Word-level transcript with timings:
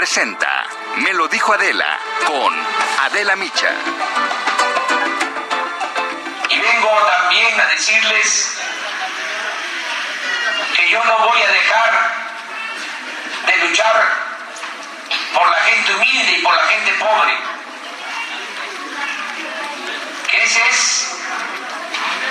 presenta 0.00 0.66
Me 0.96 1.12
lo 1.12 1.28
dijo 1.28 1.52
Adela 1.52 1.98
con 2.24 2.66
Adela 3.02 3.36
Micha. 3.36 3.70
Y 6.48 6.58
vengo 6.58 6.88
también 6.88 7.60
a 7.60 7.66
decirles 7.66 8.58
que 10.74 10.88
yo 10.88 11.04
no 11.04 11.18
voy 11.18 11.42
a 11.42 11.52
dejar 11.52 11.90
de 13.44 13.68
luchar 13.68 14.12
por 15.34 15.50
la 15.50 15.62
gente 15.64 15.94
humilde 15.94 16.32
y 16.32 16.42
por 16.44 16.56
la 16.56 16.64
gente 16.64 16.92
pobre. 16.94 17.36
Que 20.30 20.44
ese 20.44 20.60
es 20.70 21.20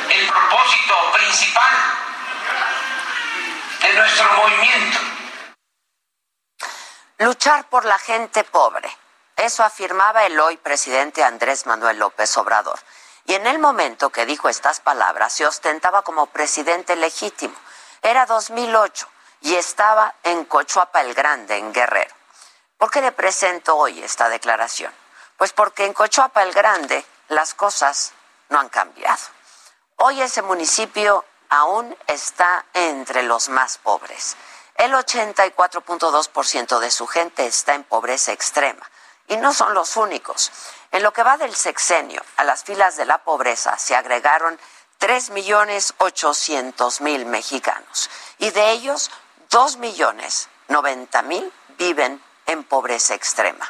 el 0.10 0.26
propósito 0.26 1.12
principal 1.12 1.74
de 3.84 3.94
nuestro 3.94 4.34
movimiento. 4.34 5.09
Luchar 7.22 7.68
por 7.68 7.84
la 7.84 8.00
gente 8.00 8.46
pobre. 8.46 8.90
Eso 9.36 9.66
afirmaba 9.66 10.26
el 10.26 10.40
hoy 10.40 10.56
presidente 10.56 11.22
Andrés 11.22 11.66
Manuel 11.66 12.00
López 12.00 12.38
Obrador. 12.38 12.80
Y 13.26 13.34
en 13.34 13.46
el 13.46 13.60
momento 13.60 14.10
que 14.10 14.26
dijo 14.26 14.48
estas 14.48 14.80
palabras 14.80 15.34
se 15.34 15.46
ostentaba 15.46 16.02
como 16.04 16.28
presidente 16.28 16.96
legítimo. 16.96 17.56
Era 18.02 18.26
2008 18.26 19.06
y 19.42 19.56
estaba 19.56 20.16
en 20.24 20.46
Cochuapa 20.46 21.02
el 21.02 21.14
Grande, 21.14 21.58
en 21.58 21.74
Guerrero. 21.74 22.16
¿Por 22.78 22.90
qué 22.90 23.02
le 23.02 23.12
presento 23.12 23.76
hoy 23.76 24.02
esta 24.02 24.30
declaración? 24.30 24.94
Pues 25.36 25.52
porque 25.52 25.84
en 25.84 25.94
Cochuapa 25.94 26.42
el 26.44 26.54
Grande 26.54 27.06
las 27.28 27.54
cosas 27.54 28.14
no 28.48 28.62
han 28.62 28.70
cambiado. 28.70 29.24
Hoy 29.98 30.22
ese 30.22 30.42
municipio 30.42 31.26
aún 31.50 31.98
está 32.08 32.66
entre 32.74 33.24
los 33.24 33.50
más 33.50 33.78
pobres. 33.78 34.38
El 34.80 34.94
84.2% 34.94 36.80
de 36.80 36.90
su 36.90 37.06
gente 37.06 37.46
está 37.46 37.76
en 37.76 37.84
pobreza 37.84 38.32
extrema. 38.32 38.90
Y 39.28 39.36
no 39.36 39.54
son 39.54 39.74
los 39.74 39.98
únicos. 39.98 40.54
En 40.92 41.04
lo 41.04 41.12
que 41.12 41.22
va 41.22 41.36
del 41.36 41.54
sexenio, 41.54 42.24
a 42.38 42.46
las 42.46 42.64
filas 42.64 42.96
de 42.96 43.04
la 43.06 43.18
pobreza 43.18 43.78
se 43.78 43.94
agregaron 43.94 44.58
3.800.000 45.02 47.26
mexicanos. 47.26 48.10
Y 48.38 48.52
de 48.52 48.72
ellos, 48.72 49.12
2.090.000 49.52 51.52
viven 51.78 52.24
en 52.46 52.64
pobreza 52.64 53.16
extrema. 53.16 53.70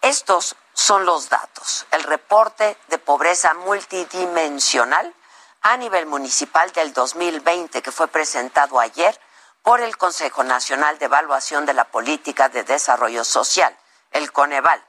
Estos 0.00 0.56
son 0.74 1.06
los 1.06 1.28
datos. 1.28 1.86
El 1.92 2.02
reporte 2.02 2.76
de 2.88 2.98
pobreza 2.98 3.54
multidimensional 3.54 5.14
a 5.60 5.76
nivel 5.76 6.06
municipal 6.06 6.72
del 6.72 6.92
2020 6.92 7.80
que 7.80 7.92
fue 7.92 8.08
presentado 8.08 8.80
ayer 8.80 9.16
por 9.62 9.80
el 9.80 9.96
Consejo 9.96 10.44
Nacional 10.44 10.98
de 10.98 11.06
Evaluación 11.06 11.66
de 11.66 11.74
la 11.74 11.84
Política 11.84 12.48
de 12.48 12.64
Desarrollo 12.64 13.24
Social, 13.24 13.76
el 14.10 14.32
Coneval, 14.32 14.84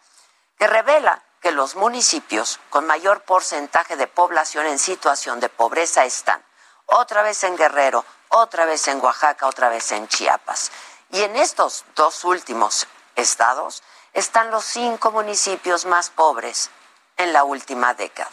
que 0.58 0.68
revela 0.68 1.24
que 1.42 1.52
los 1.52 1.76
municipios 1.76 2.60
con 2.70 2.88
mayor 2.88 3.22
porcentaje 3.22 3.96
de 3.96 4.08
población 4.08 4.66
en 4.66 4.80
situación 4.80 5.40
de 5.40 5.50
pobreza 5.50 6.06
están 6.06 6.44
otra 6.86 7.22
vez 7.22 7.44
en 7.44 7.56
Guerrero, 7.56 8.06
otra 8.30 8.66
vez 8.66 8.88
en 8.88 9.04
Oaxaca, 9.04 9.48
otra 9.48 9.70
vez 9.70 9.92
en 9.92 10.08
Chiapas. 10.08 10.72
Y 11.12 11.22
en 11.22 11.36
estos 11.36 11.86
dos 11.96 12.24
últimos 12.24 12.88
estados 13.16 13.84
están 14.14 14.52
los 14.52 14.64
cinco 14.66 15.12
municipios 15.12 15.86
más 15.86 16.10
pobres 16.10 16.72
en 17.18 17.34
la 17.34 17.44
última 17.44 17.94
década. 17.94 18.32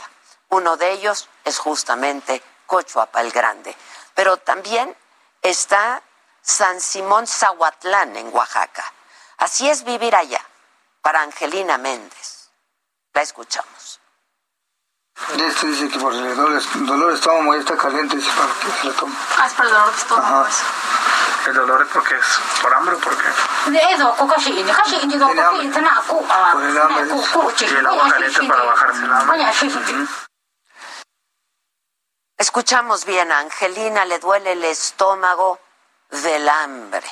Uno 0.48 0.76
de 0.76 0.92
ellos 0.92 1.28
es 1.44 1.58
justamente 1.58 2.42
Cochuapa 2.66 3.20
el 3.20 3.30
Grande, 3.30 3.76
pero 4.14 4.36
también 4.36 4.96
está 5.42 6.02
San 6.42 6.80
Simón 6.80 7.26
Zahuatlán 7.26 8.16
en 8.16 8.34
Oaxaca. 8.34 8.84
Así 9.38 9.68
es 9.68 9.84
vivir 9.84 10.14
allá, 10.14 10.44
para 11.02 11.22
Angelina 11.22 11.78
Méndez. 11.78 12.50
La 13.12 13.22
escuchamos. 13.22 14.00
Este 15.36 15.66
dice 15.66 15.88
que 15.88 15.98
por 15.98 16.14
el 16.14 16.36
dolor, 16.36 16.62
dolor 16.86 17.10
de 17.10 17.14
estómago 17.14 17.56
y 17.56 17.60
está 17.60 17.76
caliente, 17.76 18.16
dice 18.16 18.30
para 18.36 18.52
que 18.54 18.80
se 18.80 18.86
lo 18.86 18.92
tome. 18.94 19.14
Ah, 19.38 19.46
es 19.46 19.52
por 19.54 19.66
el 19.66 19.72
dolor 19.72 19.90
de 19.90 19.98
estómago. 19.98 20.44
Ajá. 20.44 20.50
¿El 21.46 21.54
dolor 21.54 21.82
es 21.82 21.88
porque 21.88 22.14
es 22.16 22.40
por 22.60 22.74
hambre 22.74 22.94
o 22.94 22.98
por 22.98 23.16
qué? 23.16 23.28
Por 23.64 23.74
el 26.64 26.78
hambre. 26.78 27.06
Y 27.60 27.64
el 27.64 27.86
agua 27.86 28.10
caliente 28.10 28.42
para 28.46 28.62
bajarse 28.64 29.04
el 29.04 29.12
hambre. 29.12 30.06
Escuchamos 32.36 33.04
bien, 33.04 33.32
a 33.32 33.38
Angelina 33.40 34.04
le 34.04 34.18
duele 34.18 34.52
el 34.52 34.64
estómago 34.64 35.60
del 36.10 36.48
hambre. 36.48 37.06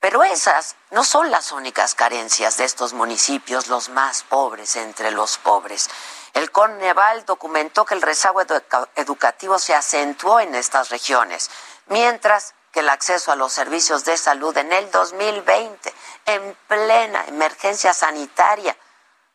Pero 0.00 0.22
esas 0.24 0.76
no 0.90 1.04
son 1.04 1.30
las 1.30 1.52
únicas 1.52 1.94
carencias 1.94 2.56
de 2.56 2.64
estos 2.64 2.94
municipios, 2.94 3.68
los 3.68 3.90
más 3.90 4.22
pobres 4.22 4.76
entre 4.76 5.10
los 5.10 5.36
pobres. 5.36 5.90
El 6.32 6.50
Coneval 6.50 7.26
documentó 7.26 7.84
que 7.84 7.94
el 7.94 8.02
rezago 8.02 8.40
educa- 8.40 8.88
educativo 8.96 9.58
se 9.58 9.74
acentuó 9.74 10.40
en 10.40 10.54
estas 10.54 10.88
regiones, 10.88 11.50
mientras 11.88 12.54
que 12.72 12.80
el 12.80 12.88
acceso 12.88 13.32
a 13.32 13.36
los 13.36 13.52
servicios 13.52 14.04
de 14.04 14.16
salud 14.16 14.56
en 14.56 14.72
el 14.72 14.90
2020, 14.90 15.92
en 16.26 16.56
plena 16.66 17.24
emergencia 17.26 17.92
sanitaria, 17.92 18.76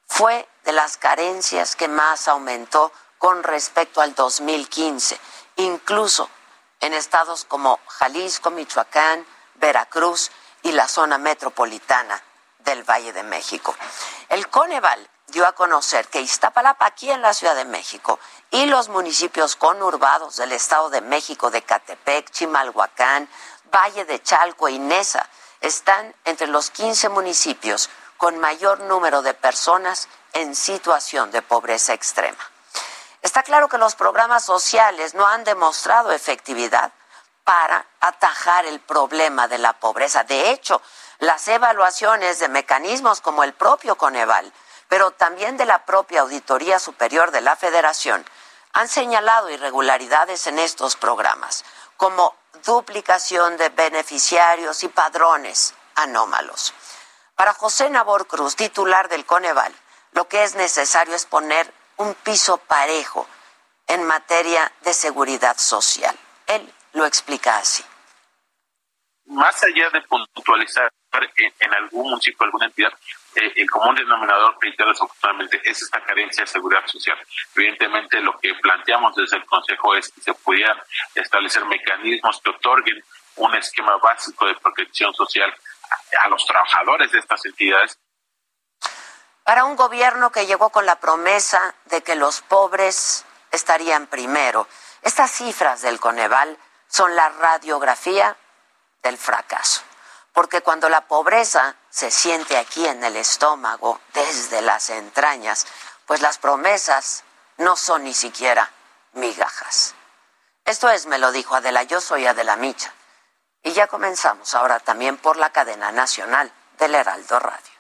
fue 0.08 0.48
de 0.64 0.72
las 0.72 0.98
carencias 0.98 1.76
que 1.76 1.88
más 1.88 2.28
aumentó 2.28 2.92
con 3.20 3.44
respecto 3.44 4.02
al 4.02 4.16
2015, 4.16 5.20
incluso 5.58 6.30
en 6.86 6.94
estados 6.94 7.46
como 7.46 7.80
Jalisco, 7.88 8.52
Michoacán, 8.52 9.26
Veracruz 9.56 10.30
y 10.62 10.72
la 10.72 10.88
zona 10.88 11.18
metropolitana 11.18 12.22
del 12.60 12.84
Valle 12.84 13.12
de 13.12 13.24
México. 13.24 13.76
El 14.30 14.48
Coneval 14.50 15.10
dio 15.28 15.48
a 15.48 15.54
conocer 15.54 16.08
que 16.08 16.22
Iztapalapa, 16.22 16.86
aquí 16.86 17.10
en 17.10 17.22
la 17.22 17.34
Ciudad 17.34 17.56
de 17.56 17.66
México, 17.66 18.20
y 18.52 18.68
los 18.68 18.90
municipios 18.90 19.56
conurbados 19.56 20.38
del 20.38 20.52
Estado 20.52 20.90
de 20.92 21.02
México, 21.02 21.50
de 21.50 21.64
Catepec, 21.64 22.30
Chimalhuacán, 22.30 23.28
Valle 23.74 24.06
de 24.06 24.22
Chalco 24.22 24.70
y 24.70 24.78
Nesa, 24.78 25.28
están 25.62 26.14
entre 26.24 26.48
los 26.48 26.70
15 26.70 27.10
municipios 27.10 27.90
con 28.18 28.38
mayor 28.38 28.82
número 28.82 29.24
de 29.24 29.34
personas 29.34 30.08
en 30.34 30.56
situación 30.56 31.32
de 31.32 31.42
pobreza 31.42 31.94
extrema. 31.94 32.55
Está 33.26 33.42
claro 33.42 33.68
que 33.68 33.80
los 33.80 33.96
programas 33.96 34.46
sociales 34.46 35.16
no 35.16 35.26
han 35.26 35.44
demostrado 35.44 36.12
efectividad 36.12 36.92
para 37.44 37.84
atajar 38.00 38.68
el 38.68 38.80
problema 38.80 39.48
de 39.48 39.58
la 39.58 39.74
pobreza. 39.74 40.24
De 40.26 40.52
hecho, 40.52 40.80
las 41.18 41.48
evaluaciones 41.48 42.38
de 42.38 42.50
mecanismos 42.50 43.22
como 43.22 43.44
el 43.44 43.54
propio 43.54 43.96
Coneval, 43.98 44.54
pero 44.90 45.10
también 45.10 45.58
de 45.58 45.66
la 45.66 45.86
propia 45.86 46.22
Auditoría 46.22 46.78
Superior 46.78 47.32
de 47.32 47.42
la 47.42 47.56
Federación, 47.56 48.24
han 48.74 48.88
señalado 48.88 49.50
irregularidades 49.50 50.46
en 50.46 50.60
estos 50.60 50.96
programas, 50.96 51.66
como 51.98 52.36
duplicación 52.64 53.58
de 53.58 53.70
beneficiarios 53.70 54.84
y 54.84 54.88
padrones 54.88 55.74
anómalos. 55.96 56.76
Para 57.34 57.56
José 57.56 57.90
Nabor 57.90 58.28
Cruz, 58.28 58.56
titular 58.56 59.10
del 59.10 59.26
Coneval, 59.26 59.74
lo 60.12 60.28
que 60.28 60.44
es 60.44 60.54
necesario 60.54 61.16
es 61.16 61.26
poner 61.26 61.74
un 61.98 62.14
piso 62.16 62.58
parejo 62.58 63.28
en 63.88 64.04
materia 64.06 64.72
de 64.82 64.94
seguridad 64.94 65.58
social. 65.58 66.16
Él 66.48 66.74
lo 66.94 67.06
explica 67.06 67.58
así. 67.58 67.84
más 69.28 69.64
allá 69.64 69.90
de 69.90 70.02
puntualizar 70.02 70.92
en, 71.60 71.74
algún 71.74 72.10
municipio, 72.10 72.46
alguna 72.46 72.66
entidad, 72.66 72.94
eh, 73.36 73.54
el 73.56 73.70
común 73.70 73.96
denominador, 73.96 74.56
reitero 74.62 74.90
desafortunadamente, 74.90 75.62
es 75.64 75.82
esta 75.82 76.02
carencia 76.04 76.44
de 76.44 76.48
seguridad 76.48 76.86
social. 76.86 77.18
Evidentemente, 77.56 78.20
lo 78.22 78.38
que 78.40 78.54
planteamos 78.56 79.16
desde 79.16 79.38
el 79.38 79.46
Consejo 79.46 79.96
es 79.96 80.12
que 80.12 80.22
se 80.22 80.34
pudieran 80.34 80.78
establecer 81.16 81.66
mecanismos 81.66 82.42
que 82.42 82.52
otorguen 82.52 83.04
un 83.38 83.56
esquema 83.56 83.98
básico 83.98 84.46
de 84.46 84.56
protección 84.56 85.14
social 85.14 85.54
a 86.22 86.30
los 86.30 86.46
trabajadores 86.46 87.12
de 87.12 87.20
estas 87.20 87.46
entidades 87.46 87.98
Para 89.46 89.66
un 89.66 89.76
gobierno 89.76 90.32
que 90.32 90.48
llegó 90.48 90.72
con 90.72 90.88
la 90.88 90.96
promesa 90.96 91.76
de 91.86 92.02
que 92.02 92.16
los 92.16 92.42
pobres 92.42 93.26
estarían 93.52 94.08
primero. 94.08 94.68
Estas 95.04 95.30
cifras 95.30 95.84
del 95.84 96.00
Coneval 96.00 96.58
son 96.88 97.16
la 97.16 97.30
radiografía 97.30 98.36
del 99.04 99.20
fracaso, 99.20 99.84
porque 100.34 100.62
cuando 100.62 100.90
la 100.90 101.02
pobreza 101.02 101.76
se 101.92 102.10
siente 102.10 102.58
aquí 102.58 102.88
en 102.88 103.04
el 103.04 103.16
estómago, 103.18 104.02
desde 104.16 104.64
las 104.64 104.90
entrañas, 104.90 105.68
pues 106.08 106.22
las 106.22 106.40
promesas 106.40 107.24
no 107.58 107.76
son 107.76 108.04
ni 108.04 108.16
siquiera 108.16 108.72
migajas. 109.14 109.94
Esto 110.66 110.90
es, 110.90 111.06
me 111.06 111.20
lo 111.20 111.32
dijo 111.32 111.54
Adela, 111.54 111.84
yo 111.84 112.02
soy 112.02 112.26
Adela 112.26 112.56
Micha. 112.56 112.92
Y 113.62 113.74
ya 113.74 113.86
comenzamos 113.86 114.56
ahora 114.56 114.80
también 114.80 115.18
por 115.18 115.38
la 115.38 115.52
cadena 115.52 115.92
nacional 115.92 116.52
del 116.80 116.96
Heraldo 116.96 117.38
Radio. 117.40 117.75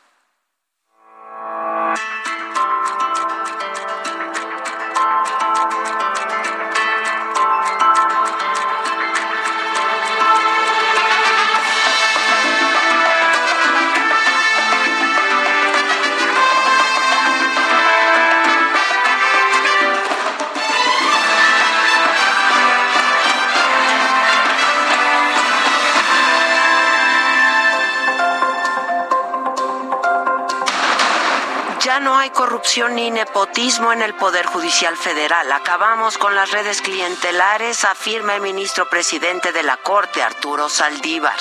No 31.99 32.17
hay 32.17 32.29
corrupción 32.29 32.95
ni 32.95 33.11
nepotismo 33.11 33.93
en 33.93 34.01
el 34.01 34.13
Poder 34.15 34.45
Judicial 34.45 34.97
Federal. 34.97 35.51
Acabamos 35.51 36.17
con 36.17 36.35
las 36.35 36.51
redes 36.51 36.81
clientelares, 36.81 37.83
afirma 37.85 38.35
el 38.35 38.41
ministro 38.41 38.89
presidente 38.89 39.51
de 39.51 39.63
la 39.63 39.77
Corte, 39.77 40.21
Arturo 40.21 40.69
Saldívar. 40.69 41.35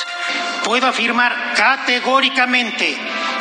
Puedo 0.65 0.87
afirmar 0.87 1.55
categóricamente 1.55 2.99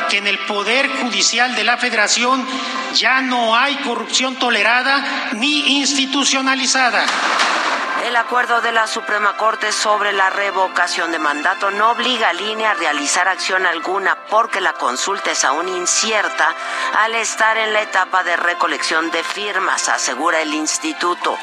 que 0.09 0.17
en 0.17 0.27
el 0.27 0.39
Poder 0.39 0.89
Judicial 1.01 1.55
de 1.55 1.63
la 1.63 1.77
Federación 1.77 2.45
ya 2.95 3.21
no 3.21 3.55
hay 3.55 3.75
corrupción 3.77 4.35
tolerada 4.37 5.31
ni 5.33 5.79
institucionalizada. 5.79 7.05
El 8.03 8.17
acuerdo 8.17 8.59
de 8.59 8.73
la 8.73 8.85
Suprema 8.85 9.37
Corte 9.37 9.71
sobre 9.71 10.11
la 10.11 10.29
revocación 10.29 11.13
de 11.13 11.19
mandato 11.19 11.71
no 11.71 11.91
obliga 11.91 12.29
a 12.29 12.33
Línea 12.33 12.71
a 12.71 12.73
realizar 12.73 13.29
acción 13.29 13.65
alguna 13.65 14.17
porque 14.29 14.59
la 14.59 14.73
consulta 14.73 15.31
es 15.31 15.45
aún 15.45 15.69
incierta 15.69 16.53
al 17.01 17.15
estar 17.15 17.57
en 17.57 17.71
la 17.71 17.81
etapa 17.81 18.25
de 18.25 18.35
recolección 18.35 19.09
de 19.09 19.23
firmas, 19.23 19.87
asegura 19.87 20.41
el 20.41 20.53
instituto. 20.53 21.37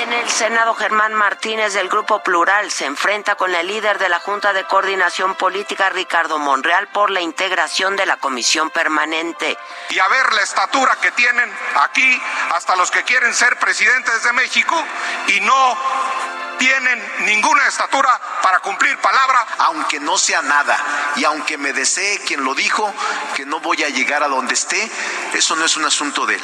En 0.00 0.12
el 0.12 0.30
Senado, 0.30 0.74
Germán 0.74 1.12
Martínez 1.12 1.74
del 1.74 1.88
Grupo 1.88 2.22
Plural 2.22 2.70
se 2.70 2.86
enfrenta 2.86 3.34
con 3.34 3.54
el 3.54 3.66
líder 3.66 3.98
de 3.98 4.08
la 4.08 4.20
Junta 4.20 4.54
de 4.54 4.64
Coordinación 4.64 5.34
Política, 5.34 5.90
Ricardo 5.90 6.38
Monreal, 6.38 6.88
por 6.88 7.10
la 7.10 7.20
integración 7.20 7.94
de 7.96 8.06
la 8.06 8.16
comisión 8.16 8.70
permanente. 8.70 9.58
Y 9.90 9.98
a 9.98 10.08
ver 10.08 10.32
la 10.32 10.42
estatura 10.42 10.96
que 11.00 11.10
tienen 11.12 11.52
aquí 11.82 12.22
hasta 12.54 12.74
los 12.76 12.90
que 12.90 13.02
quieren 13.02 13.34
ser 13.34 13.58
presidentes 13.58 14.22
de 14.22 14.32
México 14.32 14.82
y 15.28 15.40
no 15.40 15.78
tienen 16.58 17.12
ninguna 17.26 17.66
estatura 17.66 18.18
para 18.42 18.60
cumplir 18.60 18.96
palabra. 18.98 19.46
Aunque 19.58 20.00
no 20.00 20.16
sea 20.16 20.40
nada 20.40 20.78
y 21.16 21.24
aunque 21.24 21.58
me 21.58 21.74
desee 21.74 22.18
quien 22.24 22.44
lo 22.44 22.54
dijo, 22.54 22.92
que 23.36 23.44
no 23.44 23.60
voy 23.60 23.82
a 23.82 23.90
llegar 23.90 24.22
a 24.22 24.28
donde 24.28 24.54
esté, 24.54 24.90
eso 25.34 25.54
no 25.56 25.66
es 25.66 25.76
un 25.76 25.84
asunto 25.84 26.24
de 26.24 26.36
él. 26.36 26.42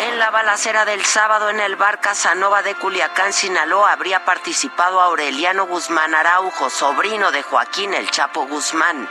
En 0.00 0.18
la 0.18 0.30
balacera 0.30 0.84
del 0.84 1.04
sábado 1.04 1.48
en 1.50 1.60
el 1.60 1.76
bar 1.76 2.00
Casanova 2.00 2.62
de 2.62 2.74
Culiacán, 2.74 3.32
Sinaloa, 3.32 3.92
habría 3.92 4.24
participado 4.24 5.00
Aureliano 5.00 5.66
Guzmán 5.66 6.14
Araujo, 6.14 6.68
sobrino 6.68 7.30
de 7.30 7.42
Joaquín 7.42 7.94
El 7.94 8.10
Chapo 8.10 8.46
Guzmán. 8.46 9.08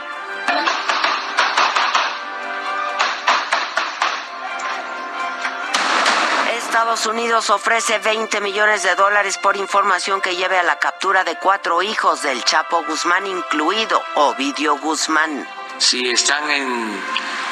Estados 6.52 7.06
Unidos 7.06 7.50
ofrece 7.50 7.98
20 8.00 8.40
millones 8.40 8.82
de 8.82 8.94
dólares 8.94 9.38
por 9.38 9.56
información 9.56 10.20
que 10.20 10.36
lleve 10.36 10.58
a 10.58 10.64
la 10.64 10.78
captura 10.78 11.24
de 11.24 11.36
cuatro 11.36 11.82
hijos 11.82 12.22
del 12.22 12.42
Chapo 12.44 12.84
Guzmán, 12.84 13.26
incluido 13.26 14.02
Ovidio 14.16 14.76
Guzmán. 14.78 15.48
Si 15.78 16.10
están 16.10 16.50
en 16.50 17.00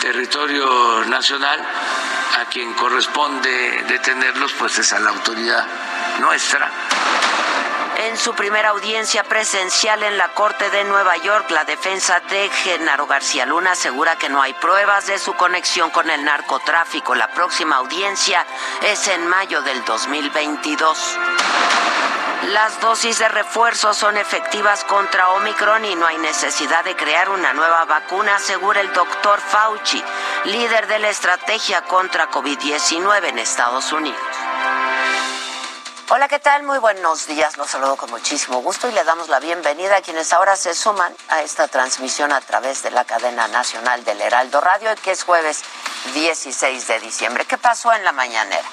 territorio 0.01 1.05
nacional, 1.05 1.65
a 2.41 2.45
quien 2.47 2.73
corresponde 2.75 3.85
detenerlos, 3.89 4.53
pues 4.55 4.79
es 4.79 4.93
a 4.93 5.01
la 5.01 5.11
autoridad 5.11 5.67
nuestra. 6.21 6.71
En 7.99 8.17
su 8.17 8.35
primera 8.35 8.71
audiencia 8.71 9.23
presencial 9.23 10.03
en 10.03 10.17
la 10.17 10.29
Corte 10.29 10.71
de 10.71 10.85
Nueva 10.85 11.17
York, 11.19 11.51
la 11.51 11.65
defensa 11.65 12.21
de 12.31 12.49
Genaro 12.49 13.07
García 13.07 13.47
Luna 13.47 13.73
asegura 13.73 14.17
que 14.17 14.29
no 14.29 14.41
hay 14.41 14.55
pruebas 14.55 15.07
de 15.07 15.19
su 15.19 15.35
conexión 15.35 15.91
con 15.91 16.11
el 16.11 16.25
narcotráfico. 16.25 17.15
La 17.15 17.29
próxima 17.29 17.77
audiencia 17.77 18.45
es 18.83 19.07
en 19.09 19.27
mayo 19.29 19.63
del 19.63 19.85
2022. 19.85 21.19
Las 22.49 22.81
dosis 22.81 23.21
de 23.21 23.29
refuerzo 23.29 23.95
son 23.95 24.17
efectivas 24.17 24.83
contra 24.85 25.31
Omicron 25.31 25.85
y 25.85 25.95
no 25.95 26.07
hay 26.07 26.19
necesidad 26.19 26.85
de 26.85 26.97
crear 26.97 27.31
una 27.31 27.53
nueva 27.53 27.85
vacuna, 27.85 28.35
asegura 28.35 28.81
el 28.81 28.93
doctor 28.93 29.41
Fauci, 29.41 30.03
líder 30.47 30.89
de 30.89 30.99
la 30.99 31.09
estrategia 31.09 31.83
contra 31.83 32.29
COVID-19 32.33 33.29
en 33.29 33.39
Estados 33.39 33.93
Unidos. 33.93 34.21
Hola, 36.11 36.27
¿qué 36.27 36.41
tal? 36.41 36.65
Muy 36.65 36.79
buenos 36.79 37.29
días. 37.29 37.57
Los 37.57 37.71
saludo 37.71 37.97
con 37.97 38.11
muchísimo 38.11 38.61
gusto 38.61 38.89
y 38.89 38.93
le 38.93 39.05
damos 39.05 39.29
la 39.29 39.39
bienvenida 39.39 39.99
a 39.99 40.03
quienes 40.03 40.33
ahora 40.33 40.57
se 40.57 40.75
suman 40.75 41.15
a 41.29 41.43
esta 41.43 41.69
transmisión 41.69 42.33
a 42.33 42.41
través 42.41 42.83
de 42.83 42.91
la 42.91 43.05
cadena 43.05 43.47
nacional 43.49 44.05
del 44.05 44.21
Heraldo 44.21 44.61
Radio, 44.61 44.91
que 45.05 45.13
es 45.13 45.23
jueves 45.23 45.63
16 46.13 46.89
de 46.89 46.99
diciembre. 46.99 47.45
¿Qué 47.45 47.57
pasó 47.57 47.93
en 47.93 48.03
la 48.05 48.13
mañanera? 48.13 48.69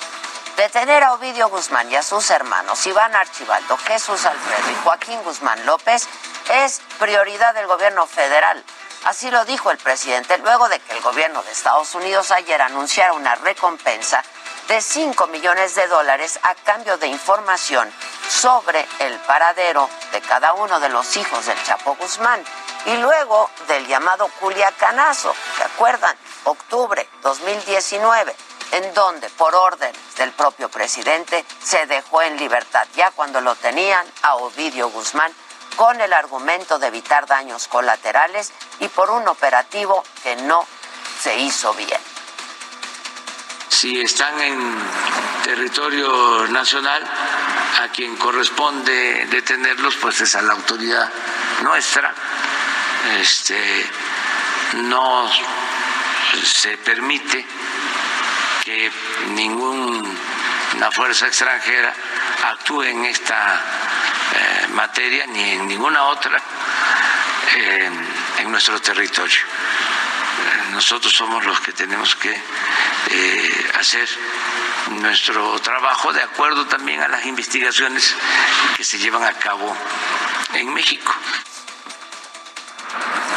Detener 0.59 1.05
a 1.05 1.13
Ovidio 1.13 1.47
Guzmán 1.47 1.89
y 1.89 1.95
a 1.95 2.03
sus 2.03 2.29
hermanos 2.31 2.85
Iván 2.85 3.15
Archibaldo, 3.15 3.77
Jesús 3.77 4.25
Alfredo 4.25 4.69
y 4.69 4.83
Joaquín 4.83 5.23
Guzmán 5.23 5.65
López 5.65 6.05
es 6.51 6.81
prioridad 6.99 7.55
del 7.55 7.65
gobierno 7.65 8.05
federal. 8.05 8.61
Así 9.05 9.31
lo 9.31 9.45
dijo 9.45 9.71
el 9.71 9.77
presidente 9.77 10.37
luego 10.39 10.67
de 10.67 10.77
que 10.81 10.97
el 10.97 11.01
gobierno 11.01 11.41
de 11.43 11.51
Estados 11.53 11.95
Unidos 11.95 12.31
ayer 12.31 12.61
anunciara 12.61 13.13
una 13.13 13.35
recompensa 13.35 14.21
de 14.67 14.81
5 14.81 15.27
millones 15.27 15.75
de 15.75 15.87
dólares 15.87 16.37
a 16.43 16.53
cambio 16.55 16.97
de 16.97 17.07
información 17.07 17.89
sobre 18.27 18.85
el 18.99 19.17
paradero 19.19 19.89
de 20.11 20.19
cada 20.19 20.51
uno 20.51 20.81
de 20.81 20.89
los 20.89 21.15
hijos 21.15 21.45
del 21.45 21.63
Chapo 21.63 21.95
Guzmán 21.95 22.43
y 22.85 22.97
luego 22.97 23.49
del 23.69 23.87
llamado 23.87 24.27
Culiacanazo, 24.41 25.33
¿se 25.55 25.63
acuerdan? 25.63 26.17
Octubre 26.43 27.07
2019, 27.21 28.35
en 28.71 28.93
donde 28.93 29.29
por 29.31 29.55
orden 29.55 29.93
del 30.17 30.31
propio 30.31 30.69
presidente 30.69 31.43
se 31.63 31.85
dejó 31.87 32.21
en 32.21 32.37
libertad 32.37 32.87
ya 32.95 33.11
cuando 33.11 33.41
lo 33.41 33.55
tenían 33.55 34.05
a 34.21 34.35
Ovidio 34.35 34.89
Guzmán 34.89 35.33
con 35.75 35.99
el 36.01 36.13
argumento 36.13 36.79
de 36.79 36.87
evitar 36.87 37.25
daños 37.25 37.67
colaterales 37.67 38.51
y 38.79 38.87
por 38.89 39.09
un 39.09 39.27
operativo 39.27 40.03
que 40.23 40.35
no 40.35 40.65
se 41.21 41.37
hizo 41.37 41.73
bien 41.73 42.01
si 43.79 44.01
están 44.01 44.37
en 44.41 44.75
territorio 45.41 46.47
nacional, 46.49 47.01
a 47.81 47.87
quien 47.87 48.17
corresponde 48.17 49.25
detenerlos, 49.27 49.95
pues 49.95 50.19
es 50.19 50.35
a 50.35 50.41
la 50.41 50.51
autoridad 50.51 51.09
nuestra. 51.63 52.13
Este, 53.21 53.89
no 54.83 55.31
se 56.43 56.77
permite 56.79 57.45
que 58.69 58.91
ninguna 59.33 60.91
fuerza 60.91 61.25
extranjera 61.25 61.91
actúe 62.51 62.83
en 62.83 63.05
esta 63.05 63.55
eh, 64.35 64.67
materia 64.73 65.25
ni 65.25 65.41
en 65.53 65.67
ninguna 65.67 66.03
otra 66.03 66.37
eh, 67.55 67.89
en 68.37 68.51
nuestro 68.51 68.79
territorio 68.79 69.41
nosotros 70.73 71.11
somos 71.11 71.43
los 71.45 71.59
que 71.61 71.73
tenemos 71.73 72.15
que 72.15 72.31
eh, 72.31 73.71
hacer 73.79 74.07
nuestro 75.01 75.59
trabajo 75.61 76.13
de 76.13 76.21
acuerdo 76.21 76.67
también 76.67 77.01
a 77.01 77.07
las 77.07 77.25
investigaciones 77.25 78.15
que 78.77 78.83
se 78.83 78.99
llevan 78.99 79.23
a 79.23 79.33
cabo 79.33 79.75
en 80.53 80.71
México. 80.73 81.11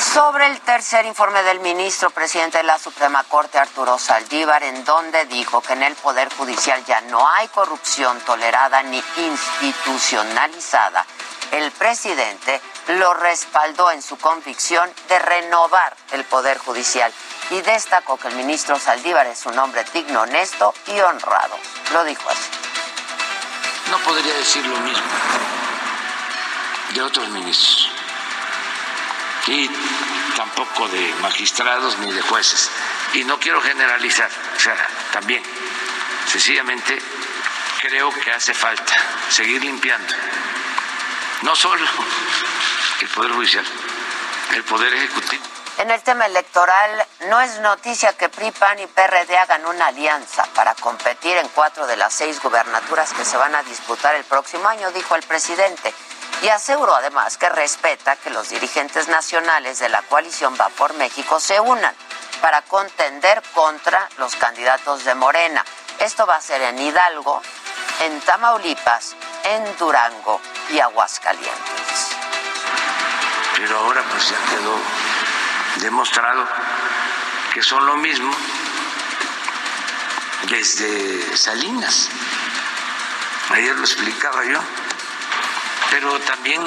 Sobre 0.02 0.46
el 0.48 0.60
tercer 0.60 1.06
informe 1.06 1.42
del 1.44 1.60
ministro 1.60 2.10
presidente 2.10 2.58
de 2.58 2.64
la 2.64 2.78
Suprema 2.78 3.22
Corte, 3.24 3.58
Arturo 3.58 3.98
Saldívar, 3.98 4.62
en 4.64 4.84
donde 4.84 5.26
dijo 5.26 5.62
que 5.62 5.74
en 5.74 5.84
el 5.84 5.94
Poder 5.94 6.28
Judicial 6.34 6.84
ya 6.84 7.00
no 7.02 7.26
hay 7.28 7.46
corrupción 7.48 8.18
tolerada 8.20 8.82
ni 8.82 9.02
institucionalizada, 9.16 11.06
el 11.52 11.70
presidente 11.70 12.60
lo 12.88 13.14
respaldó 13.14 13.90
en 13.92 14.02
su 14.02 14.18
convicción 14.18 14.90
de 15.08 15.18
renovar 15.20 15.96
el 16.10 16.24
Poder 16.24 16.58
Judicial 16.58 17.12
y 17.50 17.60
destacó 17.60 18.16
que 18.16 18.28
el 18.28 18.34
ministro 18.34 18.78
Saldívar 18.78 19.28
es 19.28 19.46
un 19.46 19.58
hombre 19.58 19.84
digno, 19.94 20.22
honesto 20.22 20.74
y 20.88 20.98
honrado. 20.98 21.56
Lo 21.92 22.02
dijo 22.04 22.28
así. 22.28 22.50
No 23.90 23.98
podría 23.98 24.34
decir 24.34 24.66
lo 24.66 24.78
mismo 24.78 25.06
de 26.92 27.02
otros 27.02 27.28
ministros 27.28 27.91
y 29.46 29.68
tampoco 30.36 30.88
de 30.88 31.14
magistrados 31.20 31.98
ni 31.98 32.12
de 32.12 32.22
jueces. 32.22 32.70
Y 33.14 33.24
no 33.24 33.38
quiero 33.38 33.60
generalizar, 33.60 34.30
o 34.56 34.60
sea, 34.60 34.76
también, 35.12 35.42
sencillamente 36.26 37.00
creo 37.80 38.10
que 38.10 38.32
hace 38.32 38.54
falta 38.54 38.94
seguir 39.28 39.62
limpiando, 39.62 40.14
no 41.42 41.56
solo 41.56 41.84
el 43.00 43.08
Poder 43.08 43.32
Judicial, 43.32 43.64
el 44.54 44.64
Poder 44.64 44.94
Ejecutivo. 44.94 45.42
En 45.78 45.90
el 45.90 46.00
tema 46.02 46.26
electoral, 46.26 47.06
no 47.28 47.40
es 47.40 47.58
noticia 47.60 48.12
que 48.12 48.28
PRI, 48.28 48.52
PAN 48.52 48.78
y 48.78 48.86
PRD 48.86 49.36
hagan 49.36 49.66
una 49.66 49.86
alianza 49.86 50.44
para 50.54 50.74
competir 50.74 51.36
en 51.38 51.48
cuatro 51.48 51.86
de 51.86 51.96
las 51.96 52.12
seis 52.12 52.40
gubernaturas 52.40 53.12
que 53.14 53.24
se 53.24 53.36
van 53.36 53.54
a 53.54 53.62
disputar 53.62 54.14
el 54.14 54.24
próximo 54.24 54.68
año, 54.68 54.92
dijo 54.92 55.16
el 55.16 55.22
presidente. 55.22 55.92
Y 56.42 56.48
aseguró 56.48 56.94
además 56.96 57.38
que 57.38 57.48
respeta 57.48 58.16
que 58.16 58.30
los 58.30 58.48
dirigentes 58.48 59.06
nacionales 59.06 59.78
de 59.78 59.88
la 59.88 60.02
coalición 60.02 60.56
Va 60.60 60.68
por 60.70 60.92
México 60.94 61.38
se 61.38 61.60
unan 61.60 61.94
para 62.40 62.62
contender 62.62 63.40
contra 63.54 64.08
los 64.18 64.34
candidatos 64.34 65.04
de 65.04 65.14
Morena. 65.14 65.64
Esto 66.00 66.26
va 66.26 66.36
a 66.36 66.40
ser 66.40 66.60
en 66.62 66.80
Hidalgo, 66.80 67.40
en 68.00 68.20
Tamaulipas, 68.22 69.14
en 69.44 69.76
Durango 69.78 70.40
y 70.70 70.80
Aguascalientes. 70.80 72.08
Pero 73.56 73.78
ahora 73.78 74.02
pues 74.10 74.28
ya 74.28 74.36
quedó 74.50 74.76
demostrado 75.76 76.44
que 77.54 77.62
son 77.62 77.86
lo 77.86 77.96
mismo 77.98 78.34
desde 80.48 81.36
Salinas. 81.36 82.08
Ayer 83.50 83.76
lo 83.76 83.84
explicaba 83.84 84.44
yo. 84.44 84.58
Pero 85.92 86.18
también 86.20 86.62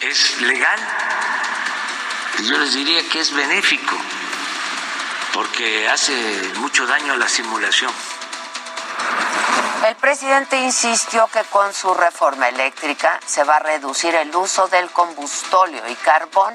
es 0.00 0.40
legal. 0.40 0.80
Yo 2.42 2.58
les 2.58 2.74
diría 2.74 3.08
que 3.08 3.20
es 3.20 3.32
benéfico, 3.32 3.96
porque 5.32 5.88
hace 5.88 6.12
mucho 6.56 6.84
daño 6.88 7.12
a 7.12 7.16
la 7.16 7.28
simulación. 7.28 7.92
El 9.86 9.94
presidente 9.94 10.58
insistió 10.58 11.28
que 11.28 11.44
con 11.44 11.72
su 11.72 11.94
reforma 11.94 12.48
eléctrica 12.48 13.20
se 13.24 13.44
va 13.44 13.56
a 13.56 13.60
reducir 13.60 14.16
el 14.16 14.34
uso 14.34 14.66
del 14.66 14.90
combustóleo 14.90 15.88
y 15.88 15.94
carbón 15.94 16.52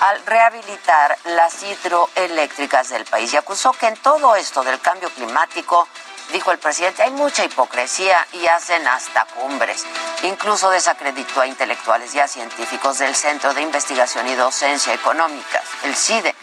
al 0.00 0.26
rehabilitar 0.26 1.16
las 1.26 1.62
hidroeléctricas 1.62 2.88
del 2.88 3.04
país 3.04 3.32
y 3.32 3.36
acusó 3.36 3.72
que 3.72 3.86
en 3.86 3.96
todo 3.98 4.34
esto 4.34 4.64
del 4.64 4.80
cambio 4.80 5.10
climático, 5.10 5.86
dijo 6.32 6.50
el 6.52 6.58
presidente, 6.58 7.02
hay 7.02 7.10
mucha 7.10 7.44
hipocresía 7.44 8.26
y 8.32 8.46
hacen 8.46 8.86
hasta 8.86 9.24
cumbres. 9.26 9.84
Incluso 10.22 10.70
desacreditó 10.70 11.40
a 11.40 11.46
intelectuales 11.46 12.14
y 12.14 12.20
a 12.20 12.28
científicos 12.28 12.98
del 12.98 13.14
Centro 13.14 13.54
de 13.54 13.62
Investigación 13.62 14.28
y 14.28 14.34
Docencia 14.34 14.92
Económicas, 14.94 15.62
el 15.84 15.96
CIDE, 15.96 16.34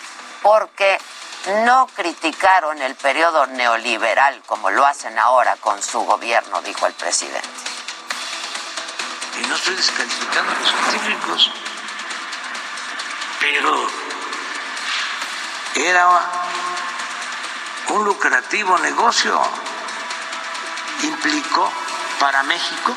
porque 0.41 0.99
no 1.65 1.87
criticaron 1.87 2.81
el 2.81 2.95
periodo 2.95 3.47
neoliberal 3.47 4.41
como 4.45 4.69
lo 4.69 4.85
hacen 4.85 5.17
ahora 5.19 5.55
con 5.57 5.81
su 5.81 5.99
gobierno, 6.01 6.61
dijo 6.61 6.87
el 6.87 6.93
presidente. 6.93 7.47
Y 9.41 9.47
no 9.47 9.55
estoy 9.55 9.75
descalificando 9.75 10.51
a 10.51 10.55
los 10.55 10.69
científicos, 10.69 11.51
pero 13.39 13.89
era 15.75 16.07
un 17.89 18.05
lucrativo 18.05 18.77
negocio. 18.79 19.41
Implicó 21.01 21.71
para 22.19 22.43
México 22.43 22.95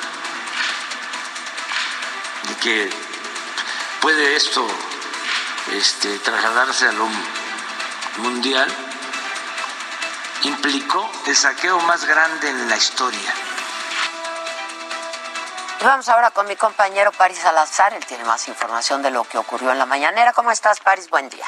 de 2.42 2.54
que 2.56 2.90
puede 4.00 4.36
esto 4.36 4.66
este, 5.72 6.18
trasladarse 6.20 6.86
a 6.86 6.92
lo 6.92 7.08
mundial, 8.18 8.72
implicó 10.42 11.10
el 11.26 11.34
saqueo 11.34 11.80
más 11.80 12.04
grande 12.04 12.50
en 12.50 12.68
la 12.68 12.76
historia. 12.76 13.34
Vamos 15.82 16.08
ahora 16.08 16.30
con 16.30 16.46
mi 16.46 16.56
compañero 16.56 17.12
Paris 17.12 17.38
Salazar. 17.38 17.92
Él 17.94 18.04
tiene 18.06 18.24
más 18.24 18.48
información 18.48 19.02
de 19.02 19.10
lo 19.10 19.24
que 19.24 19.38
ocurrió 19.38 19.72
en 19.72 19.78
la 19.78 19.86
mañanera. 19.86 20.32
¿Cómo 20.32 20.50
estás, 20.50 20.80
Paris? 20.80 21.10
Buen 21.10 21.28
día. 21.28 21.46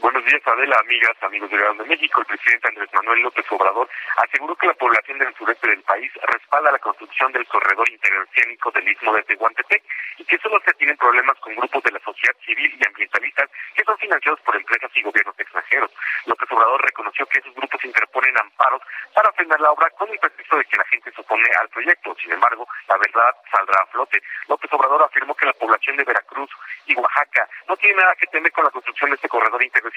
Buenos 0.00 0.24
días, 0.24 0.40
Adela, 0.46 0.76
amigas, 0.78 1.16
amigos 1.22 1.50
de 1.50 1.58
de 1.58 1.84
México. 1.84 2.20
El 2.20 2.26
presidente 2.26 2.68
Andrés 2.68 2.88
Manuel 2.94 3.20
López 3.20 3.44
Obrador 3.50 3.88
aseguró 4.16 4.54
que 4.54 4.68
la 4.68 4.74
población 4.74 5.18
del 5.18 5.34
sureste 5.34 5.66
del 5.66 5.82
país 5.82 6.12
respalda 6.22 6.70
la 6.70 6.78
construcción 6.78 7.32
del 7.32 7.44
corredor 7.46 7.88
interoceánico 7.90 8.70
del 8.70 8.88
Istmo 8.88 9.12
de 9.14 9.24
Tehuantepec 9.24 9.82
y 10.18 10.24
que 10.24 10.38
solo 10.38 10.60
se 10.64 10.72
tienen 10.74 10.96
problemas 10.96 11.36
con 11.40 11.52
grupos 11.56 11.82
de 11.82 11.90
la 11.90 11.98
sociedad 11.98 12.36
civil 12.46 12.78
y 12.78 12.86
ambientalistas 12.86 13.50
que 13.74 13.82
son 13.82 13.98
financiados 13.98 14.40
por 14.42 14.54
empresas 14.54 14.90
y 14.94 15.02
gobiernos 15.02 15.34
extranjeros. 15.36 15.90
López 16.26 16.48
Obrador 16.52 16.80
reconoció 16.84 17.26
que 17.26 17.40
esos 17.40 17.54
grupos 17.56 17.84
interponen 17.84 18.38
amparos 18.38 18.82
para 19.14 19.32
frenar 19.32 19.60
la 19.60 19.72
obra 19.72 19.90
con 19.98 20.08
el 20.10 20.18
pretexto 20.20 20.58
de 20.58 20.64
que 20.64 20.76
la 20.76 20.84
gente 20.84 21.10
se 21.10 21.20
opone 21.20 21.50
al 21.60 21.68
proyecto. 21.70 22.14
Sin 22.22 22.30
embargo, 22.30 22.68
la 22.88 22.96
verdad 22.98 23.34
saldrá 23.50 23.82
a 23.82 23.86
flote. 23.86 24.22
López 24.46 24.72
Obrador 24.72 25.02
afirmó 25.02 25.34
que 25.34 25.46
la 25.46 25.54
población 25.54 25.96
de 25.96 26.04
Veracruz 26.04 26.50
y 26.86 26.94
Oaxaca 26.94 27.48
no 27.66 27.76
tiene 27.76 27.96
nada 27.96 28.14
que 28.14 28.26
temer 28.28 28.52
con 28.52 28.64
la 28.64 28.70
construcción 28.70 29.10
de 29.10 29.16
este 29.16 29.28
corredor 29.28 29.60
interoceánico 29.62 29.87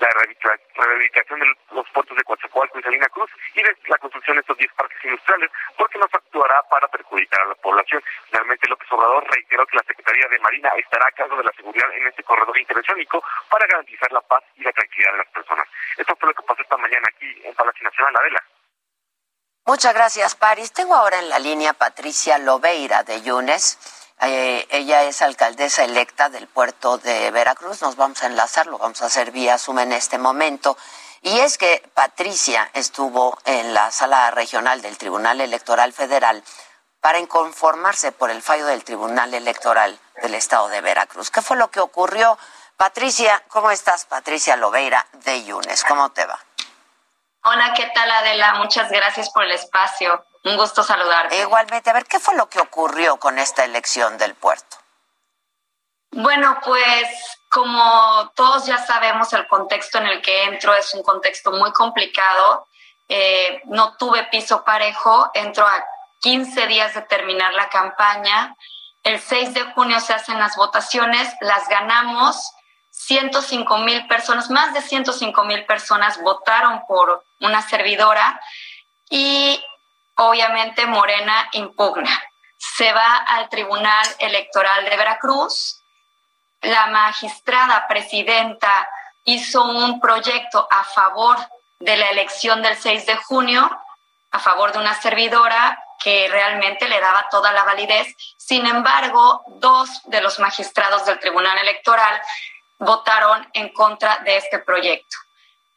la 0.00 0.08
rehabilitación 0.08 1.40
de 1.40 1.46
los 1.72 1.88
puertos 1.90 2.16
de 2.16 2.24
Coatzacoalco 2.24 2.78
y 2.78 2.82
Salina 2.82 3.08
Cruz 3.08 3.30
y 3.54 3.62
la 3.88 3.98
construcción 3.98 4.36
de 4.36 4.40
estos 4.40 4.56
10 4.56 4.72
parques 4.72 5.04
industriales, 5.04 5.50
porque 5.76 5.98
no 5.98 6.04
actuará 6.04 6.62
para 6.68 6.88
perjudicar 6.88 7.40
a 7.42 7.46
la 7.46 7.54
población. 7.56 8.02
Finalmente, 8.30 8.68
López 8.68 8.90
Obrador 8.90 9.24
reiteró 9.30 9.66
que 9.66 9.76
la 9.76 9.84
Secretaría 9.86 10.28
de 10.28 10.38
Marina 10.40 10.70
estará 10.76 11.06
a 11.06 11.12
cargo 11.12 11.36
de 11.36 11.44
la 11.44 11.52
seguridad 11.52 11.92
en 11.94 12.06
este 12.06 12.22
corredor 12.22 12.58
interoceánico 12.58 13.22
para 13.48 13.66
garantizar 13.66 14.10
la 14.12 14.20
paz 14.22 14.42
y 14.56 14.62
la 14.62 14.72
tranquilidad 14.72 15.12
de 15.12 15.18
las 15.18 15.28
personas. 15.28 15.68
Esto 15.96 16.16
fue 16.16 16.28
lo 16.28 16.34
que 16.34 16.42
pasó 16.42 16.62
esta 16.62 16.76
mañana 16.76 17.06
aquí 17.08 17.42
en 17.44 17.54
Palacio 17.54 17.84
Nacional, 17.84 18.16
Adela. 18.16 18.44
Muchas 19.66 19.94
gracias, 19.94 20.34
Paris. 20.34 20.72
Tengo 20.72 20.94
ahora 20.94 21.18
en 21.18 21.30
la 21.30 21.38
línea 21.38 21.72
Patricia 21.72 22.38
Lobeira 22.38 23.02
de 23.02 23.22
Yunes. 23.22 24.03
Eh, 24.20 24.66
ella 24.70 25.02
es 25.02 25.22
alcaldesa 25.22 25.84
electa 25.84 26.28
del 26.28 26.46
puerto 26.46 26.98
de 26.98 27.30
Veracruz. 27.30 27.82
Nos 27.82 27.96
vamos 27.96 28.22
a 28.22 28.26
enlazar, 28.26 28.66
lo 28.66 28.78
vamos 28.78 29.02
a 29.02 29.06
hacer 29.06 29.30
vía 29.30 29.58
Zoom 29.58 29.80
en 29.80 29.92
este 29.92 30.18
momento. 30.18 30.76
Y 31.22 31.38
es 31.40 31.58
que 31.58 31.82
Patricia 31.94 32.70
estuvo 32.74 33.38
en 33.44 33.74
la 33.74 33.90
sala 33.90 34.30
regional 34.30 34.82
del 34.82 34.98
Tribunal 34.98 35.40
Electoral 35.40 35.92
Federal 35.92 36.42
para 37.00 37.18
inconformarse 37.18 38.12
por 38.12 38.30
el 38.30 38.42
fallo 38.42 38.66
del 38.66 38.84
Tribunal 38.84 39.34
Electoral 39.34 39.98
del 40.22 40.34
Estado 40.34 40.68
de 40.68 40.80
Veracruz. 40.80 41.30
¿Qué 41.30 41.42
fue 41.42 41.56
lo 41.56 41.70
que 41.70 41.80
ocurrió? 41.80 42.38
Patricia, 42.76 43.42
¿cómo 43.48 43.70
estás? 43.70 44.04
Patricia 44.06 44.56
Lobeira 44.56 45.06
de 45.24 45.44
Yunes, 45.44 45.84
¿cómo 45.84 46.12
te 46.12 46.24
va? 46.24 46.38
Hola, 47.44 47.74
¿qué 47.74 47.90
tal 47.94 48.10
Adela? 48.10 48.54
Muchas 48.54 48.90
gracias 48.90 49.30
por 49.30 49.44
el 49.44 49.52
espacio. 49.52 50.24
Un 50.44 50.56
gusto 50.56 50.82
saludarte. 50.82 51.40
Igualmente, 51.40 51.88
a 51.88 51.94
ver, 51.94 52.04
¿qué 52.04 52.20
fue 52.20 52.36
lo 52.36 52.48
que 52.48 52.60
ocurrió 52.60 53.16
con 53.16 53.38
esta 53.38 53.64
elección 53.64 54.18
del 54.18 54.34
puerto? 54.34 54.76
Bueno, 56.10 56.58
pues 56.64 57.08
como 57.48 58.30
todos 58.36 58.66
ya 58.66 58.78
sabemos, 58.78 59.32
el 59.32 59.48
contexto 59.48 59.98
en 59.98 60.06
el 60.06 60.22
que 60.22 60.44
entro 60.44 60.74
es 60.74 60.92
un 60.94 61.02
contexto 61.02 61.50
muy 61.50 61.72
complicado. 61.72 62.68
Eh, 63.08 63.62
no 63.64 63.96
tuve 63.96 64.24
piso 64.24 64.64
parejo, 64.64 65.30
entro 65.34 65.66
a 65.66 65.84
15 66.20 66.66
días 66.66 66.94
de 66.94 67.02
terminar 67.02 67.54
la 67.54 67.68
campaña. 67.68 68.54
El 69.02 69.20
6 69.20 69.54
de 69.54 69.64
junio 69.72 69.98
se 70.00 70.12
hacen 70.12 70.38
las 70.38 70.56
votaciones, 70.56 71.34
las 71.40 71.68
ganamos. 71.68 72.52
105 72.90 73.78
mil 73.78 74.06
personas, 74.06 74.50
más 74.50 74.72
de 74.72 74.80
105 74.80 75.44
mil 75.44 75.64
personas 75.66 76.20
votaron 76.22 76.86
por 76.86 77.24
una 77.40 77.60
servidora 77.60 78.40
y 79.10 79.60
obviamente 80.16 80.86
Morena 80.86 81.48
impugna. 81.52 82.10
Se 82.56 82.92
va 82.92 83.16
al 83.16 83.48
Tribunal 83.48 84.06
Electoral 84.18 84.84
de 84.84 84.96
Veracruz. 84.96 85.82
La 86.62 86.86
magistrada 86.86 87.86
presidenta 87.86 88.88
hizo 89.24 89.64
un 89.64 90.00
proyecto 90.00 90.66
a 90.70 90.84
favor 90.84 91.36
de 91.78 91.96
la 91.96 92.10
elección 92.10 92.62
del 92.62 92.76
6 92.76 93.06
de 93.06 93.16
junio, 93.16 93.70
a 94.30 94.38
favor 94.38 94.72
de 94.72 94.78
una 94.78 94.94
servidora 94.94 95.78
que 96.02 96.28
realmente 96.30 96.88
le 96.88 97.00
daba 97.00 97.28
toda 97.30 97.52
la 97.52 97.64
validez. 97.64 98.14
Sin 98.36 98.66
embargo, 98.66 99.42
dos 99.46 100.02
de 100.04 100.20
los 100.20 100.38
magistrados 100.38 101.04
del 101.06 101.18
Tribunal 101.18 101.58
Electoral 101.58 102.20
votaron 102.78 103.48
en 103.52 103.70
contra 103.72 104.18
de 104.18 104.36
este 104.36 104.58
proyecto. 104.58 105.16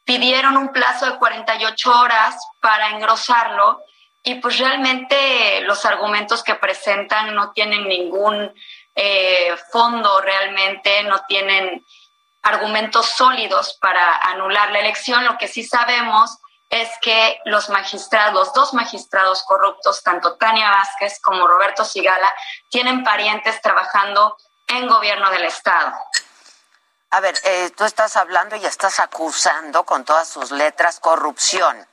Pidieron 0.04 0.56
un 0.56 0.72
plazo 0.72 1.06
de 1.06 1.18
48 1.18 2.00
horas 2.00 2.36
para 2.60 2.90
engrosarlo 2.90 3.82
y 4.22 4.36
pues 4.36 4.58
realmente 4.58 5.60
los 5.62 5.84
argumentos 5.84 6.42
que 6.42 6.54
presentan 6.54 7.34
no 7.34 7.52
tienen 7.52 7.88
ningún 7.88 8.52
eh, 8.94 9.56
fondo 9.70 10.20
realmente, 10.20 11.02
no 11.04 11.24
tienen 11.26 11.84
argumentos 12.42 13.06
sólidos 13.06 13.78
para 13.80 14.16
anular 14.16 14.70
la 14.70 14.80
elección. 14.80 15.24
Lo 15.24 15.38
que 15.38 15.48
sí 15.48 15.62
sabemos 15.62 16.38
es 16.70 16.90
que 17.00 17.40
los 17.44 17.70
magistrados, 17.70 18.34
los 18.34 18.52
dos 18.52 18.74
magistrados 18.74 19.42
corruptos, 19.44 20.02
tanto 20.02 20.36
Tania 20.36 20.70
Vázquez 20.70 21.20
como 21.22 21.46
Roberto 21.46 21.84
Sigala, 21.84 22.34
tienen 22.68 23.04
parientes 23.04 23.60
trabajando 23.62 24.36
en 24.66 24.86
gobierno 24.86 25.30
del 25.30 25.44
Estado. 25.44 25.94
A 27.10 27.20
ver, 27.20 27.34
eh, 27.44 27.70
tú 27.74 27.84
estás 27.84 28.16
hablando 28.16 28.56
y 28.56 28.66
estás 28.66 29.00
acusando 29.00 29.84
con 29.84 30.04
todas 30.04 30.28
sus 30.28 30.50
letras 30.50 31.00
corrupción. 31.00 31.87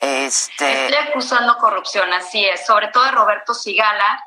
Este... 0.00 0.86
Estoy 0.86 1.08
acusando 1.08 1.56
corrupción, 1.58 2.12
así 2.12 2.44
es, 2.44 2.66
sobre 2.66 2.88
todo 2.88 3.04
de 3.04 3.12
Roberto 3.12 3.54
Sigala, 3.54 4.22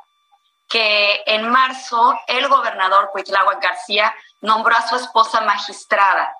que 0.67 1.23
en 1.25 1.49
marzo 1.49 2.19
el 2.27 2.47
gobernador 2.47 3.09
Cuitláhuac 3.11 3.61
García 3.61 4.15
nombró 4.41 4.75
a 4.75 4.87
su 4.87 4.95
esposa 4.95 5.41
magistrada. 5.41 6.33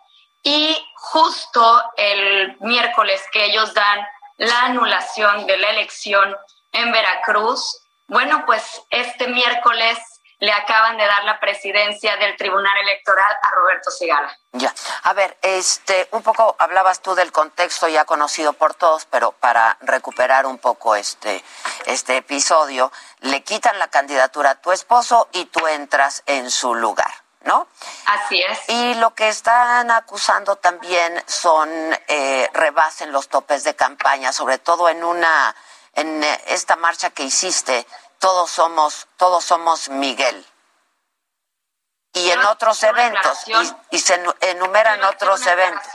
Y 0.43 0.77
justo 0.95 1.83
el 1.97 2.57
miércoles 2.61 3.21
que 3.31 3.45
ellos 3.45 3.73
dan 3.73 4.07
la 4.37 4.61
anulación 4.65 5.45
de 5.47 5.57
la 5.57 5.71
elección 5.71 6.35
en 6.71 6.91
Veracruz, 6.91 7.81
bueno, 8.07 8.45
pues 8.45 8.81
este 8.89 9.27
miércoles 9.27 9.99
le 10.39 10.51
acaban 10.53 10.97
de 10.97 11.05
dar 11.05 11.23
la 11.25 11.39
presidencia 11.39 12.15
del 12.17 12.37
Tribunal 12.37 12.77
Electoral 12.81 13.37
a 13.41 13.51
Roberto 13.51 13.91
Sigala. 13.91 14.35
Ya, 14.53 14.73
a 15.03 15.13
ver, 15.13 15.37
este, 15.41 16.07
un 16.11 16.23
poco 16.23 16.55
hablabas 16.59 17.01
tú 17.01 17.13
del 17.13 17.31
contexto 17.31 17.87
ya 17.87 18.05
conocido 18.05 18.53
por 18.53 18.73
todos, 18.73 19.05
pero 19.05 19.33
para 19.33 19.77
recuperar 19.81 20.45
un 20.45 20.57
poco 20.57 20.95
este, 20.95 21.43
este 21.85 22.17
episodio, 22.17 22.91
le 23.19 23.43
quitan 23.43 23.77
la 23.79 23.89
candidatura 23.89 24.51
a 24.51 24.55
tu 24.55 24.71
esposo 24.71 25.27
y 25.33 25.45
tú 25.45 25.67
entras 25.67 26.23
en 26.25 26.49
su 26.49 26.73
lugar. 26.73 27.11
¿no? 27.43 27.67
Así 28.05 28.41
es. 28.41 28.59
Y 28.67 28.95
lo 28.95 29.13
que 29.15 29.29
están 29.29 29.91
acusando 29.91 30.57
también 30.57 31.23
son 31.25 31.69
eh, 32.07 32.49
rebasen 32.53 33.11
los 33.11 33.29
topes 33.29 33.63
de 33.63 33.75
campaña, 33.75 34.33
sobre 34.33 34.57
todo 34.57 34.89
en 34.89 35.03
una 35.03 35.55
en 35.93 36.23
esta 36.47 36.75
marcha 36.75 37.09
que 37.09 37.23
hiciste, 37.23 37.85
todos 38.19 38.51
somos 38.51 39.07
todos 39.17 39.43
somos 39.43 39.89
Miguel. 39.89 40.45
Y 42.13 42.31
en 42.31 42.39
otros 42.45 42.81
eventos 42.83 43.45
y, 43.91 43.99
se 43.99 44.21
enumeran 44.41 45.03
otros 45.03 45.45
eventos. 45.45 45.87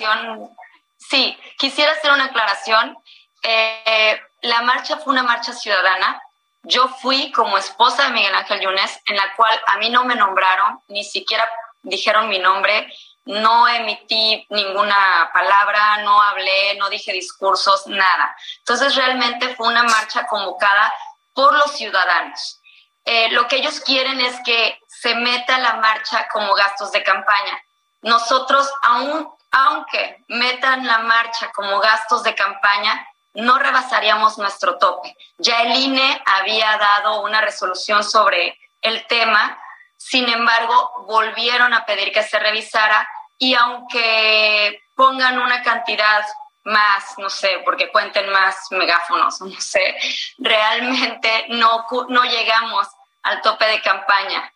Sí, 0.96 1.38
quisiera 1.58 1.92
hacer 1.92 2.12
una 2.12 2.26
aclaración. 2.26 2.96
Eh, 3.42 4.22
la 4.42 4.62
marcha 4.62 4.96
fue 4.98 5.12
una 5.12 5.22
marcha 5.22 5.52
ciudadana 5.52 6.22
yo 6.64 6.88
fui 6.88 7.30
como 7.32 7.58
esposa 7.58 8.04
de 8.04 8.10
Miguel 8.10 8.34
Ángel 8.34 8.60
Yunes, 8.60 8.98
en 9.06 9.16
la 9.16 9.34
cual 9.36 9.60
a 9.66 9.76
mí 9.76 9.90
no 9.90 10.04
me 10.04 10.14
nombraron, 10.14 10.80
ni 10.88 11.04
siquiera 11.04 11.48
dijeron 11.82 12.28
mi 12.28 12.38
nombre, 12.38 12.90
no 13.26 13.68
emití 13.68 14.46
ninguna 14.48 15.30
palabra, 15.32 15.98
no 15.98 16.20
hablé, 16.20 16.74
no 16.76 16.88
dije 16.88 17.12
discursos, 17.12 17.86
nada. 17.86 18.34
Entonces 18.58 18.94
realmente 18.96 19.54
fue 19.56 19.68
una 19.68 19.82
marcha 19.82 20.26
convocada 20.26 20.94
por 21.34 21.52
los 21.54 21.76
ciudadanos. 21.76 22.60
Eh, 23.04 23.30
lo 23.32 23.46
que 23.48 23.56
ellos 23.56 23.80
quieren 23.80 24.20
es 24.20 24.40
que 24.44 24.80
se 24.88 25.14
meta 25.14 25.58
la 25.58 25.74
marcha 25.74 26.26
como 26.32 26.54
gastos 26.54 26.92
de 26.92 27.02
campaña. 27.02 27.62
Nosotros, 28.02 28.70
aún, 28.82 29.28
aunque 29.50 30.24
metan 30.28 30.86
la 30.86 30.98
marcha 30.98 31.50
como 31.52 31.80
gastos 31.80 32.22
de 32.22 32.34
campaña, 32.34 33.06
no 33.34 33.58
rebasaríamos 33.58 34.38
nuestro 34.38 34.78
tope. 34.78 35.16
Ya 35.38 35.62
el 35.62 35.76
INE 35.76 36.22
había 36.24 36.78
dado 36.78 37.22
una 37.22 37.40
resolución 37.40 38.04
sobre 38.04 38.58
el 38.80 39.06
tema, 39.06 39.58
sin 39.96 40.28
embargo, 40.28 40.92
volvieron 41.06 41.72
a 41.74 41.84
pedir 41.84 42.12
que 42.12 42.22
se 42.22 42.38
revisara 42.38 43.08
y 43.38 43.54
aunque 43.54 44.82
pongan 44.94 45.38
una 45.38 45.62
cantidad 45.62 46.24
más, 46.64 47.18
no 47.18 47.28
sé, 47.30 47.60
porque 47.64 47.90
cuenten 47.90 48.30
más 48.30 48.56
megáfonos, 48.70 49.40
no 49.40 49.60
sé, 49.60 49.96
realmente 50.38 51.46
no, 51.48 51.86
no 52.08 52.24
llegamos 52.24 52.88
al 53.22 53.40
tope 53.42 53.66
de 53.66 53.80
campaña. 53.82 54.50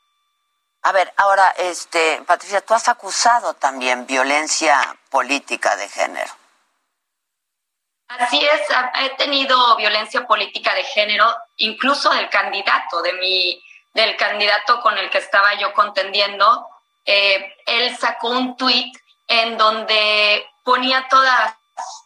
A 0.83 0.93
ver, 0.93 1.13
ahora, 1.17 1.55
este, 1.59 2.23
Patricia, 2.27 2.61
tú 2.61 2.75
has 2.75 2.89
acusado 2.89 3.55
también 3.55 4.07
violencia 4.07 4.97
política 5.11 5.77
de 5.77 5.89
género. 5.89 6.33
Así 8.09 8.43
es, 8.43 8.63
he 9.03 9.11
tenido 9.17 9.77
violencia 9.77 10.27
política 10.27 10.75
de 10.75 10.85
género, 10.85 11.27
incluso 11.59 12.09
del 12.11 12.31
candidato, 12.31 13.03
de 13.03 13.13
mi, 13.15 13.63
del 13.93 14.17
candidato 14.17 14.81
con 14.81 14.97
el 14.97 15.11
que 15.11 15.19
estaba 15.19 15.55
yo 15.55 15.75
contendiendo. 15.75 16.69
Eh, 17.05 17.55
él 17.67 17.97
sacó 17.99 18.31
un 18.31 18.57
tuit 18.57 18.97
en 19.27 19.59
donde 19.59 20.47
ponía 20.65 21.07
todas, 21.09 21.55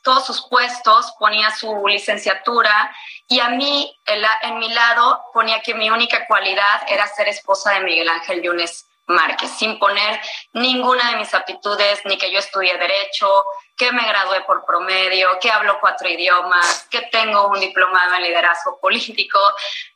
todos 0.03 0.27
sus 0.27 0.49
puestos, 0.49 1.13
ponía 1.19 1.51
su 1.51 1.87
licenciatura 1.87 2.95
y 3.29 3.41
a 3.41 3.49
mí, 3.49 3.97
en, 4.07 4.59
mi 4.59 4.69
lado, 4.73 5.23
ponía 5.33 5.61
que 5.63 5.75
mi 5.75 5.91
única 5.91 6.27
cualidad 6.27 6.83
era 6.89 7.07
ser 7.07 7.29
esposa 7.29 7.73
de 7.73 7.81
Miguel 7.81 8.09
Ángel 8.09 8.43
Yunes 8.43 8.87
Márquez, 9.07 9.51
sin 9.59 9.79
poner 9.79 10.21
ninguna 10.53 11.11
de 11.11 11.17
mis 11.17 11.33
aptitudes, 11.35 12.01
ni 12.05 12.19
que 12.19 12.31
yo 12.31 12.39
estudié 12.39 12.77
derecho, 12.79 13.45
que 13.77 13.91
me 13.93 14.07
gradué 14.07 14.43
por 14.43 14.65
promedio, 14.65 15.39
que 15.41 15.51
hablo 15.51 15.79
cuatro 15.81 16.09
idiomas, 16.09 16.87
que 16.91 17.03
tengo 17.03 17.49
un 17.49 17.59
diplomado 17.59 18.15
en 18.17 18.23
liderazgo 18.23 18.79
político 18.79 19.39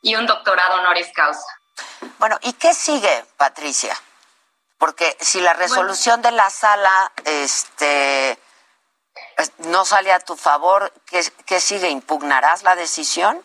y 0.01 0.15
un 0.15 0.25
doctorado 0.25 0.79
honoris 0.79 1.11
causa. 1.13 1.47
Bueno, 2.17 2.37
¿y 2.41 2.53
qué 2.53 2.73
sigue, 2.73 3.25
Patricia? 3.37 3.95
Porque 4.77 5.15
si 5.19 5.41
la 5.41 5.53
resolución 5.53 6.21
de 6.21 6.31
la 6.31 6.49
sala 6.49 7.11
este, 7.25 8.37
no 9.59 9.85
sale 9.85 10.11
a 10.11 10.19
tu 10.19 10.35
favor, 10.35 10.91
¿qué, 11.05 11.21
¿qué 11.45 11.59
sigue? 11.59 11.89
¿Impugnarás 11.89 12.63
la 12.63 12.75
decisión? 12.75 13.41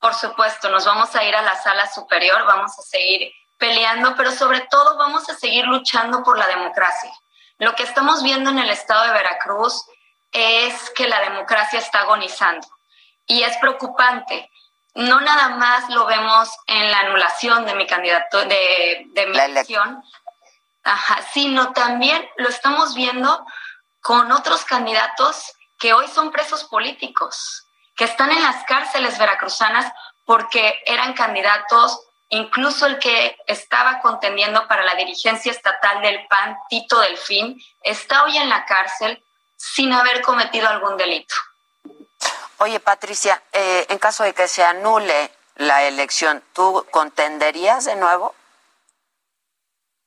Por 0.00 0.14
supuesto, 0.14 0.68
nos 0.68 0.84
vamos 0.84 1.14
a 1.16 1.24
ir 1.24 1.34
a 1.34 1.42
la 1.42 1.60
sala 1.62 1.90
superior, 1.92 2.44
vamos 2.44 2.78
a 2.78 2.82
seguir 2.82 3.32
peleando, 3.58 4.14
pero 4.16 4.30
sobre 4.30 4.60
todo 4.70 4.96
vamos 4.98 5.28
a 5.30 5.34
seguir 5.34 5.64
luchando 5.64 6.22
por 6.22 6.38
la 6.38 6.46
democracia. 6.46 7.10
Lo 7.58 7.74
que 7.74 7.84
estamos 7.84 8.22
viendo 8.22 8.50
en 8.50 8.58
el 8.58 8.68
estado 8.68 9.06
de 9.06 9.12
Veracruz 9.12 9.84
es 10.32 10.90
que 10.90 11.08
la 11.08 11.20
democracia 11.20 11.78
está 11.78 12.00
agonizando 12.00 12.66
y 13.26 13.42
es 13.42 13.56
preocupante. 13.56 14.50
No 14.94 15.20
nada 15.20 15.50
más 15.50 15.88
lo 15.88 16.04
vemos 16.06 16.50
en 16.66 16.90
la 16.90 17.00
anulación 17.00 17.64
de 17.64 17.74
mi 17.74 17.86
candidato, 17.86 18.44
de, 18.44 19.06
de 19.08 19.26
mi 19.26 19.38
elección, 19.38 20.02
sino 21.32 21.72
también 21.72 22.28
lo 22.36 22.48
estamos 22.48 22.94
viendo 22.94 23.46
con 24.06 24.30
otros 24.30 24.64
candidatos 24.64 25.52
que 25.78 25.92
hoy 25.92 26.06
son 26.06 26.30
presos 26.30 26.62
políticos, 26.64 27.66
que 27.96 28.04
están 28.04 28.30
en 28.30 28.40
las 28.40 28.62
cárceles 28.64 29.18
veracruzanas 29.18 29.92
porque 30.24 30.80
eran 30.86 31.12
candidatos 31.14 32.00
Incluso 32.28 32.86
el 32.86 32.98
que 32.98 33.36
estaba 33.46 34.00
contendiendo 34.00 34.66
para 34.66 34.82
la 34.82 34.96
dirigencia 34.96 35.52
estatal 35.52 36.02
del 36.02 36.26
PAN, 36.26 36.56
Tito 36.68 36.98
Delfín, 36.98 37.56
está 37.82 38.24
hoy 38.24 38.36
en 38.36 38.48
la 38.48 38.64
cárcel 38.64 39.22
sin 39.56 39.92
haber 39.92 40.22
cometido 40.22 40.68
algún 40.68 40.96
delito. 40.96 41.36
Oye, 42.58 42.80
Patricia, 42.80 43.40
eh, 43.52 43.86
en 43.90 43.98
caso 43.98 44.24
de 44.24 44.34
que 44.34 44.48
se 44.48 44.64
anule 44.64 45.30
la 45.54 45.84
elección, 45.84 46.42
¿tú 46.52 46.84
contenderías 46.90 47.84
de 47.84 47.94
nuevo? 47.94 48.34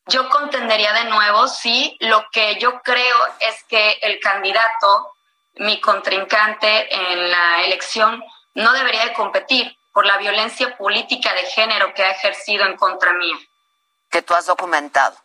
Yo 0.07 0.29
contendería 0.29 0.93
de 0.93 1.05
nuevo, 1.05 1.47
sí. 1.47 1.95
Lo 1.99 2.25
que 2.31 2.57
yo 2.59 2.81
creo 2.81 3.17
es 3.39 3.63
que 3.65 3.99
el 4.01 4.19
candidato, 4.19 5.13
mi 5.55 5.79
contrincante 5.79 6.93
en 6.93 7.29
la 7.29 7.63
elección, 7.63 8.23
no 8.55 8.73
debería 8.73 9.05
de 9.05 9.13
competir 9.13 9.77
por 9.93 10.05
la 10.05 10.17
violencia 10.17 10.77
política 10.77 11.33
de 11.33 11.43
género 11.43 11.93
que 11.93 12.03
ha 12.03 12.11
ejercido 12.11 12.65
en 12.65 12.75
contra 12.77 13.13
mía. 13.13 13.35
Que 14.09 14.21
tú 14.21 14.33
has 14.33 14.45
documentado. 14.45 15.15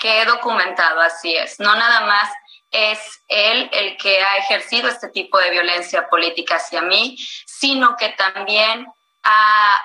Que 0.00 0.22
he 0.22 0.24
documentado, 0.24 1.00
así 1.00 1.34
es. 1.36 1.60
No 1.60 1.74
nada 1.74 2.00
más 2.00 2.30
es 2.70 2.98
él 3.28 3.68
el 3.72 3.96
que 3.96 4.22
ha 4.22 4.36
ejercido 4.38 4.88
este 4.88 5.08
tipo 5.08 5.38
de 5.38 5.50
violencia 5.50 6.08
política 6.08 6.56
hacia 6.56 6.82
mí, 6.82 7.16
sino 7.46 7.96
que 7.96 8.10
también 8.10 8.86
a 9.22 9.82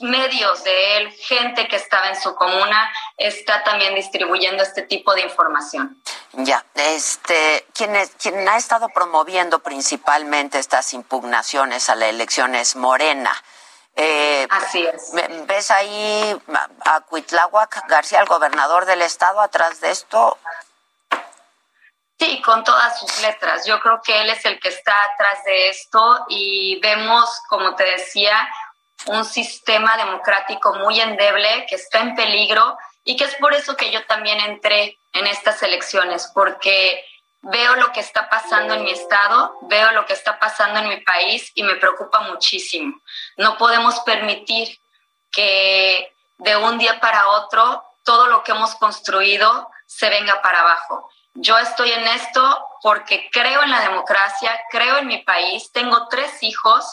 medios 0.00 0.64
de 0.64 0.96
él, 0.98 1.12
gente 1.12 1.68
que 1.68 1.76
estaba 1.76 2.08
en 2.08 2.20
su 2.20 2.34
comuna, 2.34 2.90
está 3.16 3.62
también 3.64 3.94
distribuyendo 3.94 4.62
este 4.62 4.82
tipo 4.82 5.14
de 5.14 5.22
información. 5.22 6.00
Ya, 6.32 6.64
este, 6.74 7.66
quien, 7.74 7.92
quien 8.20 8.48
ha 8.48 8.56
estado 8.56 8.88
promoviendo 8.88 9.60
principalmente 9.60 10.58
estas 10.58 10.92
impugnaciones 10.94 11.88
a 11.88 11.94
la 11.94 12.08
elección 12.08 12.54
es 12.54 12.76
Morena. 12.76 13.32
Eh, 13.96 14.46
Así 14.50 14.84
es. 14.84 15.12
¿Ves 15.46 15.70
ahí 15.70 16.42
a 16.84 17.00
Cuitláhuac 17.02 17.86
García, 17.88 18.20
el 18.20 18.26
gobernador 18.26 18.86
del 18.86 19.02
estado, 19.02 19.40
atrás 19.40 19.80
de 19.80 19.90
esto? 19.90 20.38
Sí, 22.18 22.40
con 22.42 22.62
todas 22.64 22.98
sus 22.98 23.22
letras. 23.22 23.66
Yo 23.66 23.80
creo 23.80 24.00
que 24.02 24.20
él 24.20 24.30
es 24.30 24.44
el 24.44 24.58
que 24.60 24.68
está 24.68 24.94
atrás 25.12 25.44
de 25.44 25.68
esto 25.68 26.24
y 26.28 26.80
vemos, 26.80 27.28
como 27.48 27.74
te 27.74 27.84
decía, 27.84 28.48
un 29.06 29.24
sistema 29.24 29.96
democrático 29.96 30.74
muy 30.74 31.00
endeble 31.00 31.66
que 31.68 31.74
está 31.74 32.00
en 32.00 32.14
peligro 32.14 32.76
y 33.04 33.16
que 33.16 33.24
es 33.24 33.34
por 33.36 33.52
eso 33.54 33.76
que 33.76 33.90
yo 33.90 34.04
también 34.06 34.40
entré 34.40 34.98
en 35.12 35.26
estas 35.26 35.62
elecciones, 35.62 36.30
porque 36.34 37.04
veo 37.42 37.76
lo 37.76 37.92
que 37.92 38.00
está 38.00 38.28
pasando 38.30 38.74
en 38.74 38.84
mi 38.84 38.90
estado, 38.90 39.58
veo 39.62 39.92
lo 39.92 40.06
que 40.06 40.14
está 40.14 40.38
pasando 40.38 40.80
en 40.80 40.88
mi 40.88 41.00
país 41.02 41.52
y 41.54 41.62
me 41.62 41.76
preocupa 41.76 42.20
muchísimo. 42.20 43.00
No 43.36 43.58
podemos 43.58 44.00
permitir 44.00 44.78
que 45.30 46.12
de 46.38 46.56
un 46.56 46.78
día 46.78 47.00
para 47.00 47.28
otro 47.28 47.84
todo 48.04 48.26
lo 48.28 48.42
que 48.42 48.52
hemos 48.52 48.74
construido 48.76 49.70
se 49.86 50.08
venga 50.08 50.40
para 50.40 50.60
abajo. 50.60 51.10
Yo 51.34 51.58
estoy 51.58 51.90
en 51.90 52.06
esto 52.08 52.66
porque 52.82 53.28
creo 53.32 53.62
en 53.62 53.70
la 53.70 53.80
democracia, 53.80 54.58
creo 54.70 54.98
en 54.98 55.06
mi 55.06 55.18
país, 55.18 55.70
tengo 55.72 56.08
tres 56.08 56.42
hijos 56.42 56.84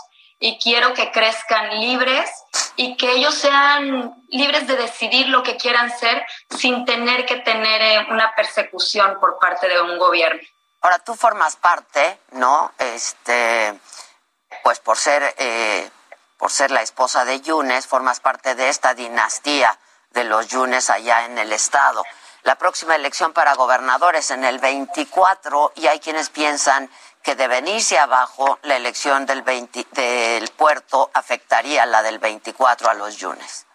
y 0.43 0.57
quiero 0.59 0.93
que 0.95 1.11
crezcan 1.11 1.79
libres 1.79 2.29
y 2.75 2.97
que 2.97 3.11
ellos 3.11 3.35
sean 3.35 4.15
libres 4.29 4.65
de 4.65 4.75
decidir 4.75 5.29
lo 5.29 5.43
que 5.43 5.55
quieran 5.55 5.95
ser 5.97 6.25
sin 6.49 6.83
tener 6.83 7.27
que 7.27 7.37
tener 7.37 7.81
eh, 7.81 8.07
una 8.09 8.33
persecución 8.35 9.19
por 9.19 9.37
parte 9.37 9.69
de 9.69 9.79
un 9.79 9.99
gobierno. 9.99 10.41
Ahora 10.81 10.97
tú 10.97 11.13
formas 11.13 11.55
parte, 11.55 12.19
¿no? 12.31 12.73
Este, 12.79 13.79
pues 14.63 14.79
por 14.79 14.97
ser 14.97 15.35
eh, 15.37 15.87
por 16.37 16.51
ser 16.51 16.71
la 16.71 16.81
esposa 16.81 17.23
de 17.23 17.39
Yunes, 17.39 17.85
formas 17.85 18.19
parte 18.19 18.55
de 18.55 18.69
esta 18.69 18.95
dinastía 18.95 19.77
de 20.09 20.23
los 20.23 20.47
Yunes 20.47 20.89
allá 20.89 21.25
en 21.25 21.37
el 21.37 21.53
estado. 21.53 22.03
La 22.41 22.55
próxima 22.55 22.95
elección 22.95 23.31
para 23.31 23.53
gobernadores 23.53 24.31
en 24.31 24.43
el 24.43 24.57
24 24.57 25.73
y 25.75 25.85
hay 25.85 25.99
quienes 25.99 26.29
piensan 26.29 26.89
que 27.23 27.35
de 27.35 27.47
venirse 27.47 27.97
abajo 27.97 28.59
la 28.63 28.75
elección 28.75 29.25
del, 29.25 29.43
del 29.43 30.47
puerto 30.49 31.09
afectaría 31.13 31.85
la 31.85 32.01
del 32.03 32.19
24 32.19 32.89
a 32.89 32.93
los 32.93 33.17
Yunes. 33.17 33.67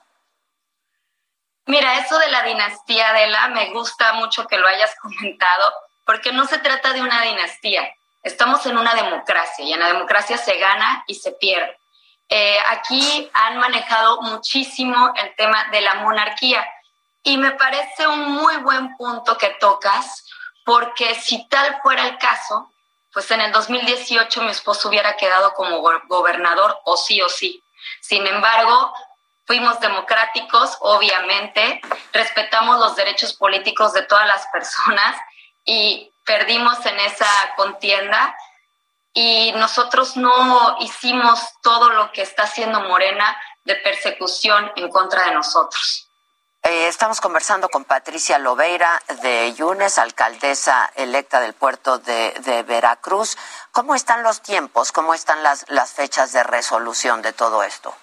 Mira, 1.67 1.99
eso 1.99 2.19
de 2.19 2.29
la 2.29 2.43
dinastía 2.45 3.13
de 3.13 3.27
la 3.27 3.49
me 3.49 3.73
gusta 3.73 4.13
mucho 4.13 4.47
que 4.47 4.59
lo 4.59 4.69
hayas 4.69 4.95
comentado, 5.01 5.73
porque 6.05 6.33
no 6.33 6.47
se 6.47 6.59
trata 6.59 6.93
de 6.93 7.03
una 7.03 7.23
dinastía. 7.23 7.93
Estamos 8.23 8.65
en 8.67 8.79
una 8.79 8.95
democracia 8.95 9.65
y 9.65 9.73
en 9.73 9.81
la 9.81 9.89
democracia 9.89 10.39
se 10.39 10.57
gana 10.59 11.05
y 11.07 11.15
se 11.17 11.33
pierde. 11.33 11.77
Eh, 12.29 12.59
aquí 12.69 13.31
han 13.35 13.59
manejado 13.59 14.21
muchísimo 14.23 15.13
el 15.17 15.35
tema 15.37 15.65
de 15.71 15.81
la 15.81 15.95
monarquía 15.95 16.67
y 17.23 17.37
me 17.37 17.53
parece 17.53 18.07
un 18.07 18.33
muy 18.33 18.57
buen 18.59 18.97
punto 18.97 19.37
que 19.37 19.51
tocas, 19.61 20.25
porque 20.65 21.15
si 21.17 21.49
tal 21.49 21.81
fuera 21.83 22.07
el 22.07 22.19
caso, 22.19 22.73
pues 23.17 23.31
en 23.31 23.41
el 23.41 23.51
2018 23.51 24.43
mi 24.43 24.51
esposo 24.51 24.91
hubiera 24.91 25.17
quedado 25.17 25.55
como 25.55 25.81
gobernador 26.07 26.79
o 26.85 26.99
sí 26.99 27.23
o 27.23 27.31
sí. 27.31 27.65
Sin 28.03 28.27
embargo, 28.27 28.93
fuimos 29.47 29.81
democráticos, 29.81 30.77
obviamente, 30.81 31.81
respetamos 32.13 32.79
los 32.79 32.95
derechos 32.95 33.33
políticos 33.33 33.95
de 33.95 34.03
todas 34.03 34.27
las 34.27 34.47
personas 34.49 35.17
y 35.65 36.13
perdimos 36.27 36.85
en 36.85 37.01
esa 37.01 37.27
contienda 37.57 38.37
y 39.15 39.51
nosotros 39.53 40.19
no 40.19 40.77
hicimos 40.81 41.41
todo 41.63 41.89
lo 41.89 42.13
que 42.13 42.21
está 42.21 42.43
haciendo 42.43 42.81
Morena 42.81 43.35
de 43.65 43.77
persecución 43.77 44.71
en 44.77 44.91
contra 44.91 45.25
de 45.25 45.31
nosotros. 45.31 46.06
Eh, 46.69 46.89
estamos 46.89 47.21
conversando 47.21 47.69
con 47.69 47.85
Patricia 47.85 48.41
Lobeira 48.41 49.01
de 49.23 49.55
Yunes, 49.55 49.99
alcaldesa 49.99 50.91
electa 50.97 51.39
del 51.39 51.55
puerto 51.55 51.99
de, 51.99 52.65
Veracruz. 52.67 53.39
¿Cómo 53.71 53.95
están 53.95 54.25
los 54.25 54.43
tiempos? 54.43 54.91
¿Cómo 54.91 55.15
están 55.15 55.45
las, 55.45 55.65
fechas 55.93 56.33
de 56.33 56.43
resolución 56.43 57.23
de 57.23 57.33
todo 57.33 57.63
esto? 57.63 57.95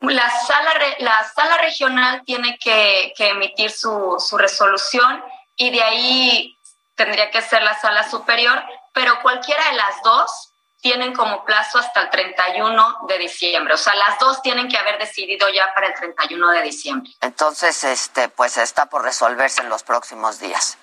La 0.00 0.28
sala, 0.28 0.74
la 0.98 1.24
sala 1.24 1.56
regional 1.56 2.22
tiene 2.26 2.58
que, 2.58 3.14
emitir 3.16 3.70
su, 3.70 4.16
su 4.18 4.36
resolución 4.36 5.24
y 5.56 5.70
de 5.70 5.82
ahí 5.82 6.58
tendría 6.96 7.30
que 7.30 7.40
ser 7.40 7.62
la 7.62 7.80
sala 7.80 8.10
superior, 8.10 8.62
pero 8.92 9.22
cualquiera 9.22 9.64
de 9.70 9.76
las 9.76 10.02
dos 10.02 10.52
tienen 10.86 11.14
como 11.14 11.44
plazo 11.44 11.80
hasta 11.80 12.02
el 12.02 12.10
31 12.10 12.98
de 13.08 13.18
diciembre. 13.18 13.74
O 13.74 13.76
sea, 13.76 13.96
las 13.96 14.20
dos 14.20 14.40
tienen 14.40 14.68
que 14.68 14.78
haber 14.78 15.00
decidido 15.00 15.48
ya 15.48 15.74
para 15.74 15.88
el 15.88 15.94
31 15.94 16.50
de 16.52 16.62
diciembre. 16.62 17.10
Entonces, 17.22 17.82
este, 17.82 18.28
pues 18.28 18.56
está 18.56 18.86
por 18.86 19.02
resolverse 19.02 19.62
en 19.62 19.68
los 19.68 19.82
próximos 19.82 20.38
días. 20.38 20.78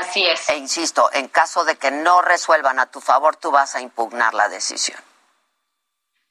Así 0.00 0.26
es. 0.26 0.48
E 0.48 0.56
insisto, 0.56 1.10
en 1.12 1.28
caso 1.28 1.64
de 1.64 1.76
que 1.76 1.92
no 1.92 2.22
resuelvan 2.22 2.80
a 2.80 2.90
tu 2.90 3.00
favor, 3.00 3.36
tú 3.36 3.52
vas 3.52 3.76
a 3.76 3.80
impugnar 3.80 4.34
la 4.34 4.48
decisión. 4.48 5.00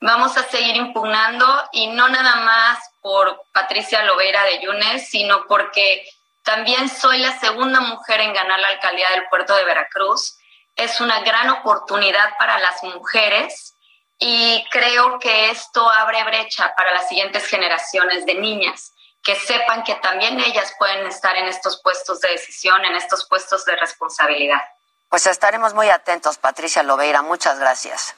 Vamos 0.02 0.36
a 0.36 0.44
seguir 0.44 0.76
impugnando 0.76 1.48
y 1.72 1.88
no 1.88 2.10
nada 2.10 2.36
más 2.36 2.80
por 3.02 3.44
Patricia 3.54 4.04
Lovera 4.04 4.44
de 4.44 4.60
Yunes, 4.60 5.10
sino 5.10 5.46
porque 5.48 6.06
también 6.44 6.90
soy 6.90 7.20
la 7.20 7.40
segunda 7.40 7.80
mujer 7.80 8.20
en 8.20 8.34
ganar 8.34 8.60
la 8.60 8.68
alcaldía 8.68 9.10
del 9.12 9.30
puerto 9.30 9.56
de 9.56 9.64
Veracruz 9.64 10.37
es 10.78 11.02
una 11.02 11.20
gran 11.22 11.50
oportunidad 11.50 12.38
para 12.38 12.60
las 12.60 12.84
mujeres 12.84 13.74
y 14.20 14.64
creo 14.72 15.20
que 15.20 15.50
esto 15.50 15.90
abre 15.90 16.24
brecha 16.24 16.74
para 16.76 16.94
las 16.94 17.08
siguientes 17.08 17.46
generaciones 17.48 18.26
de 18.26 18.36
niñas, 18.36 18.94
que 19.24 19.36
sepan 19.36 19.84
que 19.84 19.96
también 19.96 20.40
ellas 20.40 20.74
pueden 20.78 21.06
estar 21.08 21.36
en 21.36 21.48
estos 21.48 21.82
puestos 21.82 22.22
de 22.22 22.30
decisión, 22.30 22.86
en 22.86 22.96
estos 22.96 23.28
puestos 23.28 23.66
de 23.66 23.76
responsabilidad. 23.76 24.62
Pues 25.10 25.26
estaremos 25.28 25.74
muy 25.74 25.90
atentos, 25.90 26.38
Patricia 26.38 26.84
Lobeira. 26.84 27.22
Muchas 27.22 27.60
gracias. 27.60 28.16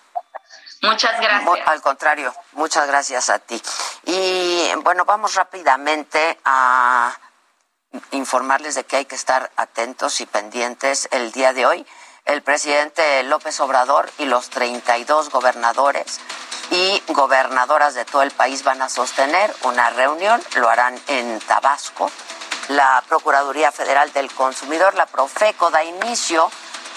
Muchas 0.82 1.20
gracias. 1.20 1.68
al 1.68 1.82
contrario, 1.82 2.34
muchas 2.54 2.88
gracias 2.88 3.30
a 3.30 3.40
ti. 3.40 3.62
Y 4.06 4.72
bueno, 4.78 5.04
vamos 5.04 5.36
rápidamente 5.36 6.40
a 6.46 7.14
informarles 8.12 8.76
de 8.76 8.86
que 8.86 8.98
hay 8.98 9.06
que 9.06 9.16
estar 9.16 9.52
atentos 9.58 10.22
y 10.22 10.26
pendientes 10.26 11.10
el 11.12 11.32
día 11.32 11.54
de 11.54 11.66
hoy 11.66 11.86
el 12.30 12.44
presidente 12.44 13.24
López 13.24 13.60
Obrador 13.60 14.10
y 14.20 14.26
los 14.26 14.50
32 14.50 15.32
gobernadores 15.32 16.20
y 16.70 17.02
gobernadoras 17.08 17.96
de 17.96 18.06
todo 18.06 18.22
el 18.22 18.30
país 18.30 18.64
van 18.64 18.84
a 18.84 18.90
sostener 18.90 19.52
una 19.64 19.90
reunión, 19.90 20.40
lo 20.58 20.70
harán 20.70 21.00
en 21.08 21.40
Tabasco. 21.40 22.12
La 22.68 23.04
Procuraduría 23.08 23.72
Federal 23.72 24.14
del 24.14 24.32
Consumidor, 24.32 24.94
la 24.94 25.08
Profeco, 25.08 25.72
da 25.72 25.84
inicio 25.84 26.52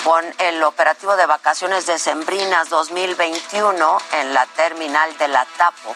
con 0.05 0.25
el 0.39 0.63
operativo 0.65 1.17
de 1.17 1.27
vacaciones 1.27 1.87
decembrinas 1.87 2.69
2021 2.69 3.99
en 4.13 4.35
la 4.35 4.47
terminal 4.47 5.17
de 5.19 5.29
la 5.29 5.45
Tapo 5.57 5.95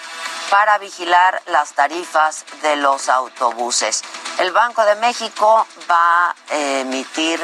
para 0.50 0.78
vigilar 0.78 1.42
las 1.46 1.72
tarifas 1.72 2.44
de 2.62 2.76
los 2.76 3.08
autobuses. 3.08 4.02
El 4.38 4.52
Banco 4.52 4.84
de 4.84 4.94
México 4.96 5.66
va 5.90 6.30
a 6.30 6.34
emitir 6.50 7.40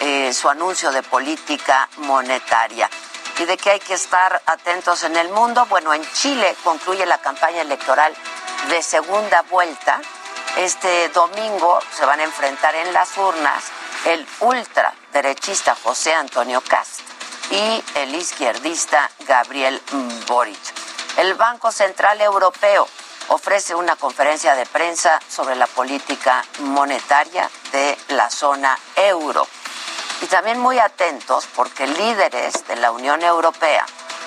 eh, 0.00 0.32
su 0.32 0.48
anuncio 0.48 0.92
de 0.92 1.02
política 1.02 1.88
monetaria. 1.98 2.88
¿Y 3.38 3.44
de 3.44 3.56
qué 3.56 3.72
hay 3.72 3.80
que 3.80 3.94
estar 3.94 4.40
atentos 4.46 5.02
en 5.02 5.16
el 5.16 5.28
mundo? 5.30 5.66
Bueno, 5.66 5.92
en 5.92 6.08
Chile 6.12 6.56
concluye 6.62 7.04
la 7.04 7.18
campaña 7.18 7.62
electoral 7.62 8.14
de 8.68 8.82
segunda 8.82 9.42
vuelta. 9.42 10.00
Este 10.56 11.08
domingo 11.08 11.80
se 11.94 12.06
van 12.06 12.20
a 12.20 12.24
enfrentar 12.24 12.74
en 12.76 12.92
las 12.92 13.16
urnas 13.18 13.64
el 14.06 14.26
ultraderechista 15.16 15.74
José 15.82 16.12
Antonio 16.12 16.60
Cast 16.60 17.00
y 17.50 17.82
el 17.94 18.14
izquierdista 18.14 19.10
Gabriel 19.26 19.80
Boric. 20.26 20.58
El 21.16 21.32
Banco 21.32 21.72
Central 21.72 22.20
Europeo 22.20 22.86
ofrece 23.28 23.74
una 23.74 23.96
conferencia 23.96 24.54
de 24.54 24.66
prensa 24.66 25.18
sobre 25.26 25.56
la 25.56 25.66
política 25.68 26.44
monetaria 26.58 27.48
de 27.72 27.96
la 28.08 28.28
zona 28.28 28.78
euro. 28.94 29.48
Y 30.20 30.26
también 30.26 30.58
muy 30.58 30.78
atentos 30.78 31.48
porque 31.56 31.86
líderes 31.86 32.66
de 32.68 32.76
la 32.76 32.90
Unión 32.90 33.22
Europea 33.22 33.86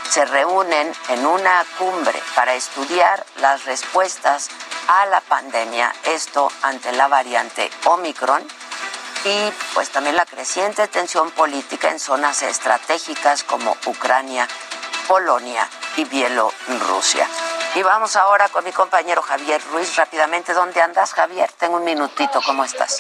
se 0.10 0.26
reúnen 0.26 0.92
en 1.10 1.26
una 1.28 1.64
cumbre 1.78 2.20
para 2.34 2.56
estudiar 2.56 3.24
las 3.42 3.66
respuestas 3.66 4.50
a 4.88 5.06
la 5.06 5.22
pandemia, 5.22 5.94
esto 6.06 6.52
ante 6.64 6.92
la 6.94 7.08
variante 7.08 7.70
Omicron 7.86 8.44
y 9.26 9.52
pues 9.74 9.90
también 9.90 10.16
la 10.16 10.26
creciente 10.26 10.88
tensión 10.88 11.32
política 11.32 11.92
en 11.92 12.00
zonas 12.00 12.42
estratégicas 12.44 13.44
como 13.44 13.76
Ucrania, 13.86 14.48
Polonia 15.10 15.68
y 15.98 16.06
Bielorrusia. 16.06 17.28
Y 17.76 17.82
vamos 17.82 18.16
ahora 18.16 18.48
con 18.50 18.64
mi 18.64 18.72
compañero 18.72 19.24
Javier 19.24 19.60
Ruiz 19.72 19.96
rápidamente. 19.96 20.54
¿Dónde 20.54 20.80
andas, 20.82 21.14
Javier? 21.14 21.50
Tengo 21.58 21.78
un 21.78 21.84
minutito. 21.84 22.40
¿Cómo 22.46 22.64
estás? 22.64 22.98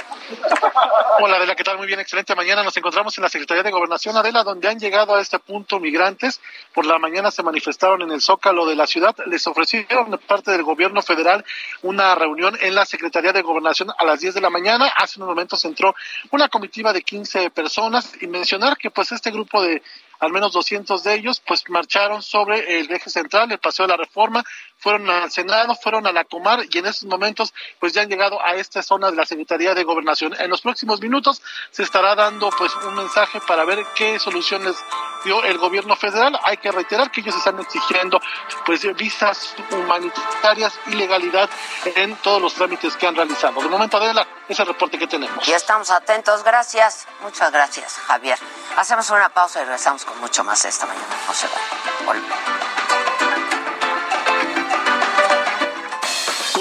Hola, 1.19 1.37
Adela, 1.37 1.55
¿qué 1.55 1.63
tal? 1.63 1.77
Muy 1.77 1.85
bien, 1.85 1.99
excelente 1.99 2.33
mañana. 2.35 2.63
Nos 2.63 2.75
encontramos 2.77 3.15
en 3.19 3.23
la 3.23 3.29
Secretaría 3.29 3.61
de 3.61 3.69
Gobernación, 3.69 4.17
Adela, 4.17 4.43
donde 4.43 4.67
han 4.67 4.79
llegado 4.79 5.13
a 5.13 5.21
este 5.21 5.37
punto 5.37 5.79
migrantes. 5.79 6.41
Por 6.73 6.87
la 6.87 6.97
mañana 6.97 7.29
se 7.29 7.43
manifestaron 7.43 8.01
en 8.01 8.11
el 8.11 8.21
Zócalo 8.21 8.65
de 8.65 8.75
la 8.75 8.87
ciudad. 8.87 9.15
Les 9.27 9.45
ofrecieron 9.45 10.19
parte 10.27 10.49
del 10.49 10.63
gobierno 10.63 11.03
federal 11.03 11.45
una 11.83 12.15
reunión 12.15 12.57
en 12.59 12.73
la 12.73 12.85
Secretaría 12.85 13.33
de 13.33 13.43
Gobernación 13.43 13.89
a 13.95 14.03
las 14.03 14.19
10 14.19 14.33
de 14.33 14.41
la 14.41 14.49
mañana. 14.49 14.91
Hace 14.97 15.19
unos 15.19 15.29
momentos 15.29 15.63
entró 15.63 15.93
una 16.31 16.49
comitiva 16.49 16.91
de 16.91 17.03
15 17.03 17.51
personas 17.51 18.13
y 18.19 18.25
mencionar 18.25 18.77
que 18.77 18.89
pues 18.89 19.11
este 19.11 19.29
grupo 19.29 19.61
de 19.61 19.83
al 20.19 20.31
menos 20.31 20.51
200 20.51 21.03
de 21.03 21.15
ellos, 21.15 21.41
pues 21.45 21.63
marcharon 21.69 22.21
sobre 22.21 22.79
el 22.79 22.91
eje 22.91 23.09
central, 23.09 23.51
el 23.51 23.59
Paseo 23.59 23.87
de 23.87 23.91
la 23.91 23.97
Reforma, 23.97 24.43
fueron 24.79 25.09
al 25.09 25.29
Senado, 25.31 25.75
fueron 25.75 26.07
a 26.07 26.11
la 26.11 26.23
Comar 26.23 26.61
y 26.69 26.77
en 26.77 26.85
estos 26.85 27.07
momentos 27.07 27.53
pues 27.79 27.93
ya 27.93 28.01
han 28.01 28.09
llegado 28.09 28.41
a 28.43 28.55
esta 28.55 28.81
zona 28.81 29.11
de 29.11 29.17
la 29.17 29.25
Secretaría 29.25 29.75
de 29.75 29.83
Gobernación. 29.83 30.33
En 30.39 30.49
los 30.49 30.61
próximos 30.61 31.01
minutos 31.01 31.41
se 31.71 31.83
estará 31.83 32.15
dando 32.15 32.49
pues 32.51 32.73
un 32.75 32.95
mensaje 32.95 33.39
para 33.41 33.65
ver 33.65 33.85
qué 33.95 34.19
soluciones 34.19 34.75
dio 35.23 35.43
el 35.43 35.57
gobierno 35.57 35.95
federal. 35.95 36.39
Hay 36.43 36.57
que 36.57 36.71
reiterar 36.71 37.11
que 37.11 37.21
ellos 37.21 37.35
están 37.35 37.59
exigiendo 37.59 38.19
pues 38.65 38.81
visas 38.95 39.53
humanitarias 39.71 40.79
y 40.87 40.91
legalidad 40.91 41.49
en 41.95 42.15
todos 42.17 42.41
los 42.41 42.53
trámites 42.53 42.95
que 42.95 43.07
han 43.07 43.15
realizado. 43.15 43.61
De 43.61 43.67
momento, 43.67 43.97
Adela, 43.97 44.25
ese 44.47 44.63
reporte 44.63 44.97
que 44.97 45.07
tenemos. 45.07 45.47
Y 45.47 45.51
estamos 45.51 45.91
atentos, 45.91 46.43
gracias. 46.43 47.07
Muchas 47.21 47.51
gracias, 47.51 47.97
Javier. 48.07 48.39
Hacemos 48.77 49.09
una 49.09 49.29
pausa 49.29 49.61
y 49.61 49.63
regresamos 49.65 50.05
con 50.05 50.19
mucho 50.19 50.43
más 50.43 50.63
esta 50.65 50.85
mañana. 50.85 51.07
No 51.27 51.33
se 51.33 51.47
vayan. 52.05 52.78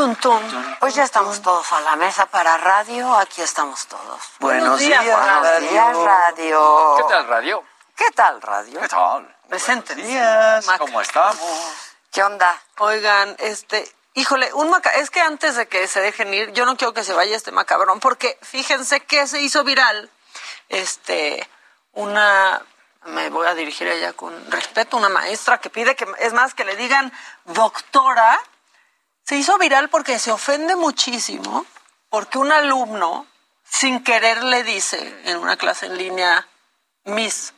Tun. 0.00 0.40
Pues 0.80 0.94
ya 0.94 1.04
estamos 1.04 1.42
todos 1.42 1.70
a 1.74 1.80
la 1.82 1.94
mesa 1.94 2.24
para 2.24 2.56
radio. 2.56 3.14
Aquí 3.18 3.42
estamos 3.42 3.86
todos. 3.86 4.18
Buenos 4.38 4.80
días, 4.80 5.04
Buenos 5.04 5.42
radio. 5.42 5.70
días, 5.70 5.96
radio. 5.98 6.94
¿Qué 6.96 7.02
tal, 7.02 7.28
radio? 7.28 7.64
¿Qué 7.94 8.10
tal, 8.14 8.40
radio? 8.40 8.80
¿Qué 8.80 8.88
tal? 8.88 9.36
Presente. 9.46 9.92
Buenos 9.92 10.10
días, 10.10 10.66
¿cómo 10.78 11.02
estamos? 11.02 11.36
¿Qué 12.10 12.22
onda? 12.22 12.62
Oigan, 12.78 13.36
este, 13.40 13.94
híjole, 14.14 14.50
un 14.54 14.70
maca 14.70 14.88
es 14.88 15.10
que 15.10 15.20
antes 15.20 15.56
de 15.56 15.68
que 15.68 15.86
se 15.86 16.00
dejen 16.00 16.32
ir, 16.32 16.52
yo 16.54 16.64
no 16.64 16.78
quiero 16.78 16.94
que 16.94 17.04
se 17.04 17.12
vaya 17.12 17.36
este 17.36 17.52
macabrón, 17.52 18.00
porque 18.00 18.38
fíjense 18.40 19.00
que 19.00 19.26
se 19.26 19.42
hizo 19.42 19.64
viral, 19.64 20.08
este, 20.70 21.46
una, 21.92 22.62
me 23.04 23.28
voy 23.28 23.46
a 23.46 23.54
dirigir 23.54 23.86
a 23.86 23.92
ella 23.92 24.14
con 24.14 24.50
respeto, 24.50 24.96
una 24.96 25.10
maestra 25.10 25.58
que 25.58 25.68
pide 25.68 25.94
que, 25.94 26.06
es 26.20 26.32
más, 26.32 26.54
que 26.54 26.64
le 26.64 26.74
digan 26.76 27.12
doctora, 27.44 28.40
se 29.24 29.36
hizo 29.36 29.58
viral 29.58 29.88
porque 29.90 30.18
se 30.18 30.32
ofende 30.32 30.76
muchísimo, 30.76 31.66
porque 32.08 32.38
un 32.38 32.52
alumno, 32.52 33.26
sin 33.64 34.02
querer, 34.02 34.42
le 34.42 34.64
dice 34.64 35.20
en 35.24 35.38
una 35.38 35.56
clase 35.56 35.86
en 35.86 35.96
línea, 35.96 36.48
Miss. 37.04 37.54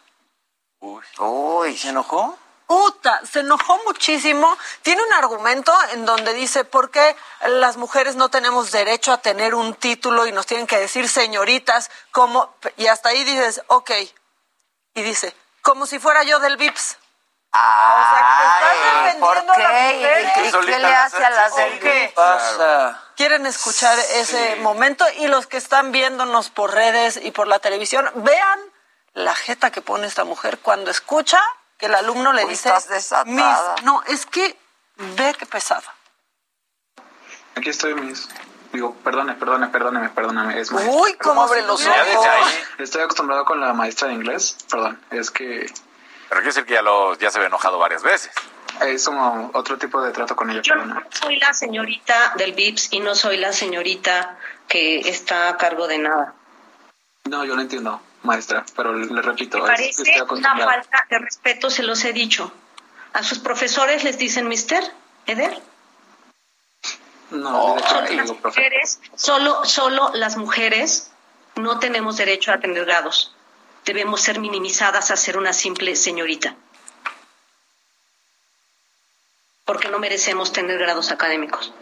Uy. 0.81 1.03
Uy. 1.19 1.77
¿Se 1.77 1.89
enojó? 1.89 2.39
Puta, 2.67 3.21
se 3.31 3.41
enojó 3.41 3.79
muchísimo. 3.85 4.57
Tiene 4.83 5.03
un 5.03 5.13
argumento 5.13 5.73
en 5.93 6.07
donde 6.07 6.33
dice 6.33 6.65
por 6.65 6.91
qué 6.91 7.17
las 7.47 7.77
mujeres 7.77 8.17
no 8.17 8.31
tenemos 8.31 8.71
derecho 8.71 9.13
a 9.13 9.19
tener 9.19 9.55
un 9.55 9.75
título 9.75 10.27
y 10.27 10.33
nos 10.33 10.47
tienen 10.47 10.67
que 10.67 10.79
decir 10.79 11.09
señoritas, 11.09 11.91
como 12.13 12.55
y 12.77 12.87
hasta 12.87 13.11
ahí 13.11 13.25
dices, 13.25 13.63
ok. 13.67 13.91
Y 14.95 15.03
dice, 15.03 15.35
como 15.61 15.87
si 15.87 15.99
fuera 15.99 16.23
yo 16.23 16.39
del 16.39 16.57
VIPS. 16.57 16.97
Ay, 17.53 19.21
¿por 19.21 19.35
defendiendo 19.35 19.53
a 19.53 19.59
las 19.59 19.73
qué? 19.73 19.95
mujeres. 19.95 20.31
¿Y 20.31 20.41
qué, 20.41 20.49
y 20.49 20.51
qué 20.67 20.79
le 20.79 20.95
hace 20.95 21.25
a 21.25 21.31
las 21.31 21.57
del 21.57 21.79
¿Qué 21.81 22.13
pasa? 22.15 23.03
Quieren 23.17 23.47
escuchar 23.47 23.99
ese 24.15 24.57
momento 24.57 25.05
y 25.19 25.27
los 25.29 25.47
que 25.47 25.59
están 25.59 25.93
viéndonos 25.93 26.49
por 26.51 26.73
redes 26.73 27.21
y 27.23 27.31
por 27.31 27.47
la 27.49 27.59
televisión, 27.59 28.11
vean 28.17 28.59
la 29.15 29.35
jeta 29.35 29.71
que 29.71 29.83
pone 29.83 30.07
esta 30.07 30.25
mujer 30.25 30.59
cuando 30.61 30.91
escucha 30.91 31.39
que 31.77 31.87
el 31.87 31.95
alumno 31.95 32.33
le 32.33 32.45
Uy, 32.45 32.51
dice, 32.51 32.69
estás 32.71 32.89
desatada. 32.89 33.25
"Miss". 33.27 33.85
no, 33.85 34.03
es 34.07 34.25
que 34.27 34.57
ve 34.97 35.35
que 35.35 35.45
pesada. 35.47 35.95
Aquí 37.57 37.69
estoy, 37.69 37.95
mis. 37.95 38.29
Digo, 38.73 38.95
perdone, 39.05 39.35
perdone, 39.35 39.69
perdóneme, 39.69 40.09
perdóname. 40.09 40.59
Es 40.59 40.73
maestra. 40.73 40.95
Uy, 40.97 41.15
cómo 41.17 41.43
abre 41.43 41.61
los 41.63 41.85
ojos. 41.87 42.55
Estoy 42.79 43.03
acostumbrado 43.03 43.45
con 43.45 43.61
la 43.61 43.75
maestra 43.75 44.09
de 44.09 44.15
inglés. 44.15 44.57
Perdón, 44.71 44.99
es 45.11 45.31
que 45.31 45.71
Pero 46.33 46.41
quiere 46.45 46.55
decir 46.55 46.65
que 46.65 46.73
ya, 46.73 46.81
lo, 46.81 47.15
ya 47.19 47.31
se 47.31 47.37
había 47.37 47.49
enojado 47.49 47.79
varias 47.79 48.03
veces. 48.03 48.33
es 48.81 49.05
como 49.05 49.51
otro 49.53 49.77
tipo 49.77 50.01
de 50.01 50.13
trato 50.13 50.35
con 50.35 50.49
ella. 50.49 50.63
Yo 50.63 50.77
no 50.77 51.03
soy 51.11 51.37
la 51.39 51.53
señorita 51.53 52.33
del 52.37 52.55
VIPS 52.55 52.89
y 52.95 53.01
no 53.01 53.15
soy 53.15 53.37
la 53.37 53.53
señorita 53.53 54.39
que 54.67 55.01
está 55.01 55.51
a 55.51 55.59
cargo 55.59 55.87
de 55.87 55.99
nada. 55.99 56.33
No, 57.25 57.45
yo 57.45 57.55
lo 57.55 57.61
entiendo, 57.61 58.01
maestra, 58.23 58.65
pero 58.75 58.95
le 58.95 59.21
repito, 59.21 59.59
Me 59.59 59.65
es- 59.65 59.69
parece 59.69 60.03
estoy 60.11 60.39
una 60.39 60.57
falta 60.57 61.07
de 61.11 61.19
respeto, 61.19 61.69
se 61.69 61.83
los 61.83 62.03
he 62.07 62.15
dicho. 62.15 62.51
A 63.13 63.23
sus 63.23 63.39
profesores 63.39 64.03
les 64.03 64.17
dicen 64.17 64.49
mister, 64.49 64.83
Eder. 65.27 65.61
No, 67.29 67.77
Solo 67.79 68.11
las 68.11 68.31
mujeres, 68.43 69.01
solo, 69.17 69.65
solo 69.67 70.11
las 70.15 70.39
mujeres 70.39 71.11
no 71.57 71.79
tenemos 71.79 72.17
derecho 72.17 72.53
a 72.53 72.59
tener 72.59 72.87
grados. 72.87 73.35
Debemos 73.85 74.21
ser 74.21 74.39
minimizadas 74.39 75.11
a 75.11 75.17
ser 75.17 75.37
una 75.37 75.53
simple 75.53 75.97
señorita. 75.97 76.57
Porque 79.65 79.89
no 79.89 79.99
merecemos 79.99 80.53
tener 80.53 80.79
grados 80.79 81.11
académicos. 81.11 81.73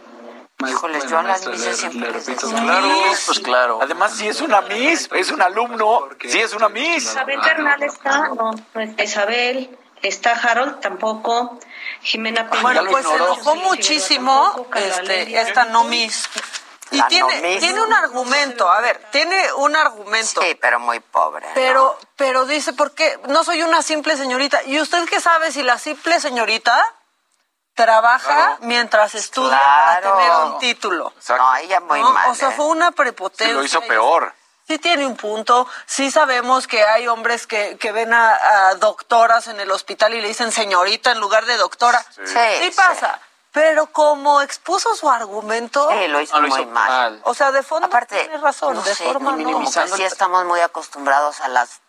Híjoles, 0.67 1.09
yo 1.09 1.17
a 1.17 1.23
las 1.23 1.47
misas 1.47 1.77
siempre 1.77 2.01
le 2.01 2.11
les 2.11 2.25
repito, 2.25 2.47
Claro, 2.49 2.89
pues 3.25 3.39
claro. 3.39 3.79
Además, 3.81 4.15
si 4.15 4.27
es 4.27 4.41
una 4.41 4.61
Miss, 4.61 5.09
es 5.13 5.31
un 5.31 5.41
alumno, 5.41 6.09
si 6.21 6.39
es 6.39 6.53
una 6.53 6.69
Miss. 6.69 7.03
Isabel 7.05 7.39
Bernal 7.39 7.81
está, 7.81 8.27
no, 8.29 8.51
no 8.51 8.81
está 8.81 9.03
Isabel, 9.03 9.77
está 10.01 10.31
Harold 10.31 10.79
tampoco, 10.79 11.59
Jimena 12.01 12.49
Peña. 12.49 12.61
Bueno, 12.61 12.83
pues 12.89 13.05
se 13.07 13.15
enojó 13.15 13.55
muchísimo 13.55 14.67
este, 14.75 15.39
esta 15.39 15.65
no 15.65 15.83
miss. 15.85 16.29
Y 16.91 16.97
La 16.97 17.07
tiene, 17.07 17.57
tiene 17.59 17.81
un 17.81 17.93
argumento, 17.93 18.69
a 18.69 18.81
ver, 18.81 19.01
tiene 19.11 19.53
un 19.53 19.75
argumento. 19.75 20.41
Sí, 20.41 20.55
pero 20.55 20.79
muy 20.79 20.99
pobre. 20.99 21.47
¿no? 21.47 21.53
Pero, 21.53 21.97
pero 22.17 22.45
dice, 22.45 22.73
¿por 22.73 22.91
qué? 22.93 23.17
No 23.29 23.43
soy 23.45 23.63
una 23.63 23.81
simple 23.81 24.17
señorita. 24.17 24.61
¿Y 24.63 24.79
usted 24.79 25.07
qué 25.07 25.21
sabe 25.21 25.51
si 25.53 25.63
la 25.63 25.77
simple 25.77 26.19
señorita 26.19 26.77
trabaja 27.73 28.57
mientras 28.61 29.15
estudia 29.15 29.57
Claro. 29.57 30.01
para 30.01 30.17
tener 30.17 30.31
un 30.53 30.59
título? 30.59 31.13
No, 31.29 31.55
ella 31.55 31.79
muy 31.79 32.01
¿no? 32.01 32.11
mal. 32.11 32.29
O 32.29 32.35
sea, 32.35 32.49
¿eh? 32.49 32.53
fue 32.55 32.65
una 32.65 32.91
prepotencia. 32.91 33.47
Sí, 33.47 33.53
lo 33.53 33.63
hizo 33.63 33.81
peor. 33.81 34.33
Sí 34.67 34.77
tiene 34.77 35.05
un 35.05 35.15
punto. 35.17 35.67
Sí 35.85 36.11
sabemos 36.11 36.67
que 36.67 36.83
hay 36.83 37.07
hombres 37.07 37.47
que, 37.47 37.77
que 37.77 37.91
ven 37.91 38.13
a, 38.13 38.67
a 38.69 38.75
doctoras 38.75 39.47
en 39.47 39.59
el 39.59 39.71
hospital 39.71 40.13
y 40.13 40.21
le 40.21 40.27
dicen 40.27 40.51
señorita 40.51 41.11
en 41.11 41.19
lugar 41.19 41.45
de 41.45 41.57
doctora. 41.57 41.99
Sí, 42.15 42.21
Sí, 42.25 42.39
sí. 42.63 42.71
pasa. 42.75 43.19
Pero 43.53 43.87
como 43.87 44.41
expuso 44.41 44.95
su 44.95 45.09
argumento, 45.09 45.89
Sí, 45.91 46.07
lo 46.07 46.21
hizo 46.21 46.35
No, 46.35 46.41
lo 46.43 46.47
muy 46.47 46.61
hizo 46.61 46.69
mal. 46.69 46.89
mal. 46.89 47.21
o 47.25 47.33
sea, 47.33 47.51
de 47.51 47.63
fondo 47.63 47.87
Aparte, 47.87 48.17
tiene 48.19 48.37
razón, 48.37 48.75
no 48.75 48.81
de 48.81 48.95
sé, 48.95 49.03
forma 49.03 49.31
como 49.31 49.31
no. 49.31 49.37
que 49.37 49.45
minimizando 49.45 49.95
sí 49.97 50.03
el- 50.03 50.07
estamos 50.11 50.45
muy 50.45 50.59
acostumbrados 50.61 51.41
a 51.41 51.47
las... 51.49 51.81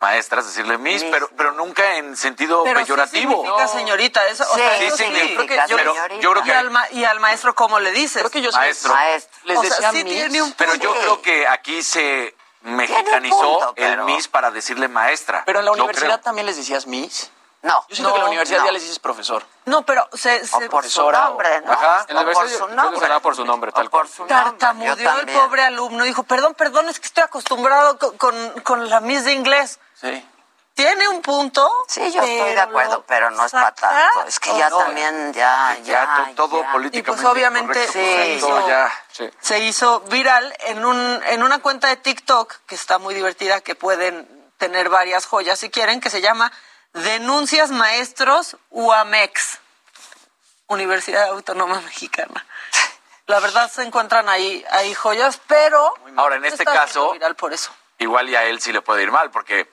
Maestras, 0.00 0.46
decirle 0.46 0.78
Miss, 0.78 1.02
Miss. 1.02 1.10
pero, 1.10 1.28
pero 1.36 1.50
nunca 1.52 1.96
en 1.96 2.16
sentido 2.16 2.62
Pero 2.62 2.78
sí 2.78 2.84
peyorativo. 2.84 3.32
significa 3.42 3.66
señorita, 3.68 4.26
eso, 4.28 4.44
o 4.44 4.54
Sí, 4.54 4.60
sea, 4.60 4.78
sí 4.78 4.84
eso 4.84 4.96
sí, 4.96 5.04
significa 5.04 5.64
creo 5.64 5.76
que 5.76 5.84
yo, 5.84 6.18
yo 6.20 6.30
creo 6.30 6.42
y, 6.44 6.46
que 6.46 6.54
al 6.54 6.70
ma- 6.70 6.86
y 6.92 7.04
al 7.04 7.18
maestro, 7.18 7.54
¿cómo 7.56 7.80
le 7.80 7.90
dices? 7.90 8.22
Creo 8.22 8.30
que 8.30 8.40
yo 8.40 8.52
Maestro. 8.52 8.94
Maestro. 8.94 9.40
les 9.44 9.58
o 9.58 9.60
sea, 9.62 9.70
decía 9.70 9.90
sí 9.90 10.04
Miss. 10.04 10.12
tiene 10.14 10.42
un 10.42 10.52
Pero 10.52 10.74
yo 10.76 10.92
Sí. 10.94 10.98
creo 11.00 11.20
que 11.20 11.48
aquí 11.48 11.82
se 11.82 12.32
mexicanizó 12.62 13.36
punto, 13.40 13.68
el 13.76 13.90
pero- 13.90 14.04
Miss 14.04 14.28
para 14.28 14.50
decirle 14.52 14.86
maestra. 14.86 15.42
Pero 15.44 15.58
en 15.58 15.64
la 15.64 15.70
Yo 15.72 15.74
universidad 15.82 16.06
creo. 16.14 16.20
también 16.20 16.46
les 16.46 16.56
decías 16.56 16.86
Miss. 16.86 17.30
No, 17.60 17.84
Yo 17.88 17.96
siento 17.96 18.10
No, 18.10 18.14
que 18.14 18.18
en 18.18 18.24
la 18.24 18.28
universidad 18.28 18.60
no. 18.60 18.66
ya 18.66 18.72
les 18.72 18.82
dices 18.82 18.98
profesor. 19.00 19.44
No, 19.64 19.82
pero 19.84 20.08
se, 20.12 20.46
se 20.46 20.56
o 20.66 20.70
por 20.70 20.88
su 20.88 21.10
nombre, 21.10 21.60
¿no? 21.62 21.72
Ajá. 21.72 22.06
Su 22.08 22.14
nombre. 22.14 22.34
por 22.34 22.48
su 22.48 22.68
nombre, 22.68 23.00
por 23.20 23.34
su 23.34 23.44
nombre. 23.44 23.72
Yo 23.72 24.26
tartamudeó 24.28 25.18
el 25.18 25.26
pobre 25.26 25.62
alumno. 25.64 26.04
Dijo, 26.04 26.22
perdón, 26.22 26.54
perdón, 26.54 26.88
es 26.88 27.00
que 27.00 27.06
estoy 27.06 27.24
acostumbrado 27.24 27.98
con, 27.98 28.16
con, 28.16 28.60
con 28.60 28.88
la 28.88 29.00
Miss 29.00 29.24
de 29.24 29.32
inglés. 29.32 29.80
Sí. 30.00 30.24
Tiene 30.74 31.08
un 31.08 31.20
punto. 31.22 31.68
Sí, 31.88 32.00
yo 32.12 32.22
estoy 32.22 32.52
de 32.54 32.60
acuerdo, 32.60 33.02
pero 33.08 33.30
no 33.32 33.44
es 33.44 33.50
para 33.50 33.74
tanto. 33.74 34.22
Es 34.28 34.38
que 34.38 34.56
ya 34.56 34.70
también, 34.70 35.32
ya, 35.32 35.76
ya, 35.82 35.82
Ya, 35.82 36.24
to- 36.36 36.46
todo 36.46 36.62
ya. 36.62 36.70
políticamente 36.70 36.98
Y 36.98 37.02
pues 37.02 37.24
obviamente 37.24 37.72
correcto, 37.72 37.92
se 37.92 37.98
correcto, 38.12 38.46
hizo- 38.60 38.68
ya. 38.68 38.92
Sí. 39.10 39.30
se 39.40 39.58
hizo 39.58 40.00
viral 40.02 40.54
en, 40.60 40.84
un, 40.84 41.20
en 41.26 41.42
una 41.42 41.58
cuenta 41.58 41.88
de 41.88 41.96
TikTok 41.96 42.54
que 42.66 42.76
está 42.76 42.98
muy 42.98 43.12
divertida, 43.14 43.60
que 43.60 43.74
pueden 43.74 44.28
tener 44.58 44.88
varias 44.88 45.26
joyas 45.26 45.58
si 45.58 45.68
quieren, 45.68 46.00
que 46.00 46.10
se 46.10 46.20
llama 46.20 46.52
Denuncias 46.92 47.70
Maestros 47.70 48.56
UAMEX, 48.70 49.58
Universidad 50.66 51.28
Autónoma 51.28 51.80
Mexicana. 51.80 52.44
La 53.26 53.40
verdad 53.40 53.70
se 53.70 53.82
encuentran 53.82 54.28
ahí, 54.28 54.64
ahí 54.70 54.94
joyas, 54.94 55.40
pero 55.46 55.94
Ahora, 56.16 56.36
en 56.36 56.44
este 56.46 56.64
caso- 56.64 57.12
viral 57.12 57.36
por 57.36 57.52
eso. 57.52 57.70
Igual 57.98 58.28
y 58.30 58.36
a 58.36 58.44
él 58.44 58.60
sí 58.60 58.72
le 58.72 58.80
puede 58.80 59.02
ir 59.02 59.10
mal, 59.10 59.30
porque 59.30 59.70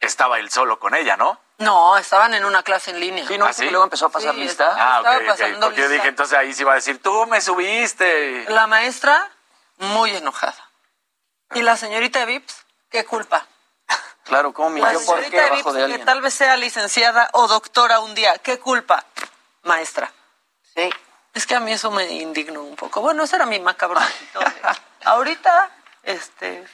estaba 0.00 0.38
él 0.38 0.50
solo 0.50 0.78
con 0.78 0.94
ella, 0.94 1.16
¿no? 1.16 1.40
No, 1.58 1.96
estaban 1.96 2.34
en 2.34 2.44
una 2.44 2.62
clase 2.62 2.90
en 2.90 3.00
línea. 3.00 3.26
Sí, 3.26 3.38
no, 3.38 3.46
¿Ah, 3.46 3.52
sí? 3.52 3.68
luego 3.70 3.84
empezó 3.84 4.06
a 4.06 4.08
pasar 4.10 4.34
Sí, 4.34 4.40
lista. 4.40 4.74
Ah, 4.76 5.00
ok, 5.00 5.60
Porque 5.60 5.80
yo 5.80 5.88
dije, 5.88 6.08
entonces 6.08 6.36
ahí 6.36 6.52
sí 6.52 6.62
va 6.64 6.72
a 6.72 6.76
decir, 6.76 7.00
tú 7.00 7.26
me 7.26 7.40
subiste. 7.40 8.44
La 8.50 8.66
maestra, 8.66 9.30
muy 9.78 10.10
enojada. 10.14 10.68
Y 11.54 11.62
la 11.62 11.76
señorita 11.76 12.24
Vips, 12.24 12.64
¿qué 12.90 13.04
culpa? 13.04 13.46
Claro, 14.24 14.52
¿cómo 14.52 14.70
me 14.70 14.80
La 14.80 14.92
yo 14.92 15.04
por 15.04 15.20
qué 15.22 15.40
de 15.40 15.98
que 15.98 15.98
tal 16.04 16.20
vez 16.20 16.34
sea 16.34 16.56
licenciada 16.56 17.28
o 17.32 17.46
doctora 17.46 18.00
un 18.00 18.14
día, 18.14 18.36
¿qué 18.38 18.58
culpa? 18.58 19.04
Maestra. 19.62 20.10
Sí. 20.74 20.90
Es 21.34 21.46
que 21.46 21.54
a 21.54 21.60
mí 21.60 21.72
eso 21.72 21.90
me 21.90 22.06
indignó 22.12 22.62
un 22.62 22.76
poco. 22.76 23.00
Bueno, 23.00 23.24
ese 23.24 23.36
era 23.36 23.46
mi 23.46 23.58
macabroncito. 23.60 24.40
de- 24.40 24.46
Ahorita, 25.04 25.70
este, 26.02 26.64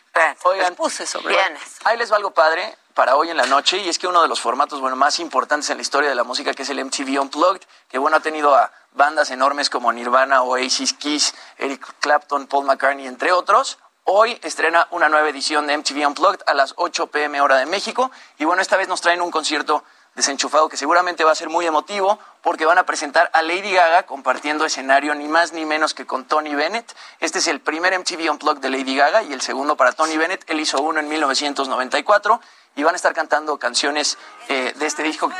Oigan, 0.44 0.74
puse 0.74 1.06
sobre 1.06 1.34
Vienes. 1.34 1.78
Ahí 1.84 1.96
les 1.96 2.12
va 2.12 2.16
algo 2.16 2.30
padre 2.32 2.76
para 2.94 3.16
hoy 3.16 3.30
en 3.30 3.36
la 3.36 3.46
noche 3.46 3.78
y 3.78 3.88
es 3.88 3.98
que 3.98 4.06
uno 4.06 4.22
de 4.22 4.28
los 4.28 4.40
formatos 4.40 4.80
bueno, 4.80 4.96
más 4.96 5.18
importantes 5.18 5.70
en 5.70 5.78
la 5.78 5.82
historia 5.82 6.08
de 6.08 6.14
la 6.14 6.24
música 6.24 6.52
que 6.52 6.62
es 6.62 6.70
el 6.70 6.84
MTV 6.84 7.20
Unplugged, 7.20 7.62
que 7.88 7.98
bueno 7.98 8.16
ha 8.16 8.20
tenido 8.20 8.54
a 8.54 8.70
bandas 8.92 9.30
enormes 9.30 9.70
como 9.70 9.92
Nirvana, 9.92 10.42
Oasis, 10.42 10.92
Kiss, 10.94 11.34
Eric 11.58 11.86
Clapton, 12.00 12.46
Paul 12.46 12.66
McCartney, 12.66 13.06
entre 13.06 13.32
otros. 13.32 13.78
Hoy 14.04 14.38
estrena 14.42 14.88
una 14.90 15.08
nueva 15.08 15.28
edición 15.28 15.66
de 15.66 15.76
MTV 15.76 16.06
Unplugged 16.06 16.40
a 16.46 16.54
las 16.54 16.74
8 16.76 17.08
pm 17.08 17.40
hora 17.40 17.58
de 17.58 17.66
México 17.66 18.10
y 18.38 18.44
bueno, 18.44 18.62
esta 18.62 18.76
vez 18.76 18.88
nos 18.88 19.00
traen 19.00 19.20
un 19.20 19.30
concierto 19.30 19.84
desenchufado 20.14 20.68
que 20.68 20.76
seguramente 20.76 21.22
va 21.22 21.32
a 21.32 21.34
ser 21.34 21.48
muy 21.48 21.66
emotivo 21.66 22.18
porque 22.42 22.64
van 22.64 22.78
a 22.78 22.86
presentar 22.86 23.30
a 23.32 23.42
Lady 23.42 23.72
Gaga 23.72 24.04
compartiendo 24.04 24.64
escenario 24.64 25.14
ni 25.14 25.28
más 25.28 25.52
ni 25.52 25.64
menos 25.64 25.94
que 25.94 26.06
con 26.06 26.24
Tony 26.24 26.54
Bennett. 26.54 26.96
Este 27.20 27.38
es 27.38 27.46
el 27.46 27.60
primer 27.60 27.96
MTV 27.96 28.30
Unplugged 28.30 28.60
de 28.60 28.70
Lady 28.70 28.96
Gaga 28.96 29.22
y 29.22 29.32
el 29.32 29.42
segundo 29.42 29.76
para 29.76 29.92
Tony 29.92 30.16
Bennett. 30.16 30.48
Él 30.50 30.58
hizo 30.60 30.80
uno 30.80 30.98
en 30.98 31.08
1994 31.08 32.40
y 32.76 32.82
van 32.82 32.94
a 32.94 32.96
estar 32.96 33.14
cantando 33.14 33.58
canciones 33.58 34.18
eh, 34.48 34.72
de 34.76 34.86
este 34.86 35.02
disco 35.02 35.28
que, 35.28 35.36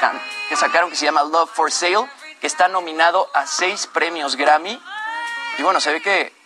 que 0.48 0.56
sacaron 0.56 0.90
que 0.90 0.96
se 0.96 1.06
llama 1.06 1.24
Love 1.24 1.50
for 1.50 1.72
Sale, 1.72 2.08
que 2.40 2.46
está 2.46 2.68
nominado 2.68 3.28
a 3.34 3.46
seis 3.46 3.86
premios 3.86 4.36
Grammy. 4.36 4.80
Y 5.58 5.62
bueno, 5.62 5.80
se 5.80 5.92
ve 5.92 6.00
que 6.00 6.39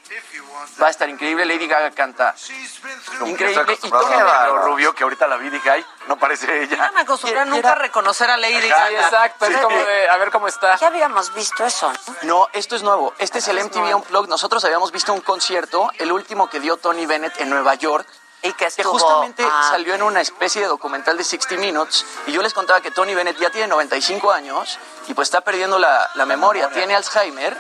va 0.83 0.89
a 0.89 0.91
estar 0.91 1.09
increíble. 1.09 1.45
Lady 1.45 1.67
Gaga 1.67 1.91
canta 1.93 2.35
increíble 3.27 3.79
y 3.83 3.91
Tony 3.91 4.05
Bennett 4.09 4.25
bárbaro, 4.25 4.63
Rubio, 4.65 4.95
que 4.95 5.03
ahorita 5.03 5.27
la 5.27 5.37
vi 5.37 5.51
dije, 5.51 5.71
ay, 5.71 5.85
no 6.09 6.17
parece 6.19 6.63
ella. 6.63 6.77
Ya 6.77 6.93
me 6.93 7.01
acostumbré 7.01 7.41
a 7.41 7.45
nunca 7.45 7.75
reconocer 7.75 8.31
a 8.31 8.37
Lady 8.37 8.69
Gaga. 8.69 8.91
exacto, 8.91 9.47
es 9.47 9.57
como 9.59 9.77
de, 9.77 10.09
a 10.09 10.17
ver 10.17 10.31
cómo 10.31 10.49
está. 10.49 10.77
Ya 10.77 10.89
habíamos 10.89 11.33
visto 11.35 11.65
eso, 11.65 11.93
¿no? 12.23 12.35
No, 12.35 12.49
esto 12.53 12.77
es 12.77 12.83
nuevo. 12.83 13.15
Este 13.19 13.39
es 13.39 13.49
el 13.49 13.63
MTV 13.63 13.95
Unplugged. 13.97 14.29
Nosotros 14.29 14.65
habíamos 14.65 14.91
visto 14.93 15.13
un 15.13 15.21
concierto, 15.21 15.91
el 15.99 16.11
último 16.13 16.49
que 16.51 16.61
dio 16.61 16.77
Tony 16.77 17.07
Bennett 17.07 17.41
en 17.41 17.51
Nueva 17.51 17.75
York. 17.75 18.07
Y 18.43 18.53
que 18.53 18.59
Que 18.59 18.67
estuvo... 18.67 18.93
justamente 18.93 19.43
ah, 19.43 19.69
salió 19.71 19.95
en 19.95 20.03
una 20.03 20.21
especie 20.21 20.61
de 20.61 20.67
documental 20.69 21.17
de 21.17 21.25
60 21.25 21.55
Minutes. 21.57 22.05
Y 22.27 22.33
yo 22.33 22.43
les 22.43 22.53
contaba 22.53 22.83
que 22.83 22.91
Tony 22.91 23.15
Bennett 23.15 23.39
ya 23.39 23.49
tiene 23.49 23.69
95 23.69 24.31
años 24.33 24.79
y 25.07 25.15
pues 25.15 25.29
está 25.29 25.41
perdiendo 25.41 25.79
la, 25.79 26.11
la 26.15 26.27
memoria. 26.27 26.69
Tiene 26.69 26.95
Alzheimer 26.95 27.57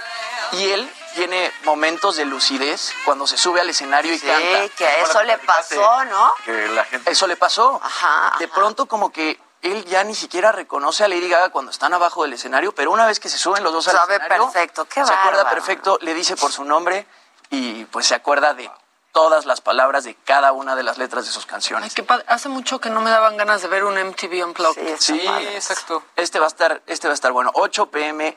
y 0.53 0.71
él 0.73 0.93
tiene 1.15 1.53
momentos 1.65 2.17
de 2.17 2.25
lucidez 2.25 2.93
cuando 3.05 3.27
se 3.27 3.37
sube 3.39 3.61
al 3.61 3.71
escenario 3.71 4.13
y 4.13 4.19
Sí, 4.19 4.27
canta. 4.27 4.69
que 4.77 5.01
eso 5.03 5.23
le 5.23 5.39
pasó, 5.39 6.05
¿no? 6.05 6.33
Que 6.45 6.69
la 6.69 6.85
gente... 6.85 7.11
Eso 7.11 7.27
le 7.27 7.37
pasó. 7.37 7.81
Ajá, 7.83 8.37
De 8.39 8.45
ajá. 8.47 8.55
pronto 8.55 8.87
como 8.87 9.11
que 9.13 9.41
él 9.63 9.85
ya 9.87 10.05
ni 10.05 10.15
siquiera 10.15 10.53
reconoce 10.53 11.05
a 11.05 11.09
Lady 11.09 11.29
Gaga 11.29 11.49
cuando 11.51 11.71
están 11.71 11.95
abajo 11.95 12.23
del 12.25 12.35
escenario, 12.35 12.75
pero 12.75 12.91
una 12.91 13.07
vez 13.07 13.19
que 13.21 13.29
se 13.31 13.39
suben 13.39 13.63
los 13.63 13.73
dos 13.73 13.89
al 13.89 13.97
Sabe 13.97 14.17
escenario, 14.17 14.45
perfecto, 14.53 14.85
qué 14.87 15.05
se 15.07 15.13
acuerda 15.13 15.49
perfecto, 15.49 15.99
le 16.03 16.13
dice 16.13 16.37
por 16.37 16.53
su 16.53 16.65
nombre 16.65 17.07
y 17.51 17.85
pues 17.87 18.07
se 18.07 18.15
acuerda 18.15 18.53
de 18.53 18.71
todas 19.13 19.47
las 19.47 19.61
palabras 19.61 20.05
de 20.05 20.17
cada 20.17 20.53
una 20.53 20.75
de 20.77 20.83
las 20.83 20.99
letras 20.99 21.25
de 21.25 21.31
sus 21.31 21.45
Ay, 21.45 21.51
canciones. 21.51 21.95
qué 21.95 22.03
padre. 22.03 22.25
Hace 22.29 22.49
mucho 22.49 22.81
que 22.81 22.91
no 22.91 23.01
me 23.01 23.11
daban 23.11 23.37
ganas 23.37 23.63
de 23.63 23.69
ver 23.69 23.85
un 23.85 23.95
MTV 23.97 24.45
Unplugged. 24.45 24.97
Sí, 24.99 25.21
Sí, 25.21 25.27
exacto. 25.55 26.03
Este 26.17 26.41
va 26.41 26.47
a 26.47 26.49
estar, 26.49 26.83
este 26.87 27.07
va 27.07 27.13
a 27.13 27.15
estar 27.15 27.31
bueno. 27.33 27.51
8 27.55 27.87
pm, 27.87 28.37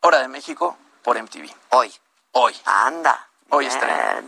hora 0.00 0.18
de 0.18 0.28
México, 0.28 0.76
por 1.02 1.16
MTV. 1.22 1.54
Hoy. 1.70 1.94
Hoy. 2.38 2.54
Anda. 2.66 3.28
Hoy 3.48 3.64
Bien. 3.64 3.72
estrena. 3.72 4.22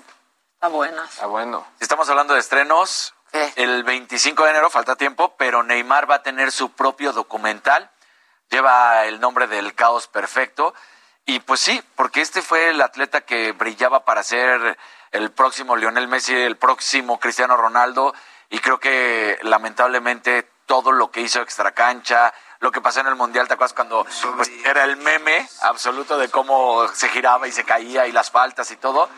Está 0.55 0.69
buenas. 0.69 1.23
Ah, 1.23 1.27
bueno. 1.27 1.67
Si 1.77 1.85
estamos 1.85 2.09
hablando 2.09 2.33
de 2.33 2.41
estrenos, 2.41 3.13
¿Qué? 3.31 3.53
el 3.57 3.85
25 3.85 4.45
de 4.45 4.51
enero 4.51 4.71
falta 4.71 4.97
tiempo, 4.97 5.35
pero 5.37 5.63
Neymar 5.63 6.11
va 6.11 6.15
a 6.15 6.23
tener 6.23 6.51
su 6.51 6.71
propio 6.73 7.13
documental. 7.13 7.91
Lleva 8.49 9.05
el 9.05 9.21
nombre 9.21 9.47
del 9.47 9.75
caos 9.75 10.09
perfecto. 10.09 10.73
Y 11.27 11.41
pues 11.41 11.61
sí, 11.61 11.83
porque 11.97 12.23
este 12.23 12.41
fue 12.41 12.71
el 12.71 12.81
atleta 12.81 13.21
que 13.21 13.53
brillaba 13.53 14.07
para 14.07 14.23
ser 14.23 14.79
el 15.11 15.31
próximo 15.31 15.77
Lionel 15.77 16.09
Messi, 16.09 16.35
el 16.35 16.57
próximo 16.57 17.21
Cristiano 17.21 17.59
Ronaldo. 17.59 18.15
Y 18.49 18.61
creo 18.61 18.81
que 18.81 19.39
lamentablemente 19.43 20.51
todo 20.65 20.93
lo 20.93 21.11
que 21.11 21.21
hizo 21.21 21.43
extracancha, 21.43 22.33
lo 22.61 22.73
que 22.73 22.81
pasó 22.81 23.01
en 23.01 23.07
el 23.07 23.15
Mundial, 23.15 23.47
¿te 23.47 23.55
acuerdas 23.55 23.73
cuando 23.73 24.05
pues, 24.37 24.51
era 24.65 24.85
el 24.85 24.97
meme 24.97 25.49
absoluto 25.63 26.19
de 26.19 26.29
cómo 26.29 26.89
se 26.89 27.09
giraba 27.09 27.47
y 27.47 27.53
se 27.53 27.65
caía 27.65 28.07
y 28.07 28.13
las 28.13 28.31
faltas 28.31 28.71
y 28.71 28.77
todo? 28.77 29.09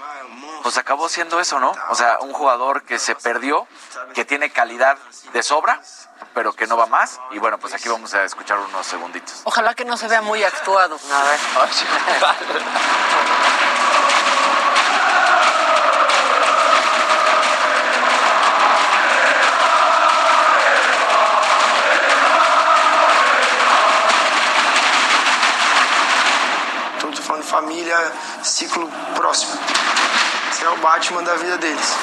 Pues 0.63 0.77
acabó 0.77 1.09
siendo 1.09 1.41
eso, 1.41 1.59
¿no? 1.59 1.73
O 1.89 1.95
sea, 1.95 2.19
un 2.21 2.33
jugador 2.33 2.85
que 2.85 2.99
se 2.99 3.15
perdió, 3.15 3.67
que 4.15 4.27
tiene 4.27 4.51
calidad 4.51 4.99
de 5.33 5.43
sobra, 5.43 5.81
pero 6.35 6.53
que 6.53 6.67
no 6.67 6.77
va 6.77 6.87
más. 6.87 7.19
Y 7.31 7.39
bueno, 7.39 7.59
pues 7.59 7.73
aquí 7.73 7.89
vamos 7.89 8.13
a 8.13 8.25
escuchar 8.25 8.59
unos 8.59 8.87
segunditos. 8.87 9.41
Ojalá 9.45 9.75
que 9.75 9.87
no 9.87 9.97
se 9.97 10.09
vea 10.09 10.21
muy 10.21 10.45
actuado. 10.45 10.97
A 10.97 11.25
ver. 11.25 11.41
família, 27.51 27.99
ciclo 28.43 28.89
próximo. 29.15 29.53
Você 30.51 30.65
é 30.65 30.69
o 30.71 30.77
Batman 30.79 31.23
da 31.25 31.35
vida 31.35 31.59
deles. 31.59 31.97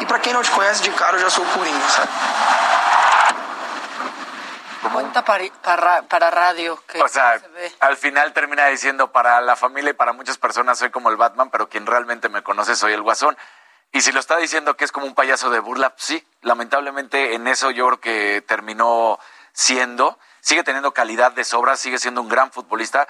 E 0.00 0.06
pra 0.06 0.18
quem 0.18 0.32
não 0.32 0.42
te 0.42 0.50
conhece 0.50 0.82
de 0.82 0.90
cara, 0.90 1.16
eu 1.16 1.20
já 1.20 1.30
sou 1.30 1.44
o 1.44 1.48
Coringa, 1.48 1.88
sabe? 1.88 2.08
Cuenta 4.92 5.22
para, 5.22 5.44
para, 5.62 6.02
para 6.04 6.30
radio 6.30 6.78
que 6.88 7.02
O 7.02 7.08
sea, 7.08 7.38
se 7.38 7.48
ve. 7.48 7.72
al 7.80 7.96
final 7.98 8.32
termina 8.32 8.66
diciendo 8.68 9.12
para 9.12 9.40
la 9.42 9.54
familia 9.54 9.90
y 9.90 9.94
para 9.94 10.12
muchas 10.14 10.38
personas 10.38 10.78
soy 10.78 10.90
como 10.90 11.10
el 11.10 11.16
Batman, 11.16 11.50
pero 11.50 11.68
quien 11.68 11.84
realmente 11.86 12.28
me 12.30 12.42
conoce 12.42 12.76
soy 12.76 12.94
el 12.94 13.02
Guasón. 13.02 13.36
Y 13.92 14.00
si 14.00 14.12
lo 14.12 14.20
está 14.20 14.36
diciendo 14.38 14.76
que 14.76 14.84
es 14.84 14.92
como 14.92 15.06
un 15.06 15.14
payaso 15.14 15.50
de 15.50 15.58
burla, 15.60 15.90
pues 15.90 16.04
sí, 16.04 16.26
lamentablemente 16.40 17.34
en 17.34 17.46
eso 17.46 17.70
yo 17.70 17.86
creo 17.86 18.00
que 18.00 18.44
terminó 18.46 19.18
siendo, 19.52 20.18
sigue 20.40 20.62
teniendo 20.62 20.92
calidad 20.92 21.32
de 21.32 21.44
sobra, 21.44 21.76
sigue 21.76 21.98
siendo 21.98 22.22
un 22.22 22.28
gran 22.28 22.50
futbolista, 22.50 23.06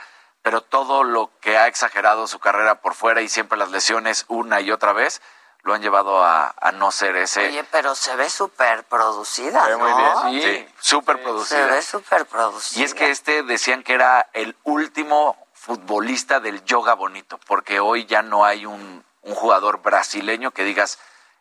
pero 0.47 0.61
todo 0.61 1.03
lo 1.03 1.33
que 1.41 1.59
ha 1.59 1.67
exagerado 1.67 2.29
su 2.29 2.39
carrera 2.39 2.81
por 2.81 2.95
fuera 2.95 3.21
y 3.21 3.29
siempre 3.29 3.59
las 3.59 3.73
lesiones 3.73 4.27
una 4.29 4.61
y 4.61 4.71
otra 4.71 4.93
vez 4.93 5.21
lo 5.63 5.75
han 5.75 5.83
llevado 5.83 6.23
a, 6.23 6.55
a 6.61 6.71
no 6.71 6.93
ser 6.93 7.17
ese. 7.17 7.49
Oye, 7.49 7.65
pero 7.73 7.97
se 7.97 8.15
ve 8.15 8.31
súper 8.31 8.85
producida, 8.85 9.65
Se 9.65 9.71
ve 9.71 9.77
muy 9.77 9.91
¿no? 9.91 10.31
bien, 10.31 10.69
sí, 10.69 10.75
súper 10.79 11.21
producida. 11.21 11.67
Se 11.67 11.75
ve 11.75 11.83
súper 11.83 12.27
producida. 12.27 12.81
Y 12.81 12.85
es 12.85 12.95
que 12.95 13.11
este 13.11 13.43
decían 13.43 13.83
que 13.83 13.95
era 13.95 14.31
el 14.35 14.55
último 14.63 15.37
futbolista 15.53 16.39
del 16.39 16.65
yoga 16.65 16.95
bonito, 16.95 17.41
porque 17.49 17.81
hoy 17.81 18.07
ya 18.07 18.23
no 18.23 18.45
hay 18.45 18.67
un, 18.67 19.05
un 19.23 19.35
jugador 19.35 19.83
brasileño 19.83 20.53
que 20.53 20.63
digas 20.63 21.01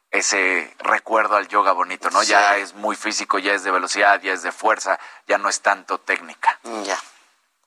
ese 0.09 0.75
recuerdo 0.79 1.35
al 1.35 1.47
yoga 1.47 1.73
bonito, 1.73 2.09
¿no? 2.09 2.23
Ya 2.23 2.57
es 2.57 2.73
muy 2.73 2.95
físico, 2.95 3.37
ya 3.37 3.53
es 3.53 3.63
de 3.63 3.69
velocidad, 3.69 4.19
ya 4.23 4.33
es 4.33 4.41
de 4.41 4.51
fuerza, 4.51 4.99
ya 5.27 5.37
no 5.37 5.47
es 5.47 5.61
tanto 5.61 5.99
técnica. 5.99 6.59
Ya. 6.83 6.97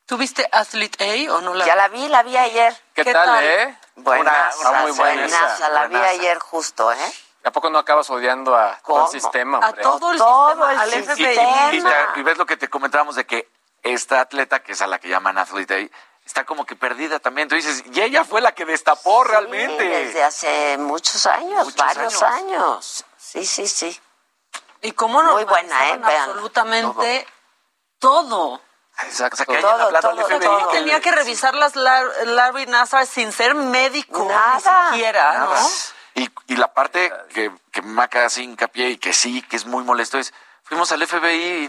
¿Tuviste 0.09 0.49
Athlete 0.51 1.29
A 1.29 1.35
o 1.35 1.43
no 1.43 1.53
la 1.53 1.67
Ya 1.67 1.77
la 1.77 1.89
vi, 1.89 2.09
la 2.09 2.23
vi 2.23 2.35
ayer. 2.35 2.75
¿Qué, 2.95 3.05
tal, 3.05 3.45
eh? 3.45 3.79
Buenaza, 3.95 4.59
Una- 4.61 4.71
una 4.71 4.81
muy 4.81 4.93
buena 4.93 5.23
buenaza, 5.23 5.69
la 5.69 5.87
vi 5.87 5.97
ayer 5.97 6.39
justo, 6.39 6.91
¿eh? 6.91 7.13
¿A 7.45 7.51
poco 7.53 7.69
no 7.69 7.79
acabas 7.79 8.09
odiando 8.09 8.57
a 8.57 8.79
todo 8.87 9.05
el 9.05 9.11
sistema, 9.21 9.59
A 9.59 9.69
hombre? 9.69 9.83
todo 9.83 10.13
el 10.13 10.19
Todo 10.19 10.49
sistema, 10.49 10.73
el 10.73 10.79
al 10.81 10.91
sistema. 10.91 11.19
Y, 11.21 11.35
FBI. 11.37 11.77
y- 11.77 11.79
y 11.79 11.83
te- 11.83 12.21
y 12.21 12.23
ves 12.23 12.39
lo 12.39 12.47
que 12.47 12.57
te 12.57 12.69
comentábamos 12.69 13.17
de 13.17 13.27
que 13.27 13.51
esta 13.83 14.21
atleta, 14.23 14.61
que 14.63 14.73
es 14.73 14.81
a 14.81 14.87
la 14.87 14.99
que 14.99 15.09
llaman 15.11 15.37
Athlete 15.37 15.75
Day, 15.75 15.93
está 16.25 16.45
como 16.47 16.65
que 16.65 16.75
perdida 16.75 17.19
también. 17.21 17.49
Tú 17.49 17.55
dices, 17.55 17.85
y 17.93 18.01
ella 18.01 18.25
fue 18.25 18.41
la 18.41 18.53
que 18.53 18.65
destapó 18.65 19.25
realmente. 19.25 19.79
Sí, 19.83 19.89
desde 20.07 20.25
hace 20.25 20.79
muchos 20.79 21.27
años, 21.27 21.67
Muchos 21.67 21.77
varios 21.77 22.23
años. 22.23 22.33
años. 22.33 23.05
Sí, 23.19 23.45
sí, 23.45 23.69
sí. 23.69 24.01
Y 24.81 24.93
cómo 24.93 25.23
no 25.23 25.35
Muy 25.35 25.45
buena, 25.45 25.91
¿eh? 25.91 25.99
Vean. 25.99 26.31
absolutamente 26.31 27.27
todo. 27.99 28.63
Exacto. 29.05 29.35
O 29.35 29.37
sea, 29.37 29.47
que 29.47 29.61
Todo, 29.61 29.71
hayan 29.71 29.81
hablado 29.87 30.11
todo, 30.11 30.27
al 30.27 30.41
todo. 30.41 30.69
Tenía 30.71 31.01
que 31.01 31.13
revisar 31.13 31.55
las 31.55 31.77
Lar- 31.77 32.25
Larry 32.27 32.67
Nassar 32.67 33.07
sin 33.07 33.33
ser 33.33 33.55
médico, 33.55 34.25
Nada, 34.29 34.91
ni 34.91 34.97
siquiera, 34.97 35.33
Nada. 35.33 35.61
¿no? 35.61 35.69
Y, 36.15 36.29
y 36.49 36.57
la 36.57 36.73
parte 36.75 37.13
que, 37.33 37.53
que 37.71 37.81
me 37.83 38.03
hace 38.03 38.43
hincapié 38.43 38.91
y 38.91 38.99
que 38.99 39.13
sí, 39.13 39.43
que 39.43 39.57
es 39.57 39.67
muy 39.67 39.85
molesto 39.85 40.19
es, 40.19 40.35
fuimos 40.65 40.91
al 40.93 41.07
FBI 41.07 41.65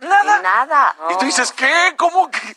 y 0.00 0.04
Nada. 0.06 0.40
Nada. 0.40 0.96
Y 1.10 1.18
tú 1.18 1.24
dices, 1.24 1.52
¿qué? 1.52 1.94
¿Cómo 1.96 2.28
que? 2.30 2.56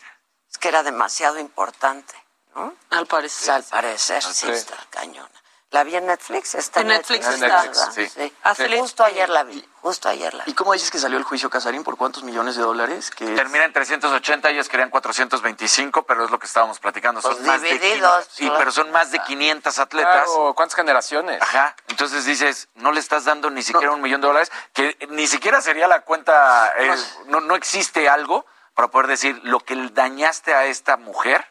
Es 0.50 0.58
que 0.58 0.68
era 0.68 0.82
demasiado 0.82 1.38
importante, 1.38 2.14
¿no? 2.56 2.74
Al 2.90 3.06
parecer. 3.06 3.50
al 3.54 3.62
parecer, 3.62 4.22
sí, 4.24 4.32
Sí. 4.46 4.50
está 4.50 4.76
cañona. 4.90 5.30
La 5.72 5.82
vi 5.82 5.96
en 5.96 6.06
Netflix, 6.06 6.54
está 6.54 6.80
En 6.82 6.86
Netflix 6.86 7.26
¿verdad? 7.26 7.64
está, 7.66 7.82
¿verdad? 7.86 7.92
sí. 7.92 8.08
Sí. 8.08 8.32
Hace- 8.44 8.78
Justo 8.78 9.02
ayer 9.04 9.28
la 9.28 9.42
vi, 9.42 9.68
justo 9.82 10.08
ayer 10.08 10.32
la 10.32 10.44
vi. 10.44 10.52
¿Y 10.52 10.54
cómo 10.54 10.72
dices 10.72 10.92
que 10.92 10.98
salió 10.98 11.18
el 11.18 11.24
juicio 11.24 11.50
Casarín? 11.50 11.82
¿Por 11.82 11.96
cuántos 11.96 12.22
millones 12.22 12.54
de 12.54 12.62
dólares? 12.62 13.10
Que 13.10 13.24
es- 13.24 13.34
Termina 13.34 13.64
en 13.64 13.72
380, 13.72 14.48
ellos 14.50 14.68
querían 14.68 14.90
425, 14.90 16.04
pero 16.04 16.24
es 16.24 16.30
lo 16.30 16.38
que 16.38 16.46
estábamos 16.46 16.78
platicando. 16.78 17.20
Son 17.20 17.32
Pues 17.34 17.44
más 17.46 17.62
de 17.62 17.68
divididos, 17.72 18.26
500, 18.26 18.28
sí, 18.30 18.44
claro. 18.44 18.58
pero 18.58 18.72
son 18.72 18.90
más 18.92 19.10
de 19.10 19.18
500 19.18 19.78
atletas. 19.80 20.24
Claro, 20.26 20.54
¿cuántas 20.54 20.76
generaciones? 20.76 21.42
Ajá, 21.42 21.74
entonces 21.88 22.24
dices, 22.24 22.68
no 22.76 22.92
le 22.92 23.00
estás 23.00 23.24
dando 23.24 23.50
ni 23.50 23.62
siquiera 23.64 23.90
un 23.92 24.00
millón 24.00 24.20
de 24.20 24.28
dólares, 24.28 24.52
que 24.72 24.96
ni 25.10 25.26
siquiera 25.26 25.60
sería 25.60 25.88
la 25.88 26.02
cuenta, 26.02 26.72
eh, 26.78 26.94
no, 27.26 27.40
no 27.40 27.56
existe 27.56 28.08
algo 28.08 28.46
para 28.74 28.88
poder 28.88 29.08
decir 29.08 29.40
lo 29.42 29.58
que 29.60 29.74
dañaste 29.92 30.54
a 30.54 30.66
esta 30.66 30.96
mujer. 30.96 31.44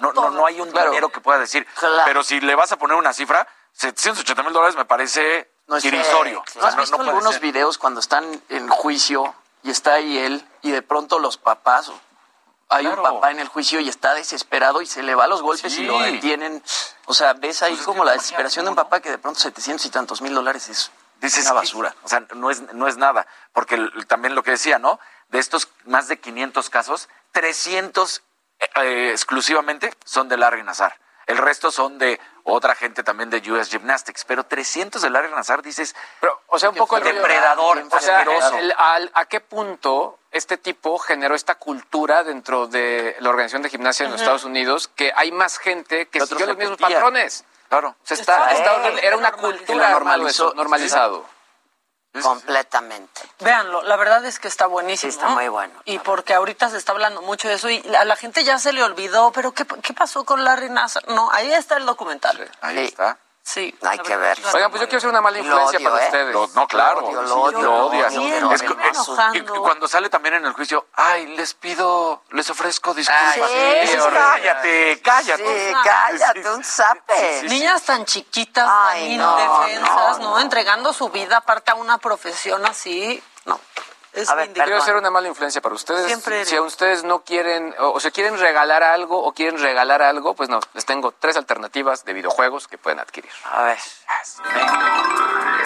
No, 0.00 0.12
no, 0.12 0.30
no 0.30 0.46
hay 0.46 0.60
un 0.60 0.70
dinero 0.72 1.08
que 1.10 1.20
pueda 1.20 1.38
decir. 1.38 1.66
Pero 2.04 2.22
si 2.22 2.40
le 2.40 2.54
vas 2.54 2.70
a 2.72 2.76
poner 2.76 2.96
una 2.96 3.12
cifra, 3.12 3.46
780 3.72 4.42
mil 4.42 4.52
dólares 4.52 4.76
me 4.76 4.84
parece 4.84 5.50
No 5.68 5.76
es- 5.76 5.84
irrisorio. 5.84 6.36
¿No 6.36 6.42
O 6.42 6.46
sea, 6.60 6.68
has 6.68 6.76
visto 6.76 7.00
algunos 7.00 7.34
ser. 7.34 7.42
videos 7.42 7.78
cuando 7.78 8.00
están 8.00 8.42
en 8.50 8.68
juicio 8.68 9.34
y 9.62 9.70
está 9.70 9.94
ahí 9.94 10.18
él 10.18 10.46
y 10.62 10.70
de 10.70 10.82
pronto 10.82 11.18
los 11.18 11.38
papás, 11.38 11.90
hay 12.68 12.84
Claro. 12.84 13.02
un 13.02 13.08
papá 13.14 13.30
en 13.30 13.38
el 13.40 13.48
juicio 13.48 13.80
y 13.80 13.88
está 13.88 14.12
desesperado 14.14 14.82
y 14.82 14.86
se 14.86 15.02
le 15.02 15.14
va 15.14 15.26
los 15.28 15.40
golpes 15.42 15.72
Sí. 15.72 15.82
y 15.82 15.86
lo 15.86 15.98
detienen? 16.00 16.62
O 17.06 17.14
sea, 17.14 17.32
ves 17.34 17.62
ahí 17.62 17.76
como 17.78 18.04
la 18.04 18.12
desesperación 18.12 18.64
de 18.66 18.70
un 18.70 18.76
papá 18.76 19.00
que 19.00 19.10
de 19.10 19.18
pronto 19.18 19.40
700 19.40 19.86
y 19.86 19.90
tantos 19.90 20.20
mil 20.20 20.34
dólares 20.34 20.68
es 20.68 20.90
Dices 21.20 21.44
una 21.44 21.52
que- 21.52 21.56
basura. 21.66 21.94
o 22.02 22.08
sea, 22.08 22.20
no 22.34 22.50
es, 22.50 22.60
no 22.74 22.86
es 22.88 22.96
nada. 22.98 23.26
Porque 23.52 23.76
el- 23.76 24.06
también 24.06 24.34
lo 24.34 24.42
que 24.42 24.50
decía, 24.52 24.78
¿no? 24.78 24.98
De 25.28 25.38
estos 25.38 25.68
más 25.84 26.08
de 26.08 26.18
500 26.20 26.68
casos, 26.70 27.08
300 27.32 28.22
eh, 28.82 29.10
exclusivamente 29.12 29.92
son 30.04 30.28
de 30.28 30.36
Larry 30.36 30.62
Nazar. 30.62 30.98
El 31.26 31.38
resto 31.38 31.72
son 31.72 31.98
de 31.98 32.20
otra 32.44 32.76
gente 32.76 33.02
también 33.02 33.30
de 33.30 33.38
US 33.50 33.68
Gymnastics. 33.68 34.24
Pero 34.24 34.44
300 34.44 35.02
de 35.02 35.10
Larry 35.10 35.30
Nazar, 35.30 35.60
dices. 35.60 35.96
Pero, 36.20 36.40
o 36.46 36.58
sea, 36.58 36.70
un 36.70 36.76
poco 36.76 36.96
el 36.98 37.02
depredador. 37.02 37.78
O 37.90 37.98
sea, 37.98 38.18
asqueroso. 38.20 38.56
el- 38.58 38.72
al- 38.78 39.10
¿a 39.12 39.24
qué 39.24 39.40
punto 39.40 40.20
este 40.30 40.56
tipo 40.56 40.98
generó 40.98 41.34
esta 41.34 41.56
cultura 41.56 42.22
dentro 42.22 42.68
de 42.68 43.16
la 43.18 43.30
Organización 43.30 43.62
de 43.62 43.70
Gimnasia 43.70 44.04
en 44.06 44.12
los. 44.12 44.20
Estados 44.20 44.44
Unidos 44.44 44.88
que 44.94 45.12
hay 45.16 45.32
más 45.32 45.58
gente 45.58 46.06
que 46.06 46.20
siguió 46.24 46.46
los 46.46 46.56
mismos 46.56 46.78
patrones? 46.78 47.44
Claro. 47.68 47.88
O 47.88 48.06
sea, 48.06 48.16
está, 48.16 48.52
era 49.02 49.16
una 49.16 49.32
cultura 49.32 49.90
normalizó. 49.90 50.54
normalizado. 50.54 51.26
Completamente. 52.22 53.22
Véanlo, 53.40 53.82
la 53.82 53.96
verdad 53.96 54.24
es 54.24 54.38
que 54.38 54.48
está 54.48 54.66
buenísimo. 54.66 55.10
Sí, 55.10 55.18
está 55.18 55.28
muy 55.30 55.48
bueno. 55.48 55.74
Y 55.84 55.98
porque 55.98 56.34
ahorita 56.34 56.70
se 56.70 56.78
está 56.78 56.92
hablando 56.92 57.22
mucho 57.22 57.48
de 57.48 57.54
eso 57.54 57.68
y 57.70 57.82
a 57.98 58.04
la 58.04 58.16
gente 58.16 58.44
ya 58.44 58.58
se 58.58 58.72
le 58.72 58.82
olvidó, 58.82 59.32
pero 59.32 59.52
¿qué, 59.52 59.66
qué 59.82 59.92
pasó 59.92 60.24
con 60.24 60.44
Larry 60.44 60.70
Nassar? 60.70 61.06
No, 61.08 61.30
ahí 61.32 61.52
está 61.52 61.76
el 61.76 61.86
documental. 61.86 62.50
Ahí 62.60 62.78
está. 62.78 63.18
Sí. 63.46 63.72
Hay 63.82 63.98
que 64.00 64.16
ver. 64.16 64.36
Oigan, 64.54 64.70
pues 64.72 64.80
yo 64.82 64.88
quiero 64.88 65.00
ser 65.00 65.08
una 65.08 65.20
mala 65.20 65.38
influencia 65.38 65.78
odio, 65.78 65.88
para 65.88 66.02
¿eh? 66.02 66.06
ustedes. 66.06 66.34
Lo- 66.34 66.48
no, 66.48 66.66
claro. 66.66 67.00
Lo 67.00 67.06
odio, 67.06 67.22
lo 67.22 67.42
odio, 67.44 67.62
lo 67.62 67.86
odias. 67.86 68.12
Es 68.12 68.62
es- 68.62 69.34
y 69.34 69.40
cuando 69.42 69.86
sale 69.86 70.10
también 70.10 70.34
en 70.34 70.46
el 70.46 70.52
juicio, 70.52 70.88
ay, 70.94 71.28
les 71.28 71.54
pido, 71.54 72.24
les 72.30 72.50
ofrezco 72.50 72.92
disculpas. 72.92 73.34
sí, 73.34 73.96
cállate, 74.12 75.00
cállate. 75.00 75.68
Sí, 75.68 75.74
cállate, 75.84 76.50
un 76.50 76.64
zape. 76.64 77.42
Niñas 77.44 77.84
tan 77.84 78.04
chiquitas, 78.04 78.68
Ay, 78.68 79.16
tan 79.16 79.18
no, 79.18 79.38
indefensas, 79.38 80.18
no, 80.18 80.30
no, 80.30 80.38
Entregando 80.40 80.92
su 80.92 81.08
vida 81.10 81.36
aparte 81.36 81.70
a 81.70 81.76
una 81.76 81.98
profesión 81.98 82.66
así. 82.66 83.22
No. 83.44 83.60
Es 84.16 84.30
A 84.30 84.46
quiero 84.46 84.80
ser 84.80 84.96
una 84.96 85.10
mala 85.10 85.28
influencia 85.28 85.60
para 85.60 85.74
ustedes. 85.74 86.06
Siempre 86.06 86.46
si 86.46 86.56
a 86.56 86.62
ustedes 86.62 87.04
no 87.04 87.20
quieren, 87.22 87.74
o, 87.78 87.90
o 87.90 88.00
se 88.00 88.10
quieren 88.12 88.38
regalar 88.38 88.82
algo, 88.82 89.22
o 89.22 89.32
quieren 89.32 89.60
regalar 89.60 90.00
algo, 90.00 90.34
pues 90.34 90.48
no, 90.48 90.58
les 90.72 90.86
tengo 90.86 91.12
tres 91.12 91.36
alternativas 91.36 92.02
de 92.06 92.14
videojuegos 92.14 92.66
que 92.66 92.78
pueden 92.78 92.98
adquirir. 92.98 93.30
A 93.44 93.64
ver. 93.64 93.78
Los 95.58 95.65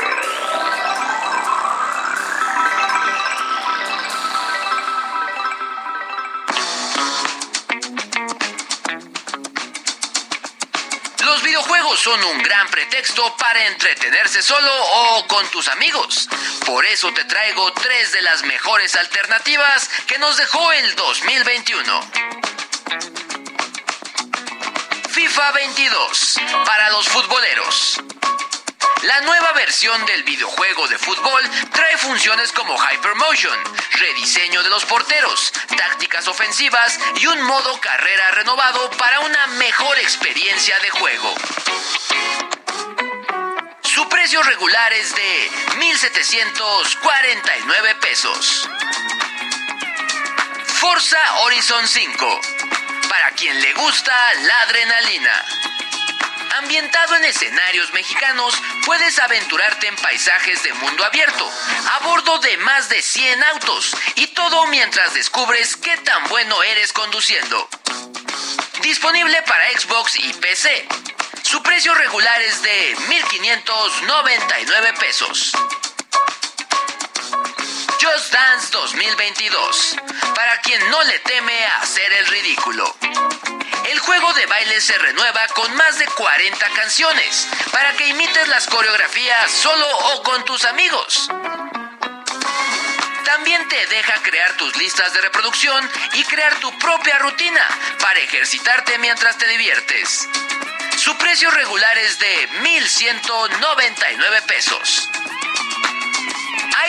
son 11.97 12.23
un 12.25 12.43
gran 12.43 12.69
pretexto 12.69 13.37
para 13.37 13.67
entretenerse 13.67 14.43
solo 14.43 14.71
o 14.73 15.27
con 15.27 15.47
tus 15.51 15.69
amigos. 15.69 16.29
Por 16.65 16.85
eso 16.87 17.13
te 17.13 17.25
traigo 17.25 17.73
tres 17.73 18.13
de 18.13 18.23
las 18.23 18.43
mejores 18.45 18.95
alternativas 18.97 19.89
que 20.07 20.19
nos 20.19 20.37
dejó 20.37 20.73
el 20.73 20.95
2021. 20.95 22.01
FIFA 25.11 25.53
22 25.53 26.37
para 26.65 26.91
los 26.91 27.09
futboleros. 27.09 28.01
La 29.03 29.21
nueva 29.23 29.53
versión 29.53 30.05
del 30.05 30.23
videojuego 30.25 30.87
de 30.89 30.99
fútbol 30.99 31.43
trae 31.73 31.97
funciones 31.97 32.53
como 32.53 32.77
Hypermotion, 32.77 33.59
rediseño 33.93 34.63
de 34.63 34.69
los 34.69 34.85
porteros, 34.85 35.55
tácticas 35.75 36.29
ofensivas 36.29 37.01
y 37.17 37.27
un 37.27 37.41
modo 37.43 37.81
carrera 37.81 38.31
renovado 38.33 38.91
para 38.91 39.21
una 39.21 39.47
mejor 39.47 39.99
experiencia 40.01 40.79
de 40.81 40.91
juego. 40.91 41.35
Su 43.83 44.07
precio 44.11 44.43
regular 44.43 44.93
es 44.93 45.15
de 45.15 45.51
1.749 45.79 48.01
pesos. 48.01 48.69
Forza 50.67 51.41
Horizon 51.41 51.89
5. 51.89 52.41
Para 53.09 53.31
quien 53.31 53.59
le 53.63 53.73
gusta 53.73 54.13
la 54.43 54.61
adrenalina. 54.61 55.47
Ambientado 56.61 57.17
en 57.17 57.25
escenarios 57.25 57.91
mexicanos, 57.95 58.55
puedes 58.85 59.19
aventurarte 59.19 59.89
en 59.89 59.97
paisajes 59.97 60.63
de 60.63 60.75
mundo 60.75 61.03
abierto, 61.07 61.51
a 61.93 62.05
bordo 62.05 62.39
de 62.41 62.55
más 62.59 62.91
de 62.91 63.01
100 63.01 63.43
autos, 63.45 63.97
y 64.17 64.27
todo 64.27 64.67
mientras 64.67 65.15
descubres 65.15 65.77
qué 65.77 65.97
tan 65.97 66.23
bueno 66.29 66.63
eres 66.63 66.93
conduciendo. 66.93 67.67
Disponible 68.83 69.41
para 69.45 69.71
Xbox 69.71 70.19
y 70.19 70.35
PC. 70.35 70.87
Su 71.45 71.63
precio 71.63 71.95
regular 71.95 72.43
es 72.43 72.61
de 72.63 72.95
1.599 73.09 74.99
pesos. 74.99 75.53
Dance 78.31 78.71
2022. 78.71 79.97
Para 80.35 80.61
quien 80.61 80.91
no 80.91 81.03
le 81.03 81.19
teme 81.21 81.67
a 81.67 81.77
hacer 81.79 82.13
el 82.13 82.27
ridículo. 82.29 82.97
El 83.89 83.99
juego 83.99 84.33
de 84.35 84.47
baile 84.47 84.81
se 84.81 84.97
renueva 84.99 85.47
con 85.49 85.75
más 85.75 85.99
de 85.99 86.07
40 86.07 86.71
canciones 86.71 87.49
para 87.73 87.93
que 87.95 88.07
imites 88.09 88.49
las 88.49 88.67
coreografías 88.67 89.51
solo 89.51 89.87
o 90.15 90.23
con 90.23 90.45
tus 90.45 90.65
amigos. 90.65 91.29
También 93.25 93.67
te 93.69 93.87
deja 93.87 94.23
crear 94.23 94.53
tus 94.55 94.77
listas 94.77 95.13
de 95.13 95.21
reproducción 95.23 95.91
y 96.15 96.23
crear 96.25 96.55
tu 96.61 96.71
propia 96.79 97.19
rutina 97.19 97.67
para 98.01 98.21
ejercitarte 98.21 98.99
mientras 98.99 99.39
te 99.39 99.49
diviertes. 99.49 100.29
Su 100.97 101.17
precio 101.17 101.51
regular 101.51 101.99
es 101.99 102.19
de 102.19 102.49
1.199 102.63 104.43
pesos. 104.47 105.09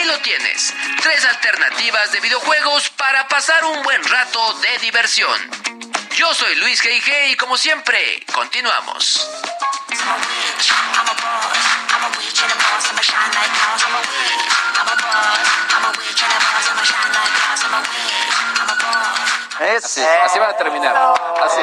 Ahí 0.01 0.07
lo 0.07 0.19
tienes, 0.21 0.73
tres 0.99 1.23
alternativas 1.25 2.11
de 2.11 2.21
videojuegos 2.21 2.89
para 2.89 3.27
pasar 3.27 3.63
un 3.65 3.83
buen 3.83 4.03
rato 4.03 4.53
de 4.53 4.79
diversión. 4.79 5.39
Yo 6.15 6.33
soy 6.33 6.55
Luis 6.55 6.81
G.I.G. 6.83 7.33
y 7.33 7.35
como 7.35 7.55
siempre, 7.55 8.25
continuamos. 8.33 9.29
Así, 19.59 20.01
así 20.23 20.39
van 20.39 20.49
a 20.51 20.57
terminar. 20.57 20.95
Así. 21.43 21.61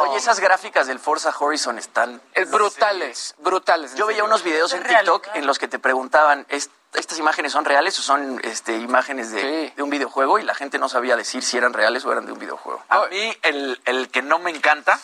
Oye, 0.00 0.16
esas 0.16 0.40
gráficas 0.40 0.86
del 0.86 0.98
Forza 0.98 1.32
Horizon 1.38 1.78
están... 1.78 2.20
Es 2.34 2.50
brutales, 2.50 3.34
brutales. 3.38 3.94
Yo 3.94 4.06
veía 4.06 4.24
unos 4.24 4.42
videos 4.42 4.72
en 4.72 4.82
TikTok 4.82 5.28
en 5.34 5.46
los 5.46 5.58
que 5.58 5.68
te 5.68 5.78
preguntaban, 5.78 6.46
¿es- 6.48 6.70
¿estas 6.94 7.18
imágenes 7.18 7.52
son 7.52 7.64
reales 7.64 7.98
o 7.98 8.02
son 8.02 8.40
este, 8.44 8.76
imágenes 8.76 9.30
de, 9.30 9.72
de 9.76 9.82
un 9.82 9.90
videojuego? 9.90 10.38
Y 10.38 10.42
la 10.42 10.54
gente 10.54 10.78
no 10.78 10.88
sabía 10.88 11.16
decir 11.16 11.42
si 11.42 11.56
eran 11.58 11.72
reales 11.74 12.04
o 12.04 12.12
eran 12.12 12.26
de 12.26 12.32
un 12.32 12.38
videojuego. 12.38 12.82
A 12.88 13.06
mí 13.06 13.36
el, 13.42 13.80
el 13.84 14.08
que 14.10 14.22
no 14.22 14.38
me 14.38 14.50
encanta 14.50 14.98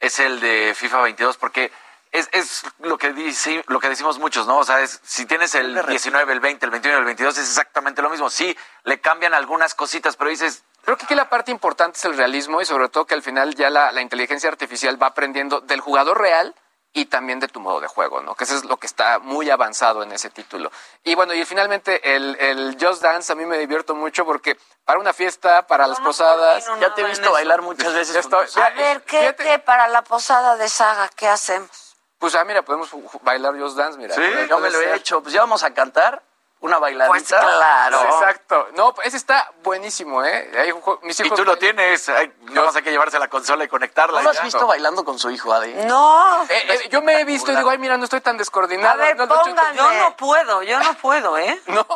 es 0.00 0.18
el 0.20 0.40
de 0.40 0.74
FIFA 0.76 1.00
22 1.02 1.36
porque 1.38 1.72
es, 2.14 2.28
es 2.32 2.62
lo, 2.78 2.96
que 2.96 3.12
dice, 3.12 3.62
lo 3.66 3.80
que 3.80 3.88
decimos 3.88 4.18
muchos, 4.18 4.46
¿no? 4.46 4.58
O 4.58 4.64
sea, 4.64 4.80
es, 4.80 5.00
si 5.04 5.26
tienes 5.26 5.54
el 5.54 5.84
19, 5.86 6.32
el 6.32 6.40
20, 6.40 6.64
el 6.64 6.70
21 6.70 6.96
y 6.96 7.00
el 7.00 7.04
22 7.04 7.36
es 7.38 7.48
exactamente 7.48 8.00
lo 8.02 8.08
mismo. 8.08 8.30
Sí, 8.30 8.56
le 8.84 9.00
cambian 9.00 9.34
algunas 9.34 9.74
cositas, 9.74 10.16
pero 10.16 10.30
dices... 10.30 10.62
Creo 10.84 10.96
que 10.96 11.04
aquí 11.06 11.14
la 11.14 11.28
parte 11.30 11.50
importante 11.50 11.98
es 11.98 12.04
el 12.04 12.16
realismo 12.16 12.60
y 12.60 12.66
sobre 12.66 12.88
todo 12.90 13.06
que 13.06 13.14
al 13.14 13.22
final 13.22 13.54
ya 13.54 13.70
la, 13.70 13.90
la 13.90 14.00
inteligencia 14.02 14.48
artificial 14.50 15.02
va 15.02 15.08
aprendiendo 15.08 15.60
del 15.62 15.80
jugador 15.80 16.18
real 16.20 16.54
y 16.92 17.06
también 17.06 17.40
de 17.40 17.48
tu 17.48 17.58
modo 17.58 17.80
de 17.80 17.88
juego, 17.88 18.20
¿no? 18.20 18.34
Que 18.36 18.44
eso 18.44 18.54
es 18.54 18.64
lo 18.64 18.76
que 18.76 18.86
está 18.86 19.18
muy 19.18 19.50
avanzado 19.50 20.02
en 20.04 20.12
ese 20.12 20.30
título. 20.30 20.70
Y 21.02 21.14
bueno, 21.16 21.34
y 21.34 21.44
finalmente 21.44 22.14
el, 22.14 22.36
el 22.38 22.76
Just 22.80 23.02
Dance 23.02 23.32
a 23.32 23.34
mí 23.34 23.44
me 23.46 23.58
divierto 23.58 23.94
mucho 23.96 24.24
porque 24.24 24.56
para 24.84 25.00
una 25.00 25.12
fiesta, 25.12 25.66
para 25.66 25.86
las 25.88 25.98
posadas... 26.00 26.64
ya 26.80 26.94
te 26.94 27.00
he 27.00 27.04
visto 27.06 27.32
bailar 27.32 27.62
muchas 27.62 27.92
veces. 27.94 28.14
Estoy- 28.14 28.46
A 28.62 28.70
ver, 28.70 29.02
¿qué, 29.02 29.34
qué 29.36 29.58
para 29.58 29.88
la 29.88 30.02
posada 30.02 30.54
de 30.56 30.68
Saga? 30.68 31.08
¿Qué 31.16 31.26
hacemos? 31.26 31.83
Pues 32.24 32.36
ah, 32.36 32.44
mira, 32.46 32.62
podemos 32.62 32.88
bailar 33.20 33.54
Just 33.60 33.76
Dance, 33.76 33.98
mira. 33.98 34.14
Sí, 34.14 34.22
yo 34.48 34.58
me 34.58 34.70
lo 34.70 34.80
he 34.80 34.96
hecho. 34.96 35.22
Pues 35.22 35.34
ya 35.34 35.40
vamos 35.40 35.62
a 35.62 35.74
cantar 35.74 36.22
una 36.64 36.78
bailadita. 36.78 37.08
Pues 37.10 37.24
claro. 37.28 37.98
Sí, 38.00 38.06
exacto. 38.06 38.68
No, 38.74 38.94
ese 39.04 39.16
está 39.18 39.50
buenísimo, 39.62 40.24
¿eh? 40.24 40.50
Hay 40.58 40.72
un 40.72 40.80
juego- 40.80 41.00
mis 41.02 41.20
Y 41.20 41.28
tú 41.30 41.44
lo 41.44 41.58
tienes, 41.58 42.08
ay, 42.08 42.32
nada 42.42 42.66
más 42.66 42.76
hay 42.76 42.82
que 42.82 42.90
llevarse 42.90 43.18
la 43.18 43.28
consola 43.28 43.64
y 43.64 43.68
conectarla. 43.68 44.18
¿No 44.20 44.24
lo 44.24 44.30
has 44.30 44.42
visto 44.42 44.66
bailando 44.66 45.04
con 45.04 45.18
su 45.18 45.30
hijo, 45.30 45.52
Adi? 45.52 45.74
No. 45.84 46.42
Eh, 46.44 46.48
eh, 46.68 46.88
yo 46.90 47.02
me 47.02 47.20
he 47.20 47.24
visto 47.24 47.52
y 47.52 47.56
digo, 47.56 47.68
ay, 47.68 47.76
mira, 47.78 47.96
no 47.98 48.04
estoy 48.04 48.20
tan 48.22 48.36
descoordinado. 48.38 48.94
A 48.94 48.96
ver, 48.96 49.16
no. 49.16 49.26
Yo 49.74 49.92
no 49.92 50.16
puedo, 50.16 50.62
yo 50.62 50.80
no 50.80 50.94
puedo, 50.94 51.36
¿eh? 51.38 51.60
No, 51.66 51.86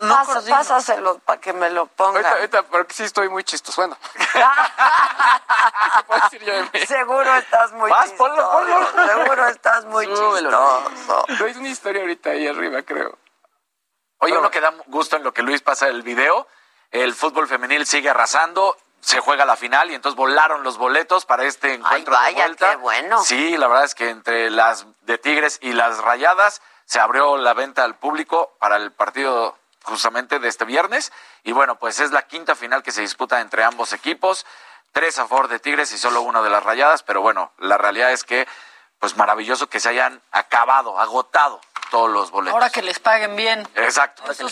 No 0.00 0.14
Pasa- 0.14 0.42
pásaselo 0.48 1.18
para 1.18 1.40
que 1.40 1.52
me 1.52 1.70
lo 1.70 1.86
ponga. 1.86 2.18
ahorita, 2.20 2.32
ahorita, 2.34 2.62
porque 2.64 2.94
sí 2.94 3.02
estoy 3.04 3.28
muy 3.28 3.42
chistoso. 3.44 3.82
Bueno. 3.82 3.96
Seguro 6.86 7.34
estás 7.36 7.72
muy 7.72 7.90
Vas, 7.90 8.08
chistoso. 8.10 8.34
ponlo, 8.50 8.50
ponlo. 8.50 9.06
Seguro 9.06 9.46
estás 9.48 9.84
muy 9.86 10.06
Súbelo, 10.06 10.50
chistoso. 10.90 11.24
Traes 11.38 11.56
una 11.56 11.68
historia 11.68 12.00
ahorita 12.02 12.30
ahí 12.30 12.46
arriba, 12.46 12.82
creo. 12.82 13.18
Oye, 14.18 14.36
uno 14.36 14.50
que 14.50 14.60
da 14.60 14.74
gusto 14.86 15.16
en 15.16 15.22
lo 15.22 15.32
que 15.32 15.42
Luis 15.42 15.62
pasa 15.62 15.88
el 15.88 16.02
video, 16.02 16.48
el 16.90 17.14
fútbol 17.14 17.46
femenil 17.46 17.86
sigue 17.86 18.10
arrasando, 18.10 18.76
se 19.00 19.20
juega 19.20 19.44
la 19.44 19.56
final 19.56 19.90
y 19.90 19.94
entonces 19.94 20.16
volaron 20.16 20.64
los 20.64 20.76
boletos 20.76 21.24
para 21.24 21.44
este 21.44 21.74
encuentro 21.74 22.14
vaya, 22.14 22.28
de 22.28 22.34
vuelta. 22.34 22.70
qué 22.70 22.76
bueno. 22.76 23.22
Sí, 23.22 23.56
la 23.56 23.68
verdad 23.68 23.84
es 23.84 23.94
que 23.94 24.10
entre 24.10 24.50
las 24.50 24.86
de 25.02 25.18
Tigres 25.18 25.58
y 25.62 25.72
las 25.72 25.98
Rayadas 25.98 26.62
se 26.84 26.98
abrió 26.98 27.36
la 27.36 27.54
venta 27.54 27.84
al 27.84 27.94
público 27.94 28.56
para 28.58 28.76
el 28.76 28.90
partido 28.90 29.56
justamente 29.84 30.40
de 30.40 30.48
este 30.48 30.64
viernes 30.64 31.12
y 31.44 31.52
bueno, 31.52 31.78
pues 31.78 32.00
es 32.00 32.10
la 32.10 32.22
quinta 32.22 32.56
final 32.56 32.82
que 32.82 32.90
se 32.92 33.02
disputa 33.02 33.40
entre 33.40 33.62
ambos 33.62 33.92
equipos, 33.92 34.46
tres 34.92 35.18
a 35.18 35.28
favor 35.28 35.46
de 35.46 35.60
Tigres 35.60 35.92
y 35.92 35.98
solo 35.98 36.22
uno 36.22 36.42
de 36.42 36.50
las 36.50 36.64
Rayadas, 36.64 37.04
pero 37.04 37.20
bueno, 37.20 37.52
la 37.58 37.78
realidad 37.78 38.12
es 38.12 38.24
que 38.24 38.48
pues 38.98 39.16
maravilloso 39.16 39.68
que 39.68 39.78
se 39.78 39.90
hayan 39.90 40.20
acabado, 40.32 40.98
agotado 40.98 41.60
todos 41.90 42.10
los 42.10 42.30
boletos. 42.30 42.54
Ahora 42.54 42.70
que 42.70 42.82
les 42.82 42.98
paguen 42.98 43.36
bien. 43.36 43.68
Exacto. 43.74 44.22
Ese 44.30 44.44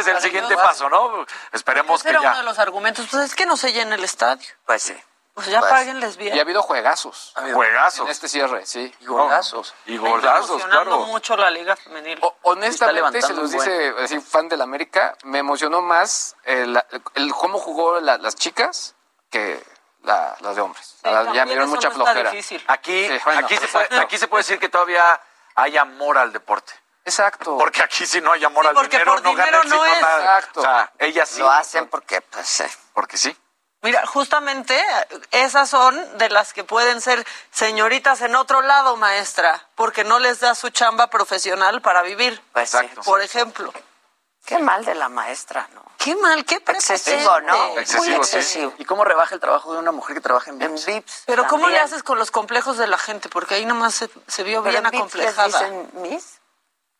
es 0.00 0.06
el 0.06 0.20
siguiente 0.20 0.56
paso, 0.56 0.88
¿no? 0.88 1.24
Esperemos 1.52 2.00
Ese 2.00 2.04
que 2.04 2.10
era 2.10 2.20
uno 2.20 2.32
ya. 2.32 2.38
de 2.38 2.44
los 2.44 2.58
argumentos. 2.58 3.06
Pues 3.10 3.24
es 3.24 3.34
que 3.34 3.46
no 3.46 3.56
se 3.56 3.72
llena 3.72 3.94
el 3.94 4.04
estadio. 4.04 4.46
Pues 4.66 4.82
sí. 4.82 4.96
Pues 5.34 5.46
ya 5.46 5.60
Pues, 5.60 5.70
páguenles 5.70 6.16
bien. 6.16 6.34
Y 6.34 6.38
ha 6.38 6.42
habido 6.42 6.60
juegazos. 6.60 7.32
Juegazos. 7.54 8.04
En 8.04 8.08
este 8.08 8.28
cierre, 8.28 8.66
sí. 8.66 8.92
Y 9.00 9.06
golazos. 9.06 9.74
Y 9.86 9.96
golazos, 9.96 10.62
claro. 10.64 10.98
mucho 11.06 11.36
la 11.36 11.50
liga 11.50 11.76
femenil. 11.76 12.18
O- 12.20 12.36
honestamente, 12.42 13.22
se 13.22 13.32
los 13.32 13.50
dice 13.50 13.94
así, 14.02 14.20
fan 14.20 14.48
del 14.48 14.60
América, 14.60 15.16
me 15.22 15.38
emocionó 15.38 15.80
más 15.82 16.36
el, 16.44 16.78
el 17.14 17.32
cómo 17.32 17.58
jugó 17.58 18.00
la- 18.00 18.18
las 18.18 18.34
chicas 18.34 18.96
que 19.30 19.62
la- 20.02 20.36
las 20.40 20.56
de 20.56 20.62
hombres. 20.62 20.96
Ya 21.04 21.22
me 21.44 21.52
dieron 21.52 21.70
mucha 21.70 21.88
no 21.90 21.94
flojera. 21.94 22.30
Aquí, 22.30 22.42
Sí, 23.06 23.18
bueno, 23.24 23.40
aquí, 23.46 23.56
se 23.56 23.68
puede, 23.68 23.98
aquí 24.00 24.18
se 24.18 24.28
puede 24.28 24.40
decir 24.42 24.58
que 24.58 24.68
todavía 24.68 25.20
hay 25.54 25.76
amor 25.76 26.18
al 26.18 26.32
deporte. 26.32 26.72
Exacto. 27.04 27.56
Porque 27.58 27.82
aquí 27.82 28.06
si 28.06 28.20
no 28.20 28.32
hay 28.32 28.44
amor 28.44 28.64
Sí, 28.64 28.68
al 28.68 28.74
porque 28.74 28.98
dinero, 28.98 29.12
por 29.14 29.22
no 29.24 29.30
dinero 29.30 29.62
el 29.62 29.68
no 29.68 29.84
es. 29.84 30.00
nada. 30.02 30.18
Exacto. 30.38 30.60
O 30.60 30.62
sea, 30.62 30.92
ellas 30.98 31.28
sí. 31.28 31.40
Lo 31.40 31.50
hacen 31.50 31.88
porque, 31.88 32.20
pues, 32.20 32.46
sí. 32.46 32.64
Porque 32.92 33.16
sí. 33.16 33.36
Mira, 33.82 34.04
justamente 34.06 34.78
esas 35.30 35.70
son 35.70 36.18
de 36.18 36.28
las 36.28 36.52
que 36.52 36.64
pueden 36.64 37.00
ser 37.00 37.26
señoritas 37.50 38.20
en 38.20 38.36
otro 38.36 38.60
lado, 38.60 38.96
maestra, 38.96 39.68
porque 39.74 40.04
no 40.04 40.18
les 40.18 40.40
da 40.40 40.54
su 40.54 40.68
chamba 40.68 41.08
profesional 41.08 41.80
para 41.80 42.02
vivir, 42.02 42.42
Pues. 42.52 42.74
Exacto. 42.74 43.00
por 43.02 43.22
ejemplo. 43.22 43.72
Qué 44.50 44.58
mal 44.62 44.84
de 44.84 44.94
la 44.94 45.08
maestra, 45.08 45.68
¿no? 45.74 45.82
Qué 45.96 46.16
mal, 46.16 46.44
qué 46.44 46.56
Excesivo. 46.56 47.40
¿no? 47.42 47.78
Excesivo, 47.78 48.16
Muy 48.16 48.24
sí. 48.24 48.36
excesivo. 48.36 48.74
¿Y 48.78 48.84
cómo 48.84 49.04
rebaja 49.04 49.34
el 49.34 49.40
trabajo 49.40 49.72
de 49.72 49.78
una 49.78 49.92
mujer 49.92 50.14
que 50.16 50.20
trabaja 50.20 50.50
en 50.50 50.60
En 50.60 50.72
VIPs? 50.74 50.86
VIPs. 50.86 51.22
Pero 51.26 51.46
¿cómo 51.46 51.68
le 51.68 51.74
también. 51.76 51.84
haces 51.84 52.02
con 52.02 52.18
los 52.18 52.30
complejos 52.30 52.76
de 52.78 52.86
la 52.86 52.98
gente? 52.98 53.28
Porque 53.28 53.54
ahí 53.54 53.64
nomás 53.66 53.94
se, 53.94 54.10
se 54.26 54.42
vio 54.42 54.62
Pero 54.62 54.72
bien 54.80 54.86
en 54.86 54.90
VIPs 54.90 55.14
les 55.14 55.38
acomplejada. 55.38 55.64
dicen 55.70 55.90
Miss. 56.02 56.40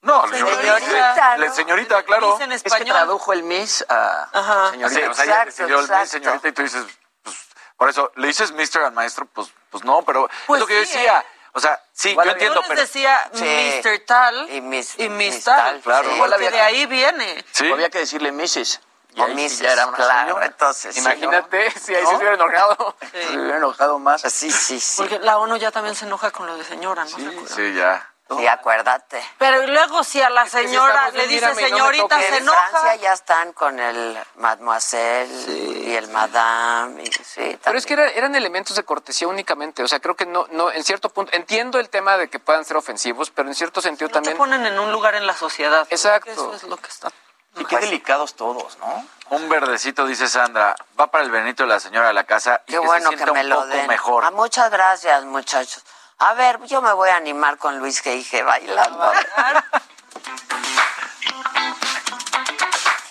No, 0.03 0.23
Señorita, 0.29 1.37
le- 1.37 1.49
¿no? 1.49 1.55
señorita, 1.55 2.03
claro. 2.05 2.39
En 2.41 2.53
Es 2.53 2.63
que 2.63 2.71
tradujo 2.85 3.33
el 3.35 3.43
Miss 3.43 3.85
a 3.89 4.29
Ajá. 4.33 4.71
señorita. 4.71 5.01
Sí, 5.01 5.07
o 5.07 5.15
sea, 5.15 5.25
ella 5.25 5.45
decidió 5.45 5.79
el 5.79 5.85
exacto. 5.85 6.01
Miss, 6.03 6.11
señorita, 6.11 6.49
y 6.49 6.53
tú 6.53 6.63
dices, 6.63 6.85
pues, 7.23 7.37
por 7.77 7.91
eso, 7.91 8.11
¿le 8.17 8.27
dices 8.29 8.53
Mr. 8.53 8.83
al 8.85 8.93
maestro? 8.93 9.27
Pues, 9.27 9.53
pues 9.71 9.85
no, 9.85 10.03
pero 10.03 10.29
Pues 10.47 10.59
es 10.59 10.61
lo 10.63 10.67
que 10.67 10.75
yo 10.75 10.81
decía. 10.81 11.19
¿eh? 11.21 11.25
O 11.53 11.61
sea, 11.61 11.81
sí, 11.93 12.11
Igual 12.11 12.27
yo 12.27 12.33
entiendo, 12.33 12.63
pero... 12.69 12.81
decía 12.81 13.21
Sí. 13.33 13.81
Mr. 13.85 13.99
Tal 14.07 14.51
Y 14.51 14.61
Miss- 14.61 14.95
y 14.99 15.09
Miss 15.09 15.35
Miss 15.35 15.45
Tal, 15.45 15.57
Tal, 15.57 15.81
claro. 15.81 16.09
sí. 16.11 16.17
porque 16.19 16.35
había- 16.35 16.51
de 16.51 16.61
ahí 16.61 16.87
viene. 16.87 17.45
Sí. 17.53 17.71
Había 17.71 17.91
que 17.91 17.99
decirle 17.99 18.31
Mrs. 18.33 18.81
Y 19.13 19.21
O 19.21 19.27
sí 19.27 19.33
Mrs. 19.35 19.59
ya 19.59 19.73
era 19.73 19.87
una 19.89 19.97
claro, 19.97 20.29
señora. 20.29 20.47
entonces. 20.47 20.95
sí, 20.95 21.01
Imagínate 21.01 21.71
si 21.73 21.95
ahí 21.97 22.03
¿No? 22.05 22.11
se 22.11 22.17
hubiera 22.17 22.35
enojado. 22.35 22.97
Se 23.11 23.37
hubiera 23.39 23.57
enojado 23.57 23.99
más. 23.99 24.23
¿no? 24.23 24.31
Sí, 24.31 24.51
sí, 24.53 24.79
sí. 24.79 24.97
Porque 25.03 25.19
la 25.19 25.39
ONU 25.39 25.57
ya 25.57 25.73
también 25.73 25.97
se 25.97 26.05
enoja 26.05 26.31
con 26.31 26.47
lo 26.47 26.57
de 26.57 26.65
señora, 26.65 27.03
¿no? 27.05 27.11
¿Se 27.11 27.17
acuerdan? 27.27 27.49
Sí, 27.49 27.75
ya. 27.75 28.09
Sí, 28.39 28.47
acuérdate. 28.47 29.23
Pero 29.39 29.63
y 29.65 29.67
luego 29.67 30.05
si 30.05 30.23
a 30.23 30.31
la 30.31 30.45
si 30.45 30.51
señora 30.51 31.11
le 31.11 31.27
dice 31.27 31.47
no 31.49 31.55
señorita, 31.55 32.21
se 32.21 32.29
En 32.29 32.35
enoja. 32.35 32.69
Francia 32.71 32.95
ya 32.97 33.13
están 33.13 33.53
con 33.53 33.81
el 33.81 34.19
mademoiselle 34.37 35.53
y 35.89 35.95
el 35.97 36.09
madame. 36.09 37.03
Y, 37.05 37.11
sí, 37.13 37.59
Pero 37.63 37.77
es 37.79 37.87
que 37.87 37.95
era- 37.95 38.09
eran 38.09 38.35
elementos 38.35 38.77
de 38.77 38.85
cortesía 38.85 39.27
únicamente. 39.29 39.83
O 39.83 39.89
sea, 39.89 40.01
creo 40.01 40.15
que 40.15 40.27
no, 40.27 40.47
no, 40.51 40.71
en 40.71 40.85
cierto 40.85 41.09
punto, 41.11 41.33
entiendo 41.35 41.79
el 41.79 41.89
tema 41.89 42.17
de 42.17 42.29
que 42.31 42.39
puedan 42.39 42.65
ser 42.65 42.77
ofensivos, 42.77 43.31
pero 43.31 43.49
en 43.49 43.55
cierto 43.55 43.81
sentido 43.81 44.09
No 44.09 44.13
te 44.13 44.15
también. 44.15 44.37
ponen 44.37 44.67
en 44.67 44.79
un 44.79 44.93
lugar 44.93 45.15
en 45.15 45.27
la 45.27 45.35
sociedad. 45.35 45.87
Exacto. 45.91 46.31
Eso 46.31 46.55
es 46.55 46.63
lo 46.65 46.77
que 46.77 46.89
está. 46.89 47.11
Y 47.57 47.65
qué 47.65 47.79
delicados 47.79 48.35
todos, 48.35 48.79
¿no? 48.79 49.05
Un 49.31 49.49
verdecito, 49.49 50.07
dice 50.07 50.29
Sandra, 50.29 50.77
va 50.99 51.09
para 51.09 51.25
el 51.25 51.31
Benito 51.33 51.65
de 51.65 51.69
la 51.69 51.81
señora 51.81 52.07
de 52.09 52.13
la 52.15 52.23
casa 52.25 52.63
y 52.67 52.73
Qué 52.73 52.79
que 52.81 52.87
bueno 52.87 53.11
se 53.11 53.17
que 53.17 53.27
me 53.27 53.41
un 53.41 53.49
lo 53.49 53.57
poco 53.57 53.67
den. 53.67 53.87
mejor. 53.89 54.25
Ah, 54.25 54.31
muchas 54.31 54.71
gracias, 54.71 55.25
muchachos. 55.25 55.83
A 56.21 56.35
ver, 56.35 56.61
yo 56.67 56.83
me 56.83 56.93
voy 56.93 57.09
a 57.09 57.17
animar 57.17 57.57
con 57.57 57.79
Luis 57.79 58.03
Geige 58.03 58.43
bailando. 58.43 59.11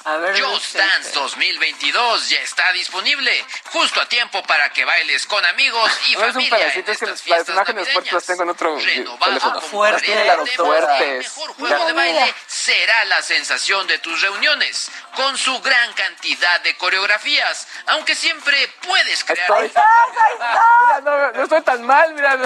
A 0.09 0.17
ver, 0.17 0.41
Just 0.41 0.75
Dance 0.75 1.07
este, 1.09 1.19
2022 1.19 2.29
ya 2.29 2.39
está 2.41 2.71
disponible, 2.71 3.45
justo 3.65 4.01
a 4.01 4.07
tiempo 4.09 4.41
para 4.43 4.69
que 4.71 4.83
bailes 4.85 5.25
con 5.27 5.45
amigos 5.45 5.91
y 6.07 6.15
No 6.15 6.21
es 6.21 6.27
un 6.27 6.33
familia 6.33 6.55
en 6.57 6.61
pedacito, 6.61 6.91
es 6.91 6.97
que 6.97 7.05
estas 7.05 7.09
las 7.09 7.21
fiestas 7.21 7.49
imágenes 7.55 7.83
fuertes 7.89 7.95
navideñas. 7.95 8.13
las 8.13 8.25
tengo 8.25 8.43
en 8.43 8.49
otro 8.49 8.79
Renovado 8.79 9.25
teléfono. 9.25 9.53
con 9.61 9.69
Fuerte, 9.69 10.15
la 10.15 10.21
de 10.23 10.35
doctora. 10.37 10.97
El 10.99 11.17
mejor 11.19 11.53
juego 11.53 11.85
de 11.85 11.93
baile 11.93 12.33
será 12.47 13.05
la 13.05 13.21
sensación 13.21 13.85
de 13.87 13.99
tus 13.99 14.19
reuniones, 14.21 14.89
con 15.15 15.37
su 15.37 15.59
gran 15.61 15.93
cantidad 15.93 16.59
de 16.61 16.75
coreografías, 16.77 17.67
aunque 17.87 18.15
siempre 18.15 18.67
puedes 18.81 19.23
crear... 19.23 19.41
Estoy- 19.51 19.69
Mira, 19.69 21.01
no, 21.03 21.31
no 21.33 21.43
estoy 21.43 21.61
tan 21.61 21.83
mal, 21.83 22.13
mira. 22.13 22.37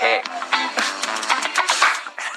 Eh, 0.00 0.22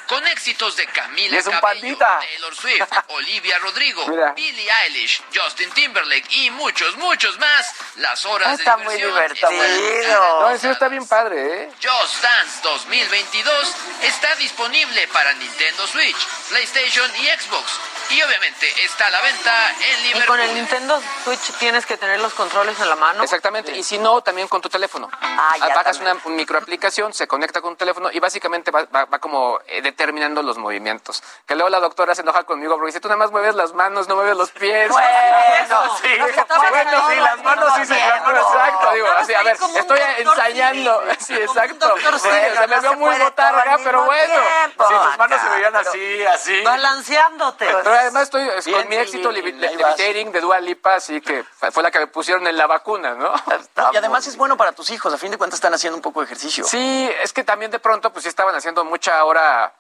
Con 0.08 0.26
éxitos 0.28 0.76
de 0.76 0.86
Camila 0.88 1.40
Y 1.40 1.44
Cabello, 1.44 1.62
pandita. 1.62 2.20
Taylor 2.20 2.56
Swift, 2.56 2.88
Olivia 3.10 3.58
Rodrigo, 3.60 4.08
Mira. 4.08 4.34
Billie 4.34 4.70
Eilish, 4.84 5.24
Justin 5.36 5.72
Timberlake 5.72 6.28
y 6.32 6.50
muchos, 6.52 6.96
muchos 6.98 7.38
más. 7.40 7.74
Las 7.98 8.26
horas 8.26 8.60
Está 8.60 8.78
de 8.78 8.84
muy 8.84 8.96
diversión 8.96 9.52
divertido. 9.52 10.42
No, 10.42 10.58
serio 10.58 10.72
está 10.74 10.88
bien 10.90 11.08
padre, 11.08 11.64
¿eh? 11.64 11.72
Just 11.82 12.22
Dance 12.22 12.60
2022 12.64 13.76
está 14.04 14.36
disponible 14.36 15.08
para 15.10 15.34
Nintendo 15.34 15.88
Switch, 15.88 16.28
PlayStation 16.50 17.10
y 17.18 17.26
Xbox. 17.28 17.80
Y 18.12 18.22
obviamente 18.22 18.72
está 18.84 19.08
a 19.08 19.10
la 19.10 19.22
venta 19.22 19.72
en 19.72 20.00
Y 20.00 20.04
Liverpool. 20.10 20.28
con 20.28 20.40
el 20.40 20.54
Nintendo 20.54 21.02
Switch 21.24 21.58
tienes 21.58 21.86
que 21.88 21.98
tener 21.98 22.20
los 22.20 22.34
controles 22.36 22.80
en 22.80 22.88
la 22.90 22.96
mano. 22.96 23.24
Exactamente. 23.24 23.76
Y 23.76 23.82
si 23.84 23.98
no, 23.98 24.22
también 24.22 24.48
con 24.48 24.62
tu 24.62 24.70
teléfono. 24.70 25.10
Ah, 25.22 25.56
ya 25.60 25.70
Bajas 25.70 25.98
también. 25.98 26.20
una 26.26 26.36
microaplicación, 26.36 27.14
se 27.14 27.28
conecta 27.28 27.62
con 27.62 27.74
tu 27.74 27.78
teléfono 27.78 28.12
y 28.12 28.20
básicamente 28.20 28.70
va, 28.70 28.84
va- 28.86 29.06
va 29.06 29.20
como 29.20 29.60
eh, 29.68 29.82
determinando 29.96 30.44
los 30.44 30.58
movimientos. 30.58 31.24
Que 31.46 31.56
luego 31.56 31.70
la 31.70 31.80
doctora 31.80 32.14
se 32.14 32.22
enoja 32.22 32.44
conmigo 32.44 32.76
porque 32.76 32.88
dice, 32.88 33.00
tú 33.00 33.08
nada 33.08 33.18
más 33.18 33.32
mueves 33.32 33.56
las 33.56 33.74
manos, 33.74 34.08
no 34.08 34.16
mueves 34.16 34.36
los 34.36 34.52
pies. 34.52 34.90
Bueno, 34.90 35.98
sí, 36.02 36.10
bueno, 36.18 37.10
sí, 37.10 37.16
las 37.16 37.44
manos 37.44 37.74
sí 37.78 37.86
se. 37.86 37.96
Exacto, 37.96 38.92
digo, 38.94 39.08
así, 39.18 39.34
a 39.34 39.44
ver, 39.44 39.58
estoy 39.76 40.00
ensayando. 40.20 41.02
Sí, 41.26 41.34
exacto. 41.34 41.96
se 42.20 42.68
me 42.68 42.82
se 42.82 42.96
muy 42.98 43.18
botarga, 43.18 43.78
pero 43.84 44.04
bueno. 44.04 44.34
Sí, 44.36 44.76
tus 44.78 45.18
manos 45.18 45.42
se 45.42 45.50
veían 45.50 45.76
así, 45.76 46.26
así. 46.26 46.62
Balanceándote. 46.62 47.66
Pero 47.66 47.92
además 47.92 48.24
estoy 48.24 48.48
con 48.72 48.90
mi 48.90 48.96
éxito 48.98 49.32
levitating 49.32 50.32
de 50.32 50.42
Dua 50.42 50.60
Lipa, 50.60 50.96
así 50.96 51.22
que 51.22 51.44
fue 51.72 51.82
la 51.82 51.90
que 51.90 52.00
me 52.00 52.08
pusieron 52.08 52.46
en 52.46 52.58
la 52.58 52.68
vacuna, 52.68 53.16
¿no? 53.16 53.34
Y 53.94 53.98
además 53.98 54.28
es 54.28 54.36
bueno 54.36 54.58
para 54.58 54.74
tus 54.74 54.90
hijos. 54.90 55.14
A 55.14 55.18
fin 55.18 55.32
de 55.32 55.38
cuentas 55.38 55.58
están 55.58 55.74
haciendo 55.74 55.96
un 55.96 56.02
poco 56.02 56.20
de 56.20 56.26
ejercicio. 56.26 56.66
Sí, 56.66 57.10
es 57.24 57.34
que 57.34 57.44
también 57.44 57.72
de 57.72 57.80
pronto 57.80 58.12
pues 58.12 58.24
sí 58.24 58.30
estaban 58.30 58.56
haciendo 58.56 58.84
mucha 58.84 59.24
hora 59.24 59.74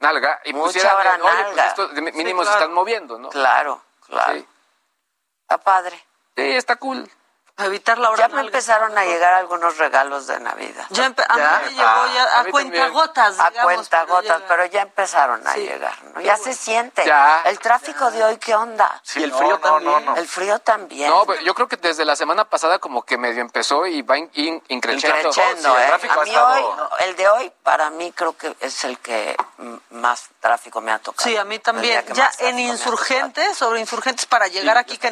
nalga 0.00 0.40
y 0.44 0.52
Mucha 0.52 0.64
pusieran, 0.66 0.96
hora 0.96 1.14
oye, 1.14 1.22
pues 1.22 1.34
nalga. 1.46 1.66
esto 1.66 1.88
de 1.88 2.00
mi- 2.02 2.12
mínimo 2.12 2.42
claro. 2.42 2.56
se 2.58 2.58
están 2.64 2.74
moviendo, 2.74 3.18
¿no? 3.18 3.28
Claro, 3.28 3.82
claro. 4.06 4.32
Sí. 4.34 4.46
Está 5.42 5.58
padre. 5.58 5.96
Sí, 6.36 6.42
está 6.56 6.76
cool. 6.76 7.10
Evitar 7.64 7.98
la 7.98 8.10
hora 8.10 8.28
Ya 8.28 8.34
me 8.34 8.40
empezaron 8.42 8.96
a 8.96 9.04
llegar 9.04 9.34
algunos 9.34 9.76
regalos 9.78 10.26
de 10.26 10.40
Navidad. 10.40 10.86
Ya 10.90 11.06
empe- 11.06 11.24
a 11.28 11.36
¿Ya? 11.36 11.58
mí 11.58 11.64
me 11.66 11.70
llegó 11.70 12.06
ya 12.14 12.24
Ah, 12.36 12.40
a 12.40 12.44
cuentagotas, 12.50 13.40
A 13.40 13.50
digamos, 13.50 13.74
cuentagotas, 13.74 14.42
pero 14.48 14.64
ya 14.66 14.82
empezaron 14.82 15.46
a 15.46 15.52
Sí. 15.54 15.60
llegar. 15.60 15.94
¿no? 16.14 16.20
Ya 16.20 16.36
se 16.36 16.54
siente. 16.54 17.04
Ya. 17.06 17.42
El 17.44 17.58
tráfico 17.58 18.10
de 18.10 18.24
hoy, 18.24 18.36
¿qué 18.38 18.54
onda? 18.54 19.00
Sí, 19.02 19.22
el 19.22 19.32
frío 19.32 19.58
también. 19.58 20.08
El 20.16 20.28
frío 20.28 20.58
también. 20.60 21.10
No, 21.10 21.24
pero 21.26 21.40
yo 21.42 21.54
creo 21.54 21.68
que 21.68 21.76
desde 21.76 22.04
la 22.04 22.16
semana 22.16 22.44
pasada 22.44 22.78
como 22.78 23.02
que 23.02 23.16
medio 23.18 23.40
empezó 23.40 23.86
y 23.86 24.02
va 24.02 24.18
in, 24.18 24.30
in- 24.34 24.62
increciendo. 24.68 25.18
Increciendo, 25.28 25.70
Sí, 25.70 25.76
el 25.76 25.82
¿eh? 25.82 25.86
tráfico 25.86 26.14
A 26.18 26.22
ha 26.22 26.24
mí 26.24 26.30
estado- 26.30 26.54
hoy, 26.68 26.86
el 27.00 27.16
de 27.16 27.28
hoy, 27.28 27.52
para 27.62 27.90
mí 27.90 28.12
creo 28.12 28.36
que 28.36 28.54
es 28.60 28.84
el 28.84 28.98
que 28.98 29.36
más 29.90 30.28
tráfico 30.40 30.80
me 30.80 30.92
ha 30.92 30.98
tocado. 30.98 31.28
Sí, 31.28 31.36
a 31.36 31.44
mí 31.44 31.58
también. 31.58 32.04
Ya 32.14 32.30
en 32.40 32.58
insurgentes, 32.58 33.56
sobre 33.56 33.80
insurgentes, 33.80 34.26
para 34.26 34.46
llegar 34.48 34.76
aquí, 34.78 34.96
que 34.98 35.10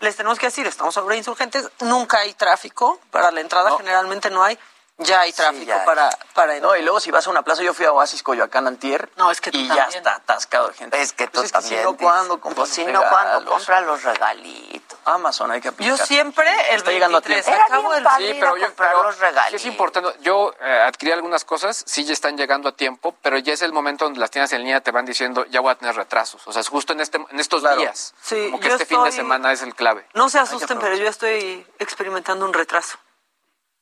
les 0.00 0.16
tenemos 0.16 0.38
que 0.38 0.46
decir, 0.46 0.66
estamos 0.66 0.94
sobre 0.94 1.16
insurgentes, 1.16 1.68
nunca 1.88 2.18
hay 2.18 2.34
tráfico. 2.34 3.00
Para 3.10 3.30
la 3.30 3.40
entrada 3.40 3.70
generalmente 3.76 4.30
no 4.30 4.42
hay. 4.44 4.58
Ya 4.98 5.20
hay 5.20 5.32
tráfico 5.32 5.64
ya 5.64 5.80
hay. 5.80 5.86
para, 5.86 6.10
para 6.34 6.58
No, 6.58 6.74
y 6.76 6.82
luego 6.82 6.98
si 6.98 7.10
vas 7.12 7.26
a 7.26 7.30
una 7.30 7.42
plaza, 7.42 7.62
yo 7.62 7.72
fui 7.72 7.86
a 7.86 7.92
Oasis 7.92 8.22
Coyoacán 8.22 8.66
antier. 8.66 9.08
No, 9.16 9.30
es 9.30 9.40
que 9.40 9.52
tú 9.52 9.58
Y 9.58 9.68
ya 9.68 9.84
está 9.84 10.16
atascado 10.16 10.68
de 10.68 10.74
gente. 10.74 11.00
Es 11.00 11.12
que 11.12 11.26
tú 11.26 11.34
Pues 11.34 11.46
es 11.46 11.52
que 11.52 11.58
también. 11.60 11.80
si 11.80 11.84
no, 11.84 11.96
¿cuándo 11.96 12.40
compras 12.40 12.68
Pues 12.68 12.70
si 12.70 12.82
cuando 12.84 13.00
regalos? 13.02 13.48
compra 13.48 13.80
los 13.82 14.02
regalitos. 14.02 14.98
Amazon 15.04 15.50
hay 15.52 15.60
que 15.60 15.68
aplicar. 15.68 15.96
Yo 15.96 16.04
siempre 16.04 16.50
el 16.70 16.78
Está 16.78 16.90
llegando 16.90 17.18
a 17.18 17.20
23, 17.20 17.44
tiempo. 17.44 17.56
Era 17.56 17.64
acabo 17.64 17.90
bien 17.90 18.04
el... 18.06 18.34
Sí, 18.34 18.36
pero 18.40 18.56
yo 18.56 18.66
comprar 18.66 18.88
pero 18.90 19.02
los 19.04 19.14
sí 19.14 19.20
regalitos. 19.20 19.60
es 19.60 19.66
importante. 19.66 20.16
Yo 20.20 20.52
eh, 20.60 20.82
adquirí 20.86 21.12
algunas 21.12 21.44
cosas, 21.44 21.84
sí 21.86 22.04
ya 22.04 22.12
están 22.12 22.36
llegando 22.36 22.68
a 22.68 22.72
tiempo, 22.72 23.14
pero 23.22 23.38
ya 23.38 23.52
es 23.52 23.62
el 23.62 23.72
momento 23.72 24.04
donde 24.04 24.18
las 24.20 24.30
tiendas 24.30 24.52
en 24.52 24.62
línea 24.62 24.80
te 24.80 24.90
van 24.90 25.06
diciendo 25.06 25.46
ya 25.46 25.60
voy 25.60 25.70
a 25.70 25.74
tener 25.76 25.94
retrasos. 25.94 26.42
O 26.46 26.52
sea, 26.52 26.60
es 26.60 26.68
justo 26.68 26.92
en 26.92 27.00
este 27.00 27.18
en 27.30 27.38
estos 27.40 27.62
días. 27.78 28.14
Sí, 28.20 28.46
como 28.46 28.58
que 28.60 28.68
este 28.68 28.84
fin 28.84 29.02
de 29.04 29.12
semana 29.12 29.52
es 29.52 29.62
el 29.62 29.74
clave. 29.76 30.04
No 30.14 30.28
se 30.28 30.40
asusten, 30.40 30.78
pero 30.80 30.96
yo 30.96 31.06
estoy 31.08 31.64
experimentando 31.78 32.44
un 32.44 32.52
retraso. 32.52 32.98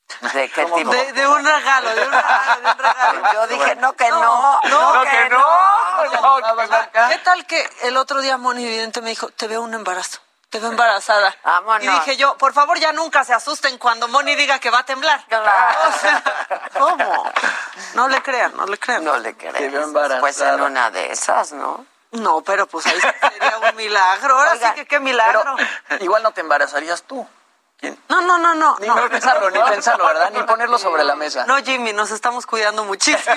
¿De 0.35 0.49
qué 0.51 0.65
tipo? 0.65 0.91
De, 0.91 1.13
de 1.13 1.29
un 1.29 1.45
regalo, 1.45 1.95
de 1.95 2.07
un 2.07 2.13
regalo, 2.13 2.61
de 2.63 2.71
un 2.71 2.79
regalo. 2.79 3.23
Yo 3.33 3.47
dije, 3.49 3.77
no, 3.77 3.93
que 3.95 4.09
no, 4.09 4.21
no, 4.21 4.61
no, 4.63 5.03
que 5.03 5.29
no. 5.29 7.09
¿Qué 7.11 7.19
tal 7.19 7.47
que 7.47 7.69
el 7.83 7.97
otro 7.97 8.21
día 8.21 8.37
Moni 8.37 8.65
Vidente 8.65 9.01
me 9.03 9.11
dijo, 9.11 9.29
te 9.31 9.49
veo 9.49 9.63
un 9.63 9.75
embarazo, 9.75 10.21
te 10.51 10.59
veo 10.59 10.71
embarazada? 10.71 11.35
Vámonos. 11.43 11.83
Y 11.83 11.89
dije 11.89 12.17
yo, 12.17 12.37
por 12.39 12.53
favor 12.53 12.79
ya 12.79 12.93
nunca 12.93 13.25
se 13.25 13.35
asusten 13.35 13.79
cuando 13.79 14.09
Moni 14.09 14.35
diga 14.37 14.59
que 14.59 14.71
va 14.71 14.81
a 14.81 14.85
temblar. 14.85 15.25
O 15.29 15.99
sea, 15.99 16.23
¿cómo? 16.79 17.33
No 17.95 18.09
le 18.09 18.23
crean, 18.23 18.57
no 18.57 18.67
le 18.67 18.79
crean. 18.79 19.05
No 19.05 19.19
le 19.19 19.37
crees. 19.37 19.55
Te 19.55 19.69
veo 19.69 19.83
embarazada. 19.83 20.21
Pues 20.21 20.41
en 20.41 20.61
una 20.61 20.91
de 20.91 21.13
esas, 21.13 21.53
¿no? 21.53 21.85
No, 22.13 22.41
pero 22.43 22.67
pues 22.67 22.87
ahí 22.87 22.99
sería 23.01 23.59
un 23.59 23.77
milagro. 23.77 24.39
Ahora 24.39 24.57
sí 24.57 24.67
que 24.77 24.87
qué 24.87 25.01
milagro. 25.01 25.43
Igual 26.01 26.23
no 26.23 26.31
te 26.33 26.41
embarazarías 26.41 27.03
tú. 27.03 27.29
No, 28.09 28.20
no, 28.22 28.39
no, 28.39 28.55
no. 28.55 28.77
Ni 28.81 28.87
no. 28.87 29.09
pensarlo, 29.09 29.51
ni 29.51 29.59
pensarlo, 29.61 30.07
¿verdad? 30.07 30.31
Ni 30.33 30.43
ponerlo 30.45 30.79
sobre 30.79 31.05
la 31.05 31.14
mesa. 31.14 31.45
No, 31.47 31.57
Jimmy, 31.59 31.93
nos 31.93 32.11
estamos 32.11 32.47
cuidando 32.47 32.85
muchísimo. 32.85 33.35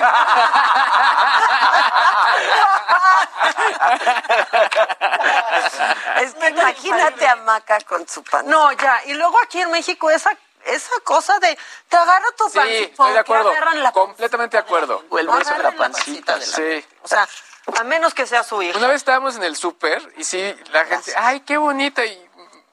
Es 6.22 6.34
que 6.34 6.48
imagínate 6.50 7.26
a 7.26 7.36
Maca 7.36 7.78
con 7.80 8.06
su 8.08 8.22
pan. 8.22 8.46
No, 8.46 8.70
ya. 8.72 9.00
Y 9.06 9.14
luego 9.14 9.38
aquí 9.42 9.60
en 9.60 9.70
México 9.70 10.10
esa 10.10 10.30
esa 10.66 10.90
cosa 11.04 11.38
de 11.38 11.58
te 11.88 11.96
agarro 11.96 12.32
tu 12.36 12.48
Sí, 12.50 12.58
pancita. 12.58 12.84
estoy 12.90 13.12
de 13.12 13.18
acuerdo. 13.20 13.50
agarran 13.50 13.82
la 13.82 13.92
Completamente 13.92 14.56
de 14.58 14.62
acuerdo. 14.62 15.02
O 15.08 15.18
el 15.18 15.26
beso 15.26 15.38
la 15.38 15.50
Agarren 15.56 15.72
la 15.72 15.78
pancita. 15.78 16.34
de 16.38 16.46
la- 16.46 16.52
Sí. 16.52 16.86
O 17.02 17.08
sea, 17.08 17.26
a 17.78 17.84
menos 17.84 18.12
que 18.12 18.26
sea 18.26 18.44
su 18.44 18.60
hija. 18.60 18.76
Una 18.76 18.88
vez 18.88 18.96
estábamos 18.96 19.36
en 19.36 19.42
el 19.44 19.56
súper 19.56 20.12
y 20.18 20.24
sí, 20.24 20.54
la 20.72 20.84
gente, 20.84 21.14
ay, 21.16 21.40
qué 21.40 21.56
bonita. 21.56 22.04
Y 22.04 22.29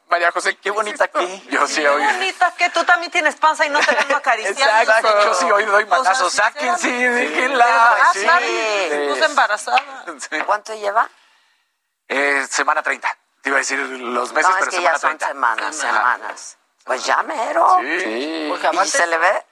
María 0.10 0.32
José, 0.32 0.56
qué 0.58 0.72
bonita 0.72 1.08
que. 1.10 1.42
Yo 1.50 1.68
sí 1.68 1.82
Qué 1.82 1.90
oí. 1.90 2.04
bonita 2.04 2.54
que 2.58 2.70
tú 2.70 2.84
también 2.86 3.12
tienes 3.12 3.36
panza 3.36 3.66
y 3.66 3.70
no 3.70 3.80
te 3.80 3.94
vengo 3.94 4.16
acariciando. 4.16 4.64
Exacto. 4.94 5.24
Yo 5.26 5.34
sí 5.34 5.52
hoy 5.52 5.66
doy 5.66 5.84
O 5.84 5.88
sea, 5.88 5.98
manazos. 5.98 6.32
sí, 6.32 6.38
Saquen, 6.38 6.78
sí, 6.78 6.88
sí. 6.90 7.04
déjenla. 7.04 7.66
Ah, 7.68 8.10
Sí. 8.14 8.20
estás 8.26 9.30
embarazada. 9.30 10.06
¿Cuánto 10.46 10.74
lleva? 10.76 11.10
Eh, 12.08 12.48
semana 12.50 12.82
30. 12.82 13.18
Te 13.42 13.50
iba 13.50 13.58
a 13.58 13.60
decir 13.60 13.80
los 13.80 14.32
meses, 14.32 14.50
No, 14.50 14.58
es 14.58 14.60
pero 14.60 14.72
que 14.72 14.78
semana 14.78 14.94
ya 14.96 15.00
son 15.00 15.10
30. 15.18 15.28
semanas, 15.28 15.76
semanas. 15.76 16.58
Pues 16.86 17.06
ya 17.06 17.22
mero. 17.24 17.78
Sí. 17.82 18.54
¿Y 18.84 18.88
se 18.88 19.08
le 19.08 19.18
ve? 19.18 19.46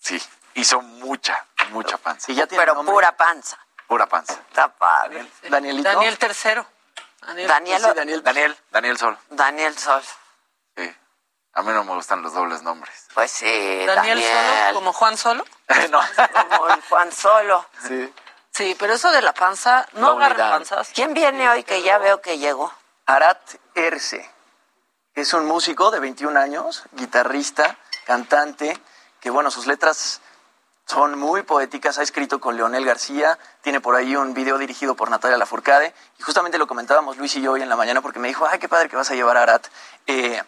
Sí. 0.00 0.20
Hizo 0.54 0.80
mucha, 0.80 1.46
mucha 1.70 1.96
panza. 1.98 2.32
Y 2.32 2.34
ya 2.34 2.46
tiene 2.48 2.60
Pero 2.62 2.74
nombre. 2.74 2.92
pura 2.92 3.16
panza. 3.16 3.56
Pura 3.86 4.06
panza. 4.06 4.34
Está 4.48 4.68
padre. 4.68 5.24
Danielito. 5.48 5.88
Daniel 5.88 6.18
tercero. 6.18 6.66
Daniel. 7.28 7.48
Daniel, 7.48 7.82
Sí, 7.82 7.88
Daniel. 7.94 8.22
Daniel, 8.22 8.56
Daniel 8.70 8.98
Sol. 8.98 9.18
Daniel 9.30 9.78
Sol. 9.78 10.02
Sí. 10.76 10.96
A 11.52 11.62
mí 11.62 11.72
no 11.72 11.84
me 11.84 11.94
gustan 11.94 12.22
los 12.22 12.32
dobles 12.32 12.62
nombres. 12.62 13.06
Pues 13.14 13.30
sí, 13.30 13.84
Daniel, 13.86 14.20
Daniel. 14.20 14.22
solo, 14.22 14.74
como 14.74 14.92
Juan 14.92 15.16
solo. 15.16 15.44
no. 15.90 16.00
Como 16.50 16.68
el 16.68 16.80
Juan 16.82 17.12
Solo. 17.12 17.66
Sí. 17.86 18.12
Sí, 18.50 18.76
pero 18.78 18.94
eso 18.94 19.10
de 19.12 19.22
la 19.22 19.32
panza, 19.34 19.86
no 19.92 20.14
unidad. 20.14 20.36
panzas. 20.36 20.90
¿Quién 20.94 21.14
viene 21.14 21.48
hoy 21.48 21.62
que 21.64 21.82
ya 21.82 21.98
veo 21.98 22.20
que 22.20 22.38
llegó? 22.38 22.72
Arat 23.06 23.38
Erce, 23.74 24.28
que 25.14 25.20
es 25.20 25.32
un 25.32 25.46
músico 25.46 25.90
de 25.90 26.00
21 26.00 26.38
años, 26.40 26.82
guitarrista, 26.92 27.76
cantante, 28.04 28.76
que 29.20 29.30
bueno, 29.30 29.50
sus 29.50 29.66
letras 29.66 30.20
son 30.88 31.18
muy 31.18 31.42
poéticas, 31.42 31.98
ha 31.98 32.02
escrito 32.02 32.40
con 32.40 32.56
Leonel 32.56 32.84
García, 32.86 33.38
tiene 33.60 33.78
por 33.80 33.94
ahí 33.94 34.16
un 34.16 34.32
video 34.32 34.56
dirigido 34.56 34.94
por 34.94 35.10
Natalia 35.10 35.36
Lafourcade, 35.36 35.92
y 36.18 36.22
justamente 36.22 36.56
lo 36.56 36.66
comentábamos 36.66 37.18
Luis 37.18 37.36
y 37.36 37.42
yo 37.42 37.52
hoy 37.52 37.62
en 37.62 37.68
la 37.68 37.76
mañana 37.76 38.00
porque 38.00 38.18
me 38.18 38.28
dijo, 38.28 38.46
ay, 38.46 38.58
qué 38.58 38.68
padre 38.70 38.88
que 38.88 38.96
vas 38.96 39.10
a 39.10 39.14
llevar 39.14 39.36
a 39.36 39.42
Arat. 39.42 39.66
Eh, 40.06 40.42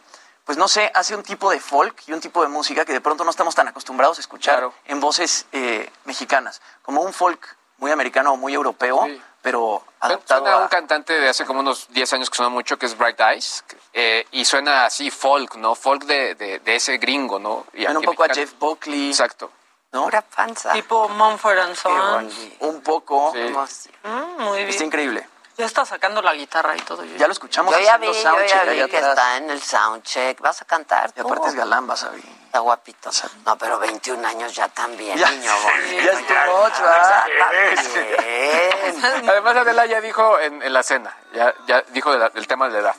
pues 0.47 0.57
no 0.57 0.67
sé, 0.67 0.91
hace 0.95 1.15
un 1.15 1.23
tipo 1.23 1.51
de 1.51 1.61
folk 1.61 1.95
y 2.07 2.13
un 2.15 2.21
tipo 2.21 2.41
de 2.43 2.49
música 2.49 2.87
que 2.87 2.93
de 2.95 3.03
pronto 3.03 3.23
no 3.23 3.31
estamos 3.31 3.55
tan 3.55 3.69
acostumbrados 3.69 4.17
a 4.17 4.23
escuchar 4.23 4.55
Claro. 4.55 4.75
en 4.87 4.99
voces 4.99 5.45
eh, 5.53 5.91
mexicanas, 6.07 6.63
como 6.83 7.03
un 7.03 7.13
folk 7.13 7.57
muy 7.77 7.91
americano 7.91 8.33
o 8.33 8.37
muy 8.39 8.55
europeo, 8.55 9.05
Sí. 9.07 9.23
pero 9.43 9.85
adaptado 10.01 10.41
Suena 10.41 10.57
a 10.57 10.63
un 10.63 10.69
cantante 10.69 11.13
de 11.13 11.29
hace 11.29 11.45
como 11.45 11.61
unos 11.61 11.87
10 11.91 12.15
años 12.15 12.31
que 12.31 12.37
suena 12.37 12.49
mucho, 12.49 12.79
que 12.79 12.87
es 12.87 12.97
Bright 12.97 13.21
Eyes, 13.21 13.63
eh, 13.93 14.27
y 14.33 14.47
suena 14.47 14.87
así 14.87 15.11
folk, 15.11 15.57
¿no? 15.57 15.75
Folk 15.75 16.05
de, 16.05 16.35
de, 16.35 16.59
de 16.61 16.77
ese 16.77 16.97
gringo, 16.97 17.39
¿no? 17.39 17.67
Y 17.75 17.85
Suena 17.85 17.99
un 17.99 18.05
poco 18.07 18.25
a. 18.25 18.29
Jeff 18.29 18.55
Buckley, 18.59 19.11
Exacto. 19.11 19.53
¿No? 19.93 20.05
Pura 20.05 20.23
panza. 20.23 20.73
Tipo 20.73 21.09
Mumford 21.09 21.59
and 21.59 21.75
Sons. 21.77 22.35
Un 22.61 22.81
poco. 22.83 23.33
Mm, 23.35 24.43
muy 24.43 24.61
Está 24.63 24.71
bien. 24.73 24.83
increíble. 24.85 25.29
Ya 25.57 25.67
está 25.67 25.85
sacando 25.85 26.23
la 26.23 26.33
guitarra 26.33 26.75
y 26.75 26.81
todo. 26.81 27.05
Ya 27.05 27.27
lo 27.27 27.33
escuchamos 27.35 27.75
Yo 27.75 27.81
ya 27.81 27.99
vi, 27.99 28.09
haciendo 28.09 28.39
yo 28.41 28.47
ya 28.47 28.63
vi 28.65 28.77
que 28.89 28.97
atrás. 28.97 29.11
está 29.11 29.37
en 29.37 29.51
el 29.51 29.61
soundcheck. 29.61 30.41
¿Vas 30.41 30.63
a 30.63 30.65
cantar 30.65 31.11
Y 31.15 31.21
tú? 31.21 31.27
aparte 31.27 31.49
es 31.49 31.55
galán, 31.55 31.87
vas 31.87 32.03
a 32.05 32.09
ver. 32.11 32.21
Está 32.47 32.61
guapito. 32.61 33.11
No, 33.45 33.59
pero 33.59 33.79
21 33.79 34.27
años 34.27 34.55
ya 34.55 34.69
también, 34.69 35.19
Ya, 35.19 35.31
niño 35.31 35.53
bonito. 35.63 36.03
ya 36.03 36.13
es 36.13 36.27
too 36.27 36.35
much, 36.35 36.81
¿verdad? 36.81 37.25
Además, 39.29 39.57
Adela 39.57 39.87
ya 39.87 40.01
dijo 40.01 40.39
en, 40.39 40.63
en 40.63 40.73
la 40.73 40.83
cena, 40.83 41.15
ya, 41.35 41.55
ya 41.67 41.83
dijo 41.89 42.11
de 42.13 42.19
la- 42.19 42.29
del 42.31 42.47
tema 42.47 42.67
de 42.69 42.73
la 42.75 42.79
edad. 42.81 42.95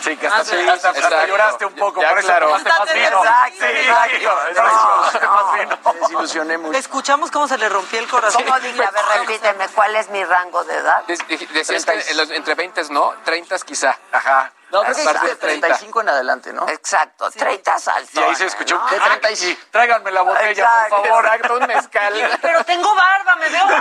Sí, 0.00 0.16
que 0.16 0.26
hasta, 0.28 0.40
Ah, 0.40 0.44
sí, 0.44 0.56
hasta- 0.68 0.88
hasta 0.90 1.00
exacto. 1.00 1.26
lloraste 1.26 1.66
un 1.66 1.74
poco, 1.74 2.00
Ya, 2.00 2.10
por 2.10 2.18
eso 2.18 2.28
claro. 2.28 2.46
tomaste 2.46 2.68
más 2.68 2.78
Exacto, 2.80 2.94
vino. 2.94 3.24
exacto, 3.24 3.56
Sí, 3.58 3.64
exacto. 3.64 4.24
tomaste 4.54 5.26
más 5.26 5.52
vino. 5.54 5.78
Me 5.94 6.00
desilusioné 6.00 6.58
mucho. 6.58 6.78
Escuchamos 6.78 7.30
cómo 7.30 7.48
se 7.48 7.58
le 7.58 7.68
rompió 7.68 7.98
el 7.98 8.08
corazón. 8.08 8.42
¿Cómo 8.44 8.58
dije? 8.60 8.84
A 8.84 8.90
ver, 8.90 9.04
repíteme, 9.20 9.68
¿cuál 9.68 9.96
es 9.96 10.08
mi 10.10 10.24
rango 10.24 10.64
de 10.64 10.76
edad? 10.76 11.02
De- 11.06 11.16
Decías 11.52 11.84
que 11.84 12.14
los- 12.14 12.30
entre 12.30 12.54
20 12.54 12.82
no, 12.90 13.14
30 13.24 13.56
quizá. 13.58 13.96
Ajá. 14.12 14.52
No, 14.70 14.82
creo 14.82 14.94
que 14.94 15.02
de 15.02 15.12
de 15.12 15.36
30. 15.36 15.66
35 15.66 16.00
en 16.02 16.08
adelante, 16.10 16.52
¿no? 16.52 16.68
Exacto, 16.68 17.30
30 17.30 17.78
saltos. 17.78 18.14
Y 18.14 18.18
ahí 18.22 18.34
se 18.34 18.46
escuchó 18.46 18.78
un 18.78 18.90
De 18.90 19.00
35. 19.00 19.60
Tráiganme 19.70 20.10
la 20.10 20.22
botella, 20.22 20.50
Exacto. 20.50 20.96
por 20.96 21.06
favor. 21.06 21.24
Exacto, 21.26 21.56
un 21.56 21.66
mezcal. 21.66 22.38
Pero 22.42 22.64
tengo 22.64 22.94
barba, 22.94 23.36
me 23.36 23.48
veo. 23.48 23.64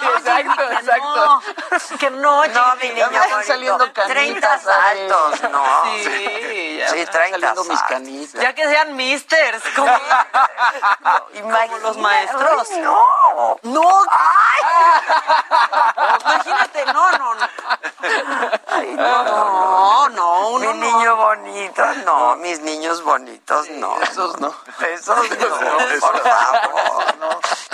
No, 0.00 0.16
Exacto, 0.16 0.62
exacto. 0.70 1.16
No, 1.16 1.98
que 1.98 2.10
no, 2.10 2.46
No, 2.46 2.72
Jimmy. 2.80 2.94
mi 2.94 3.00
Ya 3.00 3.08
niño 3.08 3.10
me 3.10 3.26
están 3.26 3.44
saliendo 3.44 3.92
canitas, 3.92 4.08
30 4.08 4.58
¿sabes? 4.58 5.10
saltos, 5.10 5.50
¿no? 5.50 5.82
Sí, 5.84 6.76
ya 6.78 6.88
Sí, 6.88 6.94
me 6.96 7.02
están 7.02 7.20
30 7.22 7.38
saliendo 7.40 7.64
mis 7.64 7.82
canitas. 7.82 8.40
Ya 8.42 8.54
que 8.54 8.68
sean 8.68 8.96
misters, 8.96 9.62
como, 9.76 9.92
como 11.40 11.78
los 11.78 11.96
maestros. 11.98 12.68
Ay, 12.70 12.80
no. 12.80 13.58
No, 13.62 14.04
imagínate, 16.20 16.86
no, 16.86 17.10
no, 17.18 17.34
no. 17.34 17.48
Ay, 18.68 18.94
no, 18.96 19.24
No, 19.24 20.08
no, 20.10 20.58
no. 20.58 20.74
niño 20.74 21.16
bonito, 21.16 21.82
no. 22.04 22.36
Mis 22.36 22.60
niños 22.60 23.02
bonitos, 23.02 23.70
no. 23.70 24.00
Esos 24.02 24.40
no. 24.40 24.54
Esos 24.92 25.16
no, 25.38 26.00
por 26.00 26.20
favor. 26.20 27.09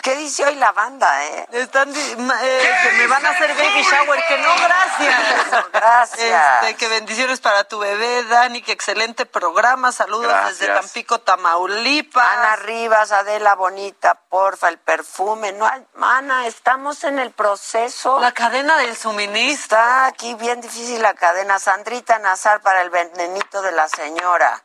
¿Qué 0.07 0.15
dice 0.15 0.45
hoy 0.45 0.55
la 0.55 0.71
banda, 0.71 1.25
eh? 1.25 1.49
Están 1.51 1.93
eh, 1.93 2.77
que 2.83 2.93
me 2.93 3.09
van 3.09 3.27
a 3.27 3.31
hacer 3.31 3.53
baby 3.57 3.83
shower, 3.83 4.25
que 4.29 4.39
no, 4.39 4.55
gracias. 4.55 5.21
Gracias. 5.73 6.63
Este, 6.63 6.77
que 6.77 6.87
bendiciones 6.87 7.41
para 7.41 7.65
tu 7.65 7.81
bebé, 7.81 8.23
Dani, 8.23 8.63
que 8.63 8.71
excelente 8.71 9.27
programa. 9.27 9.91
Saludos 9.91 10.33
desde. 10.47 10.73
Tampico, 10.73 11.19
Tamaulipas. 11.19 12.25
Ana 12.25 12.55
Rivas, 12.55 13.11
Adela 13.11 13.57
Bonita, 13.57 14.15
porfa, 14.29 14.69
el 14.69 14.79
perfume. 14.79 15.51
No, 15.51 15.69
Ana, 16.01 16.47
estamos 16.47 17.03
en 17.03 17.19
el 17.19 17.33
proceso. 17.33 18.21
La 18.21 18.31
cadena 18.31 18.77
del 18.79 18.97
suministro. 18.97 19.77
Está 19.77 20.07
aquí 20.07 20.35
bien 20.35 20.61
difícil 20.61 21.03
la 21.03 21.15
cadena. 21.15 21.59
Sandrita 21.59 22.21
Nazar 22.21 22.61
para 22.61 22.83
el 22.83 22.91
venenito 22.91 23.61
de 23.61 23.73
la 23.73 23.89
señora. 23.89 24.63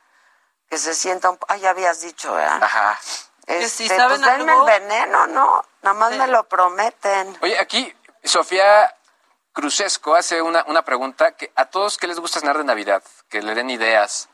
que 0.70 0.78
se 0.78 0.94
sienta 0.94 1.32
un... 1.32 1.40
Ah, 1.48 1.58
ya 1.58 1.72
habías 1.72 2.00
dicho, 2.02 2.32
¿verdad? 2.32 2.62
Ajá. 2.62 3.00
Este, 3.56 3.70
si 3.70 3.88
saben 3.88 4.22
pues 4.22 4.38
denme 4.38 4.52
algo- 4.52 4.68
el 4.68 4.80
veneno, 4.82 5.28
¿no? 5.28 5.66
Nada 5.82 5.94
más 5.94 6.12
me 6.18 6.28
lo 6.28 6.44
prometen. 6.46 7.38
Oye, 7.42 7.58
aquí 7.60 7.94
Sofía 8.24 8.94
Cruzesco 9.54 10.16
hace 10.16 10.42
una, 10.42 10.64
una 10.68 10.84
pregunta 10.84 11.34
que 11.36 11.52
a 11.56 11.66
todos 11.66 11.98
que 11.98 12.08
les 12.08 12.20
gusta 12.20 12.40
cenar 12.40 12.58
de 12.58 12.64
Navidad, 12.64 13.04
que 13.30 13.42
le 13.42 13.54
den 13.56 13.70
ideas. 13.70 14.30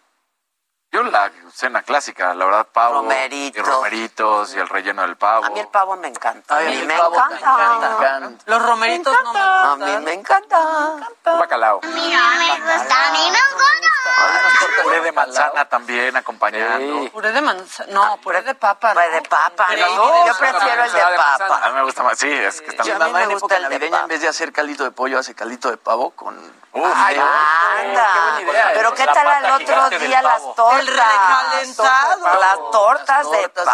Yo 0.91 1.03
la 1.03 1.29
cena 1.53 1.83
clásica, 1.83 2.33
la 2.33 2.45
verdad, 2.45 2.67
pavo. 2.71 2.95
Romeritos. 3.01 3.59
Y 3.59 3.69
romeritos 3.69 4.55
y 4.55 4.59
el 4.59 4.69
relleno 4.69 5.01
del 5.01 5.17
pavo. 5.17 5.45
A 5.45 5.49
mí 5.49 5.59
el 5.59 5.67
pavo 5.67 5.97
me 5.97 6.07
encanta. 6.07 6.55
A 6.55 6.59
a 6.59 6.61
mí 6.61 6.69
mí 6.69 6.77
el 6.77 6.87
me 6.87 6.97
pavo 6.97 7.11
me 7.29 7.35
encanta. 7.35 7.91
encanta. 7.97 8.43
Los 8.45 8.61
romeritos 8.65 9.17
no 9.23 9.33
me 9.33 9.39
A 9.39 9.69
gustan. 9.75 9.99
mí 9.99 10.05
me 10.05 10.13
encanta. 10.13 10.97
Bacalao. 11.25 11.81
Puré 14.83 15.01
de 15.01 15.11
manzana 15.11 15.65
también 15.65 16.15
acompañando. 16.15 17.11
Puré 17.11 17.31
de 17.33 17.41
manzana. 17.41 17.91
No, 17.93 18.17
puré 18.21 18.41
de 18.41 18.55
papa. 18.55 18.93
Puré 18.93 19.09
de 19.09 19.21
papa, 19.23 19.67
¿no? 19.69 19.75
de 19.75 20.27
Yo 20.27 20.37
prefiero 20.37 20.83
el 20.85 20.91
de 20.93 20.99
papa. 21.17 21.59
A 21.63 21.69
mí 21.69 21.75
me 21.75 21.83
gusta 21.83 22.03
más. 22.03 22.17
Sí, 22.17 22.31
es 22.31 22.61
que 22.61 22.69
está 22.69 22.83
Mi 22.83 22.91
a 22.91 22.93
mí 22.93 22.99
mamá 22.99 23.17
me 23.19 23.23
en 23.25 23.31
gusta 23.31 23.45
época 23.45 23.55
el 23.57 23.63
de 23.63 23.69
navideña, 23.69 23.91
papa. 23.91 24.03
en 24.03 24.07
vez 24.07 24.21
de 24.21 24.27
hacer 24.29 24.53
caldito 24.53 24.83
de 24.85 24.91
pollo, 24.91 25.19
hace 25.19 25.35
caldito 25.35 25.69
de 25.69 25.77
pavo 25.77 26.11
con... 26.11 26.35
Ay, 26.85 27.17
anda. 27.17 28.39
Pero 28.73 28.93
qué 28.93 29.05
tal 29.05 29.27
al 29.27 29.51
otro 29.61 29.89
día 29.99 30.21
las 30.21 30.41
tortas. 30.55 30.79
El 30.79 30.87
recalentado. 30.87 32.39
Las 32.39 32.57
tortas 32.71 33.31
de 33.31 33.47
tortas 33.49 33.65
de 33.65 33.71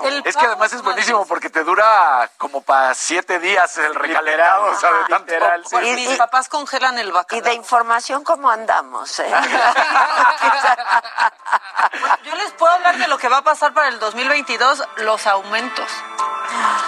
pavo. 0.00 0.08
Es 0.24 0.36
que 0.36 0.46
además 0.46 0.72
es 0.72 0.82
buenísimo 0.82 1.26
porque 1.26 1.50
te 1.50 1.62
dura 1.64 2.30
como 2.38 2.62
para 2.62 2.94
siete 2.94 3.38
días 3.38 3.76
el 3.78 3.94
recalentado, 3.94 4.66
o 4.66 4.74
sea, 4.74 4.90
de 4.92 5.04
tanto. 5.08 5.32
Pues 5.70 5.86
Y- 5.86 5.94
mis 5.94 6.10
y- 6.12 6.16
papás 6.16 6.48
congelan 6.48 6.98
el 6.98 7.08
Y 7.08 7.12
bacalao. 7.12 7.44
de 7.44 7.54
información, 7.54 8.24
¿cómo 8.24 8.50
andamos? 8.50 9.18
eh? 9.20 9.30
Yo 12.24 12.34
les 12.36 12.52
puedo 12.52 12.72
hablar 12.72 12.96
de 12.96 13.08
lo 13.08 13.18
que 13.18 13.28
va 13.28 13.38
a 13.38 13.42
pasar 13.42 13.72
para 13.72 13.88
el 13.88 13.98
2022, 13.98 14.82
los 14.96 15.26
aumentos. 15.26 15.90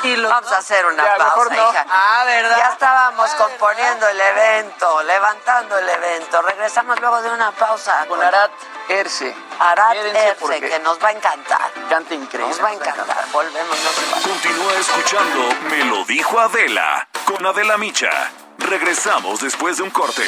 Y 0.03 0.16
los 0.16 0.30
Vamos 0.30 0.53
a 0.53 0.59
hacer 0.59 0.84
una 0.86 1.05
Ya, 1.05 1.16
pausa, 1.16 1.55
no. 1.55 1.70
hija. 1.70 1.86
Ah, 1.88 2.22
¿verdad? 2.26 2.57
Ya 2.57 2.68
estábamos 2.70 3.30
componiendo 3.34 4.09
el 4.09 4.20
evento, 4.20 5.03
levantando 5.43 5.78
el 5.78 5.88
evento. 5.88 6.43
Regresamos 6.43 7.01
luego 7.01 7.22
de 7.22 7.30
una 7.30 7.51
pausa 7.53 8.07
Con 8.09 8.22
Arat 8.22 8.51
Erce. 8.88 9.34
Arad 9.59 9.93
Quédense 9.93 10.28
Erce, 10.28 10.40
porque 10.40 10.61
que 10.61 10.78
nos 10.80 10.99
va 11.03 11.09
a 11.09 11.12
encantar. 11.12 11.72
Canta 11.88 12.14
increíble. 12.14 12.49
Nos 12.49 12.62
va 12.62 12.68
a 12.68 12.72
encantar. 12.74 13.24
Volvemos, 13.32 13.78
no. 13.84 14.30
Continúa 14.30 14.72
escuchando 14.74 15.55
Me 15.70 15.84
lo 15.84 16.05
dijo 16.05 16.38
Adela 16.38 17.09
con 17.24 17.45
Adela 17.45 17.76
Micha. 17.76 18.11
Regresamos 18.59 19.40
después 19.40 19.76
de 19.78 19.84
un 19.84 19.90
corte. 19.90 20.22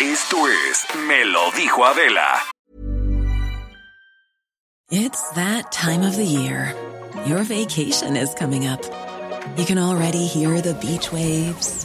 Esto 0.00 0.48
es 0.48 0.94
Me 0.94 1.24
lo 1.24 1.50
dijo 1.52 1.84
Adela. 1.84 2.42
It's 4.90 5.22
that 5.34 5.70
time 5.70 6.02
of 6.02 6.16
the 6.16 6.24
year. 6.24 6.74
Your 7.26 7.42
vacation 7.42 8.16
is 8.16 8.32
coming 8.34 8.66
up. 8.66 8.80
You 9.56 9.64
can 9.64 9.78
already 9.78 10.26
hear 10.26 10.60
the 10.60 10.74
beach 10.74 11.12
waves, 11.12 11.84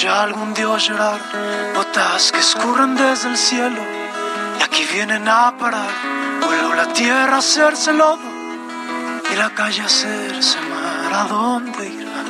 Banqueta 0.00 0.06
escuché 0.06 0.08
a 0.08 0.22
algún 0.22 0.54
dios 0.54 0.88
llorar, 0.88 1.20
gotas 1.74 2.32
que 2.32 2.38
escurren 2.38 2.94
desde 2.94 3.28
el 3.28 3.36
cielo 3.36 3.82
y 4.58 4.62
aquí 4.62 4.86
vienen 4.92 5.28
a 5.28 5.54
parar. 5.58 5.90
Vuelvo 6.40 6.74
la 6.74 6.86
tierra 6.92 7.36
a 7.36 7.38
hacerse 7.38 7.92
lodo 7.92 8.18
y 9.30 9.36
la 9.36 9.50
calle 9.50 9.82
a 9.82 9.86
hacerse 9.86 10.58
mar. 10.60 11.12
¿A 11.12 11.24
dónde 11.24 11.86
irán 11.86 12.26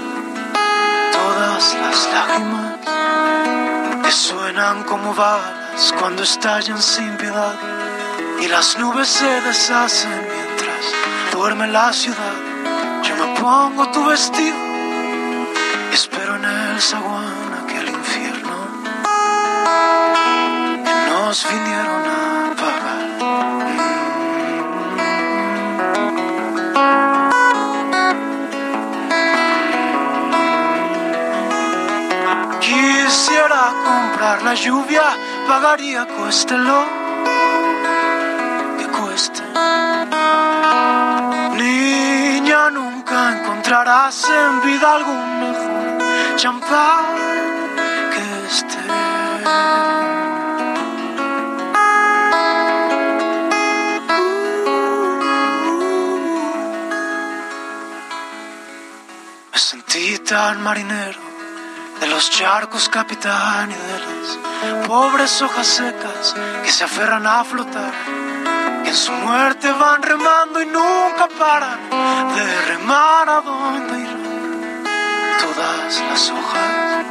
todas 1.12 1.76
las 1.82 2.08
lágrimas 2.12 2.76
que 4.04 4.10
suenan 4.10 4.82
como 4.84 5.14
balas 5.14 5.94
cuando 5.98 6.22
estallan 6.22 6.82
sin 6.82 7.16
piedad 7.18 7.54
y 8.40 8.48
las 8.48 8.78
nubes 8.78 9.08
se 9.08 9.40
deshacen 9.42 10.10
mientras 10.10 10.84
duerme 11.32 11.68
la 11.68 11.92
ciudad? 11.92 12.36
Yo 13.02 13.14
me 13.16 13.40
pongo 13.40 13.90
tu 13.92 14.04
vestido 14.06 14.70
Espero 15.92 16.36
en 16.36 16.44
el 16.44 16.80
zaguán 16.80 17.19
nos 21.30 21.46
vinieron 21.48 22.02
a 22.08 22.54
pagar. 22.60 23.00
Quisiera 32.60 33.62
comprar 33.90 34.42
la 34.42 34.54
lluvia, 34.54 35.04
pagaría 35.46 36.04
cueste 36.16 36.58
lo 36.58 36.82
que 38.78 38.86
cueste. 38.98 39.42
Niña, 41.62 42.70
nunca 42.72 43.38
encontrarás 43.38 44.28
en 44.28 44.62
vida 44.62 44.94
algún 44.96 45.28
mejor 45.42 45.98
champán 46.34 47.19
marinero 60.30 61.18
de 62.00 62.06
los 62.06 62.30
charcos 62.30 62.88
capitán 62.88 63.68
y 63.68 63.74
de 63.74 63.98
las 63.98 64.86
pobres 64.86 65.42
hojas 65.42 65.66
secas 65.66 66.36
que 66.62 66.70
se 66.70 66.84
aferran 66.84 67.26
a 67.26 67.42
flotar, 67.42 67.92
que 68.84 68.90
en 68.90 68.96
su 68.96 69.10
muerte 69.10 69.72
van 69.72 70.00
remando 70.00 70.62
y 70.62 70.66
nunca 70.66 71.26
paran 71.36 71.80
de 71.90 72.62
remar 72.66 73.28
a 73.28 73.40
donde 73.40 73.98
irán 73.98 74.84
todas 75.40 76.00
las 76.08 76.30
hojas 76.30 77.06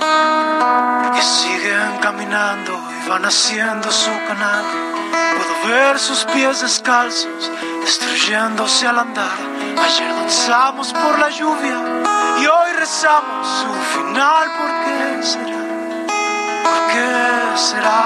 que 1.13 1.21
siguen 1.21 1.97
caminando 1.99 2.81
y 3.03 3.09
van 3.09 3.25
haciendo 3.25 3.91
su 3.91 4.11
canal. 4.29 4.63
Puedo 5.11 5.75
ver 5.75 5.99
sus 5.99 6.23
pies 6.23 6.61
descalzos 6.61 7.51
destruyéndose 7.81 8.87
al 8.87 8.99
andar. 8.99 9.37
Ayer 9.83 10.15
danzamos 10.15 10.93
por 10.93 11.19
la 11.19 11.29
lluvia 11.29 11.99
y 12.41 12.45
hoy 12.45 12.68
rezamos 13.01 13.47
su 13.47 13.73
final. 13.97 14.45
¿Por 14.57 14.71
qué 14.83 15.23
será? 15.23 15.59
¿Por 16.65 16.79
qué 16.91 17.11
será? 17.55 17.99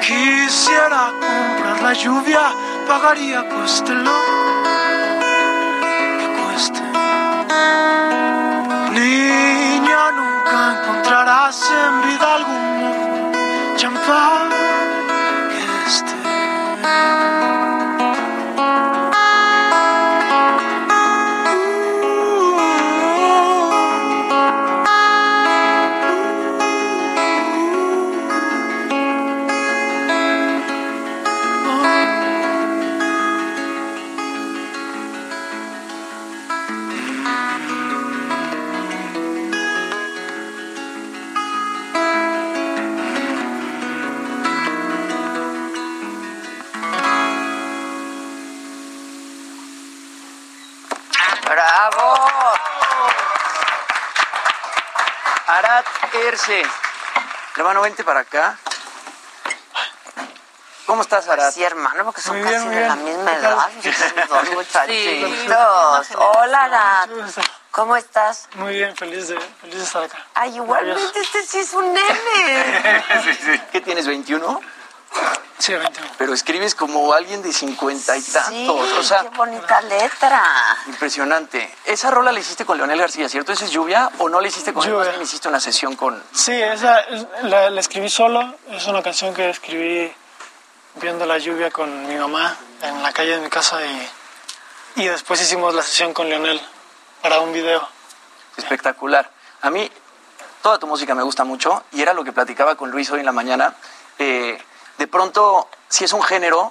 Quisiera 0.00 1.12
comprar 1.20 1.82
la 1.82 1.92
lluvia, 1.92 2.44
pagaría, 2.86 3.48
cueste 3.50 3.92
Erce. 56.38 56.62
Hermano, 57.56 57.80
vente 57.82 58.04
para 58.04 58.20
acá. 58.20 58.56
¿Cómo 60.86 61.02
estás, 61.02 61.28
Arat? 61.28 61.52
Sí, 61.52 61.64
hermano, 61.64 62.04
porque 62.04 62.20
son 62.20 62.36
bien, 62.36 62.46
casi 62.46 62.68
de 62.68 62.88
la 62.88 62.94
misma 62.94 63.32
edad. 63.32 63.68
Dos 64.28 64.50
muchachitos. 64.54 66.08
Hola, 66.16 66.64
Arat. 66.64 67.10
¿Cómo 67.72 67.96
estás? 67.96 68.48
Muy 68.54 68.74
bien, 68.74 68.96
feliz 68.96 69.28
de, 69.28 69.40
feliz 69.60 69.78
de 69.78 69.82
estar 69.82 70.02
acá. 70.04 70.18
Ay, 70.34 70.54
igualmente 70.54 71.20
este 71.20 71.42
sí 71.44 71.58
es 71.58 71.72
un 71.74 71.92
nene. 71.92 73.04
¿Qué 73.72 73.80
tienes, 73.80 74.06
21? 74.06 74.60
Sí, 75.58 75.74
21. 75.74 76.10
Pero 76.18 76.32
escribes 76.34 76.74
como 76.74 77.12
alguien 77.12 77.42
de 77.42 77.52
cincuenta 77.52 78.16
y 78.16 78.22
tantos. 78.22 78.48
Sí, 78.52 78.68
o 78.68 79.02
sea, 79.02 79.22
qué 79.22 79.36
bonita 79.36 79.80
letra. 79.82 80.42
impresionante. 80.86 81.74
Esa 81.84 82.10
rola 82.10 82.30
la 82.32 82.38
hiciste 82.40 82.64
con 82.64 82.76
Leonel 82.76 82.98
García, 83.00 83.28
¿cierto? 83.28 83.52
¿Esa 83.52 83.64
es 83.64 83.70
lluvia? 83.72 84.08
¿O 84.18 84.28
no 84.28 84.40
la 84.40 84.46
hiciste 84.48 84.72
con 84.72 84.84
él? 84.84 84.90
Lluvia. 84.90 85.10
Bien 85.10 85.22
hiciste 85.22 85.48
una 85.48 85.58
sesión 85.60 85.96
con. 85.96 86.22
Sí, 86.32 86.52
esa 86.52 87.00
es- 87.00 87.26
la, 87.42 87.70
la 87.70 87.80
escribí 87.80 88.08
solo. 88.08 88.54
Es 88.70 88.86
una 88.86 89.02
canción 89.02 89.34
que 89.34 89.50
escribí 89.50 90.12
viendo 90.94 91.26
la 91.26 91.38
lluvia 91.38 91.70
con 91.70 92.06
mi 92.08 92.14
mamá 92.16 92.56
en 92.82 93.02
la 93.02 93.12
calle 93.12 93.32
de 93.36 93.40
mi 93.40 93.48
casa 93.50 93.84
y, 93.84 94.10
y 94.96 95.04
después 95.06 95.40
hicimos 95.42 95.74
la 95.74 95.82
sesión 95.82 96.14
con 96.14 96.28
Leonel 96.28 96.60
para 97.20 97.40
un 97.40 97.52
video. 97.52 97.86
Espectacular. 98.56 99.30
A 99.62 99.70
mí 99.70 99.90
toda 100.62 100.78
tu 100.78 100.86
música 100.86 101.14
me 101.14 101.22
gusta 101.22 101.42
mucho 101.44 101.84
y 101.92 102.02
era 102.02 102.14
lo 102.14 102.22
que 102.24 102.32
platicaba 102.32 102.76
con 102.76 102.90
Luis 102.90 103.10
hoy 103.10 103.20
en 103.20 103.26
la 103.26 103.32
mañana. 103.32 103.74
Eh, 104.20 104.60
de 104.98 105.06
pronto, 105.06 105.68
si 105.88 106.04
es 106.04 106.12
un 106.12 106.22
género 106.22 106.70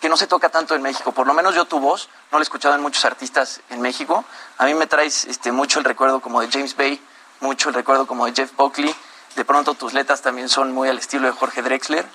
que 0.00 0.08
no 0.08 0.16
se 0.16 0.26
toca 0.26 0.48
tanto 0.50 0.74
en 0.74 0.82
México, 0.82 1.12
por 1.12 1.26
lo 1.26 1.34
menos 1.34 1.54
yo 1.54 1.64
tu 1.64 1.80
voz, 1.80 2.08
no 2.30 2.38
la 2.38 2.42
he 2.42 2.44
escuchado 2.44 2.74
en 2.74 2.82
muchos 2.82 3.04
artistas 3.04 3.60
en 3.70 3.80
México. 3.80 4.24
A 4.58 4.64
mí 4.64 4.74
me 4.74 4.86
traes 4.86 5.24
este, 5.24 5.52
mucho 5.52 5.78
el 5.78 5.84
recuerdo 5.84 6.20
como 6.20 6.40
de 6.40 6.48
James 6.50 6.76
Bay, 6.76 7.00
mucho 7.40 7.68
el 7.70 7.74
recuerdo 7.74 8.06
como 8.06 8.26
de 8.26 8.32
Jeff 8.34 8.54
Buckley. 8.56 8.94
De 9.34 9.44
pronto 9.44 9.74
tus 9.74 9.92
letras 9.92 10.22
también 10.22 10.48
son 10.48 10.72
muy 10.72 10.88
al 10.88 10.98
estilo 10.98 11.26
de 11.26 11.32
Jorge 11.32 11.62
Drexler. 11.62 12.06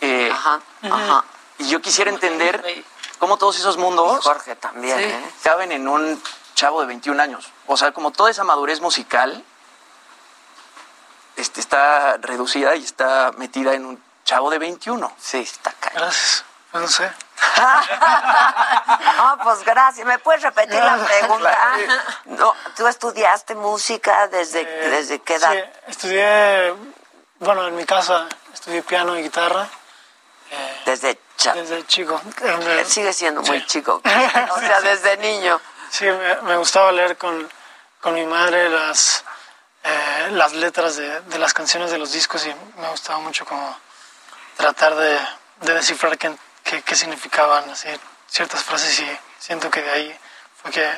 Eh, 0.00 0.30
Ajá, 0.32 0.60
ajá. 0.82 1.24
Y 1.58 1.68
yo 1.68 1.80
quisiera 1.80 2.10
entender 2.10 2.84
cómo 3.18 3.36
todos 3.36 3.58
esos 3.58 3.76
mundos 3.76 4.24
Jorge 4.24 4.56
también, 4.56 4.98
Sí. 4.98 5.04
¿eh? 5.04 5.30
caben 5.42 5.70
en 5.72 5.86
un 5.86 6.20
chavo 6.54 6.80
de 6.80 6.86
21 6.86 7.20
años. 7.22 7.50
O 7.66 7.76
sea, 7.76 7.92
como 7.92 8.10
toda 8.10 8.30
esa 8.30 8.42
madurez 8.44 8.80
musical 8.80 9.44
este, 11.36 11.60
está 11.60 12.16
reducida 12.18 12.76
y 12.76 12.84
está 12.84 13.32
metida 13.36 13.74
en 13.74 13.86
un 13.86 14.02
chavo 14.24 14.50
de 14.50 14.58
21. 14.58 15.12
Sí, 15.20 15.38
está 15.40 15.72
cañón. 15.72 16.02
Gracias. 16.02 16.44
Pues 16.70 16.82
no 16.82 16.88
sé. 16.88 17.10
Ah, 17.56 19.38
pues 19.42 19.62
gracias. 19.64 20.06
¿Me 20.06 20.18
puedes 20.18 20.42
repetir 20.42 20.74
la 20.82 20.96
pregunta? 20.96 21.76
No, 22.26 22.54
¿tú 22.76 22.86
estudiaste 22.86 23.54
música 23.54 24.26
desde, 24.28 24.64
desde 24.64 25.20
qué 25.20 25.36
edad? 25.36 25.52
Sí, 25.52 25.58
estudié, 25.88 26.74
bueno, 27.38 27.66
en 27.68 27.76
mi 27.76 27.84
casa 27.84 28.26
estudié 28.52 28.82
piano 28.82 29.16
y 29.16 29.22
guitarra. 29.22 29.66
Desde, 30.84 31.18
cha- 31.36 31.54
desde 31.54 31.86
chico. 31.86 32.20
Él 32.42 32.86
sigue 32.86 33.12
siendo 33.12 33.42
muy 33.42 33.64
chico. 33.66 34.00
O 34.50 34.58
sea, 34.60 34.80
desde 34.80 35.16
niño. 35.18 35.60
Sí, 35.90 36.04
me, 36.04 36.42
me 36.42 36.56
gustaba 36.56 36.92
leer 36.92 37.16
con, 37.16 37.48
con 38.00 38.14
mi 38.14 38.26
madre 38.26 38.68
las, 38.68 39.24
eh, 39.84 40.28
las 40.32 40.52
letras 40.52 40.96
de, 40.96 41.20
de 41.20 41.38
las 41.38 41.54
canciones 41.54 41.90
de 41.90 41.98
los 41.98 42.12
discos 42.12 42.44
y 42.46 42.54
me 42.80 42.88
gustaba 42.90 43.20
mucho 43.20 43.44
como 43.46 43.76
tratar 44.56 44.94
de, 44.94 45.18
de 45.60 45.74
descifrar 45.74 46.16
qué, 46.18 46.34
qué, 46.62 46.82
qué 46.82 46.94
significaban 46.94 47.68
así, 47.70 47.88
ciertas 48.26 48.62
frases 48.62 48.98
y 49.00 49.18
siento 49.38 49.70
que 49.70 49.82
de 49.82 49.90
ahí 49.90 50.18
fue 50.62 50.70
que 50.70 50.90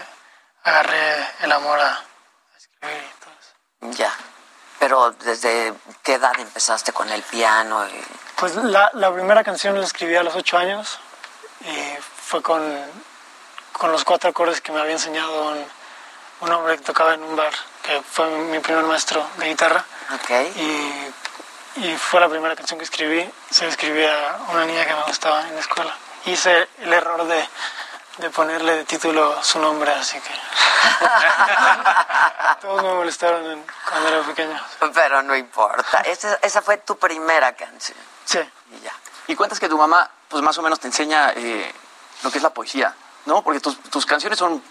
agarré 0.65 1.29
el 1.41 1.53
amor 1.53 1.79
a 1.81 2.03
escribir 2.57 3.03
y 3.03 3.25
todo 3.25 3.35
eso. 3.41 3.99
Ya. 3.99 4.13
Pero 4.79 5.11
¿desde 5.13 5.73
qué 6.03 6.15
edad 6.15 6.39
empezaste 6.39 6.93
con 6.93 7.09
el 7.11 7.23
piano? 7.23 7.87
Y... 7.89 8.05
Pues 8.37 8.55
la, 8.57 8.91
la 8.95 9.13
primera 9.13 9.43
canción 9.43 9.79
la 9.79 9.85
escribí 9.85 10.17
a 10.17 10.23
los 10.23 10.35
ocho 10.35 10.59
años 10.59 10.99
y 11.61 11.97
fue 12.01 12.43
con, 12.43 12.63
con 13.73 13.93
los 13.93 14.05
cuatro 14.05 14.31
acordes 14.31 14.61
que 14.61 14.73
me 14.73 14.81
había 14.81 14.93
enseñado 14.93 15.53
un, 15.53 15.67
un 16.41 16.53
hombre 16.53 16.77
que 16.77 16.85
tocaba 16.85 17.15
en 17.15 17.23
un 17.23 17.37
bar, 17.37 17.53
que 17.83 18.03
fue 18.03 18.29
mi 18.29 18.59
primer 18.59 18.85
maestro 18.85 19.27
de 19.39 19.49
guitarra. 19.49 19.85
Y, 20.57 21.13
y 21.77 21.97
fue 21.97 22.21
la 22.21 22.29
primera 22.29 22.57
canción 22.57 22.79
que 22.79 22.85
escribí. 22.85 23.29
Se 23.51 23.65
la 23.65 23.71
escribí 23.71 24.05
a 24.05 24.39
una 24.49 24.65
niña 24.65 24.85
que 24.87 24.95
me 24.95 25.03
gustaba 25.05 25.43
en 25.47 25.55
la 25.55 25.61
escuela. 25.61 25.95
Hice 26.25 26.69
el 26.79 26.93
error 26.93 27.25
de, 27.27 27.49
de 28.19 28.31
ponerle 28.31 28.77
de 28.77 28.85
título 28.85 29.43
su 29.43 29.59
nombre, 29.61 29.93
así 29.93 30.19
que 30.21 30.31
todos 32.61 32.83
me 32.83 32.95
molestaron 32.95 33.45
en- 33.51 33.67
cuando 33.89 34.09
era 34.09 34.23
pequeño. 34.23 34.61
Pero 34.95 35.23
no 35.23 35.37
importa. 35.37 35.99
Esa, 36.01 36.35
esa 36.43 36.63
fue 36.63 36.79
tu 36.79 36.99
primera 36.99 37.55
canción. 37.55 37.99
Sí. 38.25 38.39
Y 38.73 38.81
ya. 38.81 38.93
Y 39.29 39.37
cuentas 39.37 39.61
que 39.61 39.69
tu 39.69 39.77
mamá, 39.79 40.11
pues 40.29 40.43
más 40.43 40.57
o 40.59 40.63
menos 40.63 40.81
te 40.81 40.87
enseña 40.87 41.33
eh, 41.35 41.73
lo 42.23 42.31
que 42.31 42.39
es 42.39 42.43
la 42.43 42.51
poesía, 42.51 42.95
¿no? 43.27 43.43
Porque 43.43 43.61
tus, 43.61 43.81
tus 43.91 44.07
canciones 44.07 44.39
son 44.39 44.63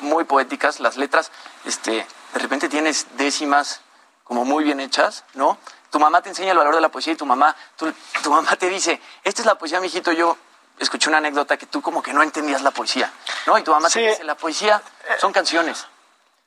muy 0.00 0.24
poéticas, 0.24 0.80
las 0.80 0.96
letras, 0.96 1.30
este, 1.64 2.06
de 2.32 2.38
repente 2.38 2.68
tienes 2.68 3.06
décimas 3.16 3.80
como 4.24 4.44
muy 4.44 4.64
bien 4.64 4.80
hechas, 4.80 5.24
¿no? 5.34 5.58
Tu 5.94 6.00
mamá 6.00 6.20
te 6.20 6.28
enseña 6.28 6.50
el 6.50 6.58
valor 6.58 6.74
de 6.74 6.80
la 6.80 6.88
poesía 6.88 7.12
y 7.12 7.16
tu 7.16 7.24
mamá, 7.24 7.54
tu, 7.76 7.86
tu 8.20 8.28
mamá 8.28 8.56
te 8.56 8.68
dice, 8.68 9.00
esta 9.22 9.42
es 9.42 9.46
la 9.46 9.54
poesía, 9.54 9.78
mijito, 9.78 10.10
yo 10.10 10.36
escuché 10.80 11.08
una 11.08 11.18
anécdota 11.18 11.56
que 11.56 11.66
tú 11.66 11.80
como 11.80 12.02
que 12.02 12.12
no 12.12 12.20
entendías 12.24 12.62
la 12.62 12.72
poesía, 12.72 13.12
¿no? 13.46 13.56
Y 13.58 13.62
tu 13.62 13.70
mamá 13.70 13.88
te 13.88 14.00
dice, 14.08 14.24
la 14.24 14.34
poesía 14.34 14.82
son 15.20 15.32
canciones. 15.32 15.86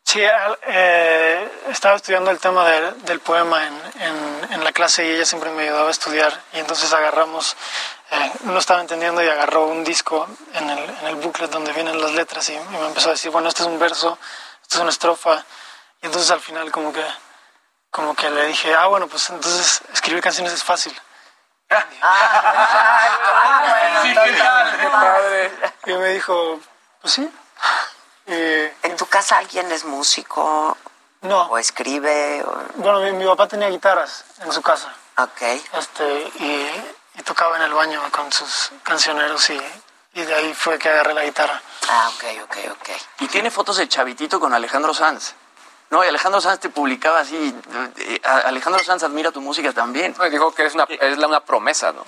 Sí, 0.03 0.19
eh, 0.21 1.49
estaba 1.69 1.95
estudiando 1.95 2.29
el 2.29 2.39
tema 2.39 2.67
de- 2.67 2.91
del 3.03 3.21
poema 3.21 3.65
en, 3.67 3.81
en- 4.01 4.47
en 4.51 4.63
la 4.65 4.73
clase 4.73 5.05
y 5.07 5.11
ella 5.11 5.25
siempre 5.25 5.49
me 5.51 5.63
ayudaba 5.63 5.87
a 5.87 5.91
estudiar 5.91 6.41
y 6.51 6.59
entonces 6.59 6.91
agarramos, 6.91 7.55
eh, 8.11 8.31
no 8.43 8.59
estaba 8.59 8.81
entendiendo 8.81 9.23
y 9.23 9.29
agarró 9.29 9.67
un 9.67 9.85
disco 9.85 10.27
en 10.55 10.69
el, 10.69 10.77
en 10.89 11.07
el 11.07 11.15
booklet 11.15 11.49
donde 11.49 11.71
vienen 11.71 12.01
las 12.01 12.11
letras 12.11 12.49
y, 12.49 12.53
y 12.53 12.59
me 12.81 12.87
empezó 12.87 13.07
a 13.07 13.11
decir, 13.13 13.31
bueno, 13.31 13.47
este 13.47 13.61
es 13.61 13.67
un 13.69 13.79
verso, 13.79 14.19
esto 14.61 14.75
es 14.75 14.81
una 14.81 14.89
estrofa 14.91 15.45
y 16.01 16.07
entonces 16.07 16.29
al 16.31 16.41
final 16.41 16.69
como 16.69 16.91
que, 16.91 17.01
como 17.91 18.15
que 18.15 18.29
le 18.29 18.45
dije, 18.47 18.73
ah, 18.75 18.87
bueno, 18.87 19.07
pues 19.07 19.29
entonces 19.29 19.81
escribir 19.93 20.21
canciones 20.23 20.53
es 20.53 20.63
fácil. 20.63 20.95
Padre. 24.91 25.51
Y 25.85 25.93
me 25.93 26.09
dijo, 26.09 26.59
pues 27.01 27.13
sí. 27.13 27.29
¿En 28.25 28.97
tu 28.97 29.05
casa 29.07 29.37
alguien 29.37 29.71
es 29.71 29.85
músico? 29.85 30.77
No. 31.21 31.43
¿O 31.47 31.57
escribe? 31.57 32.43
o- 32.43 32.63
Bueno, 32.75 32.99
mi, 32.99 33.11
mi 33.13 33.25
papá 33.25 33.47
tenía 33.47 33.69
guitarras 33.69 34.23
en 34.41 34.51
su 34.51 34.61
casa. 34.61 34.93
Ok. 35.17 35.41
Este, 35.73 36.31
y, 36.39 36.69
y 37.15 37.21
tocaba 37.23 37.55
en 37.57 37.63
el 37.63 37.73
baño 37.73 38.01
con 38.11 38.31
sus 38.31 38.71
cancioneros 38.83 39.49
y, 39.49 39.59
y 40.13 40.21
de 40.23 40.35
ahí 40.35 40.53
fue 40.53 40.77
que 40.77 40.89
agarré 40.89 41.13
la 41.13 41.23
guitarra. 41.23 41.61
Ah, 41.89 42.11
ok, 42.15 42.23
ok, 42.43 42.57
ok. 42.71 42.89
Y 43.19 43.27
tiene 43.27 43.49
fotos 43.49 43.77
de 43.77 43.87
Chavitito 43.87 44.39
con 44.39 44.53
Alejandro 44.53 44.93
Sanz. 44.93 45.33
No, 45.89 46.03
y 46.03 46.07
Alejandro 46.07 46.41
Sanz 46.41 46.59
te 46.59 46.69
publicaba 46.69 47.19
así. 47.21 47.55
eh, 47.97 48.21
a- 48.23 48.39
Alejandro 48.49 48.83
Sanz 48.83 49.03
admira 49.03 49.31
tu 49.31 49.41
música 49.41 49.71
también. 49.73 50.15
dijo 50.31 50.53
que 50.53 50.65
es 50.65 50.73
una, 50.75 50.85
es 50.89 51.17
la- 51.17 51.27
una 51.27 51.39
promesa, 51.41 51.91
¿no? 51.93 52.03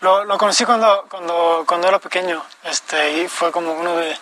Lo, 0.00 0.24
lo 0.24 0.38
conocí 0.38 0.64
cuando, 0.64 1.06
cuando, 1.10 1.64
cuando 1.66 1.88
era 1.88 1.98
pequeño 1.98 2.42
este, 2.64 3.12
y 3.18 3.28
fue 3.28 3.52
como 3.52 3.72
uno 3.74 3.96
de, 3.96 4.06
de 4.06 4.18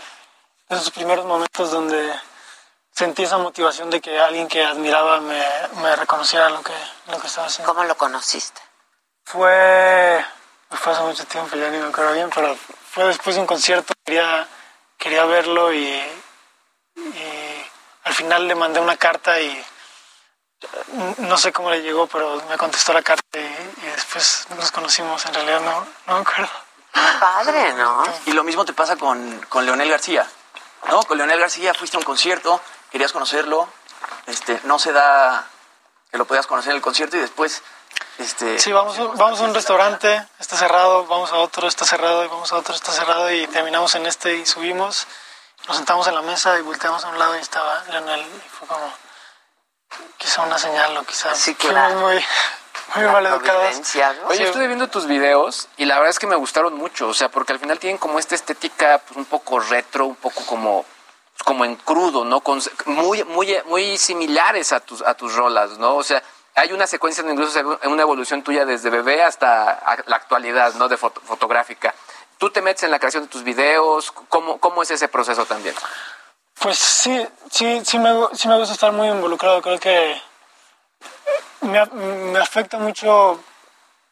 esos 0.76 0.91
primeros 0.91 1.24
momentos 1.24 1.70
donde 1.70 2.12
sentí 2.91 3.22
esa 3.22 3.39
motivación 3.39 3.89
de 3.91 4.01
que 4.01 4.18
alguien 4.18 4.49
que 4.49 4.64
admiraba 4.64 5.20
me, 5.20 5.41
me 5.80 5.95
reconociera 5.95 6.51
lo 6.51 6.62
que, 6.62 6.72
lo 7.12 7.20
que 7.20 7.26
estaba 7.28 7.47
haciendo. 7.47 7.72
¿Cómo 7.72 7.84
lo 7.86 7.97
conociste? 7.97 8.61
Fue 9.24 10.24
fue 10.70 10.93
hace 10.93 11.03
mucho 11.03 11.24
tiempo, 11.26 11.57
ya 11.57 11.70
ni 11.70 11.78
me 11.78 11.89
acuerdo 11.89 12.12
bien, 12.12 12.28
pero 12.34 12.55
fue 12.91 13.05
después 13.07 13.36
de 13.36 13.41
un 13.43 13.47
concierto, 13.47 13.95
quería, 14.05 14.47
quería 14.99 15.24
verlo 15.26 15.72
y, 15.72 16.03
y 16.97 17.57
al 18.09 18.14
final 18.14 18.48
le 18.48 18.54
mandé 18.54 18.80
una 18.80 18.96
carta 18.96 19.38
y 19.40 19.64
no 21.18 21.36
sé 21.38 21.52
cómo 21.52 21.70
le 21.70 21.82
llegó, 21.82 22.06
pero 22.06 22.42
me 22.48 22.56
contestó 22.56 22.92
la 22.92 23.02
carta 23.02 23.22
y, 23.38 23.38
y 23.38 23.86
después 23.94 24.46
nos 24.56 24.72
conocimos, 24.72 25.24
en 25.26 25.34
realidad 25.34 25.61
no, 25.61 25.86
no 26.06 26.14
me 26.14 26.20
acuerdo. 26.20 26.50
Padre, 27.20 27.74
¿no? 27.74 28.02
Y 28.26 28.32
lo 28.32 28.42
mismo 28.44 28.64
te 28.64 28.72
pasa 28.72 28.96
con, 28.96 29.40
con 29.48 29.64
Leonel 29.66 29.90
García, 29.90 30.26
¿no? 30.88 31.02
Con 31.04 31.16
Leonel 31.18 31.38
García 31.38 31.74
fuiste 31.74 31.96
a 31.96 32.00
un 32.00 32.04
concierto, 32.04 32.61
querías 32.90 33.12
conocerlo, 33.12 33.68
este, 34.26 34.61
no 34.64 34.78
se 34.78 34.92
da 34.92 35.46
que 36.11 36.18
lo 36.18 36.24
podías 36.24 36.46
conocer 36.46 36.70
en 36.70 36.76
el 36.76 36.82
concierto 36.82 37.16
y 37.16 37.20
después... 37.20 37.62
Este, 38.18 38.59
Sí, 38.59 38.72
vamos, 38.72 38.98
a- 38.98 39.04
vamos 39.04 39.40
a 39.40 39.44
un 39.44 39.54
restaurante, 39.54 40.26
está 40.40 40.56
cerrado, 40.56 41.06
vamos 41.06 41.30
a 41.32 41.36
otro, 41.36 41.68
está 41.68 41.84
cerrado, 41.84 42.24
y 42.24 42.28
vamos 42.28 42.52
a 42.52 42.56
otro, 42.56 42.74
está 42.74 42.90
cerrado, 42.92 43.30
y 43.30 43.46
terminamos 43.48 43.94
en 43.94 44.06
este 44.06 44.36
y 44.36 44.46
subimos, 44.46 45.06
nos 45.68 45.76
sentamos 45.76 46.06
en 46.08 46.14
la 46.14 46.22
mesa 46.22 46.58
y 46.58 46.62
volteamos 46.62 47.04
a 47.04 47.08
un 47.08 47.18
lado 47.18 47.36
y 47.36 47.40
estaba 47.40 47.84
Leonel, 47.90 48.20
y 48.20 48.48
fue 48.48 48.66
como, 48.66 48.92
quizá 50.16 50.42
una 50.42 50.58
señal 50.58 50.96
o 50.96 51.04
quizá 51.04 51.34
fuimos 51.68 52.02
muy, 52.02 52.24
muy 52.94 53.04
mal 53.12 53.26
educados. 53.26 53.62
Oye, 54.26 54.38
estuve 54.48 54.66
viendo 54.66 54.88
tus 54.88 55.06
videos 55.06 55.68
y 55.76 55.84
la 55.84 55.96
verdad 55.96 56.10
es 56.10 56.18
que 56.18 56.26
me 56.26 56.36
gustaron 56.36 56.74
mucho, 56.74 57.08
o 57.08 57.14
sea, 57.14 57.28
porque 57.30 57.52
al 57.52 57.58
final 57.58 57.78
tienen 57.78 57.98
como 57.98 58.18
esta 58.18 58.34
estética 58.34 58.98
pues, 59.06 59.16
un 59.16 59.26
poco 59.26 59.60
retro, 59.60 60.06
un 60.06 60.16
poco 60.16 60.44
como 60.46 60.84
como 61.44 61.64
en 61.64 61.76
crudo, 61.76 62.24
¿no? 62.24 62.40
Con, 62.40 62.60
muy 62.86 63.22
muy 63.24 63.56
muy 63.66 63.96
similares 63.96 64.72
a 64.72 64.80
tus 64.80 65.02
a 65.02 65.14
tus 65.14 65.34
rolas, 65.34 65.78
¿no? 65.78 65.94
O 65.96 66.02
sea, 66.02 66.20
hay 66.56 66.72
una 66.72 66.86
secuencia 66.88 67.22
incluso 67.30 67.60
una 67.84 68.02
evolución 68.02 68.42
tuya 68.42 68.64
desde 68.64 68.90
bebé 68.90 69.22
hasta 69.22 70.02
la 70.06 70.16
actualidad, 70.16 70.74
¿no? 70.74 70.88
De 70.88 70.96
foto- 70.96 71.20
fotográfica. 71.20 71.94
¿Tú 72.39 72.51
te 72.51 72.62
metes 72.62 72.84
en 72.84 72.93
la 72.93 72.99
creación 73.01 73.24
de 73.24 73.28
tus 73.28 73.43
videos? 73.43 74.12
¿Cómo, 74.28 74.59
cómo 74.59 74.82
es 74.82 74.91
ese 74.93 75.09
proceso 75.09 75.45
también? 75.45 75.74
Pues 76.61 76.78
sí, 76.78 77.26
sí, 77.51 77.82
sí 77.84 77.99
me, 77.99 78.12
sí 78.34 78.49
me 78.49 78.57
gusta 78.57 78.74
estar 78.74 78.93
muy 78.93 79.09
involucrado. 79.09 79.61
Creo 79.61 79.78
que 79.78 80.20
me, 81.62 81.84
me 81.86 82.39
afecta 82.39 82.78
mucho, 82.78 83.41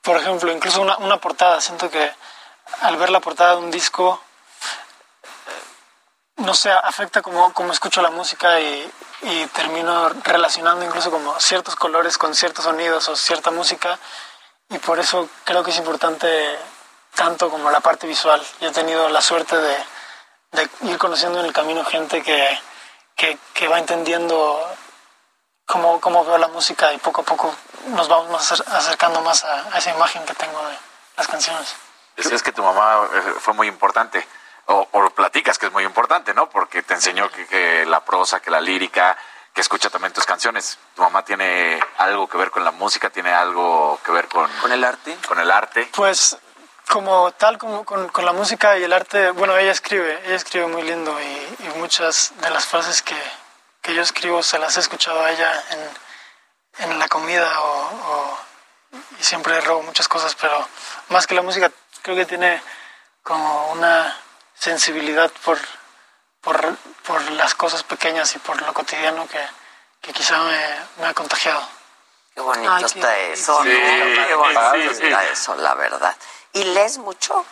por 0.02 0.16
ejemplo, 0.16 0.50
incluso 0.52 0.80
una, 0.80 0.96
una 0.98 1.18
portada. 1.18 1.60
Siento 1.60 1.88
que 1.88 2.12
al 2.82 2.96
ver 2.96 3.10
la 3.10 3.20
portada 3.20 3.52
de 3.52 3.58
un 3.58 3.70
disco, 3.70 4.20
eh, 5.46 6.42
no 6.42 6.54
sé, 6.54 6.70
afecta 6.70 7.22
como, 7.22 7.52
como 7.52 7.72
escucho 7.72 8.02
la 8.02 8.10
música 8.10 8.60
y, 8.60 8.92
y 9.22 9.46
termino 9.46 10.08
relacionando 10.24 10.84
incluso 10.84 11.12
como 11.12 11.38
ciertos 11.38 11.76
colores 11.76 12.18
con 12.18 12.34
ciertos 12.34 12.64
sonidos 12.64 13.08
o 13.08 13.14
cierta 13.14 13.52
música. 13.52 13.98
Y 14.68 14.78
por 14.78 14.98
eso 14.98 15.28
creo 15.44 15.62
que 15.62 15.70
es 15.70 15.78
importante 15.78 16.58
tanto 17.16 17.50
como 17.50 17.70
la 17.70 17.80
parte 17.80 18.06
visual. 18.06 18.40
Yo 18.60 18.68
he 18.68 18.72
tenido 18.72 19.08
la 19.08 19.20
suerte 19.20 19.56
de, 19.56 19.76
de 20.52 20.70
ir 20.82 20.98
conociendo 20.98 21.40
en 21.40 21.46
el 21.46 21.52
camino 21.52 21.84
gente 21.84 22.22
que, 22.22 22.60
que, 23.16 23.36
que 23.54 23.66
va 23.66 23.78
entendiendo 23.78 24.62
cómo, 25.64 26.00
cómo 26.00 26.24
veo 26.24 26.38
la 26.38 26.48
música 26.48 26.92
y 26.92 26.98
poco 26.98 27.22
a 27.22 27.24
poco 27.24 27.52
nos 27.88 28.06
vamos 28.06 28.30
más 28.30 28.52
acercando 28.52 29.20
más 29.22 29.42
a, 29.44 29.74
a 29.74 29.78
esa 29.78 29.90
imagen 29.90 30.24
que 30.24 30.34
tengo 30.34 30.62
de 30.68 30.76
las 31.16 31.26
canciones. 31.26 31.74
Decías 32.16 32.42
que 32.42 32.52
tu 32.52 32.62
mamá 32.62 33.08
eh, 33.12 33.34
fue 33.40 33.54
muy 33.54 33.66
importante, 33.66 34.26
o, 34.66 34.88
o 34.92 35.10
platicas 35.10 35.58
que 35.58 35.66
es 35.66 35.72
muy 35.72 35.84
importante, 35.84 36.32
¿no? 36.34 36.48
Porque 36.48 36.82
te 36.82 36.94
enseñó 36.94 37.30
que, 37.30 37.46
que 37.46 37.84
la 37.86 38.00
prosa, 38.00 38.40
que 38.40 38.50
la 38.50 38.60
lírica, 38.60 39.16
que 39.52 39.60
escucha 39.60 39.90
también 39.90 40.12
tus 40.12 40.24
canciones. 40.24 40.78
Tu 40.94 41.02
mamá 41.02 41.24
tiene 41.24 41.80
algo 41.98 42.26
que 42.28 42.36
ver 42.36 42.50
con 42.50 42.64
la 42.64 42.72
música, 42.72 43.10
tiene 43.10 43.32
algo 43.32 44.00
que 44.04 44.12
ver 44.12 44.28
con... 44.28 44.50
¿Con 44.60 44.72
el 44.72 44.82
arte? 44.82 45.16
Con 45.28 45.38
el 45.38 45.50
arte. 45.50 45.88
Pues 45.94 46.36
como 46.88 47.32
tal, 47.32 47.58
como 47.58 47.84
con, 47.84 48.08
con 48.08 48.24
la 48.24 48.32
música 48.32 48.78
y 48.78 48.84
el 48.84 48.92
arte, 48.92 49.30
bueno, 49.32 49.56
ella 49.56 49.72
escribe, 49.72 50.20
ella 50.26 50.36
escribe 50.36 50.66
muy 50.66 50.82
lindo 50.82 51.18
y, 51.20 51.24
y 51.64 51.68
muchas 51.78 52.32
de 52.36 52.50
las 52.50 52.64
frases 52.66 53.02
que, 53.02 53.16
que 53.82 53.94
yo 53.94 54.02
escribo 54.02 54.42
se 54.42 54.58
las 54.58 54.76
he 54.76 54.80
escuchado 54.80 55.22
a 55.24 55.30
ella 55.30 55.64
en, 55.70 56.90
en 56.90 56.98
la 56.98 57.08
comida 57.08 57.60
o, 57.60 57.80
o- 58.12 58.38
y 59.18 59.22
siempre 59.22 59.60
robo 59.60 59.82
muchas 59.82 60.08
cosas, 60.08 60.34
pero 60.40 60.66
más 61.08 61.26
que 61.26 61.34
la 61.34 61.42
música 61.42 61.70
creo 62.02 62.16
que 62.16 62.24
tiene 62.26 62.62
como 63.22 63.72
una 63.72 64.16
sensibilidad 64.54 65.30
por, 65.44 65.58
por, 66.40 66.76
por 67.04 67.20
las 67.32 67.54
cosas 67.54 67.82
pequeñas 67.82 68.34
y 68.36 68.38
por 68.38 68.60
lo 68.62 68.72
cotidiano 68.72 69.26
que, 69.28 69.44
que 70.00 70.12
quizá 70.12 70.38
me, 70.38 70.76
me 70.98 71.06
ha 71.08 71.14
contagiado. 71.14 71.66
Qué 72.34 72.40
bonito 72.40 72.70
Ay, 72.72 72.80
qué 72.84 72.86
está 73.00 73.18
eso, 73.18 73.62
Sí, 73.62 73.68
¿no? 73.68 74.26
Qué 74.26 74.34
bonito 74.34 74.72
sí, 74.74 74.80
sí. 74.94 75.04
está 75.06 75.24
eso, 75.24 75.54
la 75.56 75.74
verdad. 75.74 76.14
¿Y 76.56 76.64
lees 76.64 76.98
mucho? 76.98 77.44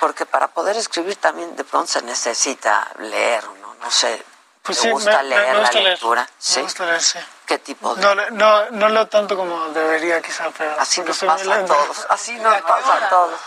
Porque 0.00 0.26
para 0.26 0.48
poder 0.48 0.76
escribir 0.76 1.16
también 1.16 1.56
de 1.56 1.64
pronto 1.64 1.90
se 1.92 2.02
necesita 2.02 2.88
leer, 2.98 3.44
¿no? 3.60 3.74
No 3.74 3.90
sé. 3.90 4.22
Pues 4.62 4.78
¿Te 4.78 4.84
sí, 4.84 4.90
gusta 4.90 5.10
me, 5.10 5.16
me- 5.16 5.28
leer 5.30 5.52
me 5.54 5.58
gusta 5.60 5.74
la 5.74 5.80
leer. 5.80 5.92
lectura? 5.94 6.22
Me 6.22 6.28
Sí. 6.38 6.60
gusta 6.60 6.84
leer, 6.86 7.02
sí. 7.02 7.18
¿Qué 7.46 7.58
tipo 7.58 7.94
de...? 7.96 8.02
No, 8.02 8.14
no, 8.30 8.70
no 8.70 8.88
leo 8.88 9.08
tanto 9.08 9.36
como 9.36 9.68
debería 9.70 10.22
quizá, 10.22 10.50
pero... 10.56 10.78
Así 10.80 11.00
nos 11.02 11.18
pasa 11.18 11.54
a 11.54 11.64
todos. 11.64 12.06
Así 12.08 12.32
nos 12.36 12.62
pasa 12.62 12.94
a 12.94 13.08
todos. 13.08 13.40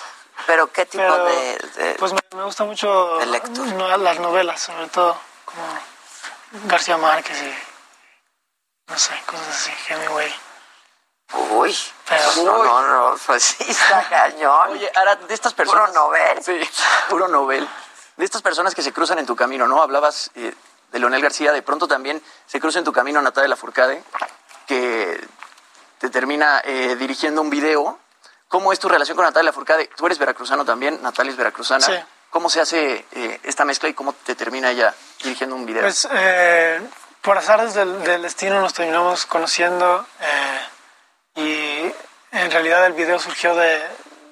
¿Pero 0.46 0.70
qué 0.74 0.86
tipo 0.86 1.02
Pero, 1.04 1.24
de, 1.26 1.58
de- 1.76 1.96
Pues 1.98 2.12
me, 2.12 2.20
me 2.36 2.44
gusta 2.44 2.66
mucho 2.66 3.18
no- 3.78 3.98
las 3.98 4.20
novelas, 4.20 4.62
sobre 4.62 4.88
todo, 4.88 5.18
como 5.46 5.80
García 6.66 6.98
Márquez 6.98 7.42
y... 7.42 7.56
No 8.92 9.00
sé, 9.00 9.14
cosas 9.26 9.48
así, 9.48 9.72
Hemingway. 9.88 10.36
Uy, 11.52 11.76
Pero- 12.08 12.44
no, 12.44 12.64
no, 12.64 12.88
no, 13.12 13.18
pues 13.26 13.44
sí, 13.44 13.66
está 13.68 14.04
cañón. 14.10 14.70
Oye, 14.72 14.92
Ara, 14.96 15.16
de 15.16 15.34
estas 15.34 15.54
personas... 15.54 15.90
Puro 15.90 16.02
novel. 16.06 16.44
Sí, 16.44 16.60
puro 17.10 17.28
novel. 17.28 17.68
De 18.18 18.26
estas 18.26 18.42
personas 18.42 18.74
que 18.76 18.82
se 18.82 18.94
cruzan 18.94 19.20
en 19.20 19.26
tu 19.26 19.36
camino, 19.36 19.68
¿no? 19.68 19.82
Hablabas 19.82 20.32
eh, 20.36 20.54
de 20.92 21.00
Leonel 21.00 21.22
García, 21.22 21.52
de 21.52 21.62
pronto 21.62 21.88
también 21.88 22.22
se 22.46 22.60
cruza 22.60 22.80
en 22.80 22.86
tu 22.86 22.94
camino 22.94 23.22
Natalia 23.22 23.50
Lafourcade, 23.50 24.04
que 24.68 25.28
te 26.00 26.10
termina 26.10 26.62
eh, 26.64 26.96
dirigiendo 26.96 27.42
un 27.42 27.50
video. 27.50 28.00
¿Cómo 28.48 28.72
es 28.72 28.80
tu 28.80 28.88
relación 28.88 29.16
con 29.16 29.26
Natalia 29.26 29.50
Lafourcade? 29.50 29.90
Tú 29.98 30.06
eres 30.06 30.18
veracruzano 30.20 30.64
también, 30.64 31.02
Natalia 31.02 31.32
es 31.32 31.38
veracruzana. 31.38 31.86
Sí. 31.86 31.94
¿Cómo 32.30 32.50
se 32.50 32.62
hace 32.62 33.06
eh, 33.14 33.40
esta 33.44 33.66
mezcla 33.66 33.90
y 33.90 33.94
cómo 33.94 34.14
te 34.14 34.36
termina 34.36 34.70
ella 34.72 34.94
dirigiendo 35.24 35.56
un 35.56 35.66
video? 35.66 35.82
Pues 35.82 36.08
eh, 36.12 36.82
por 37.22 37.38
azares 37.38 37.74
del, 37.74 38.04
del 38.04 38.22
destino 38.22 38.60
nos 38.62 38.74
terminamos 38.74 39.26
conociendo 39.26 40.06
eh, 40.22 40.62
y 41.36 41.75
en 42.36 42.52
realidad 42.52 42.86
el 42.86 42.94
video 42.94 43.18
surgió 43.18 43.56
de, 43.56 43.82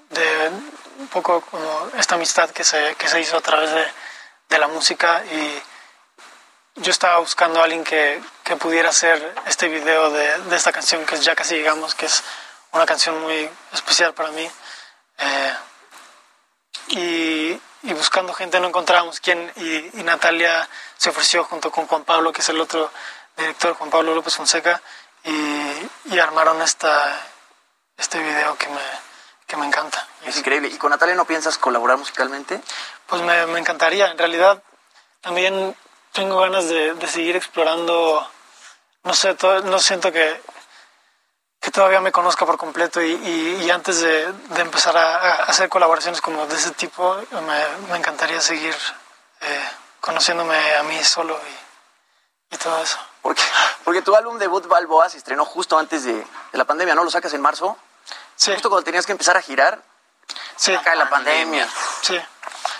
de 0.09 0.49
un 0.99 1.07
poco 1.07 1.41
como 1.41 1.89
esta 1.97 2.15
amistad 2.15 2.49
que 2.49 2.63
se, 2.63 2.95
que 2.95 3.07
se 3.07 3.21
hizo 3.21 3.37
a 3.37 3.41
través 3.41 3.71
de, 3.71 3.85
de 4.49 4.57
la 4.59 4.67
música 4.67 5.23
y 5.25 5.61
yo 6.75 6.91
estaba 6.91 7.19
buscando 7.19 7.61
a 7.61 7.63
alguien 7.63 7.83
que, 7.83 8.21
que 8.43 8.55
pudiera 8.57 8.89
hacer 8.89 9.33
este 9.45 9.69
video 9.69 10.09
de, 10.09 10.37
de 10.39 10.55
esta 10.55 10.71
canción 10.71 11.05
que 11.05 11.15
es 11.15 11.23
Ya 11.23 11.35
casi 11.35 11.55
llegamos, 11.55 11.95
que 11.95 12.07
es 12.07 12.23
una 12.71 12.85
canción 12.85 13.21
muy 13.21 13.49
especial 13.71 14.13
para 14.13 14.31
mí. 14.31 14.49
Eh, 15.19 15.53
y, 16.87 17.61
y 17.83 17.93
buscando 17.93 18.33
gente 18.33 18.59
no 18.59 18.67
encontrábamos 18.67 19.19
quién 19.21 19.51
y, 19.55 19.99
y 19.99 20.03
Natalia 20.03 20.67
se 20.97 21.09
ofreció 21.09 21.45
junto 21.45 21.71
con 21.71 21.87
Juan 21.87 22.03
Pablo 22.03 22.33
que 22.33 22.41
es 22.41 22.49
el 22.49 22.59
otro 22.59 22.91
director 23.37 23.75
Juan 23.75 23.89
Pablo 23.89 24.13
López 24.13 24.35
Fonseca 24.35 24.81
y, 25.23 26.13
y 26.13 26.19
armaron 26.19 26.61
esta 26.61 27.32
este 27.97 28.19
video 28.19 28.57
que 28.57 28.67
me, 28.67 28.81
que 29.47 29.57
me 29.57 29.65
encanta 29.65 30.05
Es 30.25 30.37
increíble. 30.37 30.69
¿Y 30.69 30.77
con 30.77 30.89
Natalia 30.91 31.15
no 31.15 31.25
piensas 31.25 31.57
colaborar 31.57 31.97
musicalmente? 31.97 32.61
pues 33.07 33.21
me, 33.21 33.45
me 33.47 33.59
encantaría 33.59 34.07
en 34.11 34.17
realidad 34.17 34.61
también 35.21 35.75
tengo 36.11 36.39
ganas 36.39 36.67
de, 36.69 36.93
de 36.95 37.07
seguir 37.07 37.35
explorando 37.35 38.27
no 39.03 39.13
sé 39.13 39.33
to- 39.35 39.61
no 39.61 39.79
siento 39.79 40.11
que 40.11 40.41
que 41.59 41.71
todavía 41.71 42.01
me 42.01 42.11
conozca 42.11 42.45
por 42.45 42.57
completo 42.57 43.01
y, 43.01 43.11
y- 43.13 43.63
y 43.63 43.71
antes 43.71 44.01
de, 44.01 44.31
de 44.33 44.61
empezar 44.61 44.97
a, 44.97 45.17
a 45.17 45.33
hacer 45.45 45.69
colaboraciones 45.69 46.19
como 46.19 46.45
de 46.45 46.55
ese 46.57 46.71
tipo, 46.71 47.15
me, 47.31 47.67
me 47.89 47.97
encantaría 47.97 48.41
seguir 48.41 48.75
eh, 49.39 49.69
conociéndome 50.01 50.75
a 50.75 50.83
mí 50.83 51.01
solo 51.05 51.39
y, 52.51 52.55
y 52.55 52.57
todo 52.57 52.83
eso. 52.83 52.97
Porque, 53.21 53.41
porque 53.85 54.01
tu 54.01 54.13
álbum 54.13 54.37
debut 54.39 54.67
Balboa 54.67 55.07
se 55.09 55.17
estrenó 55.17 55.45
justo 55.45 55.77
antes 55.79 56.03
de, 56.03 56.25
de 56.53 56.57
la 56.57 56.63
pandemia, 56.65 56.95
¿no? 56.95 57.03
Lo 57.03 57.09
sacas 57.11 57.33
en 57.33 57.41
marzo. 57.41 57.77
Sí. 58.37 58.53
Justo 58.53 58.69
cuando 58.69 58.85
tenías 58.85 59.05
que 59.05 59.11
empezar 59.11 59.35
a 59.35 59.41
girar. 59.41 59.81
Sí. 60.55 60.77
Cae 60.83 60.95
la 60.95 61.09
pandemia. 61.09 61.67
Sí. 62.01 62.17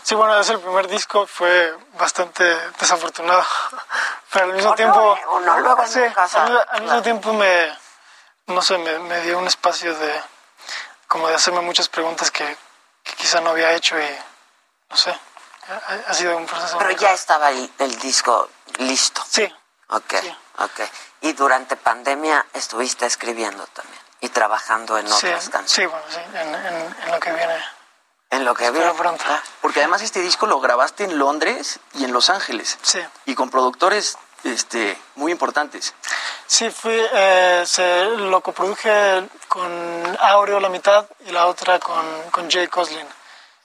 Sí, 0.03 0.15
bueno, 0.15 0.39
es 0.39 0.47
el 0.49 0.59
primer 0.59 0.87
disco, 0.87 1.25
fue 1.27 1.75
bastante 1.93 2.43
desafortunado, 2.79 3.43
pero 4.31 4.45
al 4.45 4.53
mismo 4.53 4.69
no, 4.71 4.75
tiempo... 4.75 5.15
eh, 5.17 5.25
o 5.27 5.39
no, 5.39 5.59
luego 5.59 5.85
sí, 5.87 5.99
nunca 5.99 6.23
al, 6.23 6.29
sabes, 6.29 6.49
mismo- 6.51 6.65
al 6.69 6.81
mismo 6.81 6.87
claro. 6.87 7.01
tiempo 7.03 7.33
me, 7.33 7.77
no 8.47 8.61
sé, 8.61 8.77
me, 8.77 8.99
me 8.99 9.21
dio 9.21 9.37
un 9.39 9.47
espacio 9.47 9.97
de, 9.97 10.21
como 11.07 11.27
de 11.29 11.35
hacerme 11.35 11.61
muchas 11.61 11.87
preguntas 11.89 12.31
que, 12.31 12.57
que 13.03 13.13
quizá 13.13 13.39
no 13.41 13.51
había 13.51 13.71
hecho 13.73 13.97
y, 13.99 14.17
no 14.89 14.95
sé, 14.97 15.17
ha, 15.69 16.09
ha 16.11 16.13
sido 16.13 16.35
un 16.37 16.45
proceso... 16.45 16.77
Pero 16.77 16.91
ya 16.91 17.13
estaba 17.13 17.49
el, 17.51 17.71
el 17.79 17.97
disco 17.99 18.49
listo. 18.77 19.23
Sí. 19.29 19.53
Ok, 19.89 20.13
ok. 20.59 20.81
Y 21.21 21.33
durante 21.33 21.75
pandemia 21.75 22.45
estuviste 22.53 23.05
escribiendo 23.05 23.65
también 23.67 23.99
y 24.21 24.29
trabajando 24.29 24.97
en 24.97 25.07
Sí, 25.07 25.27
otras 25.27 25.49
canciones. 25.49 25.71
sí, 25.71 25.85
bueno, 25.85 26.05
sí, 26.09 26.37
en, 26.37 26.55
en- 26.55 26.95
en 27.05 27.11
lo 27.11 27.19
que 27.19 27.31
viene 27.31 27.63
En 28.29 28.45
lo 28.45 28.55
que 28.55 28.65
Ah. 28.65 28.93
pronto. 28.97 29.23
Porque 29.61 29.79
además 29.81 30.01
este 30.01 30.19
disco 30.21 30.47
lo 30.47 30.59
grabaste 30.59 31.03
en 31.03 31.19
Londres 31.19 31.79
y 31.93 32.03
en 32.03 32.13
Los 32.13 32.29
Ángeles. 32.31 32.79
Sí. 32.81 32.99
Y 33.25 33.35
con 33.35 33.49
productores 33.51 34.17
este, 34.43 34.99
muy 35.15 35.31
importantes. 35.31 35.93
Sí, 36.47 36.69
fui, 36.71 36.95
eh, 37.13 37.63
se, 37.67 38.05
lo 38.05 38.41
coproduje 38.41 39.29
con 39.47 40.17
Aureo 40.19 40.59
la 40.59 40.69
mitad 40.69 41.05
y 41.27 41.31
la 41.31 41.45
otra 41.45 41.79
con, 41.79 42.03
con 42.31 42.49
Jay 42.49 42.67
Coslin. 42.67 43.07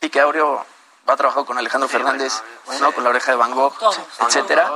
Y 0.02 0.10
que 0.10 0.20
Aureo 0.20 0.64
ha 1.12 1.16
trabajado 1.16 1.44
con 1.46 1.58
Alejandro 1.58 1.88
Fernández, 1.88 2.42
¿no? 2.80 2.92
con 2.92 3.04
La 3.04 3.10
Oreja 3.10 3.32
de 3.32 3.36
Van 3.36 3.52
Gogh, 3.54 3.74
etcétera. 4.26 4.70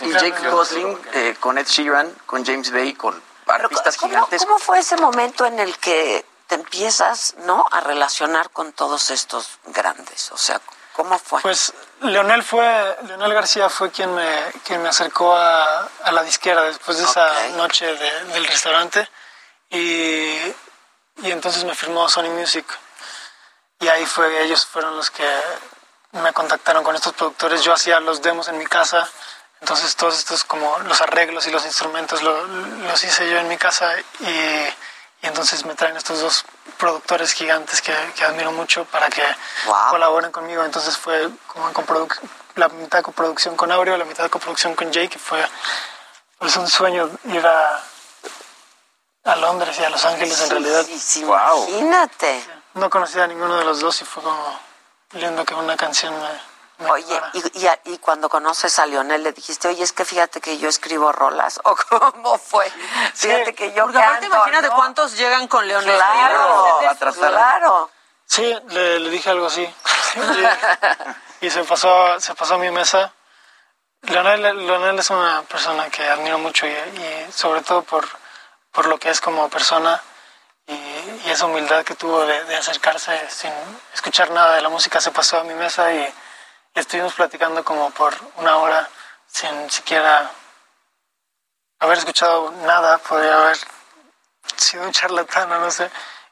Y. 0.00 0.12
Jake 0.12 0.48
Gosling 0.50 1.00
eh, 1.12 1.36
con 1.40 1.58
Ed 1.58 1.66
Sheeran, 1.66 2.10
con 2.26 2.44
James 2.44 2.70
Bay, 2.72 2.94
con 2.94 3.20
artistas 3.46 3.96
¿Cómo, 3.96 4.10
gigantes. 4.14 4.44
cómo 4.44 4.58
fue 4.58 4.78
ese 4.80 4.96
momento 4.96 5.44
en 5.46 5.58
el 5.60 5.76
que 5.78 6.24
te 6.46 6.54
empiezas, 6.56 7.34
¿no? 7.38 7.64
A 7.70 7.80
relacionar 7.80 8.50
con 8.50 8.72
todos 8.72 9.10
estos 9.10 9.58
grandes. 9.66 10.30
O 10.32 10.36
sea, 10.38 10.60
¿cómo 10.92 11.18
fue? 11.18 11.40
Pues 11.42 11.72
Leonel 12.00 12.42
fue, 12.42 12.96
Leonel 13.06 13.32
García 13.34 13.68
fue 13.70 13.90
quien 13.90 14.14
me, 14.14 14.28
quien 14.64 14.82
me 14.82 14.88
acercó 14.88 15.34
a, 15.36 15.88
a 16.04 16.12
la 16.12 16.22
disquera 16.22 16.62
después 16.62 16.98
de 16.98 17.04
esa 17.04 17.48
noche 17.56 17.86
de- 17.86 18.24
del 18.32 18.46
restaurante 18.46 19.08
y, 19.70 19.76
y 21.22 21.30
entonces 21.30 21.64
me 21.64 21.74
firmó 21.74 22.08
Sony 22.08 22.28
Music 22.30 22.66
y 23.84 23.88
ahí 23.88 24.06
fue, 24.06 24.42
ellos 24.44 24.64
fueron 24.66 24.96
los 24.96 25.10
que 25.10 25.28
me 26.12 26.32
contactaron 26.32 26.82
con 26.84 26.94
estos 26.94 27.12
productores, 27.12 27.62
yo 27.62 27.72
hacía 27.72 28.00
los 28.00 28.22
demos 28.22 28.48
en 28.48 28.56
mi 28.58 28.66
casa, 28.66 29.08
entonces 29.60 29.94
todos 29.96 30.18
estos 30.18 30.44
como 30.44 30.78
los 30.80 31.00
arreglos 31.00 31.46
y 31.46 31.50
los 31.50 31.64
instrumentos 31.64 32.22
lo- 32.22 32.46
los 32.46 33.02
hice 33.04 33.28
yo 33.30 33.38
en 33.38 33.48
mi 33.48 33.56
casa 33.58 33.92
y, 34.20 34.24
y 34.28 35.26
entonces 35.26 35.64
me 35.64 35.74
traen 35.74 35.96
estos 35.96 36.20
dos 36.20 36.44
productores 36.78 37.32
gigantes 37.32 37.80
que, 37.82 37.94
que 38.16 38.24
admiro 38.24 38.52
mucho 38.52 38.84
para 38.86 39.08
que 39.08 39.22
colaboren 39.90 40.30
conmigo. 40.32 40.62
Entonces 40.64 40.96
fue 40.98 41.30
como 41.46 41.70
la 42.56 42.68
mitad 42.68 42.98
de 42.98 43.02
coproducción 43.04 43.56
con 43.56 43.72
Aureo, 43.72 43.96
la 43.96 44.04
mitad 44.04 44.22
de 44.24 44.30
coproducción 44.30 44.74
con 44.74 44.92
Jake, 44.92 45.08
que 45.10 45.18
fue 45.18 45.44
pues, 46.38 46.56
un 46.56 46.68
sueño 46.68 47.10
ir 47.24 47.46
a, 47.46 47.82
a 49.24 49.36
Londres 49.36 49.76
y 49.80 49.84
a 49.84 49.90
Los 49.90 50.04
Ángeles 50.04 50.38
en 50.42 50.50
realidad. 50.50 50.84
Imagínate. 51.68 52.44
No 52.74 52.90
conocía 52.90 53.24
a 53.24 53.26
ninguno 53.26 53.56
de 53.56 53.64
los 53.64 53.80
dos 53.80 54.00
y 54.02 54.04
fue 54.04 54.22
como 54.22 54.60
lindo 55.12 55.44
que 55.44 55.54
una 55.54 55.76
canción 55.76 56.14
me... 56.20 56.54
Oye, 56.90 57.20
y, 57.34 57.60
y, 57.60 57.66
a- 57.68 57.80
y 57.84 57.98
cuando 57.98 58.28
conoces 58.28 58.78
a 58.80 58.86
Leonel 58.86 59.22
le 59.22 59.32
dijiste, 59.32 59.68
oye, 59.68 59.84
es 59.84 59.92
que 59.92 60.04
fíjate 60.04 60.40
que 60.40 60.58
yo 60.58 60.68
escribo 60.68 61.12
rolas, 61.12 61.60
o 61.64 61.76
cómo 61.76 62.36
fue, 62.36 62.68
fíjate 63.14 63.54
que 63.54 63.72
yo 63.72 63.84
Porque 63.84 63.98
aparte 64.02 64.26
imagínate 64.26 64.68
¿no? 64.68 64.74
cuántos 64.74 65.16
llegan 65.16 65.46
con 65.46 65.66
Leonel. 65.68 65.94
Claro, 65.94 66.80
claro. 67.14 67.90
Sí, 68.26 68.58
le, 68.70 68.98
le 68.98 69.10
dije 69.10 69.30
algo 69.30 69.46
así. 69.46 69.62
y, 71.40 71.46
y 71.46 71.50
se 71.50 71.62
pasó, 71.64 72.18
se 72.18 72.34
pasó 72.34 72.54
a 72.54 72.58
mi 72.58 72.70
mesa. 72.72 73.12
Leonel, 74.02 74.66
Leonel 74.66 74.98
es 74.98 75.10
una 75.10 75.42
persona 75.42 75.88
que 75.90 76.08
admiro 76.08 76.38
mucho 76.38 76.66
y, 76.66 76.70
y 76.70 77.28
sobre 77.32 77.62
todo 77.62 77.82
por, 77.82 78.04
por 78.72 78.86
lo 78.86 78.98
que 78.98 79.10
es 79.10 79.20
como 79.20 79.48
persona 79.48 80.02
y, 80.66 80.72
y 80.74 81.30
esa 81.30 81.46
humildad 81.46 81.84
que 81.84 81.94
tuvo 81.94 82.24
de, 82.26 82.44
de 82.44 82.56
acercarse 82.56 83.28
sin 83.30 83.52
escuchar 83.92 84.30
nada 84.30 84.56
de 84.56 84.62
la 84.62 84.68
música. 84.68 85.00
Se 85.00 85.10
pasó 85.10 85.38
a 85.38 85.44
mi 85.44 85.54
mesa 85.54 85.92
y, 85.92 86.14
estuvimos 86.74 87.14
platicando 87.14 87.64
como 87.64 87.90
por 87.90 88.14
una 88.36 88.56
hora 88.56 88.88
sin 89.28 89.70
siquiera 89.70 90.30
haber 91.78 91.98
escuchado 91.98 92.50
nada. 92.62 92.98
Podría 92.98 93.36
haber 93.42 93.56
sido 94.56 94.82
un 94.84 94.92
charlatán, 94.92 95.48
no 95.48 95.70
sé. 95.70 95.90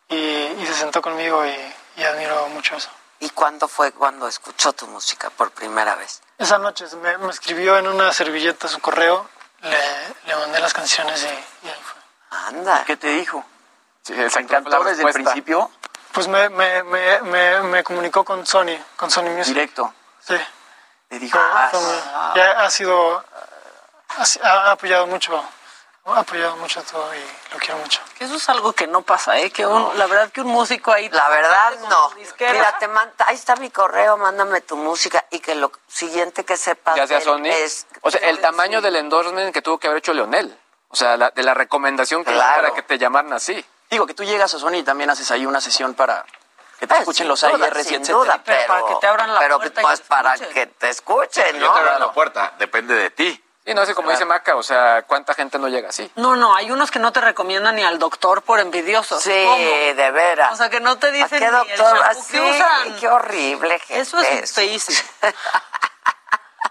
Y, 0.08 0.16
y 0.16 0.66
se 0.66 0.74
sentó 0.74 1.00
conmigo 1.00 1.46
y, 1.46 1.74
y 1.96 2.02
admiro 2.02 2.48
mucho 2.48 2.76
eso. 2.76 2.90
¿Y 3.20 3.30
cuándo 3.30 3.68
fue 3.68 3.92
cuando 3.92 4.26
escuchó 4.26 4.72
tu 4.72 4.86
música 4.88 5.30
por 5.30 5.52
primera 5.52 5.94
vez? 5.94 6.22
Esa 6.38 6.58
noche 6.58 6.86
me, 6.96 7.18
me 7.18 7.30
escribió 7.30 7.78
en 7.78 7.86
una 7.86 8.12
servilleta 8.12 8.66
su 8.66 8.80
correo, 8.80 9.28
le, 9.60 9.78
le 10.26 10.36
mandé 10.36 10.58
las 10.58 10.74
canciones 10.74 11.22
y, 11.22 11.66
y 11.66 11.70
ahí 11.70 11.80
fue. 11.84 12.02
Anda. 12.48 12.82
¿Qué 12.84 12.96
te 12.96 13.06
dijo? 13.08 13.44
Sí, 14.02 14.14
¿Te 14.14 14.40
encantó 14.40 14.82
desde 14.84 15.02
el 15.04 15.12
principio? 15.12 15.70
Pues 16.12 16.28
me, 16.28 16.48
me, 16.50 16.82
me, 16.82 17.20
me, 17.22 17.60
me 17.62 17.84
comunicó 17.84 18.24
con 18.24 18.44
Sony, 18.46 18.76
con 18.96 19.10
Sony 19.10 19.30
Music. 19.30 19.54
Directo. 19.54 19.92
Sí. 20.20 20.36
Te 21.08 21.18
dijo, 21.18 21.38
ah, 21.40 21.68
fue 21.70 21.80
muy- 21.80 22.00
ya 22.36 22.50
ha 22.64 22.70
sido, 22.70 23.24
ha, 24.08 24.22
ha 24.50 24.70
apoyado 24.72 25.06
mucho, 25.06 25.42
ha 26.06 26.18
apoyado 26.18 26.56
mucho 26.56 26.82
todo 26.82 27.14
y 27.14 27.20
lo 27.52 27.58
quiero 27.58 27.76
mucho. 27.78 28.00
Que 28.18 28.24
eso 28.24 28.34
es 28.36 28.48
algo 28.48 28.72
que 28.72 28.86
no 28.86 29.02
pasa, 29.02 29.38
¿eh? 29.38 29.50
Que 29.50 29.66
un, 29.66 29.96
la 29.98 30.06
verdad 30.06 30.30
que 30.30 30.40
un 30.40 30.48
músico 30.48 30.90
ahí... 30.92 31.08
La 31.10 31.28
verdad 31.28 31.72
no. 31.88 32.10
Mira, 32.40 32.76
te 32.78 32.88
manda, 32.88 33.14
ahí 33.26 33.34
está 33.36 33.56
mi 33.56 33.70
correo, 33.70 34.16
mándame 34.16 34.60
tu 34.62 34.76
música 34.76 35.24
y 35.30 35.38
que 35.40 35.54
lo 35.54 35.70
siguiente 35.86 36.44
que 36.44 36.56
sepas 36.56 36.96
ya 36.96 37.06
sea 37.06 37.20
Sony. 37.20 37.46
es 37.46 37.86
o 38.02 38.10
sea, 38.10 38.20
el 38.28 38.40
tamaño 38.40 38.80
del 38.82 38.96
endorsement 38.96 39.52
que 39.54 39.62
tuvo 39.62 39.78
que 39.78 39.86
haber 39.86 39.98
hecho 39.98 40.12
Leonel. 40.12 40.58
O 40.88 40.96
sea, 40.96 41.16
la- 41.16 41.30
de 41.30 41.42
la 41.42 41.54
recomendación 41.54 42.24
que 42.24 42.32
Claro. 42.32 42.62
para 42.62 42.74
que 42.74 42.82
te 42.82 42.98
llamaran 42.98 43.32
así. 43.32 43.64
Digo 43.92 44.06
que 44.06 44.14
tú 44.14 44.24
llegas 44.24 44.54
a 44.54 44.58
Sony 44.58 44.76
y 44.76 44.82
también 44.84 45.10
haces 45.10 45.30
ahí 45.32 45.44
una 45.44 45.60
sesión 45.60 45.92
para 45.92 46.24
que 46.80 46.86
te 46.86 46.96
escuchen 46.96 47.28
los 47.28 47.42
duda, 47.42 47.66
AIRs 47.66 47.90
y 47.90 47.94
etcétera. 47.96 48.18
duda, 48.18 48.42
pero, 48.42 48.78
pero 49.38 49.60
pues 49.82 50.00
para 50.00 50.34
que 50.38 50.66
te 50.66 50.88
escuchen, 50.88 51.58
Yo 51.58 51.66
¿no? 51.66 51.74
te 51.74 51.80
abro 51.80 51.98
la 51.98 52.10
puerta, 52.10 52.54
depende 52.58 52.94
de 52.94 53.10
ti. 53.10 53.44
Y 53.66 53.74
no 53.74 53.84
sé, 53.84 53.94
como 53.94 54.10
dice 54.10 54.24
Maca, 54.24 54.56
o 54.56 54.62
sea, 54.62 55.02
¿cuánta 55.02 55.34
gente 55.34 55.58
no 55.58 55.68
llega 55.68 55.90
así? 55.90 56.10
No, 56.16 56.36
no, 56.36 56.56
hay 56.56 56.70
unos 56.70 56.90
que 56.90 57.00
no 57.00 57.12
te 57.12 57.20
recomiendan 57.20 57.76
ni 57.76 57.82
al 57.84 57.98
doctor 57.98 58.40
por 58.40 58.60
envidiosos. 58.60 59.22
Sí, 59.22 59.44
¿Cómo? 59.44 59.58
de 59.58 60.10
veras. 60.10 60.54
O 60.54 60.56
sea, 60.56 60.70
que 60.70 60.80
no 60.80 60.96
te 60.96 61.10
dicen 61.12 61.26
¿A 61.26 61.28
qué 61.28 61.50
ni 61.50 61.72
el 61.72 61.76
doctor? 61.76 62.02
Así, 62.04 62.32
que 62.32 62.40
usan. 62.40 62.96
qué 62.98 63.08
horrible, 63.08 63.78
gente. 63.78 64.00
Eso 64.00 64.18
es 64.18 64.54
feísimo. 64.54 65.06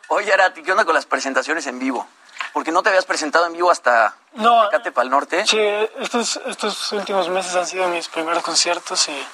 Oye, 0.07 0.33
Arati, 0.33 0.63
¿qué 0.63 0.71
onda 0.71 0.85
con 0.85 0.95
las 0.95 1.05
presentaciones 1.05 1.67
en 1.67 1.77
vivo? 1.77 2.07
Porque 2.53 2.71
no 2.71 2.83
te 2.83 2.89
habías 2.89 3.05
presentado 3.05 3.45
en 3.45 3.53
vivo 3.53 3.71
hasta 3.71 4.15
No, 4.33 4.67
Tecate 4.69 4.91
Pal 4.91 5.09
Norte. 5.09 5.45
Sí, 5.45 5.59
estos, 5.99 6.39
estos 6.45 6.91
últimos 6.91 7.29
meses 7.29 7.55
han 7.55 7.65
sido 7.65 7.87
mis 7.87 8.07
primeros 8.07 8.43
conciertos 8.43 9.07
y, 9.07 9.27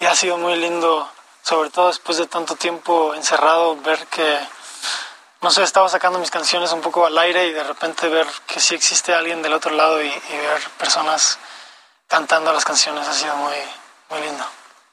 y 0.00 0.06
ha 0.06 0.14
sido 0.14 0.38
muy 0.38 0.56
lindo, 0.56 1.10
sobre 1.42 1.70
todo 1.70 1.88
después 1.88 2.18
de 2.18 2.26
tanto 2.26 2.56
tiempo 2.56 3.14
encerrado, 3.14 3.76
ver 3.76 4.06
que, 4.06 4.38
no 5.42 5.50
sé, 5.50 5.62
estaba 5.62 5.88
sacando 5.88 6.18
mis 6.18 6.30
canciones 6.30 6.72
un 6.72 6.80
poco 6.80 7.06
al 7.06 7.18
aire 7.18 7.48
y 7.48 7.52
de 7.52 7.64
repente 7.64 8.08
ver 8.08 8.26
que 8.46 8.60
sí 8.60 8.74
existe 8.74 9.14
alguien 9.14 9.42
del 9.42 9.52
otro 9.52 9.72
lado 9.72 10.02
y, 10.02 10.08
y 10.08 10.36
ver 10.36 10.62
personas 10.78 11.38
cantando 12.08 12.52
las 12.52 12.64
canciones 12.64 13.06
ha 13.06 13.12
sido 13.12 13.36
muy, 13.36 13.56
muy 14.10 14.20
lindo. 14.22 14.44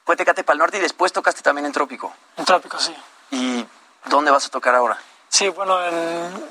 Fue 0.04 0.14
Tecate 0.14 0.44
Pal 0.44 0.58
Norte 0.58 0.76
y 0.76 0.80
después 0.80 1.12
tocaste 1.12 1.42
también 1.42 1.66
en 1.66 1.72
Trópico. 1.72 2.14
En 2.36 2.44
Trópico, 2.44 2.78
sí. 2.78 2.94
¿Y 3.30 3.66
dónde 4.04 4.30
vas 4.30 4.46
a 4.46 4.50
tocar 4.50 4.74
ahora? 4.74 4.98
Sí, 5.28 5.48
bueno, 5.48 5.84
en, 5.84 6.50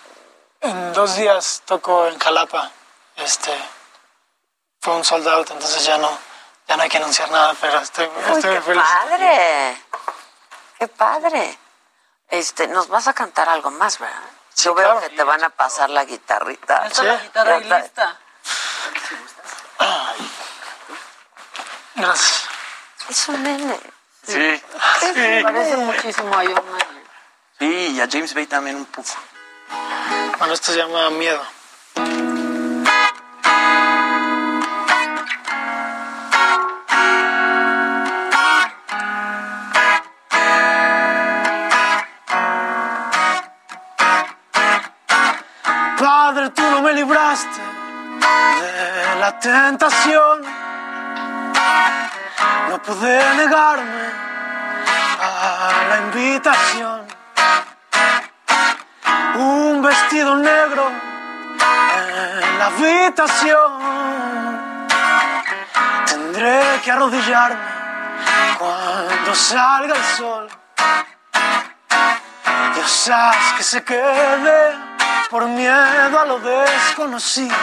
en 0.61 0.93
dos 0.93 1.15
días 1.15 1.61
toco 1.65 2.07
en 2.07 2.17
Jalapa. 2.19 2.71
Este, 3.17 3.53
fue 4.81 4.95
un 4.95 5.03
sold 5.03 5.27
out, 5.27 5.49
entonces 5.51 5.85
ya 5.85 5.97
no, 5.97 6.17
ya 6.67 6.75
no 6.77 6.83
hay 6.83 6.89
que 6.89 6.97
anunciar 6.97 7.29
nada, 7.31 7.55
pero 7.59 7.79
estoy, 7.79 8.05
Uy, 8.05 8.21
estoy 8.35 8.41
qué 8.41 8.49
muy 8.49 8.61
feliz. 8.61 8.83
padre. 8.83 9.83
Qué 10.79 10.87
padre. 10.87 11.59
Este, 12.29 12.67
nos 12.67 12.87
vas 12.87 13.07
a 13.07 13.13
cantar 13.13 13.47
algo 13.49 13.71
más, 13.71 13.99
¿verdad? 13.99 14.19
Yo 14.57 14.73
veo 14.73 14.99
que 15.01 15.09
te 15.09 15.23
van 15.23 15.43
a 15.43 15.49
pasar 15.49 15.89
la 15.89 16.05
guitarrita. 16.05 16.87
Está 16.87 17.03
la 17.03 17.17
guitarra 17.17 17.57
está. 17.57 17.79
lista. 17.79 18.19
Gracias. 21.95 22.45
Es 23.09 23.27
un 23.29 23.43
nene. 23.43 23.79
Sí. 24.25 24.61
Me 25.15 25.43
parece 25.43 25.77
muchísimo 25.77 26.33
a 26.35 26.43
John 26.43 26.71
Mayer. 26.71 27.05
Sí, 27.59 27.87
y 27.95 28.01
a 28.01 28.07
James 28.09 28.33
Bay 28.33 28.47
también 28.47 28.75
un 28.77 28.85
poco. 28.85 29.09
Bueno, 30.37 30.53
esto 30.53 30.71
se 30.71 30.77
llama 30.77 31.09
Miedo. 31.11 31.41
Padre, 45.97 46.49
tú 46.49 46.61
no 46.69 46.81
me 46.81 46.93
libraste 46.93 47.61
de 48.61 49.19
la 49.19 49.39
tentación. 49.39 50.41
No 52.69 52.81
pude 52.81 53.35
negarme 53.35 54.05
a 55.21 55.71
la 55.89 55.97
invitación. 56.07 57.04
Un 59.37 59.81
vestido 59.81 60.35
negro 60.35 60.89
en 61.97 62.59
la 62.59 62.65
habitación. 62.67 63.71
Tendré 66.05 66.81
que 66.83 66.91
arrodillarme 66.91 67.59
cuando 68.57 69.35
salga 69.35 69.95
el 69.95 70.03
sol. 70.03 70.49
Dios 72.75 73.09
haz 73.09 73.53
que 73.57 73.63
se 73.63 73.83
quede 73.83 74.75
por 75.29 75.45
miedo 75.47 76.19
a 76.19 76.25
lo 76.25 76.39
desconocido. 76.39 77.55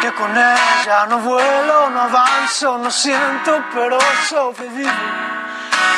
que 0.00 0.12
con 0.12 0.30
ella 0.30 1.06
no 1.08 1.18
vuelo, 1.18 1.90
no 1.90 2.02
avanzo, 2.02 2.78
no 2.78 2.90
siento, 2.90 3.64
pero 3.72 3.98
sobrevivo. 4.28 5.25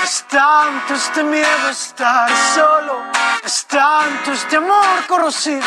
Es 0.09 0.25
tanto 0.27 0.95
este 0.95 1.23
miedo 1.23 1.69
estar 1.69 2.31
solo, 2.55 3.03
es 3.45 3.67
tanto 3.67 4.33
este 4.33 4.57
amor 4.57 5.07
corrosivo, 5.07 5.61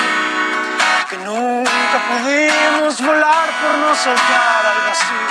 que 1.08 1.18
nunca 1.18 2.02
pudimos 2.10 3.00
volar 3.06 3.50
por 3.62 3.78
no 3.78 3.94
saltar 3.94 4.66
al 4.66 4.82
vacío. 4.88 5.28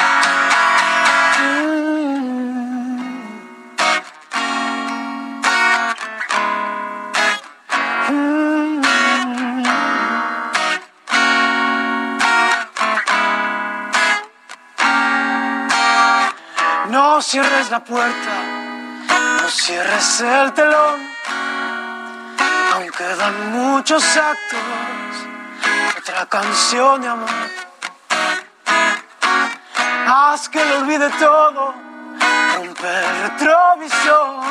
Mm. 1.42 1.70
Mm. 8.10 8.82
No 16.90 17.20
cierres 17.20 17.70
la 17.72 17.82
puerta, 17.82 18.59
cierres 19.50 20.20
el 20.20 20.52
telón. 20.52 21.00
Aún 22.72 22.90
quedan 22.96 23.52
muchos 23.52 24.04
actos, 24.16 24.58
otra 25.98 26.26
canción 26.26 27.00
de 27.00 27.08
amor. 27.08 27.30
Haz 30.06 30.48
que 30.48 30.64
lo 30.64 30.78
olvide 30.78 31.10
todo, 31.18 31.74
rompe 32.56 32.88
el 32.88 33.22
retrovisor. 33.22 34.44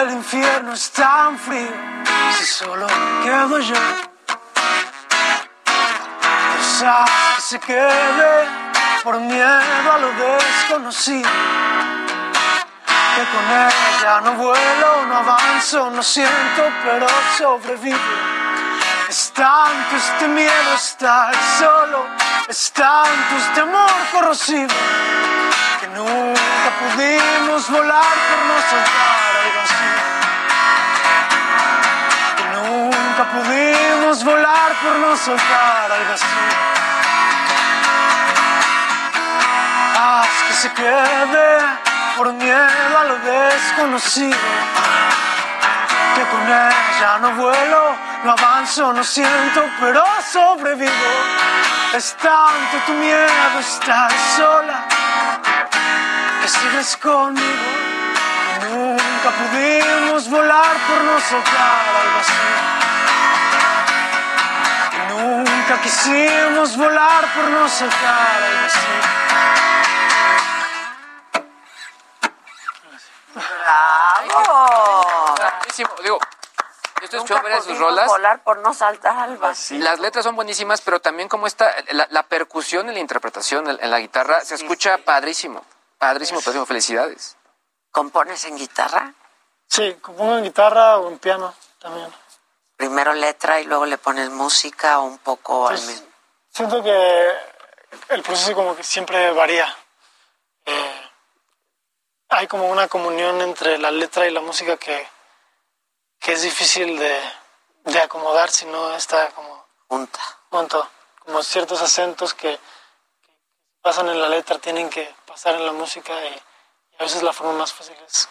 El 0.00 0.10
infierno 0.12 0.72
es 0.72 0.90
tan 0.90 1.38
frío, 1.38 1.72
si 2.36 2.44
solo 2.44 2.86
quedo 3.22 3.58
yo. 3.58 3.74
Cosas 6.56 7.10
que 7.36 7.42
se 7.42 7.60
quede 7.60 8.48
por 9.04 9.20
miedo 9.20 9.92
a 9.92 9.98
lo 9.98 10.12
desconocido. 10.12 11.71
Con 13.22 13.44
ella 13.44 14.20
no 14.24 14.32
vuelo, 14.32 15.06
no 15.06 15.18
avanzo, 15.18 15.90
no 15.90 16.02
siento, 16.02 16.62
pero 16.82 17.06
sobrevivo. 17.38 17.96
Es 19.08 19.32
tanto 19.32 19.96
este 19.96 20.26
miedo 20.26 20.74
estar 20.74 21.32
solo, 21.56 22.04
es 22.48 22.72
tanto 22.72 23.36
este 23.38 23.60
amor 23.60 23.92
corrosivo, 24.10 24.74
que 25.80 25.86
nunca 25.88 26.68
pudimos 26.80 27.70
volar 27.70 28.16
por 28.28 28.38
no 28.48 28.56
saltar 28.70 29.32
al 29.42 29.50
vacío. 29.60 30.02
Que 32.36 32.44
nunca 32.58 33.22
pudimos 33.30 34.24
volar 34.24 34.72
por 34.82 34.94
no 34.96 35.16
saltar 35.16 35.92
al 35.92 36.04
vacío. 36.06 36.56
Haz 39.96 40.42
que 40.48 40.54
se 40.54 40.72
quede 40.72 41.91
por 42.16 42.32
miedo 42.34 42.98
a 42.98 43.04
lo 43.04 43.18
desconocido. 43.18 44.38
Que 46.14 46.22
con 46.22 46.42
ella 46.42 47.18
no 47.20 47.30
vuelo, 47.32 47.96
no 48.24 48.32
avanzo, 48.32 48.92
no 48.92 49.02
siento, 49.02 49.64
pero 49.80 50.04
sobrevivo. 50.30 51.12
Es 51.94 52.14
tanto 52.16 52.76
tu 52.86 52.92
miedo 52.92 53.58
estar 53.60 54.10
sola 54.36 54.86
que 56.40 56.48
sigues 56.48 56.96
conmigo. 56.96 57.68
Nunca 58.62 59.30
pudimos 59.30 60.28
volar 60.28 60.74
por 60.86 61.04
no 61.04 61.20
saltar 61.20 61.82
al 62.00 62.08
vacío. 62.16 62.82
Nunca 65.10 65.80
quisimos 65.82 66.76
volar 66.76 67.24
por 67.34 67.44
no 67.50 67.68
saltar 67.68 68.42
al 68.48 68.62
vacío. 68.62 69.22
¡Bravo! 73.62 75.34
Buenísimo. 75.58 75.90
Digo, 76.02 76.18
esto 77.02 77.16
es 77.16 77.30
Nunca 77.30 77.62
sus 77.62 77.78
rolas. 77.78 78.06
volar 78.06 78.42
por 78.42 78.58
no 78.58 78.74
saltar 78.74 79.18
al 79.18 79.36
vacío. 79.38 79.78
Las 79.82 80.00
letras 80.00 80.24
son 80.24 80.36
buenísimas, 80.36 80.80
pero 80.80 81.00
también 81.00 81.28
como 81.28 81.46
esta, 81.46 81.74
la, 81.90 82.06
la 82.10 82.22
percusión 82.24 82.88
y 82.88 82.92
la 82.92 82.98
interpretación 83.00 83.68
en, 83.68 83.78
en 83.82 83.90
la 83.90 83.98
guitarra 83.98 84.40
se 84.44 84.54
escucha 84.54 84.98
padrísimo. 84.98 85.64
Padrísimo, 85.98 86.40
padrísimo. 86.40 86.66
Felicidades. 86.66 87.36
¿Compones 87.90 88.44
en 88.44 88.56
guitarra? 88.56 89.12
Sí, 89.68 89.94
compongo 90.00 90.38
en 90.38 90.44
guitarra 90.44 90.98
o 90.98 91.08
en 91.08 91.18
piano 91.18 91.54
también. 91.80 92.12
Primero 92.76 93.12
letra 93.12 93.60
y 93.60 93.64
luego 93.64 93.86
le 93.86 93.98
pones 93.98 94.28
música 94.30 94.98
o 94.98 95.04
un 95.04 95.18
poco 95.18 95.68
al 95.68 95.74
Pues, 95.76 95.86
mismo. 95.86 96.06
Siento 96.50 96.82
que 96.82 97.30
el 98.08 98.22
proceso 98.22 98.54
como 98.54 98.74
que 98.76 98.82
siempre 98.82 99.30
varía. 99.32 99.74
Eh, 100.66 101.10
hay 102.32 102.46
como 102.46 102.68
una 102.70 102.88
comunión 102.88 103.40
entre 103.42 103.78
la 103.78 103.90
letra 103.90 104.26
y 104.26 104.30
la 104.30 104.40
música 104.40 104.78
que, 104.78 105.06
que 106.18 106.32
es 106.32 106.42
difícil 106.42 106.98
de, 106.98 107.20
de 107.84 107.98
acomodar 108.00 108.50
si 108.50 108.64
no 108.66 108.94
está 108.94 109.28
como 109.30 109.66
junta. 109.86 110.18
junto. 110.50 110.90
Como 111.20 111.42
ciertos 111.42 111.80
acentos 111.82 112.34
que, 112.34 112.58
que 113.22 113.30
pasan 113.82 114.08
en 114.08 114.20
la 114.20 114.28
letra 114.28 114.58
tienen 114.58 114.88
que 114.88 115.14
pasar 115.26 115.54
en 115.54 115.66
la 115.66 115.72
música 115.72 116.12
y, 116.24 116.32
y 116.32 116.96
a 116.98 117.02
veces 117.02 117.22
la 117.22 117.32
forma 117.32 117.52
más 117.52 117.72
fácil 117.72 117.96
es 118.06 118.28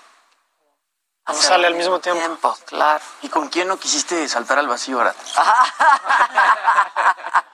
Hacerlo 1.26 1.48
sale 1.50 1.68
al 1.68 1.76
mismo 1.76 2.00
tiempo. 2.00 2.58
claro. 2.66 3.04
¿Y 3.22 3.30
con 3.30 3.48
quién 3.50 3.68
no 3.68 3.78
quisiste 3.78 4.28
saltar 4.28 4.58
al 4.60 4.68
vacío, 4.68 5.00
Arat? 5.00 5.16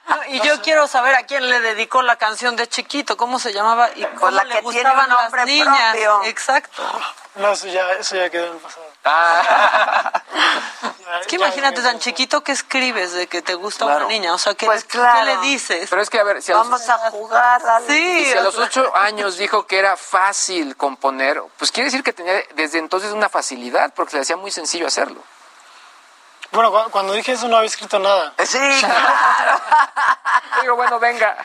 No, 0.08 0.16
y 0.30 0.40
yo 0.40 0.62
quiero 0.62 0.88
saber 0.88 1.16
a 1.16 1.24
quién 1.24 1.50
le 1.50 1.60
dedicó 1.60 2.02
la 2.02 2.16
canción 2.16 2.56
de 2.56 2.66
chiquito, 2.70 3.18
cómo 3.18 3.40
se 3.40 3.52
llamaba 3.52 3.90
y 3.94 4.04
cómo 4.06 4.20
Pues 4.22 4.34
la 4.36 4.44
le 4.46 4.56
que 4.56 4.62
tiene 4.62 4.90
gustaban 4.90 5.12
un 5.12 5.18
nombre 5.18 5.40
las 5.42 5.48
niñas. 5.48 5.90
propio. 5.92 6.24
Exacto. 6.24 6.82
No, 7.38 7.52
eso 7.52 7.68
ya, 7.68 7.92
eso 7.94 8.16
ya 8.16 8.30
quedó 8.30 8.48
en 8.48 8.54
el 8.54 8.60
pasado. 8.60 8.86
Es 11.22 11.28
que 11.28 11.36
imagínate 11.36 11.82
tan 11.82 12.00
chiquito 12.00 12.44
que 12.44 12.52
escribes 12.52 13.14
de 13.14 13.28
que 13.28 13.42
te 13.42 13.54
gusta 13.56 13.86
Claro. 13.86 14.06
una 14.06 14.14
niña, 14.14 14.34
o 14.34 14.38
sea, 14.38 14.54
¿qué, 14.56 14.66
Pues 14.66 14.84
¿qué 14.84 14.98
claro. 14.98 15.24
le 15.26 15.38
dices? 15.38 15.90
Pero 15.90 16.02
es 16.02 16.10
que, 16.10 16.20
a 16.20 16.24
ver, 16.24 16.42
si 16.42 16.52
a 16.52 16.56
los, 16.56 16.70
Vamos 16.70 16.90
a 16.90 16.98
jugar, 17.12 17.62
dale. 17.64 17.88
Sí, 17.88 18.20
y 18.22 18.26
si 18.26 18.38
a 18.38 18.42
los 18.42 18.58
ocho 18.58 18.94
años 18.96 19.38
dijo 19.38 19.66
que 19.66 19.80
era 19.80 19.96
fácil 19.98 20.76
componer, 20.76 21.42
pues 21.58 21.72
quiere 21.72 21.86
decir 21.86 22.04
que 22.04 22.14
tenía 22.14 22.42
desde 22.56 22.80
entonces 22.80 23.12
una 23.14 23.30
facilidad, 23.30 23.94
porque 23.96 24.12
se 24.12 24.18
le 24.18 24.22
hacía 24.24 24.38
muy 24.38 24.52
sencillo 24.52 24.88
hacerlo. 24.88 25.22
Bueno, 26.52 26.72
cu- 26.72 26.92
cuando 26.92 27.14
dije 27.14 27.34
eso 27.34 27.48
no 27.48 27.58
había 27.58 27.68
escrito 27.68 28.00
nada. 28.00 28.34
Sí, 28.46 28.58
claro. 28.80 29.60
Digo, 30.62 30.76
bueno, 30.76 31.00
venga. 31.00 31.38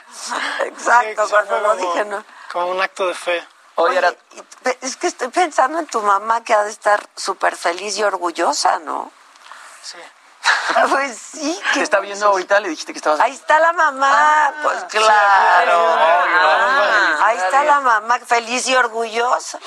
Exacto, 0.65 1.27
Sí, 1.27 1.31
cuando 1.33 1.61
lo 1.61 1.77
como- 1.77 1.93
dije, 1.93 2.05
¿no? 2.05 2.25
Como 2.53 2.67
un 2.69 2.81
acto 2.81 3.07
de 3.09 3.15
fe. 3.15 3.47
Oye, 3.77 4.01
pe- 4.63 4.79
es 4.83 4.97
que 4.97 5.07
estoy 5.07 5.29
pensando 5.29 5.79
en 5.79 5.87
tu 5.87 6.01
mamá 6.03 6.45
que 6.45 6.55
ha 6.55 6.63
de 6.65 6.71
estar 6.71 7.07
súper 7.17 7.57
feliz 7.57 7.97
y 7.99 8.03
orgullosa, 8.05 8.79
¿no? 8.81 9.11
Sí. 9.83 9.99
Pues 10.91 11.19
sí. 11.19 11.61
¿te 11.65 11.71
que 11.75 11.83
está 11.83 12.01
viendo 12.01 12.27
ahorita? 12.29 12.59
Le 12.61 12.69
dijiste 12.69 12.93
que 12.93 12.99
estabas... 12.99 13.21
Ahí 13.21 13.33
está 13.33 13.59
la 13.59 13.73
mamá, 13.73 14.53
pues 14.63 14.85
claro. 14.85 15.73
Ah, 15.99 17.19
Ahí 17.27 17.37
está 17.39 17.63
la 17.65 17.81
mamá, 17.81 18.19
feliz 18.21 18.67
y 18.69 18.75
orgullosa. 18.75 19.59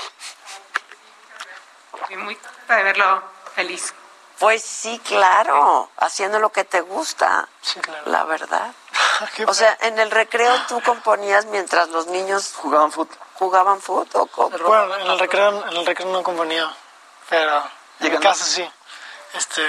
Estoy 2.01 2.17
muy 2.17 2.35
contenta 2.35 2.75
de 2.75 2.83
verlo 2.83 3.23
feliz. 3.55 3.93
Pues 4.39 4.63
sí, 4.63 4.99
claro, 4.99 5.89
haciendo 5.97 6.39
lo 6.39 6.51
que 6.51 6.65
te 6.65 6.81
gusta, 6.81 7.47
Sí, 7.61 7.79
claro. 7.79 8.03
la 8.05 8.23
verdad. 8.25 8.71
O 9.47 9.53
sea, 9.53 9.77
en 9.81 9.97
el 9.99 10.11
recreo 10.11 10.53
tú 10.67 10.81
componías 10.81 11.45
mientras 11.45 11.87
los 11.89 12.07
niños 12.07 12.53
Jugaban 12.55 12.91
fútbol. 12.91 13.17
Jugaban 13.35 13.81
fútbol. 13.81 14.07
¿o 14.13 14.27
cómo? 14.27 14.57
Bueno, 14.57 14.95
en 14.95 15.07
el 15.07 15.19
recreo, 15.19 15.67
en 15.67 15.77
el 15.77 15.85
recreo 15.85 16.11
no 16.11 16.23
componía, 16.23 16.71
pero 17.29 17.63
en 17.99 18.11
mi 18.11 18.17
casa 18.19 18.43
sí. 18.45 18.69
Este, 19.33 19.61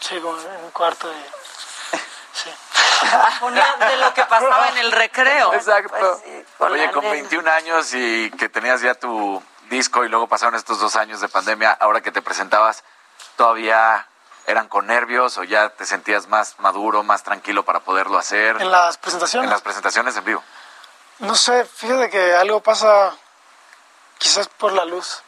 sí, 0.00 0.18
como 0.20 0.38
en 0.40 0.64
un 0.64 0.70
cuarto 0.70 1.10
y... 1.12 1.96
Sí. 2.36 2.50
De 3.80 3.96
lo 3.96 4.12
que 4.12 4.24
pasaba 4.24 4.68
en 4.68 4.78
el 4.78 4.92
recreo. 4.92 5.54
Exacto. 5.54 5.94
Pues 5.98 6.18
sí, 6.22 6.44
con 6.58 6.72
Oye, 6.72 6.90
con 6.90 7.02
nena. 7.02 7.14
21 7.14 7.50
años 7.50 7.94
y 7.94 8.30
que 8.32 8.50
tenías 8.50 8.82
ya 8.82 8.94
tu 8.94 9.42
disco 9.70 10.04
y 10.04 10.08
luego 10.08 10.26
pasaron 10.26 10.54
estos 10.54 10.78
dos 10.78 10.96
años 10.96 11.20
de 11.22 11.28
pandemia, 11.28 11.72
ahora 11.72 12.02
que 12.02 12.12
te 12.12 12.20
presentabas, 12.20 12.84
¿todavía 13.36 14.06
eran 14.46 14.68
con 14.68 14.86
nervios 14.86 15.38
o 15.38 15.44
ya 15.44 15.70
te 15.70 15.84
sentías 15.86 16.28
más 16.28 16.58
maduro, 16.58 17.02
más 17.02 17.22
tranquilo 17.22 17.64
para 17.64 17.80
poderlo 17.80 18.18
hacer 18.18 18.60
En 18.60 18.70
las 18.70 18.96
presentaciones. 18.98 19.44
en 19.46 19.50
las 19.50 19.62
presentaciones 19.62 20.16
en 20.16 20.24
vivo? 20.24 20.42
No 21.18 21.34
sé, 21.34 21.64
fíjate 21.64 22.10
que 22.10 22.34
algo 22.34 22.60
pasa 22.60 23.16
quizás 24.18 24.48
por 24.48 24.72
la 24.72 24.84
luz, 24.84 25.22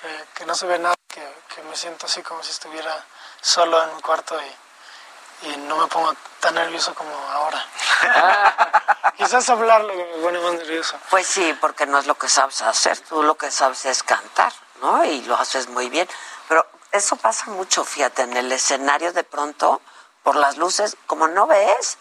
que, 0.00 0.24
que 0.34 0.46
no 0.46 0.54
se 0.54 0.66
ve 0.66 0.78
nada, 0.78 0.94
que, 1.06 1.20
que 1.54 1.62
me 1.64 1.76
siento 1.76 2.06
así 2.06 2.22
como 2.22 2.42
si 2.42 2.50
estuviera 2.50 3.04
solo 3.42 3.82
en 3.82 3.90
un 3.90 4.00
cuarto 4.00 4.38
y, 4.40 5.48
y 5.48 5.56
no 5.58 5.76
me 5.76 5.86
pongo 5.88 6.14
tan 6.40 6.54
nervioso 6.54 6.94
como 6.94 7.14
ahora. 7.14 7.62
quizás 9.18 9.48
hablar 9.50 9.82
lo 9.82 9.92
que 9.92 10.04
me 10.16 10.22
pone 10.22 10.40
más 10.40 10.54
nervioso. 10.54 10.96
Pues 11.10 11.26
sí, 11.26 11.56
porque 11.60 11.84
no 11.84 11.98
es 11.98 12.06
lo 12.06 12.16
que 12.16 12.28
sabes 12.28 12.62
hacer, 12.62 12.98
tú 13.00 13.22
lo 13.22 13.36
que 13.36 13.50
sabes 13.50 13.84
es 13.84 14.02
cantar, 14.02 14.52
¿no? 14.80 15.04
Y 15.04 15.22
lo 15.22 15.36
haces 15.36 15.68
muy 15.68 15.90
bien. 15.90 16.08
Pero 16.48 16.66
eso 16.92 17.16
pasa 17.16 17.46
mucho, 17.46 17.84
fíjate, 17.84 18.22
en 18.22 18.36
el 18.36 18.50
escenario 18.50 19.12
de 19.12 19.24
pronto, 19.24 19.82
por 20.22 20.36
las 20.36 20.56
luces, 20.56 20.96
como 21.06 21.28
no 21.28 21.46
ves, 21.46 21.98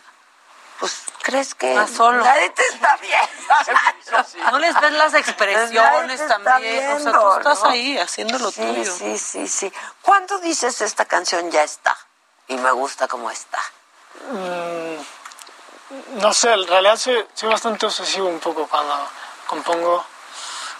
pues 0.80 1.04
crees 1.22 1.56
que 1.56 1.74
Más 1.74 1.90
solo. 1.92 2.24
nadie 2.24 2.50
te 2.50 2.62
está 2.66 2.98
viendo. 2.98 4.52
No 4.52 4.60
les 4.60 4.80
ves 4.80 4.92
las 4.94 5.14
expresiones 5.14 6.28
también. 6.28 6.92
o 6.94 7.00
sea, 7.00 7.12
tú 7.12 7.38
estás 7.38 7.64
¿no? 7.64 7.70
ahí 7.70 7.98
haciendo 7.98 8.38
lo 8.40 8.52
sí, 8.52 8.62
tuyo. 8.62 8.96
Sí, 8.96 9.18
sí, 9.18 9.48
sí. 9.48 9.74
¿Cuándo 10.02 10.38
dices 10.40 10.82
esta 10.82 11.06
canción 11.06 11.50
ya 11.52 11.64
está? 11.64 11.98
Y 12.48 12.58
me 12.58 12.72
gusta 12.72 13.08
cómo 13.08 13.32
está. 13.32 13.60
Mm, 14.32 16.20
no 16.22 16.34
sé, 16.34 16.52
en 16.54 16.68
realidad 16.68 16.98
soy, 16.98 17.26
soy 17.34 17.50
bastante 17.50 17.86
obsesivo 17.86 18.28
un 18.28 18.40
poco 18.40 18.68
cuando 18.68 19.08
compongo 19.48 20.06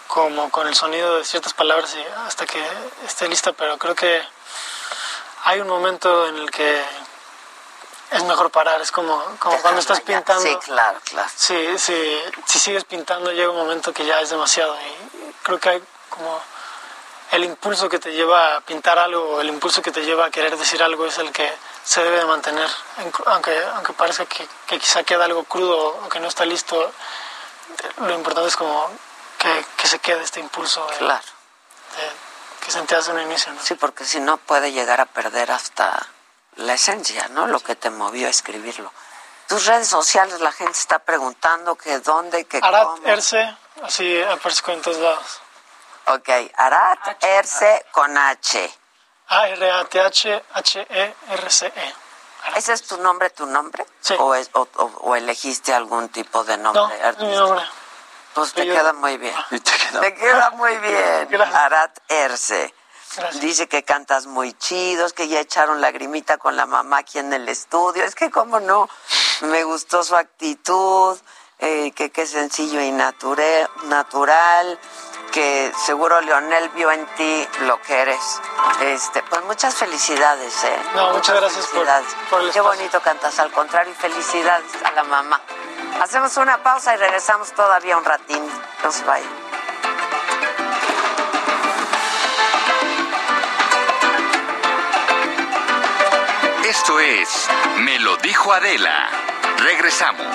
como 0.08 0.50
con 0.50 0.66
el 0.68 0.74
sonido 0.74 1.18
de 1.18 1.24
ciertas 1.24 1.54
palabras 1.54 1.94
y 1.94 2.02
hasta 2.26 2.46
que 2.46 2.62
esté 3.06 3.28
lista, 3.28 3.52
pero 3.52 3.78
creo 3.78 3.94
que 3.94 4.22
hay 5.44 5.60
un 5.60 5.68
momento 5.68 6.28
en 6.28 6.36
el 6.36 6.50
que 6.50 6.84
es 8.14 8.22
mejor 8.24 8.50
parar, 8.50 8.80
es 8.80 8.90
como, 8.92 9.22
como 9.38 9.60
cuando 9.60 9.80
estás 9.80 10.00
pintando. 10.00 10.42
Sí, 10.42 10.56
claro, 10.64 10.98
claro. 11.04 11.28
Sí, 11.34 11.78
sí, 11.78 12.18
si 12.46 12.58
sigues 12.58 12.84
pintando 12.84 13.32
llega 13.32 13.50
un 13.50 13.56
momento 13.56 13.92
que 13.92 14.06
ya 14.06 14.20
es 14.20 14.30
demasiado 14.30 14.76
y 14.80 15.32
creo 15.42 15.58
que 15.58 15.68
hay 15.68 15.82
como 16.10 16.40
el 17.32 17.42
impulso 17.44 17.88
que 17.88 17.98
te 17.98 18.12
lleva 18.12 18.56
a 18.56 18.60
pintar 18.60 18.98
algo, 18.98 19.40
el 19.40 19.48
impulso 19.48 19.82
que 19.82 19.90
te 19.90 20.04
lleva 20.04 20.26
a 20.26 20.30
querer 20.30 20.56
decir 20.56 20.82
algo 20.82 21.04
es 21.06 21.18
el 21.18 21.32
que 21.32 21.52
se 21.82 22.02
debe 22.04 22.18
de 22.18 22.24
mantener, 22.26 22.70
aunque, 23.26 23.64
aunque 23.74 23.92
parezca 23.94 24.24
que, 24.26 24.46
que 24.66 24.78
quizá 24.78 25.02
queda 25.02 25.24
algo 25.24 25.42
crudo 25.44 25.98
o 26.04 26.08
que 26.08 26.20
no 26.20 26.28
está 26.28 26.44
listo, 26.44 26.92
lo 27.98 28.14
importante 28.14 28.48
es 28.48 28.56
como 28.56 28.88
que, 29.38 29.66
que 29.76 29.88
se 29.88 29.98
quede 29.98 30.22
este 30.22 30.38
impulso 30.40 30.86
de- 30.86 30.96
Claro. 30.98 31.24
de- 31.96 32.64
que 32.64 32.70
sentías 32.70 33.06
en 33.08 33.16
un 33.16 33.22
inicio. 33.22 33.52
¿no? 33.52 33.60
Sí, 33.62 33.74
porque 33.74 34.04
si 34.04 34.20
no 34.20 34.36
puede 34.38 34.72
llegar 34.72 35.00
a 35.00 35.06
perder 35.06 35.50
hasta 35.50 36.06
la 36.56 36.74
esencia, 36.74 37.28
¿no? 37.28 37.46
Lo 37.46 37.60
que 37.60 37.74
te 37.76 37.90
movió 37.90 38.26
a 38.26 38.30
escribirlo. 38.30 38.92
Tus 39.48 39.66
redes 39.66 39.88
sociales, 39.88 40.40
la 40.40 40.52
gente 40.52 40.78
está 40.78 40.98
preguntando 41.00 41.76
que 41.76 41.98
dónde, 42.00 42.44
que 42.46 42.58
Arat 42.62 42.84
cómo. 42.86 43.06
Erce, 43.06 43.56
así 43.82 44.22
aparezco 44.22 44.70
en 44.72 44.80
todos 44.82 44.96
lados. 44.98 45.40
Ok, 46.06 46.28
Arat 46.56 47.22
Erce 47.22 47.84
con 47.92 48.16
H. 48.16 48.72
A-R-A-T-H-H-E-R-C-E. 50.64 51.94
¿Ese 52.56 52.72
es 52.74 52.82
tu 52.82 52.98
nombre, 52.98 53.30
tu 53.30 53.46
nombre? 53.46 53.86
Sí. 54.00 54.14
¿O, 54.18 54.34
es- 54.34 54.50
o- 54.52 54.68
o- 54.76 54.84
o 55.02 55.16
elegiste 55.16 55.72
algún 55.72 56.10
tipo 56.10 56.44
de 56.44 56.58
nombre 56.58 56.98
No, 57.00 57.08
es 57.10 57.18
mi 57.18 57.28
nombre. 57.34 57.64
Pues 58.34 58.52
te 58.52 58.66
Yo- 58.66 58.74
queda 58.74 58.92
muy 58.92 59.16
bien. 59.16 59.34
Te 59.50 59.60
queda- 59.60 60.00
Te 60.00 60.14
queda 60.14 60.50
muy 60.50 60.76
bien. 60.78 61.26
Gracias. 61.30 61.54
Arat 61.58 61.98
Erce. 62.08 62.74
Gracias. 63.16 63.40
Dice 63.42 63.68
que 63.68 63.82
cantas 63.84 64.26
muy 64.26 64.52
chidos, 64.54 65.12
que 65.12 65.28
ya 65.28 65.40
echaron 65.40 65.80
lagrimita 65.80 66.38
con 66.38 66.56
la 66.56 66.66
mamá 66.66 66.98
aquí 66.98 67.18
en 67.18 67.32
el 67.32 67.48
estudio. 67.48 68.04
Es 68.04 68.14
que, 68.14 68.30
cómo 68.30 68.60
no, 68.60 68.88
me 69.42 69.64
gustó 69.64 70.02
su 70.04 70.16
actitud, 70.16 71.18
eh, 71.58 71.92
que 71.92 72.10
qué 72.10 72.26
sencillo 72.26 72.80
y 72.80 72.90
nature- 72.90 73.68
natural, 73.84 74.78
que 75.32 75.72
seguro 75.84 76.20
Leonel 76.20 76.68
vio 76.70 76.90
en 76.92 77.06
ti 77.16 77.48
lo 77.62 77.80
que 77.82 78.00
eres. 78.02 78.40
Este, 78.80 79.22
pues 79.24 79.42
muchas 79.44 79.74
felicidades, 79.74 80.62
¿eh? 80.64 80.78
No, 80.94 81.12
muchas 81.12 81.36
gracias 81.36 81.66
por- 81.66 81.72
felicidades. 81.86 82.06
por 82.30 82.40
el 82.42 82.50
Qué 82.52 82.60
bonito 82.60 83.00
cantas, 83.00 83.38
al 83.38 83.50
contrario, 83.52 83.92
y 83.92 83.96
felicidades 83.96 84.70
a 84.84 84.90
la 84.92 85.02
mamá. 85.04 85.40
Hacemos 86.00 86.36
una 86.36 86.62
pausa 86.62 86.94
y 86.94 86.96
regresamos 86.98 87.52
todavía 87.52 87.96
un 87.96 88.04
ratín. 88.04 88.44
No 88.82 88.92
se 88.92 89.04
vayan. 89.04 89.43
Esto 96.76 96.98
es 96.98 97.48
Me 97.78 98.00
lo 98.00 98.16
dijo 98.16 98.52
Adela. 98.52 99.08
Regresamos. 99.58 100.26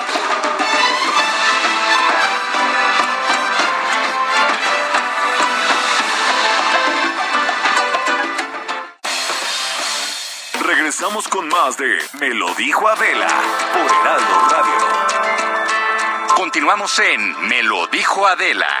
Regresamos 10.62 11.28
con 11.28 11.46
más 11.48 11.76
de 11.76 11.98
Me 12.18 12.30
lo 12.30 12.54
dijo 12.54 12.88
Adela 12.88 13.28
por 13.74 13.82
Heraldo 13.82 14.48
Radio. 14.48 16.34
Continuamos 16.36 16.98
en 17.00 17.48
Me 17.48 17.62
lo 17.62 17.86
dijo 17.88 18.26
Adela. 18.26 18.80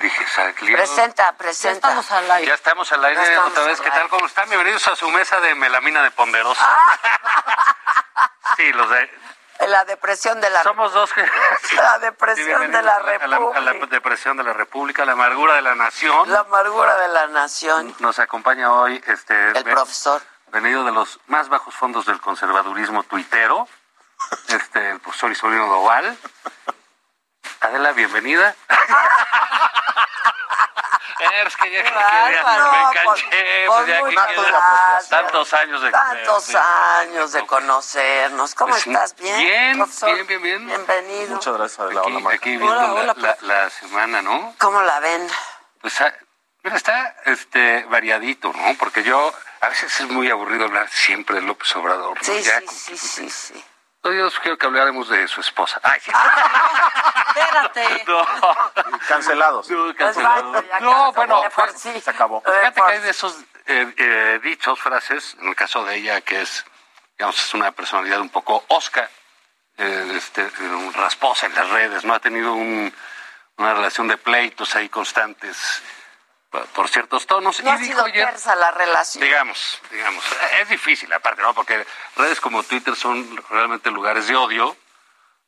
Dije, 0.00 0.26
Saclio. 0.28 0.76
Presenta, 0.76 1.32
presenta. 1.36 1.88
Estamos 1.88 2.10
al 2.12 2.30
aire. 2.30 2.48
Ya 2.48 2.54
estamos 2.54 2.92
al 2.92 3.04
aire 3.04 3.20
Ya 3.22 3.28
estamos 3.28 3.50
otra 3.52 3.64
vez. 3.64 3.80
¿Qué 3.80 3.90
tal? 3.90 4.08
¿Cómo 4.08 4.26
están? 4.26 4.48
Bienvenidos 4.48 4.86
a 4.88 4.96
su 4.96 5.08
mesa 5.10 5.40
de 5.40 5.54
melamina 5.54 6.02
de 6.02 6.10
ponderosa. 6.10 6.66
Sí, 8.56 8.72
los 8.72 8.88
de... 8.88 9.10
La 9.66 9.84
depresión 9.84 10.40
de 10.40 10.48
la 10.50 10.62
Somos 10.62 10.92
dos 10.92 11.12
que... 11.12 11.22
La 11.76 11.94
Sí, 11.94 12.00
depresión 12.02 12.70
de 12.70 12.82
la 12.82 12.98
bienvenidos 13.00 13.24
a 13.24 13.26
la, 13.26 13.36
a 13.56 13.60
la 13.60 13.72
República. 13.72 13.86
depresión 13.96 14.36
de 14.36 14.44
la 14.44 14.52
República, 14.52 15.04
la 15.04 15.12
amargura 15.12 15.54
de 15.54 15.62
la 15.62 15.74
nación. 15.74 16.30
La 16.30 16.40
amargura 16.40 16.96
de 16.98 17.08
la 17.08 17.26
nación. 17.28 17.94
Nos 17.98 18.18
acompaña 18.20 18.70
hoy 18.72 19.02
este 19.06 19.50
El 19.50 19.64
profesor. 19.64 20.22
venido 20.52 20.84
de 20.84 20.92
los 20.92 21.18
más 21.26 21.48
bajos 21.48 21.74
fondos 21.74 22.06
del 22.06 22.20
conservadurismo 22.20 23.02
tuitero, 23.04 23.66
este, 24.48 24.90
el 24.90 25.00
profesor 25.00 25.32
Isolino 25.32 25.66
Doval. 25.66 26.16
Adela, 27.64 27.92
bienvenida. 27.92 28.54
Es 31.46 31.56
que 31.56 31.70
ya, 31.70 31.82
que 31.82 31.90
ya 31.90 32.42
me 32.46 32.58
No, 32.58 32.90
enganché, 32.90 33.00
pues, 33.66 33.86
ya 33.86 34.26
que 34.26 34.34
gracias. 34.42 35.08
tantos 35.08 35.52
años 35.54 35.82
de 35.82 35.90
Tantos 35.90 36.46
de- 36.48 36.52
de- 36.52 36.58
años 36.58 37.32
de 37.32 37.46
conocernos. 37.46 38.54
¿Cómo 38.54 38.70
Pues 38.72 38.82
sí. 38.82 38.90
estás? 38.92 39.16
¿Bien? 39.16 39.38
Bien, 39.38 39.78
profesor? 39.78 40.14
bien, 40.14 40.26
bien, 40.26 40.42
bien. 40.42 40.66
Bienvenido. 40.66 41.34
Muchas 41.36 41.54
gracias, 41.54 41.80
Adela. 41.80 42.00
Aquí, 42.02 42.12
Hola, 42.16 42.34
aquí 42.34 42.50
viendo 42.56 42.66
Hola, 42.72 42.82
la- 43.04 43.12
hola, 43.12 43.36
la, 43.42 43.54
la 43.64 43.70
semana, 43.70 44.22
¿no? 44.22 44.54
¿Cómo 44.58 44.80
la 44.82 45.00
ven? 45.00 45.26
Pues 45.80 46.00
ah, 46.02 46.12
mira, 46.62 46.76
está 46.76 47.16
este 47.24 47.84
variadito, 47.84 48.52
¿no? 48.54 48.74
Porque 48.78 49.02
yo 49.02 49.32
a 49.60 49.68
veces 49.68 50.00
es 50.00 50.08
muy 50.08 50.30
aburrido 50.30 50.64
hablar 50.66 50.88
siempre 50.90 51.36
de 51.36 51.42
López 51.42 51.74
Obrador. 51.76 52.16
¿no? 52.16 52.22
Sí, 52.22 52.42
Ya 52.42 52.60
sí, 52.60 52.66
con- 52.66 52.74
sí, 52.76 53.30
sí, 53.30 53.64
sí. 54.04 54.16
Yo 54.16 54.30
quiero 54.42 54.58
que 54.58 54.66
habláramos 54.66 55.08
de 55.08 55.26
su 55.28 55.40
esposa. 55.40 55.80
Ay, 55.82 56.00
sí. 56.00 56.10
Espérate. 57.28 58.04
no. 58.08 58.26
Cancelados. 59.08 59.70
No, 59.70 59.94
cancelado. 59.94 60.52
Pues 60.52 60.64
No, 60.80 61.12
bueno, 61.12 61.42
por 61.54 61.70
sí. 61.72 62.00
Se 62.00 62.10
acabó. 62.10 62.42
De 62.46 62.52
Fíjate 62.52 62.80
que 62.82 62.92
hay 62.92 63.00
de 63.00 63.10
esos 63.10 63.36
eh, 63.66 63.94
eh, 63.96 64.40
dichos, 64.42 64.78
frases, 64.80 65.36
en 65.40 65.48
el 65.48 65.56
caso 65.56 65.84
de 65.84 65.96
ella, 65.96 66.20
que 66.20 66.42
es, 66.42 66.64
digamos, 67.18 67.38
es 67.42 67.54
una 67.54 67.72
personalidad 67.72 68.20
un 68.20 68.28
poco 68.30 68.64
osca, 68.68 69.08
eh, 69.78 70.12
este, 70.16 70.42
eh, 70.42 70.52
un 70.68 70.92
rasposa 70.92 71.46
en 71.46 71.54
las 71.54 71.68
redes, 71.70 72.04
¿no? 72.04 72.14
Ha 72.14 72.20
tenido 72.20 72.52
un- 72.52 72.94
una 73.56 73.72
relación 73.74 74.08
de 74.08 74.16
pleitos 74.16 74.74
ahí 74.76 74.88
constantes 74.88 75.82
por, 76.74 76.88
ciertos 76.88 77.26
tonos. 77.26 77.60
No 77.60 77.70
y 77.70 77.72
ha 77.72 77.76
dijo 77.78 77.92
sido 77.92 78.04
ayer, 78.04 78.26
tersa 78.26 78.54
la 78.56 78.70
relación. 78.70 79.24
digamos, 79.24 79.80
digamos, 79.90 80.24
es 80.60 80.68
difícil 80.68 81.12
aparte, 81.12 81.42
¿no? 81.42 81.54
Porque 81.54 81.86
redes 82.16 82.40
como 82.40 82.62
Twitter 82.62 82.94
son 82.96 83.42
realmente 83.50 83.90
lugares 83.90 84.26
de 84.28 84.36
odio. 84.36 84.76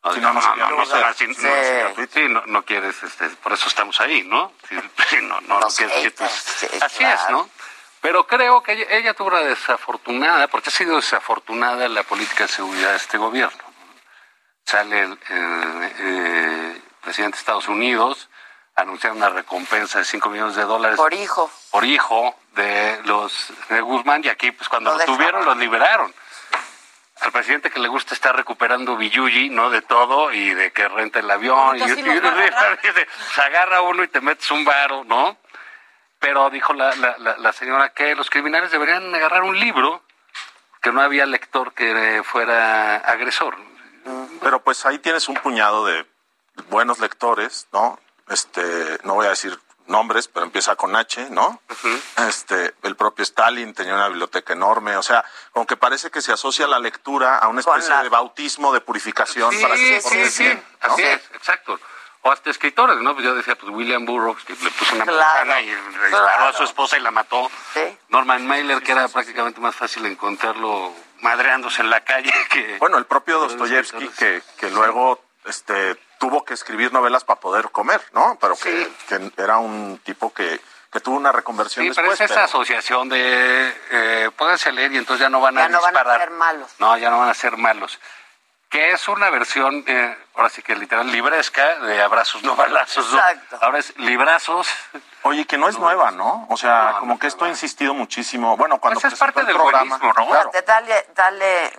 No, 0.05 0.13
Sí, 0.15 0.21
no, 0.21 0.33
no, 0.33 0.41
no, 0.41 0.57
no, 0.57 0.71
no, 0.71 0.77
no, 0.77 0.87
son 0.87 1.01
no, 1.01 1.07
así, 1.07 1.35
sí. 1.35 1.43
no, 1.43 2.07
sí, 2.07 2.29
no, 2.29 2.43
no 2.47 2.65
quieres, 2.65 3.03
este, 3.03 3.29
por 3.31 3.53
eso 3.53 3.67
estamos 3.67 4.01
ahí, 4.01 4.23
¿no? 4.23 4.53
No, 5.23 5.41
no, 5.41 5.59
no 5.61 5.67
quieres 5.69 5.95
que 5.97 6.03
haters, 6.03 6.31
sí, 6.33 6.67
Así 6.81 6.99
claro. 6.99 7.21
es, 7.21 7.31
¿no? 7.31 7.51
Pero 8.01 8.25
creo 8.27 8.63
que 8.63 8.73
ella, 8.73 8.87
ella 8.91 9.15
tuvo 9.15 9.29
una 9.29 9.41
desafortunada, 9.41 10.47
porque 10.47 10.69
ha 10.69 10.73
sido 10.73 10.95
desafortunada 10.97 11.89
la 11.89 12.05
política 12.05 12.47
de 12.47 12.53
seguridad 12.53 12.91
de 12.91 12.97
este 12.99 13.19
gobierno. 13.19 13.65
Sale 14.65 15.01
el, 15.01 15.19
el, 15.29 15.93
eh, 15.99 16.83
presidente 17.03 17.37
de 17.37 17.41
Estados 17.41 17.67
Unidos, 17.67 18.29
anunciar 18.77 19.13
una 19.15 19.31
recompensa 19.31 19.99
de 19.99 20.05
5 20.05 20.29
millones 20.29 20.55
de 20.55 20.65
dólares 20.65 20.97
Por 20.99 21.15
hijo. 21.15 21.51
por 21.71 21.85
hijo 21.85 22.35
de 22.55 23.01
los 23.05 23.53
de 23.69 23.81
Guzmán 23.81 24.23
y 24.25 24.29
aquí 24.29 24.51
pues 24.53 24.69
cuando 24.69 24.97
Lo 24.97 25.05
tuvieron 25.05 25.45
los 25.45 25.57
liberaron. 25.57 26.15
Al 27.23 27.33
presidente 27.33 27.71
que 27.71 27.81
le 27.81 27.89
gusta 27.89 28.13
estar 28.15 28.37
recuperando 28.37 28.95
billuyi, 28.97 29.49
¿no? 29.49 29.71
De 29.71 29.81
todo 29.81 30.31
y 30.33 30.53
de 30.53 30.71
que 30.73 30.87
renta 30.87 31.19
el 31.21 31.31
avión 31.31 31.77
y, 31.79 31.81
sí 31.81 31.93
y- 32.01 32.03
dice, 32.03 33.09
se 33.35 33.41
agarra 33.41 33.81
uno 33.81 34.05
y 34.05 34.09
te 34.09 34.21
metes 34.21 34.51
un 34.51 34.65
varo, 34.67 35.03
¿no? 35.05 35.39
Pero 36.19 36.51
dijo 36.51 36.75
la, 36.75 36.95
la, 36.97 37.17
la, 37.19 37.37
la 37.39 37.53
señora 37.53 37.91
que 37.95 38.15
los 38.15 38.29
criminales 38.29 38.71
deberían 38.71 39.15
agarrar 39.15 39.43
un 39.43 39.59
libro 39.59 40.03
que 40.83 40.93
no 40.93 41.01
había 41.01 41.25
lector 41.27 41.73
que 41.73 42.23
fuera 42.25 42.97
agresor. 42.97 43.57
Pero 44.43 44.61
pues 44.63 44.85
ahí 44.87 44.99
tienes 44.99 45.29
un 45.29 45.35
puñado 45.37 45.85
de 45.87 46.07
buenos 46.69 46.99
lectores, 47.01 47.67
¿no? 47.73 47.99
Este, 48.29 48.99
no 49.05 49.15
voy 49.15 49.27
a 49.27 49.31
decir 49.31 49.59
nombres, 49.87 50.27
pero 50.27 50.45
empieza 50.45 50.75
con 50.75 50.97
H, 50.97 51.29
¿no? 51.31 51.63
Este, 52.29 52.75
el 52.83 52.97
propio 52.97 53.23
Stalin 53.23 53.73
tenía 53.73 53.95
una 53.95 54.09
biblioteca 54.09 54.53
enorme, 54.53 54.97
o 54.97 55.03
sea, 55.03 55.25
como 55.53 55.65
que 55.67 55.77
parece 55.77 56.11
que 56.11 56.21
se 56.21 56.33
asocia 56.33 56.67
la 56.67 56.81
lectura 56.81 57.39
a 57.39 57.47
una 57.49 57.61
especie 57.61 57.91
la- 57.91 58.03
de 58.03 58.09
bautismo 58.09 58.73
de 58.73 58.81
purificación 58.81 59.53
Sí, 59.53 59.63
para 59.63 59.75
que 59.77 59.81
sí, 59.81 59.95
te 59.95 60.03
portes 60.03 60.35
sí, 60.35 60.43
bien, 60.43 60.65
¿no? 60.83 60.93
así 60.93 61.03
es, 61.03 61.21
exacto. 61.35 61.79
O 62.23 62.33
hasta 62.33 62.51
escritores, 62.51 62.97
¿no? 62.97 63.15
Pues 63.15 63.25
yo 63.25 63.37
decía, 63.37 63.55
pues 63.55 63.73
William 63.73 64.05
Burroughs, 64.05 64.43
que 64.45 64.55
le 64.55 64.71
puso 64.73 64.97
una 64.97 65.05
Claro, 65.05 65.61
y 65.61 65.67
disparó 65.67 66.49
a 66.49 66.53
su 66.53 66.65
esposa 66.65 66.97
y 66.99 67.01
la 67.01 67.13
mató. 67.13 67.49
Sí. 67.73 67.97
Norman 68.09 68.45
Mailer, 68.45 68.83
que 68.83 68.91
era 68.91 69.07
prácticamente 69.07 69.61
más 69.61 69.77
fácil 69.77 70.05
encontrarlo 70.07 70.93
madreándose 71.21 71.83
en 71.83 71.91
la 71.91 72.01
calle 72.03 72.33
que... 72.51 72.79
Bueno, 72.81 72.99
el 72.99 73.07
propio 73.07 73.39
Dostoyevsky 73.47 74.09
que, 74.09 74.43
que 74.59 74.71
luego 74.71 75.23
este, 75.47 75.97
tuvo 76.19 76.45
que 76.45 76.55
escribir 76.55 76.93
novelas 76.93 77.25
para 77.25 77.41
poder 77.41 77.71
comer, 77.71 78.01
¿no? 78.13 78.37
Pero 78.41 78.57
que, 78.57 78.91
que 79.09 79.33
era 79.37 79.59
un 79.59 79.99
tipo 80.05 80.33
que, 80.33 80.61
que 80.93 81.01
tuvo 81.01 81.17
una 81.17 81.33
reconversión 81.33 81.85
Sí, 81.87 81.93
pero 81.95 82.09
después. 82.11 82.21
es 82.29 82.31
esa 82.31 82.45
asociación 82.45 83.09
de 83.09 83.77
eh, 83.91 84.31
pónganse 84.37 84.69
a 84.71 84.73
leer 84.73 84.93
y 84.93 84.99
entonces 84.99 85.23
ya 85.23 85.29
no 85.29 85.41
van 85.41 85.57
Ya 85.57 85.65
a 85.65 85.69
no 85.69 85.81
van 85.81 85.97
a 85.97 86.19
ser 86.19 86.31
malos. 86.31 86.71
No, 86.79 86.97
ya 86.99 87.11
no 87.11 87.19
van 87.19 87.29
a 87.29 87.35
ser 87.35 87.57
malos. 87.57 87.99
Que 88.69 88.91
es 88.91 89.07
una 89.07 89.31
versión, 89.31 89.85
eh, 89.87 90.19
ahora 90.35 90.49
sí 90.49 90.61
que 90.61 90.75
literal, 90.75 91.11
libresca 91.13 91.77
de 91.81 92.03
abrazos, 92.03 92.43
no 92.43 92.57
balazos. 92.57 93.13
¿no? 93.13 93.19
Exacto. 93.19 93.59
Ahora 93.63 93.79
es 93.79 93.97
librazos. 93.97 94.69
Oye, 95.23 95.45
que 95.47 95.57
no 95.57 95.69
es 95.69 95.79
nueva, 95.79 96.11
¿no? 96.11 96.47
O 96.51 96.57
sea, 96.57 96.97
como 96.99 97.17
que 97.19 97.29
esto 97.29 97.45
ha 97.45 97.49
insistido 97.49 97.95
muchísimo. 97.95 98.57
Bueno, 98.57 98.79
cuando 98.81 99.01
Pues 99.01 99.13
es 99.13 99.19
parte 99.19 99.41
el 99.41 99.47
del 99.47 99.55
programa, 99.57 99.99
buenismo, 99.99 100.25
¿no? 100.25 100.31
claro. 100.31 100.51
Dale, 100.67 101.07
dale, 101.15 101.73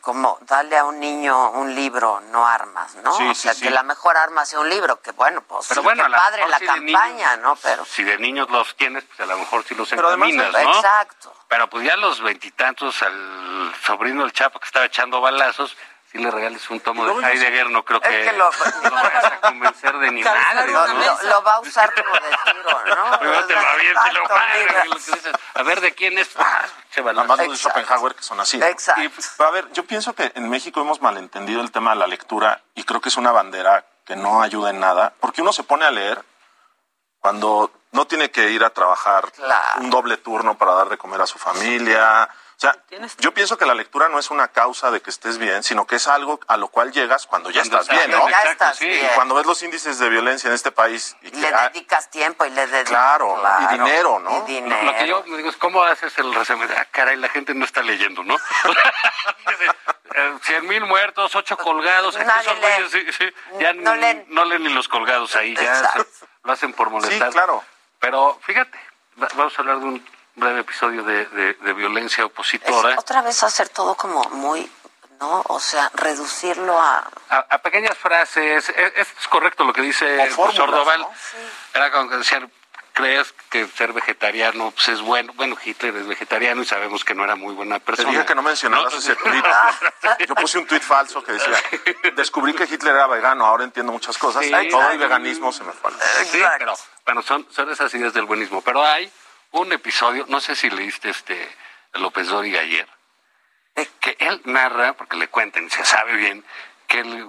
como, 0.00 0.38
dale 0.42 0.76
a 0.78 0.84
un 0.84 0.98
niño 1.00 1.50
un 1.50 1.74
libro, 1.74 2.20
no 2.30 2.46
armas, 2.46 2.94
¿no? 2.96 3.16
Sí, 3.16 3.28
o 3.28 3.34
sí, 3.34 3.42
sea, 3.42 3.54
sí. 3.54 3.62
que 3.62 3.70
la 3.70 3.82
mejor 3.82 4.16
arma 4.16 4.44
sea 4.46 4.60
un 4.60 4.68
libro, 4.68 5.00
que 5.00 5.12
bueno, 5.12 5.42
pues 5.42 5.66
Pero 5.68 5.82
bueno, 5.82 6.04
padre 6.10 6.46
la 6.48 6.58
campaña, 6.60 7.36
¿no? 7.36 7.56
Pero, 7.56 7.84
Si 7.84 8.02
de 8.02 8.18
niños 8.18 8.48
los 8.50 8.74
tienes, 8.76 9.04
pues 9.04 9.20
a 9.20 9.26
lo 9.26 9.38
mejor 9.38 9.64
sí 9.64 9.74
los 9.74 9.88
Pero 9.90 10.08
además- 10.08 10.30
encaminas, 10.30 10.64
¿no? 10.64 10.74
Exacto. 10.76 11.34
Pero 11.48 11.68
pues 11.68 11.84
ya 11.84 11.94
a 11.94 11.96
los 11.96 12.20
veintitantos 12.20 13.02
al 13.02 13.74
sobrino 13.84 14.22
del 14.22 14.32
Chapo 14.32 14.58
que 14.60 14.66
estaba 14.66 14.86
echando 14.86 15.20
balazos, 15.20 15.76
si 16.10 16.18
le 16.18 16.30
regales 16.30 16.68
un 16.70 16.80
tomo 16.80 17.04
de 17.06 17.12
Heidegger, 17.32 17.70
no 17.70 17.84
creo 17.84 18.02
Es 18.02 18.30
que, 18.30 18.36
lo- 18.36 18.50
lo 18.82 18.90
vayas 18.90 19.24
a 19.24 19.40
convencer 19.40 19.96
de 19.98 20.10
ni 20.10 20.22
madre, 20.24 20.72
lo, 20.72 20.88
¿no? 20.88 20.94
lo- 20.94 21.22
lo 21.22 21.42
va 21.42 21.54
a 21.54 21.60
usar 21.60 21.92
como 21.94 22.12
de 22.14 22.20
tiro, 22.44 22.96
¿no? 22.96 23.18
Primero 23.20 23.46
te 23.46 23.54
lo 23.54 23.60
A 25.54 25.62
ver, 25.62 25.80
¿de 25.80 25.94
quién 25.94 26.18
es? 26.18 26.30
Ah, 26.36 26.62
che, 26.92 27.02
más 27.02 27.14
los 27.14 27.38
de 27.38 27.56
Schopenhauer 27.56 28.14
que 28.16 28.22
son 28.24 28.40
así. 28.40 28.58
¿no? 28.58 28.66
Exacto. 28.66 29.02
Y, 29.02 29.08
pues, 29.08 29.38
a 29.40 29.50
ver, 29.50 29.70
yo 29.72 29.84
pienso 29.84 30.12
que 30.14 30.32
en 30.34 30.48
México 30.50 30.80
hemos 30.80 31.00
malentendido 31.00 31.60
el 31.60 31.70
tema 31.70 31.90
de 31.90 31.96
la 32.00 32.06
lectura 32.08 32.60
y 32.74 32.82
creo 32.82 33.00
que 33.00 33.08
es 33.10 33.16
una 33.16 33.30
bandera 33.30 33.84
que 34.04 34.16
no 34.16 34.42
ayuda 34.42 34.70
en 34.70 34.80
nada, 34.80 35.12
porque 35.20 35.42
uno 35.42 35.52
se 35.52 35.62
pone 35.62 35.84
a 35.86 35.90
leer 35.92 36.24
cuando 37.20 37.70
no 37.92 38.06
tiene 38.06 38.30
que 38.32 38.50
ir 38.50 38.64
a 38.64 38.70
trabajar 38.70 39.30
Claro. 39.32 39.80
un 39.80 39.90
doble 39.90 40.16
turno 40.16 40.56
para 40.58 40.72
dar 40.74 40.88
de 40.88 40.98
comer 40.98 41.20
a 41.20 41.26
su 41.26 41.38
familia. 41.38 42.28
O 42.60 42.62
sea, 42.62 42.76
yo 43.20 43.32
pienso 43.32 43.56
que 43.56 43.64
la 43.64 43.72
lectura 43.72 44.10
no 44.10 44.18
es 44.18 44.30
una 44.30 44.48
causa 44.48 44.90
de 44.90 45.00
que 45.00 45.08
estés 45.08 45.38
bien, 45.38 45.62
sino 45.62 45.86
que 45.86 45.96
es 45.96 46.06
algo 46.06 46.38
a 46.46 46.58
lo 46.58 46.68
cual 46.68 46.92
llegas 46.92 47.26
cuando 47.26 47.48
ya 47.48 47.62
Cuando 47.62 47.80
estás 47.80 47.88
bien, 47.96 48.10
estás 48.10 48.20
¿no? 48.20 48.26
bien, 48.26 48.38
Ya 48.44 48.50
estás 48.50 48.82
Y 48.82 48.86
bien. 48.86 49.10
cuando 49.14 49.34
ves 49.34 49.46
los 49.46 49.62
índices 49.62 49.98
de 49.98 50.10
violencia 50.10 50.48
en 50.48 50.52
este 50.52 50.70
país 50.70 51.16
y 51.22 51.30
que 51.30 51.38
Le 51.40 51.50
dedicas 51.50 52.10
tiempo 52.10 52.44
y 52.44 52.50
le 52.50 52.66
dedicas... 52.66 52.90
Claro, 52.90 53.42
y 53.62 53.66
dinero, 53.78 54.18
¿no? 54.18 54.44
Y 54.46 54.52
dinero. 54.52 54.82
lo 54.82 54.94
que 54.94 55.06
yo 55.06 55.24
me 55.26 55.38
digo 55.38 55.48
es, 55.48 55.56
¿cómo 55.56 55.82
haces 55.84 56.12
el 56.18 56.34
resumen? 56.34 56.68
Ah, 56.76 56.84
caray, 56.90 57.16
la 57.16 57.30
gente 57.30 57.54
no 57.54 57.64
está 57.64 57.80
leyendo, 57.82 58.22
¿no? 58.24 58.36
Eh, 60.12 60.32
Cien 60.42 60.66
mil 60.66 60.84
muertos, 60.86 61.34
ocho 61.36 61.56
colgados. 61.56 62.16
aquí 62.16 62.24
Nadie 62.26 62.40
esos 62.42 62.54
lee. 62.56 62.60
güeyes, 62.60 62.90
sí, 62.90 63.06
sí, 63.16 63.32
ya 63.60 63.72
No 63.74 63.94
leen. 63.94 64.24
no 64.28 64.44
leen 64.44 64.64
ni 64.64 64.68
los 64.70 64.88
colgados 64.88 65.36
ahí, 65.36 65.54
ya 65.54 65.76
se- 65.92 66.04
lo 66.42 66.52
hacen 66.52 66.72
por 66.72 66.90
molestar. 66.90 67.28
Sí, 67.28 67.32
claro. 67.32 67.64
Pero 68.00 68.36
fíjate, 68.42 68.76
va- 69.22 69.28
vamos 69.36 69.56
a 69.56 69.62
hablar 69.62 69.78
de 69.78 69.84
un 69.86 70.04
breve 70.40 70.60
episodio 70.60 71.02
de, 71.04 71.26
de- 71.26 71.54
de 71.54 71.72
violencia 71.74 72.24
opositora. 72.24 72.92
Es 72.94 72.98
otra 72.98 73.22
vez 73.22 73.42
hacer 73.42 73.68
todo 73.68 73.94
como 73.94 74.22
muy, 74.30 74.70
¿no? 75.20 75.42
O 75.48 75.60
sea, 75.60 75.90
reducirlo 75.94 76.80
a... 76.80 77.08
a, 77.28 77.36
a 77.50 77.58
pequeñas 77.58 77.96
frases. 77.96 78.68
Es, 78.70 78.92
es 78.96 79.28
correcto 79.28 79.64
lo 79.64 79.72
que 79.72 79.82
dice 79.82 80.06
el 80.24 80.30
fórmulas, 80.30 80.56
profesor 80.56 80.70
Doval. 80.70 81.00
¿no? 81.00 81.10
Era 81.74 81.90
como 81.92 82.08
que 82.10 82.16
decían, 82.16 82.50
¿crees 82.92 83.32
que 83.50 83.66
ser 83.68 83.92
vegetariano 83.92 84.70
pues, 84.72 84.88
es 84.88 85.00
bueno? 85.00 85.32
Bueno, 85.36 85.56
Hitler 85.62 85.94
es 85.96 86.06
vegetariano 86.06 86.62
y 86.62 86.64
sabemos 86.66 87.04
que 87.04 87.14
no 87.14 87.22
era 87.24 87.36
muy 87.36 87.54
buena 87.54 87.78
Te 87.78 87.84
persona. 87.84 88.10
dije 88.10 88.24
que 88.26 88.34
no 88.34 88.42
mencionaras 88.42 88.92
No, 88.92 88.98
ese 88.98 89.14
tweet. 89.16 89.42
Yo 90.26 90.34
puse 90.34 90.58
un 90.58 90.66
tweet 90.66 90.80
falso 90.80 91.22
que 91.22 91.32
decía, 91.32 91.54
descubrí 92.16 92.52
que 92.54 92.64
Hitler 92.64 92.94
era 92.94 93.06
vegano, 93.06 93.46
ahora 93.46 93.64
entiendo 93.64 93.92
muchas 93.92 94.18
cosas. 94.18 94.44
Sí, 94.44 94.52
Todo 94.70 94.90
el 94.90 94.98
veganismo 94.98 95.52
se 95.52 95.64
me 95.64 95.72
fue. 95.72 95.92
Sí, 96.24 96.42
pero 96.58 96.74
bueno, 97.04 97.22
son, 97.22 97.46
son 97.50 97.70
esas 97.70 97.92
ideas 97.94 98.12
del 98.12 98.24
buenismo. 98.24 98.60
Pero 98.62 98.84
hay 98.84 99.10
un 99.52 99.72
episodio, 99.72 100.26
no 100.28 100.40
sé 100.40 100.54
si 100.54 100.70
leíste 100.70 101.10
este 101.10 101.56
López 101.94 102.28
Dóriga 102.28 102.60
ayer, 102.60 102.88
que 104.00 104.16
él 104.20 104.40
narra, 104.44 104.92
porque 104.94 105.16
le 105.16 105.28
cuentan 105.28 105.66
y 105.66 105.70
se 105.70 105.84
sabe 105.84 106.14
bien, 106.16 106.44
que 106.86 107.00
el, 107.00 107.28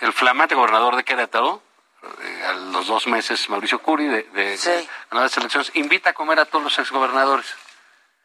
el 0.00 0.12
flamante 0.12 0.54
gobernador 0.54 0.96
de 0.96 1.04
Querétaro, 1.04 1.62
eh, 2.22 2.44
a 2.46 2.52
los 2.52 2.86
dos 2.86 3.06
meses, 3.06 3.48
Mauricio 3.48 3.80
Curi, 3.80 4.06
de, 4.06 4.22
de, 4.24 4.56
Sí. 4.58 4.70
de 4.70 4.88
las 5.10 5.36
elecciones, 5.36 5.70
invita 5.74 6.10
a 6.10 6.12
comer 6.12 6.38
a 6.40 6.44
todos 6.44 6.64
los 6.64 6.78
exgobernadores. 6.78 7.46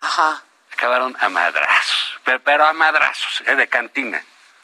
Ajá. 0.02 0.44
Acabaron 0.74 1.16
a 1.20 1.30
madrazos, 1.30 2.20
pero, 2.24 2.40
pero 2.42 2.66
a 2.66 2.74
madrazos, 2.74 3.44
eh, 3.46 3.56
de 3.56 3.68
cantina. 3.68 4.24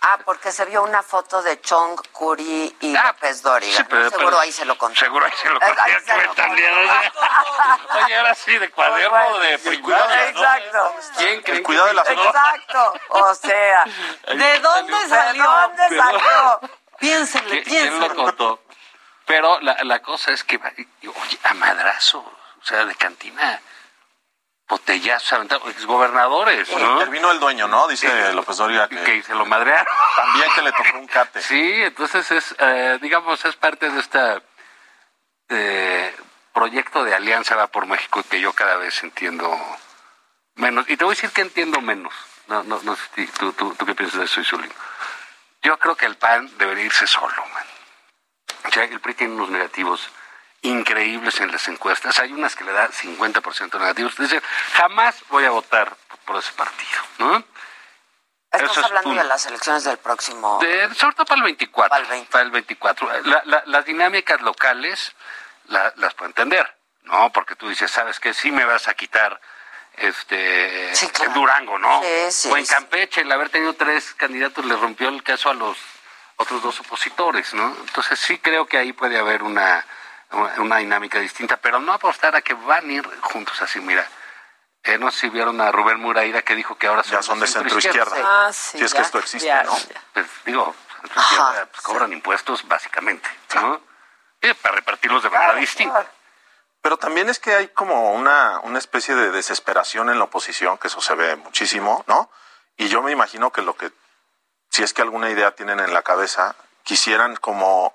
Ah, 0.10 0.20
porque 0.24 0.52
se 0.54 0.64
vio 0.66 0.84
una 0.84 1.04
foto 1.04 1.42
de 1.42 1.60
Chong, 1.60 2.00
Curi 2.14 2.76
y 2.80 2.94
López 2.94 3.42
Dóriga. 3.42 3.74
Ah, 3.80 3.84
sí, 3.84 3.88
pero- 3.90 4.04
¿no? 4.04 4.10
Seguro 4.10 4.26
pero- 4.28 4.40
ahí 4.40 4.52
se 4.54 4.64
lo 4.66 4.78
contó. 4.78 5.00
Seguro 5.00 5.26
ahí 5.26 5.32
se 5.42 5.50
lo 5.50 5.62
Eh, 5.62 5.76
ahí 5.80 5.94
se 6.06 6.18
lo 6.22 6.28
contó. 6.28 6.44
Oye, 8.06 8.16
ahora 8.18 8.36
sí, 8.36 8.58
de 8.58 8.70
cuaderno 8.72 9.40
de 9.40 9.60
primaria, 9.60 10.06
¿no? 10.08 10.14
Exacto. 10.30 10.96
¿Quién 11.18 11.42
cree 11.42 11.58
El 11.58 11.64
cuidado 11.64 11.88
de 11.88 11.94
la 11.96 12.02
Exacto. 12.04 12.94
O 13.10 13.36
sea, 13.36 13.84
¿De 14.34 14.60
dónde 14.60 14.94
¿de 14.94 15.10
salió? 15.10 15.44
dónde 15.44 15.84
Pero- 15.90 16.04
salió? 16.04 16.60
Piénsenle, 17.00 17.62
¿Qui- 17.62 17.64
¿Quién 17.66 17.86
lo 17.86 17.92
piénsenle. 18.00 18.16
contó? 18.24 18.64
Pero 19.26 19.60
la, 19.60 19.78
la 19.84 20.02
cosa 20.02 20.32
es 20.32 20.44
que, 20.46 20.56
oye, 20.58 21.40
a 21.44 21.54
madrazo, 21.54 22.20
o 22.20 22.66
sea, 22.66 22.86
de 22.86 22.96
cantina, 22.96 23.60
botellazos, 24.68 25.34
aventados, 25.34 25.70
exgobernadores, 25.70 26.70
¿no? 26.72 26.94
Intervino 26.94 27.32
el 27.32 27.40
dueño, 27.40 27.68
¿no? 27.68 27.88
Dice 27.88 28.34
López 28.34 28.58
Dóriga 28.58 28.88
que, 28.90 29.02
Que 29.04 29.24
se 29.24 29.34
lo 29.34 29.46
madrearon. 29.46 29.88
también 30.16 30.52
que 30.54 30.62
le 30.62 30.72
tocó 30.72 30.98
un 30.98 31.08
cate. 31.08 31.42
Sí, 31.42 31.84
entonces 31.84 32.30
es, 32.32 32.56
eh, 32.60 33.00
digamos, 33.02 33.44
es 33.46 33.56
parte 33.56 33.90
de 33.90 34.00
este 34.00 34.42
proyecto 36.54 37.04
de 37.04 37.14
Alianza 37.16 37.56
Va 37.56 37.68
por 37.68 37.86
México 37.86 38.24
que 38.30 38.42
yo 38.42 38.52
cada 38.54 38.78
vez 38.78 39.02
entiendo 39.04 39.58
menos. 40.56 40.90
Y 40.90 40.98
te 40.98 41.06
voy 41.06 41.14
a 41.14 41.16
decir 41.16 41.30
que 41.32 41.42
entiendo 41.42 41.80
menos. 41.82 42.14
No, 42.48 42.64
no, 42.64 42.80
no 42.84 42.96
sé 42.96 43.04
si 43.16 43.28
tú, 43.28 43.54
tú, 43.54 43.74
tú 43.76 43.86
qué 43.86 43.94
piensas 43.96 44.20
de 44.20 44.26
eso, 44.26 44.42
Isulín. 44.42 44.74
Yo 45.62 45.78
creo 45.80 45.96
que 45.96 46.06
el 46.06 46.18
PAN 46.18 46.50
debería 46.58 46.86
irse 46.86 47.08
solo, 47.08 47.44
man. 47.54 47.66
O 48.66 48.72
sea, 48.72 48.84
el 48.84 49.00
PRI 49.00 49.14
tiene 49.14 49.36
unos 49.36 49.50
negativos 49.50 50.10
increíbles 50.62 51.40
en 51.40 51.52
las 51.52 51.68
encuestas. 51.68 52.20
Hay 52.20 52.34
unas 52.34 52.56
que 52.56 52.64
le 52.64 52.72
da 52.72 52.90
50% 52.90 53.80
negativos. 53.80 54.16
Dice, 54.18 54.42
jamás 54.74 55.16
voy 55.30 55.46
a 55.46 55.52
votar 55.52 55.96
por 56.26 56.38
ese 56.38 56.52
partido, 56.54 57.02
¿no? 57.20 57.44
Estás 58.52 58.72
Eso 58.72 58.80
es 58.80 58.86
hablando 58.86 59.10
uno. 59.10 59.22
de 59.22 59.28
las 59.28 59.46
elecciones 59.46 59.84
del 59.84 59.98
próximo... 59.98 60.58
De, 60.62 60.94
sobre 60.96 61.16
todo 61.16 61.26
para 61.26 61.40
el 61.40 61.44
24. 61.44 61.90
Para 62.30 62.44
el, 62.44 62.52
24. 62.52 63.22
La- 63.24 63.42
la- 63.46 63.64
las 63.66 63.86
dinámicas 63.86 64.42
locales 64.42 65.14
la- 65.66 65.94
las 65.98 66.14
puedo 66.14 66.30
entender, 66.30 66.76
¿no? 67.04 67.32
Porque 67.32 67.56
tú 67.56 67.68
dices, 67.70 67.92
¿sabes 67.92 68.20
qué? 68.20 68.34
Sí 68.34 68.52
me 68.52 68.64
vas 68.66 68.88
a 68.88 68.94
quitar 68.94 69.40
este 69.98 70.92
en 70.92 71.34
Durango, 71.34 71.78
¿no? 71.78 72.02
Sí, 72.02 72.32
sí, 72.32 72.50
o 72.52 72.58
en 72.58 72.66
sí. 72.66 72.74
Campeche, 72.74 73.22
el 73.22 73.32
haber 73.32 73.50
tenido 73.50 73.74
tres 73.74 74.14
candidatos 74.14 74.64
le 74.66 74.76
rompió 74.76 75.10
el 75.10 75.24
caso 75.24 75.50
a 75.50 75.54
los 75.54 75.78
otros 76.38 76.62
dos 76.62 76.80
opositores, 76.80 77.54
¿no? 77.54 77.76
Entonces 77.82 78.20
sí 78.20 78.38
creo 78.38 78.66
que 78.68 78.78
ahí 78.78 78.94
puede 78.94 79.18
haber 79.18 79.44
una, 79.44 79.84
una, 80.32 80.62
una 80.62 80.78
dinámica 80.78 81.20
distinta, 81.20 81.58
pero 81.58 81.80
no 81.80 81.94
apostar 81.94 82.36
a 82.36 82.42
que 82.42 82.54
van 82.54 82.90
a 82.90 82.94
ir 82.94 83.10
juntos 83.22 83.62
así, 83.62 83.80
mira. 83.80 84.08
Eh, 84.84 84.98
no 84.98 85.12
sé 85.12 85.22
si 85.22 85.30
vieron 85.30 85.60
a 85.60 85.72
Rubén 85.72 86.00
Muraira 86.00 86.44
que 86.44 86.56
dijo 86.56 86.78
que 86.78 86.88
ahora 86.88 87.04
son, 87.04 87.14
Ya 87.14 87.22
son 87.24 87.40
de 87.40 87.48
centro 87.48 87.78
izquierda. 87.78 88.16
Ah, 88.24 88.54
sí, 88.54 88.78
Si 88.78 88.86
es 88.86 88.94
que 88.94 89.02
esto 89.02 89.20
existe, 89.20 89.48
ya, 89.48 89.64
¿no? 89.64 89.78
ya. 89.78 90.02
pues 90.14 90.28
digo, 90.46 90.74
centro 91.02 91.22
izquierda, 91.22 91.66
pues, 91.72 91.82
cobran 91.82 92.14
impuestos 92.14 92.66
básicamente, 92.68 93.28
¿no? 93.56 93.82
Y 94.42 94.54
para 94.54 94.76
repartirlos 94.76 95.24
de 95.24 95.30
manera 95.30 95.56
distinta. 95.56 96.06
Pero 96.82 96.98
también 96.98 97.28
es 97.28 97.40
que 97.40 97.54
hay 97.54 97.68
como 97.70 98.14
una, 98.14 98.60
una 98.64 98.80
especie 98.80 99.14
de 99.16 99.32
desesperación 99.32 100.10
en 100.10 100.20
la 100.20 100.26
oposición, 100.26 100.78
que 100.78 100.88
eso 100.88 101.02
se 101.02 101.16
ve 101.16 101.36
muchísimo, 101.36 102.06
¿no? 102.08 102.30
Y 102.78 102.88
yo 102.88 103.02
me 103.02 103.12
imagino 103.12 103.52
que 103.52 103.62
lo 103.62 103.76
que, 103.76 103.92
si 104.70 104.84
es 104.84 104.94
que 104.94 105.02
alguna 105.02 105.30
idea 105.30 105.52
tienen 105.52 105.80
en 105.80 105.94
la 105.94 106.04
cabeza, 106.04 106.56
quisieran 106.84 107.36
como, 107.36 107.94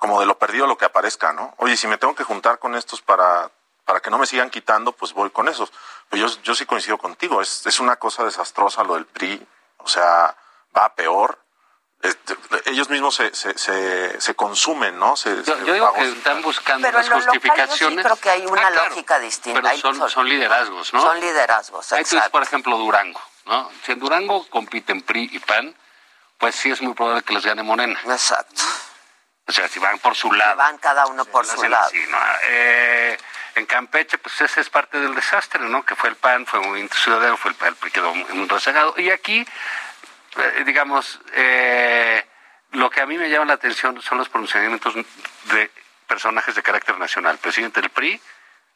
como 0.00 0.18
de 0.18 0.26
lo 0.26 0.36
perdido 0.38 0.66
lo 0.66 0.76
que 0.76 0.86
aparezca, 0.86 1.32
¿no? 1.32 1.54
Oye, 1.58 1.76
si 1.76 1.86
me 1.86 1.98
tengo 1.98 2.14
que 2.16 2.24
juntar 2.24 2.58
con 2.58 2.74
estos 2.74 3.00
para, 3.02 3.50
para 3.84 4.00
que 4.00 4.10
no 4.10 4.18
me 4.18 4.26
sigan 4.26 4.50
quitando, 4.50 4.90
pues 4.92 5.12
voy 5.12 5.30
con 5.30 5.46
esos. 5.46 5.72
Pero 6.08 6.26
yo, 6.26 6.42
yo 6.42 6.54
sí 6.56 6.66
coincido 6.66 6.98
contigo, 6.98 7.40
es, 7.40 7.64
es 7.66 7.78
una 7.78 7.96
cosa 7.96 8.24
desastrosa 8.24 8.82
lo 8.82 8.94
del 8.94 9.06
PRI, 9.06 9.46
o 9.76 9.86
sea, 9.86 10.34
va 10.76 10.86
a 10.86 10.94
peor. 10.94 11.38
Este, 12.02 12.34
ellos 12.64 12.88
mismos 12.88 13.14
se, 13.14 13.34
se, 13.34 13.56
se, 13.58 14.18
se 14.18 14.34
consumen, 14.34 14.98
¿no? 14.98 15.16
Se- 15.16 15.44
Yo, 15.44 15.54
digo 15.56 15.92
que 15.92 16.08
están 16.08 16.40
buscando 16.40 16.88
Pero 16.88 16.96
las 16.96 17.06
en 17.06 17.10
lo 17.12 17.18
local 17.18 17.26
yo 17.34 17.40
sí 17.40 17.40
justificaciones. 17.50 18.04
creo 18.06 18.16
que 18.16 18.30
hay 18.30 18.46
una 18.46 18.68
Ah, 18.68 18.70
claro, 18.72 18.88
lógica 18.88 19.18
distinta. 19.18 19.60
Pero 19.60 19.76
son, 19.76 20.08
son 20.10 20.26
liderazgos, 20.26 20.94
¿no? 20.94 21.02
Son 21.02 21.20
liderazgos, 21.20 21.92
exacto. 21.92 22.30
por 22.30 22.42
ejemplo, 22.42 22.78
Durango, 22.78 23.20
¿no? 23.44 23.70
Si 23.84 23.92
en 23.92 24.00
Durango 24.00 24.46
compiten 24.48 25.02
PRI 25.02 25.28
y 25.30 25.38
PAN, 25.40 25.76
pues 26.38 26.54
sí 26.54 26.70
es 26.70 26.80
muy 26.80 26.94
probable 26.94 27.22
que 27.22 27.34
les 27.34 27.44
gane 27.44 27.62
Morena. 27.62 28.00
Exacto. 28.06 28.62
O 29.50 29.52
sea, 29.52 29.66
si 29.66 29.80
van 29.80 29.98
por 29.98 30.14
su 30.14 30.32
lado. 30.32 30.54
Van 30.54 30.78
cada 30.78 31.08
uno 31.08 31.24
por 31.24 31.44
su 31.44 31.60
lado. 31.68 31.86
así, 31.86 31.98
¿no? 32.08 32.18
Eh, 32.50 33.18
en 33.56 33.66
Campeche, 33.66 34.16
pues 34.18 34.40
ese 34.40 34.60
es 34.60 34.70
parte 34.70 35.00
del 35.00 35.12
desastre, 35.12 35.60
¿no? 35.62 35.84
Que 35.84 35.96
fue 35.96 36.08
el 36.08 36.14
PAN, 36.14 36.46
fue 36.46 36.60
un 36.60 36.88
ciudadano, 36.88 37.36
fue 37.36 37.50
el 37.50 37.56
PAN, 37.56 37.74
que 37.82 37.90
quedó 37.90 38.14
muy 38.14 38.46
rezagado. 38.46 38.94
Y 38.96 39.10
aquí, 39.10 39.44
eh, 40.36 40.62
digamos, 40.64 41.18
eh, 41.32 42.24
lo 42.70 42.90
que 42.90 43.00
a 43.00 43.06
mí 43.06 43.18
me 43.18 43.28
llama 43.28 43.46
la 43.46 43.54
atención 43.54 44.00
son 44.00 44.18
los 44.18 44.28
pronunciamientos 44.28 44.94
de 44.94 45.68
personajes 46.06 46.54
de 46.54 46.62
carácter 46.62 46.96
nacional. 46.96 47.38
Presidente 47.38 47.80
del 47.80 47.90
PRI, 47.90 48.20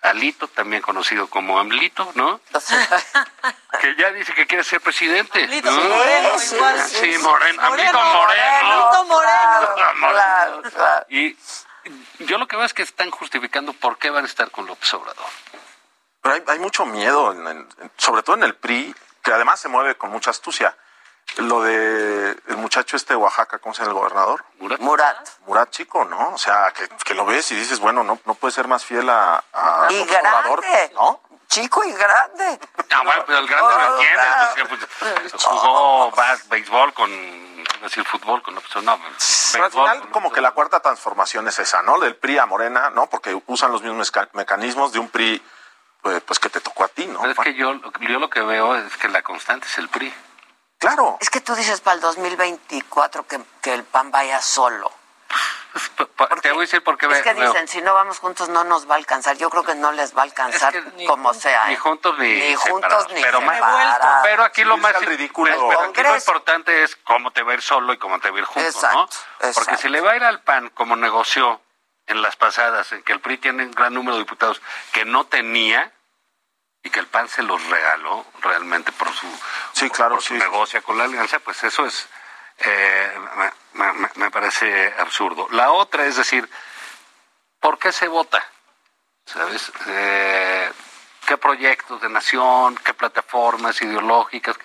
Alito, 0.04 0.48
también 0.48 0.82
conocido 0.82 1.28
como 1.28 1.58
Amlito, 1.58 2.12
¿no? 2.14 2.40
que 3.80 3.96
ya 3.96 4.10
dice 4.12 4.34
que 4.34 4.46
quiere 4.46 4.62
ser 4.62 4.80
presidente. 4.80 5.44
Amlito 5.44 5.70
¿no? 5.70 5.80
Moreno, 5.82 6.28
igual. 6.52 6.80
Sí, 6.88 7.16
Moreno. 7.18 7.62
Amlito 7.62 7.92
Moreno. 8.04 8.88
Amlito 8.90 9.04
Moreno. 9.06 9.74
Claro, 10.12 10.62
claro. 10.62 11.06
Y 11.08 11.36
yo 12.20 12.36
lo 12.38 12.46
que 12.46 12.56
veo 12.56 12.66
es 12.66 12.74
que 12.74 12.82
están 12.82 13.10
justificando 13.10 13.72
por 13.72 13.96
qué 13.98 14.10
van 14.10 14.24
a 14.24 14.28
estar 14.28 14.50
con 14.50 14.66
López 14.66 14.92
Obrador. 14.94 15.24
Pero 16.20 16.34
hay, 16.34 16.42
hay 16.48 16.58
mucho 16.58 16.84
miedo, 16.86 17.32
en- 17.32 17.46
en- 17.46 17.68
en- 17.80 17.90
sobre 17.96 18.22
todo 18.22 18.36
en 18.36 18.42
el 18.44 18.54
PRI, 18.56 18.94
que 19.22 19.32
además 19.32 19.58
se 19.60 19.68
mueve 19.68 19.96
con 19.96 20.10
mucha 20.10 20.30
astucia. 20.30 20.76
Lo 21.38 21.62
de 21.62 22.30
el 22.48 22.56
muchacho 22.58 22.96
este 22.96 23.14
de 23.14 23.16
Oaxaca, 23.16 23.58
¿cómo 23.58 23.74
se 23.74 23.80
llama 23.82 23.90
el 23.92 23.98
gobernador? 23.98 24.44
Murat. 24.58 24.80
Murat. 24.80 25.28
Murat 25.46 25.70
Chico, 25.70 26.04
¿no? 26.04 26.28
O 26.34 26.38
sea, 26.38 26.72
que, 26.72 26.88
que 27.04 27.14
lo 27.14 27.24
ves 27.26 27.50
y 27.50 27.56
dices, 27.56 27.80
bueno, 27.80 28.04
no, 28.04 28.20
no 28.24 28.34
puede 28.34 28.52
ser 28.52 28.68
más 28.68 28.84
fiel 28.84 29.08
a, 29.10 29.42
a 29.52 29.88
Y 29.90 30.04
grande. 30.04 30.92
¿no? 30.94 31.20
Chico 31.48 31.82
y 31.84 31.92
grande. 31.92 32.58
Ah, 32.90 33.00
bueno, 33.04 33.22
pero 33.26 33.38
el 33.38 33.46
grande 33.48 33.74
lo 33.74 33.80
Oh, 33.80 33.94
entiendes. 33.96 34.24
claro. 34.54 34.68
pues, 34.68 34.80
que, 34.84 35.28
pues, 35.30 35.42
jugó 35.44 36.12
bas- 36.12 36.48
béisbol 36.48 36.94
con, 36.94 37.10
decir 37.82 38.04
fútbol 38.04 38.40
con 38.42 38.56
Obrador. 38.56 38.82
No, 38.84 38.98
Pero 39.52 39.64
al 39.64 39.70
final, 39.72 40.10
como 40.10 40.30
que 40.32 40.40
la 40.40 40.52
cuarta 40.52 40.80
transformación 40.80 41.48
es 41.48 41.58
esa, 41.58 41.82
¿no? 41.82 41.98
Del 41.98 42.16
PRI 42.16 42.38
a 42.38 42.46
Morena, 42.46 42.90
¿no? 42.90 43.08
Porque 43.08 43.40
usan 43.46 43.72
los 43.72 43.82
mismos 43.82 44.08
meca- 44.12 44.28
mecanismos 44.34 44.92
de 44.92 45.00
un 45.00 45.08
PRI, 45.08 45.42
pues, 46.00 46.22
pues, 46.22 46.38
que 46.38 46.48
te 46.48 46.60
tocó 46.60 46.84
a 46.84 46.88
ti, 46.88 47.06
¿no? 47.06 47.20
Pero 47.20 47.32
es 47.32 47.38
que 47.38 47.54
yo, 47.54 47.72
yo 48.00 48.18
lo 48.20 48.30
que 48.30 48.40
veo 48.40 48.76
es 48.76 48.96
que 48.96 49.08
la 49.08 49.22
constante 49.22 49.66
es 49.66 49.78
el 49.78 49.88
PRI. 49.88 50.12
Claro. 50.86 51.18
Es 51.20 51.30
que 51.30 51.40
tú 51.40 51.54
dices 51.54 51.80
para 51.80 51.94
el 51.96 52.00
2024 52.00 53.26
que, 53.26 53.40
que 53.62 53.74
el 53.74 53.84
PAN 53.84 54.10
vaya 54.10 54.40
solo. 54.42 54.90
Te 56.42 56.52
voy 56.52 56.58
a 56.58 56.60
decir 56.60 56.84
por 56.84 56.96
qué 56.96 57.06
Es 57.06 57.22
que 57.22 57.34
veo. 57.34 57.50
dicen, 57.50 57.66
si 57.66 57.82
no 57.82 57.94
vamos 57.94 58.20
juntos 58.20 58.48
no 58.48 58.62
nos 58.62 58.88
va 58.88 58.94
a 58.94 58.98
alcanzar. 58.98 59.36
Yo 59.36 59.50
creo 59.50 59.64
que 59.64 59.74
no 59.74 59.90
les 59.90 60.16
va 60.16 60.20
a 60.20 60.24
alcanzar 60.24 60.72
como 61.08 61.34
sea. 61.34 61.66
Ni 61.66 61.74
¿eh? 61.74 61.76
juntos 61.76 62.16
ni, 62.18 62.32
Ni 62.32 62.54
juntos 62.54 62.82
separados. 62.82 63.12
ni 63.12 63.20
pero, 63.22 63.40
más- 63.40 63.56
separados. 63.56 64.20
pero 64.22 64.44
aquí 64.44 64.62
lo 64.64 64.76
más 64.76 64.94
ridículo. 65.04 65.50
pero- 65.52 65.68
pero 65.68 65.80
aquí 65.90 66.02
lo 66.02 66.14
importante 66.16 66.84
es 66.84 66.94
cómo 66.96 67.32
te 67.32 67.42
va 67.42 67.52
a 67.52 67.54
ir 67.54 67.62
solo 67.62 67.92
y 67.92 67.98
cómo 67.98 68.20
te 68.20 68.30
va 68.30 68.36
a 68.36 68.40
ir 68.40 68.44
juntos, 68.44 68.74
Exacto, 68.74 68.96
¿no? 68.98 69.04
exacto. 69.04 69.52
Porque 69.54 69.76
si 69.78 69.88
le 69.88 70.00
va 70.00 70.12
a 70.12 70.16
ir 70.16 70.22
al 70.22 70.40
PAN 70.42 70.70
como 70.70 70.94
negoció 70.94 71.60
en 72.06 72.22
las 72.22 72.36
pasadas, 72.36 72.92
en 72.92 73.02
que 73.02 73.12
el 73.12 73.20
PRI 73.20 73.38
tiene 73.38 73.64
un 73.64 73.72
gran 73.72 73.94
número 73.94 74.14
de 74.16 74.22
diputados 74.22 74.60
que 74.92 75.04
no 75.04 75.24
tenía 75.24 75.90
y 76.84 76.90
que 76.90 77.00
el 77.00 77.06
PAN 77.08 77.28
se 77.28 77.42
los 77.42 77.62
regaló 77.68 78.24
realmente 78.42 78.92
por 78.92 79.10
su, 79.12 79.26
Sí, 79.72 79.88
claro, 79.90 80.14
por 80.16 80.22
su 80.22 80.34
sí. 80.34 80.38
negocia 80.38 80.82
con 80.82 80.96
la 80.98 81.04
alianza, 81.04 81.38
pues 81.40 81.64
eso 81.64 81.84
es 81.86 82.06
eh, 82.58 83.18
me, 83.72 83.92
me- 83.94 84.10
me 84.14 84.30
parece 84.30 84.94
absurdo. 84.98 85.48
La 85.50 85.72
otra 85.72 86.06
es 86.06 86.14
decir, 86.16 86.48
¿por 87.58 87.78
qué 87.78 87.90
se 87.90 88.06
vota? 88.06 88.40
¿Sabes? 89.26 89.72
Eh, 89.88 90.70
¿Qué 91.26 91.36
proyectos 91.38 92.00
de 92.02 92.08
nación? 92.10 92.76
¿Qué 92.84 92.92
plataformas 92.94 93.80
ideológicas? 93.82 94.56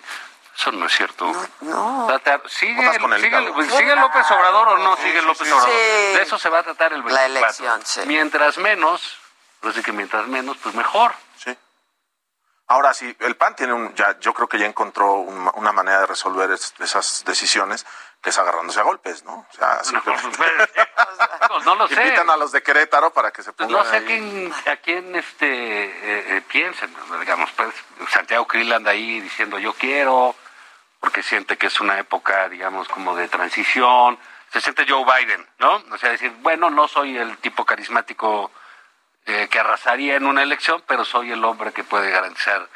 Eso 0.56 0.70
no 0.72 0.86
es 0.86 0.92
cierto. 0.92 1.32
No. 1.62 2.06
Tratar- 2.06 2.42
¿Sigue, 2.50 2.84
Votas 2.84 2.98
con 2.98 3.12
el 3.14 3.22
sigue, 3.22 3.38
sigue 3.78 3.96
López 3.96 4.30
Obrador 4.30 4.68
o 4.68 4.78
no 4.78 4.96
sigue 4.98 5.22
López 5.22 5.48
sí, 5.48 5.52
Obrador? 5.52 5.70
sí. 5.70 5.76
De 6.16 6.22
eso 6.22 6.38
se 6.38 6.48
va 6.50 6.58
a 6.58 6.62
tratar 6.62 6.92
el 6.92 7.02
24. 7.02 7.14
La 7.34 7.40
elección, 7.40 7.80
sí. 7.86 8.02
Mientras 8.06 8.58
menos, 8.58 9.16
pues 9.60 9.82
que 9.82 9.92
mientras 9.92 10.26
menos, 10.28 10.58
pues 10.62 10.74
mejor. 10.74 11.14
Ahora 12.70 12.94
sí, 12.94 13.16
el 13.18 13.34
PAN 13.34 13.56
tiene 13.56 13.72
un, 13.72 13.92
ya, 13.96 14.16
yo 14.20 14.32
creo 14.32 14.48
que 14.48 14.56
ya 14.56 14.64
encontró 14.66 15.14
un- 15.14 15.50
una 15.54 15.72
manera 15.72 16.00
de 16.02 16.06
resolver 16.06 16.52
es- 16.52 16.72
esas 16.78 17.24
decisiones, 17.26 17.84
que 18.22 18.30
es 18.30 18.38
agarrándose 18.38 18.78
a 18.78 18.84
golpes, 18.84 19.24
¿no? 19.24 19.44
O 19.50 19.52
sea, 19.56 19.80
Bueno, 19.82 20.02
pues, 20.04 20.20
simplemente 20.20 20.88
pues, 21.48 21.64
no 21.66 21.74
lo 21.74 21.88
sé. 21.88 21.94
invitan 22.00 22.30
a 22.30 22.36
los 22.36 22.52
de 22.52 22.62
Querétaro 22.62 23.12
para 23.12 23.32
que 23.32 23.42
se 23.42 23.52
Pues 23.52 23.66
pongan 23.66 23.84
no 23.84 23.90
sé 23.90 23.96
ahí. 23.96 24.04
quién, 24.06 24.52
a 24.72 24.76
quién 24.76 25.16
este, 25.16 25.46
eh, 25.86 26.36
eh, 26.36 26.42
piensen, 26.46 26.94
digamos, 27.18 27.50
pues 27.56 27.74
Santiago 28.08 28.46
Krill 28.46 28.72
anda 28.72 28.92
ahí 28.92 29.20
diciendo 29.20 29.58
yo 29.58 29.72
quiero, 29.72 30.36
porque 31.00 31.24
siente 31.24 31.58
que 31.58 31.66
es 31.66 31.80
una 31.80 31.98
época, 31.98 32.48
digamos, 32.48 32.86
como 32.86 33.16
de 33.16 33.26
transición, 33.26 34.16
se 34.52 34.60
siente 34.60 34.86
Joe 34.88 35.04
Biden, 35.04 35.44
¿no? 35.58 35.82
O 35.90 35.98
sea, 35.98 36.10
decir, 36.10 36.30
bueno, 36.38 36.70
no 36.70 36.86
soy 36.86 37.18
el 37.18 37.36
tipo 37.38 37.64
carismático 37.64 38.52
eh, 39.30 39.48
que 39.48 39.58
arrasaría 39.60 40.16
en 40.16 40.26
una 40.26 40.42
elección, 40.42 40.82
pero 40.86 41.04
soy 41.04 41.32
el 41.32 41.44
hombre 41.44 41.72
que 41.72 41.84
puede 41.84 42.10
garantizar 42.10 42.66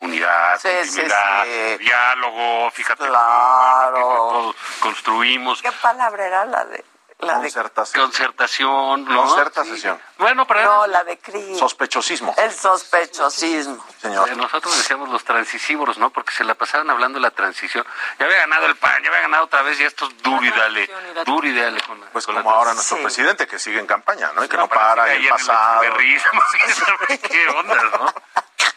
unidad, 0.00 0.58
Sí, 0.60 0.68
sí, 0.84 0.88
intimidad, 1.00 1.44
sí. 1.44 1.78
diálogo, 1.78 2.70
fíjate, 2.70 3.06
Claro. 3.06 3.96
que 3.96 4.02
todos 4.02 4.56
construimos 4.80 5.62
¿Qué 5.62 5.72
palabra 5.72 6.26
era 6.26 6.44
la 6.44 6.64
de 6.66 6.84
la 7.18 7.34
de 7.34 7.40
Concertación. 7.50 8.04
concertación, 8.04 9.04
¿no? 9.06 9.22
Concertación. 9.24 9.98
Bueno, 10.18 10.46
pero 10.46 10.62
No, 10.64 10.86
la 10.86 11.02
de 11.04 11.18
Cris. 11.18 11.58
Sospechosismo. 11.58 12.34
El 12.36 12.52
sospechosismo. 12.52 13.84
Señor. 14.02 14.28
Eh, 14.28 14.36
Nosotros 14.36 14.76
decíamos 14.76 15.08
los 15.08 15.24
transitivos, 15.24 15.96
¿no? 15.98 16.10
Porque 16.10 16.32
se 16.32 16.44
la 16.44 16.54
pasaban 16.54 16.90
hablando 16.90 17.16
de 17.18 17.22
la 17.22 17.30
transición. 17.30 17.86
Ya 18.18 18.26
había 18.26 18.38
ganado 18.38 18.66
el 18.66 18.76
PAN, 18.76 19.02
ya 19.02 19.08
había 19.08 19.22
ganado 19.22 19.44
otra 19.44 19.62
vez 19.62 19.80
y 19.80 19.84
esto 19.84 20.06
es 20.08 20.22
duro 20.22 20.44
y 20.44 20.50
dale, 20.50 20.90
duro 21.24 21.46
y 21.48 21.58
dale 21.58 21.80
con 21.80 22.00
la, 22.00 22.06
Pues 22.08 22.26
con 22.26 22.34
la 22.34 22.42
como 22.42 22.54
ahora 22.54 22.74
nuestro 22.74 22.96
Sí. 22.98 23.02
presidente 23.02 23.46
que 23.46 23.58
sigue 23.58 23.78
en 23.80 23.86
campaña, 23.86 24.30
¿no? 24.34 24.44
Y 24.44 24.48
que 24.48 24.56
no, 24.58 24.68
pero 24.68 24.80
para 24.80 25.04
sigue 25.04 25.16
en 25.16 25.20
ahí 25.22 25.26
el 25.26 25.32
pasado. 25.32 25.82
echeverrismo, 25.82 26.40
sí, 26.52 26.72
¿sabes 26.74 27.20
¿Qué 27.20 27.48
onda, 27.48 27.82
no? 27.92 28.14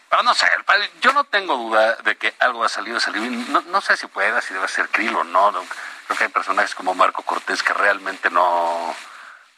Pero 0.09 0.23
no 0.23 0.33
sé, 0.33 0.47
el 0.57 0.63
PAN, 0.63 0.81
yo 1.01 1.13
no 1.13 1.23
tengo 1.25 1.55
duda 1.55 1.95
de 1.97 2.17
que 2.17 2.33
algo 2.39 2.63
ha 2.63 2.69
salido 2.69 2.97
a 2.97 2.99
salir. 2.99 3.21
bien. 3.21 3.51
No, 3.51 3.61
no 3.67 3.81
sé 3.81 3.95
si 3.97 4.07
pueda, 4.07 4.41
si 4.41 4.53
debe 4.53 4.67
ser 4.67 4.87
Krill 4.89 5.15
o 5.15 5.23
no, 5.23 5.51
no. 5.51 5.63
Creo 6.09 6.17
que 6.17 6.23
hay 6.23 6.29
personajes 6.31 6.73
como 6.73 6.95
Marco 6.95 7.21
Cortés 7.21 7.61
que 7.61 7.71
realmente 7.71 8.31
no, 8.31 8.95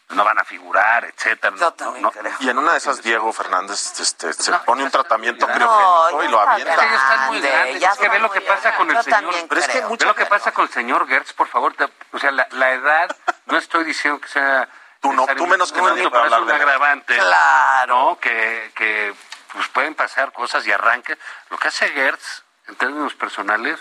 no 0.10 0.24
van 0.26 0.38
a 0.38 0.44
figurar, 0.44 1.06
etcétera. 1.06 1.56
Yo 1.56 1.62
No, 1.64 1.74
también 1.74 2.04
no, 2.04 2.12
creo. 2.12 2.36
Y 2.42 2.50
en 2.50 2.58
una 2.58 2.74
de 2.74 2.78
esas 2.80 3.02
Diego 3.02 3.32
Fernández 3.32 3.98
este, 4.02 4.34
se 4.34 4.52
No, 4.52 4.62
pone 4.64 4.84
un 4.84 4.92
tratamiento 4.92 5.48
muy 5.48 5.56
criogénico 5.56 6.08
grande. 6.10 6.26
y 6.26 6.28
No, 6.28 6.32
lo 6.34 6.42
avienta. 6.42 6.74
Es 6.74 6.80
que 6.82 6.90
ya 6.90 6.96
están 6.98 7.28
muy 7.28 7.40
Grande, 7.40 7.58
grandes. 7.58 7.82
ya 7.82 7.90
Es 7.92 7.98
que 8.00 8.10
ve 8.10 8.20
lo 8.20 8.32
que 8.32 8.42
pasa 8.42 8.76
con 8.76 8.92
el 8.92 9.02
señor. 9.02 9.22
también 9.22 9.48
Pero 9.48 9.62
es 9.62 9.68
que 9.68 9.72
creo. 9.78 9.88
mucho- 9.88 10.04
Ve 10.06 10.10
lo 10.10 10.16
que 10.16 10.26
creo. 10.26 10.38
pasa 10.38 10.52
con 10.52 10.66
el 10.66 10.72
señor 10.74 11.08
Gertz, 11.08 11.32
por 11.32 11.48
favor. 11.48 11.74
te- 11.74 11.90
o 12.12 12.20
sea, 12.20 12.32
la, 12.32 12.46
la 12.52 12.72
edad, 12.72 13.16
no 13.46 13.58
estoy 13.58 13.86
diciendo 13.86 14.20
que 14.20 14.28
sea... 14.28 14.68
Tú 15.00 15.14
no, 15.14 15.26
tú 15.38 15.48
menos 15.48 15.72
que 15.72 15.80
un 15.80 15.88
nadie 15.88 16.10
para 16.12 16.26
hablar 16.26 16.42
un 16.42 16.48
de 16.48 16.54
la- 16.54 16.60
agravante. 16.60 17.16
Claro. 17.18 17.96
¿no? 18.10 18.20
Que, 18.20 18.74
que 18.76 19.16
pues 19.54 19.70
pueden 19.70 19.96
pasar 19.96 20.34
cosas 20.34 20.68
y 20.68 20.72
arranques. 20.74 21.18
Lo 21.50 21.58
que 21.58 21.70
hace 21.70 21.88
Gertz, 21.88 22.44
en 22.68 22.76
términos 22.76 23.14
personales, 23.16 23.80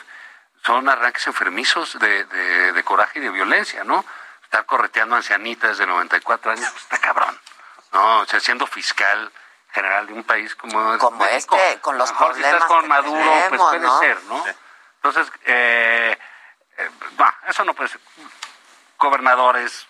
son 0.65 0.89
arranques 0.89 1.27
enfermizos 1.27 1.99
de, 1.99 2.25
de, 2.25 2.73
de 2.73 2.85
coraje 2.85 3.19
y 3.19 3.23
de 3.23 3.31
violencia, 3.31 3.85
¿no? 3.85 4.05
Estar 4.43 4.67
correteando 4.67 5.17
ancianitas 5.17 5.79
de 5.79 5.87
94 5.87 6.53
años, 6.53 6.69
pues 6.71 6.83
está 6.85 6.99
cabrón. 6.99 7.39
¿No? 7.93 8.21
O 8.21 8.27
sea, 8.27 8.39
siendo 8.41 8.67
fiscal 8.67 9.33
general 9.73 10.07
de 10.07 10.13
un 10.13 10.25
país 10.25 10.55
como, 10.55 10.99
Como 10.99 11.25
México. 11.25 11.57
este, 11.57 11.81
con 11.81 11.97
los 11.99 12.11
mejor 12.11 12.35
si 12.35 12.43
estás 12.43 12.65
problemas 12.65 12.69
con 12.69 12.83
que 12.83 12.89
Maduro, 12.89 13.49
pues 13.49 13.61
puede 13.61 13.79
¿no? 13.81 13.99
ser, 14.01 14.23
¿no? 14.25 14.45
Entonces, 15.03 15.33
eh, 15.45 16.19
eh, 16.77 16.91
bah, 17.17 17.37
eso 17.49 17.65
no 17.65 17.75
puede 17.75 17.89
ser. 17.89 18.01
Gobernadores, 18.99 19.87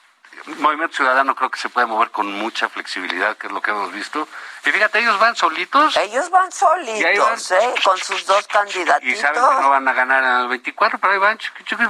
Movimiento 0.58 0.96
Ciudadano 0.96 1.34
creo 1.34 1.50
que 1.50 1.58
se 1.58 1.68
puede 1.68 1.86
mover 1.86 2.10
con 2.10 2.32
mucha 2.32 2.68
flexibilidad, 2.68 3.36
que 3.36 3.46
es 3.46 3.52
lo 3.52 3.60
que 3.60 3.70
hemos 3.70 3.92
visto. 3.92 4.26
Y 4.64 4.70
fíjate, 4.70 5.00
ellos 5.00 5.18
van 5.18 5.36
solitos 5.36 5.96
Ellos 5.96 6.30
van 6.30 6.50
Y 6.86 7.04
ahí 7.04 7.18
van. 7.18 7.38
solitos, 7.38 7.50
¿eh? 7.50 7.82
Con 7.84 7.98
sus 7.98 8.26
dos 8.26 8.44
y 8.44 8.52
candidatitos. 8.52 9.20
saben 9.20 9.42
que 9.42 9.62
no 9.62 9.70
van 9.70 9.86
a 9.86 9.92
ganar 9.92 10.22
en 10.24 10.40
el 10.42 10.48
24, 10.48 10.98
pero 10.98 11.12
ahí 11.12 11.18
van, 11.18 11.38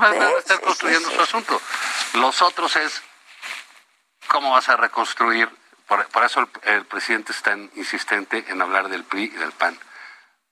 van, 0.01 0.23
a 0.23 0.29
estar 0.31 0.57
sí, 0.59 0.62
construyendo 0.65 1.09
sí, 1.09 1.15
su 1.17 1.23
asunto. 1.23 1.61
Los 2.15 2.43
otros 2.43 2.75
es 2.77 3.03
cómo 4.27 4.53
vas 4.53 4.69
a 4.69 4.77
reconstruir. 4.77 5.49
Por, 5.87 6.07
por 6.09 6.25
eso 6.25 6.41
el, 6.41 6.73
el 6.75 6.85
presidente 6.87 7.33
es 7.33 7.43
tan 7.43 7.71
insistente 7.75 8.45
en 8.49 8.62
hablar 8.62 8.89
del 8.89 9.05
PRI 9.05 9.25
y 9.25 9.37
del 9.37 9.53
PAN. 9.53 9.79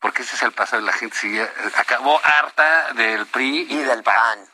Porque 0.01 0.23
ese 0.23 0.37
es 0.37 0.43
el 0.43 0.53
pasado, 0.53 0.83
la 0.83 0.93
gente 0.93 1.17
sigue, 1.17 1.49
acabó 1.77 2.21
harta 2.23 2.93
del 2.93 3.27
PRI 3.27 3.67
y, 3.69 3.75
Y 3.75 3.83
del 3.83 4.03
PAN. 4.03 4.49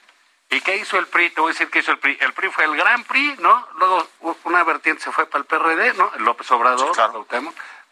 ¿Y 0.55 0.61
qué 0.61 0.77
hizo 0.77 0.99
el 0.99 1.07
PRI? 1.09 1.31
Te 1.31 1.41
voy 1.41 1.51
a 1.51 1.53
decir 1.53 1.69
qué 1.71 1.81
hizo 1.81 1.91
el 1.91 1.99
PRI. 1.99 2.17
El 2.21 2.33
PRI 2.33 2.49
fue 2.51 2.65
el 2.65 2.77
gran 2.77 3.03
PRI, 3.05 3.37
¿no? 3.41 3.69
Luego 3.75 4.09
una 4.45 4.63
vertiente 4.63 5.03
se 5.03 5.11
fue 5.13 5.27
para 5.27 5.41
el 5.41 5.47
PRD, 5.47 5.95
¿no? 5.95 6.13
El 6.17 6.23
López 6.25 6.51
Obrador, 6.53 6.89
Sí, 6.89 6.93
claro. 6.95 7.27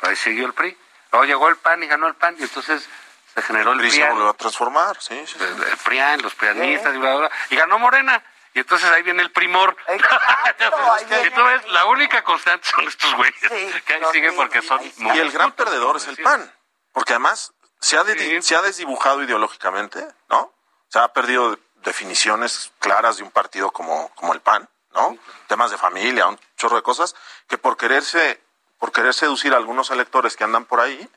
Ahí 0.02 0.16
siguió 0.16 0.46
el 0.46 0.52
PRI. 0.52 0.76
Luego 1.12 1.24
llegó 1.26 1.48
el 1.48 1.56
PAN 1.56 1.82
y 1.82 1.86
ganó 1.86 2.06
el 2.08 2.14
PAN 2.14 2.36
y 2.38 2.42
entonces 2.42 2.88
se 3.34 3.42
generó 3.42 3.72
el 3.72 3.78
PRI 3.78 3.90
se 3.90 4.08
volvió 4.08 4.28
a 4.28 4.34
transformar, 4.34 4.96
sí, 5.00 5.14
sí. 5.26 5.38
sí. 5.38 5.44
el, 5.44 5.62
el 5.62 5.76
PRIAN, 5.78 6.22
los 6.22 6.34
prianistas 6.34 6.94
y 6.94 6.98
bla, 6.98 7.10
bla, 7.16 7.18
bla, 7.28 7.30
y 7.50 7.56
ganó 7.56 7.78
Morena. 7.78 8.22
Y 8.54 8.58
entonces 8.60 8.90
ahí 8.90 9.02
viene 9.02 9.22
el 9.22 9.30
primor. 9.32 9.74
Exacto, 9.88 10.70
viene 11.08 11.30
tú 11.30 11.42
ves, 11.42 11.66
la 11.70 11.86
única 11.86 12.22
constante 12.22 12.68
son 12.68 12.86
estos 12.86 13.14
güeyes 13.14 13.34
Sí, 13.40 13.72
que 13.86 13.94
ahí 13.94 14.02
siguen 14.12 14.36
porque 14.36 14.60
son 14.62 14.80
muy 14.98 15.16
Y 15.16 15.20
el 15.20 15.32
gran 15.32 15.52
perdedor 15.52 15.96
es 15.96 16.06
el. 16.06 16.16
PAN, 16.18 16.52
porque 16.92 17.14
además 17.14 17.52
se 17.80 17.96
ha, 17.96 18.04
de- 18.04 18.18
Sí. 18.18 18.42
se 18.42 18.54
ha 18.56 18.62
desdibujado 18.62 19.22
ideológicamente, 19.22 20.06
¿no? 20.28 20.52
Se 20.88 20.98
ha 20.98 21.08
perdido 21.08 21.58
definiciones 21.82 22.72
claras 22.78 23.16
de 23.18 23.22
un 23.22 23.30
partido 23.30 23.70
como, 23.70 24.08
como 24.14 24.32
el 24.32 24.40
PAN, 24.40 24.68
¿no? 24.92 25.16
Temas 25.48 25.70
de 25.70 25.78
familia, 25.78 26.26
un 26.26 26.38
chorro 26.56 26.76
de 26.76 26.82
cosas, 26.82 27.14
que 27.48 27.58
por 27.58 27.76
quererse, 27.76 28.42
por 28.78 28.92
querer 28.92 29.14
seducir 29.14 29.52
a 29.54 29.56
algunos 29.56 29.90
electores 29.90 30.36
que 30.36 30.44
andan 30.44 30.64
por 30.64 30.80
ahí, 30.80 31.08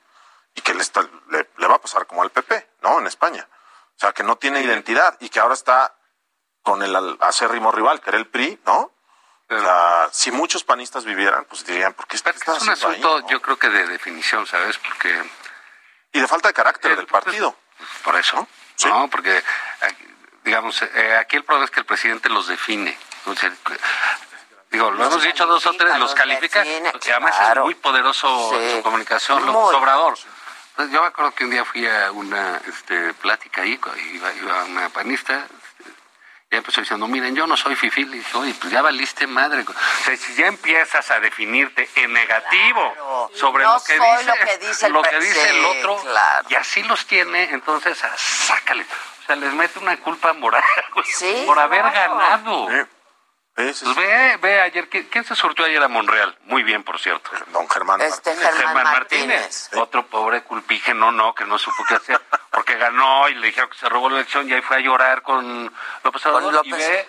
y 0.53 0.61
que 0.61 0.73
le, 0.73 0.81
está- 0.81 1.07
le, 1.29 1.49
le 1.57 1.67
va 1.67 1.75
a 1.75 1.81
pasar 1.81 2.07
como 2.07 2.21
al 2.23 2.29
PP, 2.31 2.69
¿no? 2.81 2.99
En 2.99 3.07
España. 3.07 3.47
O 3.95 3.99
sea, 3.99 4.13
que 4.13 4.23
no 4.23 4.37
tiene 4.37 4.61
identidad 4.61 5.17
y 5.19 5.29
que 5.29 5.39
ahora 5.39 5.53
está 5.53 5.95
con 6.61 6.81
el 6.81 6.95
acérrimo 7.21 7.71
rival, 7.71 7.99
que 8.01 8.09
era 8.09 8.17
el 8.17 8.27
PRI, 8.27 8.59
¿no? 8.65 8.91
Sea, 9.47 10.09
si 10.11 10.31
muchos 10.31 10.63
panistas 10.63 11.05
vivieran, 11.05 11.45
pues 11.45 11.63
dirían, 11.65 11.93
¿por 11.93 12.07
qué 12.07 12.15
está, 12.15 12.31
Es 12.31 12.47
un 12.63 12.69
asunto, 12.69 13.27
yo 13.27 13.41
creo 13.41 13.57
que 13.59 13.69
de 13.69 13.85
definición, 13.85 14.47
¿sabes? 14.47 14.77
Porque... 14.79 15.23
Y 16.13 16.19
de 16.21 16.27
falta 16.27 16.47
de 16.47 16.53
carácter 16.53 16.95
del 16.95 17.05
partido. 17.05 17.55
Por 18.03 18.15
eso. 18.15 18.47
No, 18.85 19.07
porque, 19.09 19.43
aquí, 19.81 20.14
digamos, 20.45 20.81
eh, 20.81 21.17
aquí 21.19 21.35
el 21.35 21.43
problema 21.43 21.65
es 21.65 21.71
que 21.71 21.79
el 21.81 21.85
presidente 21.85 22.29
los 22.29 22.47
define. 22.47 22.95
O 23.25 23.35
sea, 23.35 23.51
digo, 24.71 24.91
lo 24.91 24.97
Los 24.99 25.07
hemos 25.07 25.23
dicho 25.23 25.45
dos 25.47 25.65
o 25.65 25.73
tres, 25.73 25.89
los 25.89 25.99
los 25.99 26.15
califica, 26.15 26.63
define, 26.63 26.91
porque 26.91 27.11
además 27.11 27.35
claro. 27.35 27.61
es 27.61 27.65
muy 27.65 27.75
poderoso 27.75 28.61
en 28.61 28.77
su 28.77 28.83
comunicación. 28.83 29.45
López 29.45 29.75
Obrador. 29.75 30.17
Entonces, 30.69 30.93
yo 30.93 31.01
me 31.01 31.07
acuerdo 31.07 31.31
que 31.33 31.45
un 31.45 31.51
día 31.51 31.65
fui 31.65 31.87
a 31.87 32.11
una 32.11 32.61
este, 32.67 33.13
plática 33.15 33.61
ahí, 33.61 33.79
iba, 34.13 34.33
iba 34.33 34.63
una 34.65 34.89
panista, 34.89 35.47
este, 35.79 35.91
ya 36.51 36.57
empezó 36.57 36.81
diciendo, 36.81 37.07
miren, 37.07 37.33
yo 37.33 37.47
no 37.47 37.57
soy 37.57 37.75
fifil, 37.75 38.13
y 38.13 38.17
dije, 38.19 38.37
oye, 38.37 38.53
pues 38.59 38.71
ya 38.71 38.81
valiste 38.81 39.25
madre. 39.25 39.63
O 39.67 40.03
sea, 40.03 40.17
si 40.17 40.35
ya 40.35 40.47
empiezas 40.47 41.09
a 41.09 41.19
definirte 41.21 41.89
en 41.95 42.13
negativo 42.13 43.31
sobre 43.33 43.63
No 43.63 43.73
lo 43.73 43.83
que 43.83 43.93
dice, 43.93 44.25
lo 44.25 44.33
que 44.33 44.57
dice 44.57 44.85
el 44.85 44.93
lo 44.93 45.01
que 45.01 45.19
dice 45.19 45.49
el 45.49 45.65
otro, 45.65 45.97
claro. 46.01 46.47
y 46.49 46.55
así 46.55 46.83
los 46.83 47.05
tiene, 47.07 47.45
entonces 47.51 47.97
sácale. 48.17 48.85
O 49.25 49.27
sea, 49.27 49.35
les 49.37 49.53
mete 49.53 49.79
una 49.79 49.97
culpa 49.97 50.33
moral 50.33 50.63
güey, 50.93 51.05
Sí, 51.07 51.43
por 51.47 51.57
haber 51.57 51.81
claro. 51.81 52.15
ganado. 52.15 52.67
Pues 53.55 53.95
ve, 53.95 54.37
ve 54.41 54.59
ayer, 54.59 54.89
¿quién, 54.89 55.07
quién 55.09 55.23
se 55.23 55.33
surtió 55.33 55.63
ayer 55.63 55.81
a 55.81 55.87
Monreal? 55.87 56.37
Muy 56.43 56.61
bien, 56.61 56.83
por 56.83 56.99
cierto. 56.99 57.31
Don 57.53 57.67
Germán 57.69 58.01
Este, 58.01 58.35
Germán 58.35 58.83
Martínez. 58.83 59.69
Otro 59.75 60.05
pobre 60.05 60.43
culpígeno, 60.43 61.13
no, 61.13 61.33
que 61.33 61.45
no 61.45 61.57
supo 61.57 61.85
qué 61.87 61.95
hacer, 61.95 62.21
porque 62.51 62.75
ganó 62.75 63.29
y 63.29 63.35
le 63.35 63.47
dijeron 63.47 63.69
que 63.69 63.77
se 63.77 63.87
robó 63.87 64.09
la 64.09 64.17
elección 64.17 64.49
y 64.49 64.53
ahí 64.53 64.61
fue 64.61 64.75
a 64.75 64.79
llorar 64.81 65.21
con 65.21 65.73
López 66.03 66.25
Obrador. 66.25 66.65
Y 66.65 66.71
ve, 66.73 67.07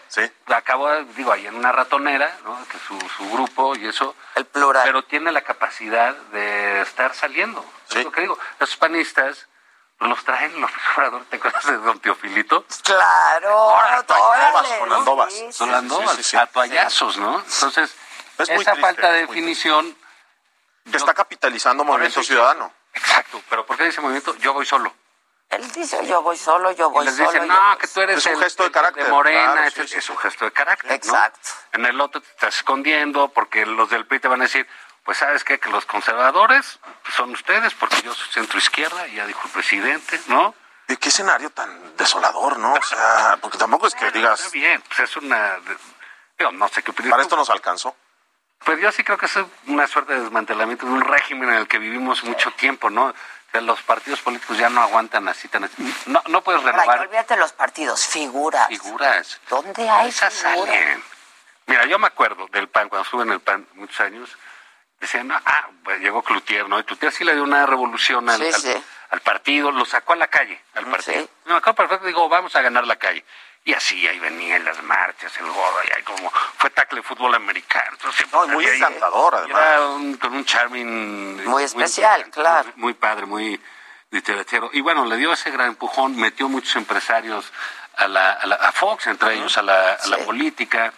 acabó, 0.54 0.88
digo, 1.16 1.32
ahí 1.32 1.48
en 1.48 1.56
una 1.56 1.72
ratonera, 1.72 2.32
¿no? 2.44 2.56
Que 2.68 2.78
su, 2.78 2.96
su 3.16 3.28
grupo 3.32 3.74
y 3.74 3.88
eso. 3.88 4.14
El 4.36 4.46
plural. 4.46 4.84
Pero 4.86 5.02
tiene 5.02 5.32
la 5.32 5.42
capacidad 5.42 6.14
de 6.30 6.80
estar 6.82 7.12
saliendo. 7.12 7.62
Es 7.90 8.04
lo 8.04 8.12
que 8.12 8.20
digo. 8.20 8.38
Esos 8.60 8.76
panistas 8.76 9.48
los 10.00 10.24
traen 10.24 10.60
López 10.60 10.76
Obrador, 10.94 11.24
¿te 11.30 11.36
acuerdas 11.36 11.64
de 11.66 11.76
Don 11.78 11.98
Teofilito? 12.00 12.64
Claro, 12.82 13.76
con 14.78 15.30
sí, 15.30 15.44
Con 15.58 15.70
a 16.40 16.46
toallazos, 16.46 17.16
¿no? 17.16 17.40
Entonces, 17.40 17.94
Es 18.38 18.48
esa 18.50 18.54
triste, 18.54 18.76
falta 18.80 19.10
de 19.10 19.22
es 19.22 19.28
definición... 19.28 19.96
Que 20.90 20.98
está 20.98 21.14
capitalizando 21.14 21.82
Movimiento 21.82 22.22
Ciudadano. 22.22 22.72
Exacto, 22.92 23.42
pero 23.50 23.66
¿por 23.66 23.76
qué 23.76 23.84
dice 23.84 24.00
movimiento? 24.00 24.36
Yo 24.36 24.52
voy 24.52 24.64
solo. 24.64 24.94
Él 25.48 25.68
dice, 25.72 26.04
yo 26.06 26.22
voy 26.22 26.36
solo, 26.36 26.70
yo 26.72 26.88
Y 26.88 26.92
voy 26.92 27.04
les 27.06 27.16
solo. 27.16 27.30
dicen, 27.32 27.48
no, 27.48 27.78
que 27.78 27.88
tú 27.88 28.00
eres 28.00 28.18
Es 28.18 28.26
un 28.26 28.32
el- 28.34 28.42
gesto 28.42 28.62
de 28.64 28.70
carácter, 28.70 29.08
Morena, 29.08 29.52
claro, 29.52 29.66
es, 29.66 29.90
sí, 29.90 29.96
es 29.98 30.10
un 30.10 30.16
gesto 30.18 30.44
de 30.44 30.52
carácter. 30.52 30.88
¿no? 30.90 30.94
Exacto. 30.96 31.40
En 31.72 31.86
el 31.86 32.00
otro 32.00 32.20
te 32.20 32.28
estás 32.30 32.54
escondiendo 32.56 33.28
porque 33.28 33.66
los 33.66 33.90
del 33.90 34.06
PRI 34.06 34.20
te 34.20 34.28
van 34.28 34.40
a 34.40 34.44
decir, 34.44 34.66
pues 35.06 35.18
sabes 35.18 35.44
qué, 35.44 35.58
que 35.58 35.70
los 35.70 35.86
conservadores 35.86 36.78
son 37.16 37.30
ustedes 37.30 37.72
porque 37.74 38.02
yo 38.02 38.12
soy 38.12 38.28
centro 38.32 38.58
izquierda, 38.58 39.06
ya 39.06 39.26
dijo 39.26 39.40
el 39.44 39.50
presidente, 39.52 40.20
¿no? 40.26 40.54
¿Y 40.88 40.96
qué 40.96 41.08
escenario 41.08 41.48
tan 41.50 41.96
desolador, 41.96 42.58
no? 42.58 42.74
O 42.74 42.82
sea, 42.82 43.38
porque 43.40 43.56
tampoco 43.56 43.86
es 43.86 43.94
que 43.94 44.10
digas, 44.10 44.40
Está 44.40 44.52
bien, 44.52 44.82
pues 44.82 45.00
es 45.00 45.16
una... 45.16 45.56
Digo, 46.38 46.52
no 46.52 46.68
sé 46.68 46.82
qué 46.82 46.90
opinas 46.90 47.10
para 47.12 47.22
esto 47.22 47.36
nos 47.36 47.48
alcanzó. 47.50 47.96
Pues 48.64 48.80
yo 48.80 48.90
sí 48.92 49.02
creo 49.04 49.16
que 49.16 49.26
es 49.26 49.38
una 49.66 49.86
suerte 49.86 50.12
de 50.14 50.20
desmantelamiento 50.20 50.86
de 50.86 50.92
un 50.92 51.00
régimen 51.00 51.48
en 51.50 51.54
el 51.56 51.68
que 51.68 51.78
vivimos 51.78 52.22
mucho 52.24 52.50
tiempo, 52.52 52.90
¿no? 52.90 53.06
O 53.06 53.14
sea, 53.52 53.60
los 53.60 53.80
partidos 53.82 54.20
políticos 54.20 54.58
ya 54.58 54.68
no 54.68 54.80
aguantan 54.80 55.28
así 55.28 55.46
tan... 55.48 55.68
No, 56.06 56.22
no 56.26 56.42
puedes 56.42 56.62
Ay, 56.62 56.72
renovar 56.72 57.00
olvídate 57.00 57.34
de 57.34 57.40
los 57.40 57.52
partidos, 57.52 58.06
figuras. 58.06 58.68
figuras. 58.68 59.40
¿Dónde 59.48 59.88
hay 59.88 60.08
Esas 60.08 60.34
figuras? 60.34 60.66
salen. 60.74 61.04
Mira, 61.66 61.84
yo 61.86 61.98
me 61.98 62.06
acuerdo 62.06 62.46
del 62.52 62.68
PAN, 62.68 62.88
cuando 62.88 63.04
estuve 63.04 63.22
en 63.24 63.32
el 63.32 63.40
PAN 63.40 63.66
muchos 63.74 64.00
años, 64.00 64.30
decían, 65.00 65.30
ah, 65.32 65.68
pues 65.84 66.00
llegó 66.00 66.22
Cloutier, 66.22 66.68
¿no? 66.68 66.78
Y 66.78 66.84
Cloutier 66.84 67.12
sí 67.12 67.24
le 67.24 67.34
dio 67.34 67.42
una 67.44 67.66
revolución 67.66 68.28
al, 68.30 68.40
Sí, 68.40 68.46
al- 68.46 68.54
sí. 68.60 68.84
al 69.10 69.20
partido, 69.20 69.70
lo 69.70 69.84
sacó 69.84 70.14
a 70.14 70.16
la 70.16 70.26
calle, 70.28 70.60
al 70.74 70.86
partido. 70.86 71.28
Me 71.44 71.54
acuerdo 71.54 71.74
perfecto, 71.74 72.06
digo, 72.06 72.28
vamos 72.28 72.54
a 72.56 72.62
ganar 72.62 72.86
la 72.86 72.96
calle. 72.96 73.24
Y 73.64 73.74
así, 73.74 74.06
ahí 74.06 74.18
venían 74.20 74.64
las 74.64 74.80
marchas, 74.84 75.36
el 75.38 75.46
godo, 75.46 75.76
y 75.88 75.92
ahí 75.96 76.02
como 76.04 76.30
fue 76.56 76.70
tackle 76.70 77.00
de 77.00 77.02
fútbol 77.02 77.34
americano. 77.34 77.90
Entonces, 77.92 78.26
No, 78.32 78.44
y 78.44 78.48
muy 78.48 78.66
ahí- 78.66 78.76
encantador, 78.76 79.34
además. 79.34 79.60
Era 79.60 79.80
un- 79.88 80.16
con 80.18 80.34
un 80.34 80.44
charming... 80.44 81.44
Muy 81.44 81.64
especial, 81.64 82.22
muy- 82.22 82.30
claro. 82.30 82.72
Muy 82.76 82.94
padre, 82.94 83.26
muy 83.26 83.60
dicharachero. 84.10 84.70
Y 84.72 84.80
bueno, 84.82 85.04
le 85.04 85.16
dio 85.16 85.32
ese 85.32 85.50
gran 85.50 85.68
empujón, 85.68 86.16
metió 86.16 86.48
muchos 86.48 86.76
empresarios 86.76 87.52
a, 87.96 88.06
la, 88.06 88.32
a, 88.34 88.46
la- 88.46 88.54
a 88.56 88.70
Fox, 88.72 89.08
entre 89.08 89.34
ellos 89.34 89.58
a 89.58 89.62
la, 89.62 89.94
a 89.94 90.06
la 90.06 90.16
Sí. 90.18 90.22
política. 90.24 90.92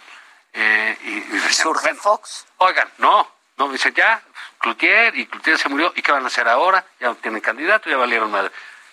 eh, 0.53 0.97
y, 1.03 1.35
y 1.35 1.39
Surge 1.53 1.81
bueno, 1.87 2.01
Fox. 2.01 2.45
Oigan, 2.57 2.87
no, 2.99 3.31
no, 3.59 3.69
dice 3.69 3.91
ya, 3.91 4.21
Cloutier, 4.57 5.15
y 5.17 5.27
Cloutier 5.27 5.57
se 5.57 5.69
murió, 5.69 5.91
¿y 5.95 6.01
qué 6.01 6.11
van 6.11 6.23
a 6.23 6.27
hacer 6.27 6.47
ahora? 6.47 6.83
Ya 6.99 7.07
no 7.07 7.15
tienen 7.15 7.41
candidato, 7.41 7.89
ya 7.89 7.97
valieron 7.97 8.31
madre. 8.31 8.51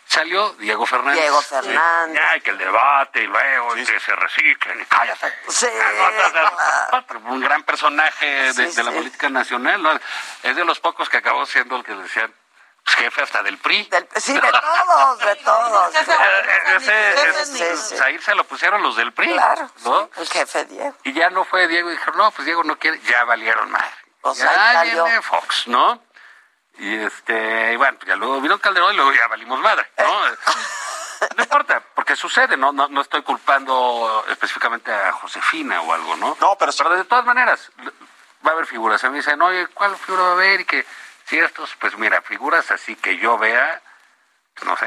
Salió 0.09 0.51
Diego 0.55 0.87
Fernández. 0.87 1.21
Diego 1.21 1.41
Fernández. 1.43 2.21
Ya, 2.21 2.37
y 2.37 2.41
que 2.41 2.51
el 2.51 2.59
debate, 2.59 3.23
y 3.23 3.27
luego, 3.27 3.77
y 3.77 3.85
que 3.85 3.99
se 3.99 4.15
reciclen, 4.15 4.81
y 4.81 4.85
cállate. 4.85 5.33
Sí, 5.49 5.67
Un 7.25 7.41
gran 7.41 7.63
personaje 7.65 8.27
de, 8.27 8.53
Sí, 8.71 8.77
de 8.77 8.83
la 8.85 8.91
sí. 8.91 8.97
política 8.99 9.29
nacional, 9.29 9.83
¿no? 9.83 9.99
Es 10.43 10.55
de 10.55 10.65
los 10.65 10.79
pocos 10.79 11.09
que 11.09 11.17
acabó 11.17 11.45
siendo 11.47 11.77
el 11.77 11.85
que 11.85 11.95
decían 11.95 12.33
pues, 12.85 12.97
jefe 12.99 13.23
hasta 13.23 13.43
del 13.43 13.59
PRI. 13.59 13.89
sí, 14.17 14.33
de 14.33 14.41
todos, 14.41 15.19
de 15.19 15.37
todos. 15.37 15.95
Ahí 18.05 18.19
se 18.19 18.35
lo 18.37 18.45
pusieron 18.45 18.83
los 18.83 18.95
del 18.97 19.13
PRI. 19.13 19.33
Claro, 19.33 19.69
¿no? 19.85 20.09
el 20.17 20.29
jefe 20.29 20.65
Diego. 20.67 20.97
Y 21.03 21.13
ya 21.13 21.31
no 21.31 21.45
fue 21.45 21.67
Diego, 21.67 21.89
y 21.91 21.95
dijeron, 21.95 22.17
no, 22.19 22.31
pues 22.31 22.47
Diego 22.47 22.63
no 22.63 22.79
quiere, 22.79 23.01
ya 23.01 23.25
valieron 23.25 23.71
madre. 23.73 23.91
Pues 24.21 24.39
ya 24.39 24.81
ahí 24.81 24.91
viene 24.91 25.23
Fox, 25.23 25.69
¿no? 25.69 26.03
Y 26.79 26.95
este, 26.97 27.73
y 27.73 27.77
bueno, 27.77 27.99
ya 28.07 28.17
luego 28.17 28.41
vino 28.41 28.59
Calderón 28.59 28.93
y 28.93 28.97
luego 28.97 29.13
ya 29.13 29.27
valimos 29.29 29.61
madre, 29.61 29.91
¿no? 29.99 30.29
Eh. 30.29 30.37
No 31.37 31.43
importa, 31.43 31.83
porque 31.95 32.15
sucede, 32.15 32.57
¿no? 32.57 32.73
No, 32.73 32.89
no 32.89 33.01
estoy 33.01 33.23
culpando 33.23 34.25
específicamente 34.29 34.93
a 34.93 35.13
Josefina 35.13 35.81
o 35.81 35.93
algo, 35.93 36.17
¿no? 36.17 36.37
No, 36.41 36.57
pero, 36.59 36.73
de 36.73 37.05
todas 37.05 37.25
maneras, 37.25 37.71
va 38.47 38.51
a 38.51 38.53
haber 38.53 38.67
figuras. 38.67 39.03
A 39.03 39.09
mí 39.09 39.13
me 39.13 39.19
dicen, 39.19 39.41
oye, 39.41 39.67
¿cuál 39.69 39.97
figura 39.97 40.25
va 40.25 40.29
a 40.31 40.33
haber? 40.33 40.61
Y 40.61 40.65
que 40.65 40.85
si 41.25 41.39
estos, 41.39 41.75
pues 41.81 41.97
mira, 41.97 42.21
figuras 42.23 42.71
así 42.71 42.97
que 42.97 43.17
yo 43.19 43.39
vea, 43.39 43.81
pues, 44.55 44.67
no 44.67 44.77
sé, 44.77 44.87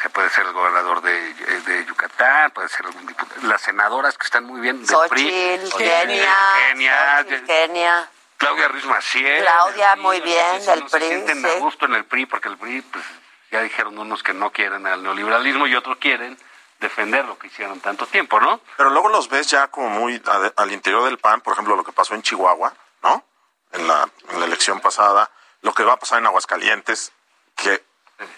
se 0.00 0.10
puede 0.10 0.30
ser 0.30 0.46
el 0.46 0.52
gobernador 0.52 1.00
de, 1.02 1.34
de 1.34 1.84
Yucatán, 1.86 2.50
puede 2.50 2.68
ser 2.68 2.86
algún 2.86 3.06
diputado, 3.06 3.46
las 3.46 3.62
senadoras 3.62 4.16
que 4.18 4.24
están 4.24 4.44
muy 4.44 4.60
bien 4.60 4.78
PRI, 4.80 4.86
Xochitl, 4.86 5.66
Xochitl, 5.70 5.78
Kenia, 5.78 7.24
Kenia. 7.46 8.10
Claudia 8.42 8.68
Ruiz 8.68 8.84
Maciel. 8.86 9.42
Claudia, 9.42 9.96
muy 9.96 10.20
bien, 10.20 10.64
del 10.66 10.80
no 10.80 10.88
se 10.88 10.96
PRI, 10.98 11.06
sienten 11.08 11.40
sí. 11.42 11.46
a 11.48 11.58
gusto 11.60 11.86
en 11.86 11.94
el 11.94 12.04
PRI, 12.04 12.26
porque 12.26 12.48
el 12.48 12.58
PRI, 12.58 12.82
pues 12.82 13.04
ya 13.50 13.62
dijeron 13.62 13.96
unos 13.98 14.22
que 14.22 14.34
no 14.34 14.50
quieren 14.50 14.86
al 14.86 15.02
neoliberalismo 15.02 15.66
y 15.66 15.74
otros 15.76 15.98
quieren 15.98 16.36
defender 16.80 17.24
lo 17.24 17.38
que 17.38 17.46
hicieron 17.46 17.78
tanto 17.80 18.06
tiempo, 18.06 18.40
¿no? 18.40 18.60
Pero 18.76 18.90
luego 18.90 19.08
los 19.08 19.28
ves 19.28 19.46
ya 19.48 19.68
como 19.68 19.88
muy 19.90 20.20
al 20.56 20.72
interior 20.72 21.04
del 21.04 21.18
PAN, 21.18 21.40
por 21.40 21.52
ejemplo, 21.52 21.76
lo 21.76 21.84
que 21.84 21.92
pasó 21.92 22.14
en 22.14 22.22
Chihuahua, 22.22 22.74
¿no? 23.04 23.24
En 23.70 23.86
la, 23.86 24.08
en 24.30 24.40
la 24.40 24.46
elección 24.46 24.80
pasada, 24.80 25.30
lo 25.60 25.72
que 25.72 25.84
va 25.84 25.92
a 25.92 25.98
pasar 25.98 26.18
en 26.18 26.26
Aguascalientes, 26.26 27.12
que 27.56 27.84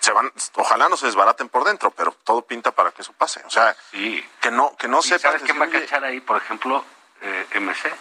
se 0.01 0.13
van, 0.13 0.31
ojalá 0.57 0.89
no 0.91 0.97
se 0.99 1.07
desbaraten 1.07 1.49
por 1.49 1.65
dentro, 1.65 1.91
pero 1.93 2.13
todo 2.25 2.43
pinta 2.43 2.73
para 2.73 2.91
que 2.93 3.01
eso 3.03 3.13
pase. 3.15 3.43
O 3.47 3.51
sea, 3.51 3.75
Sí. 3.91 4.23
que 4.41 4.51
no, 4.51 4.77
que 4.77 4.89
no 4.89 4.99
¿Y 4.99 5.03
sepan 5.03 5.21
¿Sabes 5.33 5.43
quién 5.43 5.59
va 5.59 5.65
a 5.65 5.67
decir, 5.67 5.79
"Oye, 5.81 5.87
cachar 5.89 6.05
ahí, 6.05 6.21
por 6.21 6.37
ejemplo, 6.37 6.85
eh, 7.23 7.47
MC? 7.55 7.93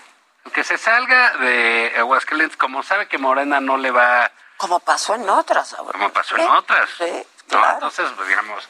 Que 0.52 0.64
se 0.64 0.78
salga 0.78 1.32
de 1.38 1.94
Aguascalientes, 1.98 2.58
como 2.58 2.84
sabe 2.84 3.08
que 3.08 3.18
Morena 3.18 3.60
no 3.62 3.78
le 3.78 3.92
va, 3.92 4.32
Como 4.58 4.80
pasó 4.80 5.16
en 5.16 5.28
otras. 5.30 5.74
ahora. 5.74 5.94
como 5.94 6.10
pasó 6.12 6.36
en 6.38 6.48
otras. 6.48 6.90
Sí, 6.98 7.06
¿no? 7.52 7.60
claro. 7.60 7.74
Entonces, 7.76 8.10
pues, 8.16 8.28
digamos, 8.28 8.68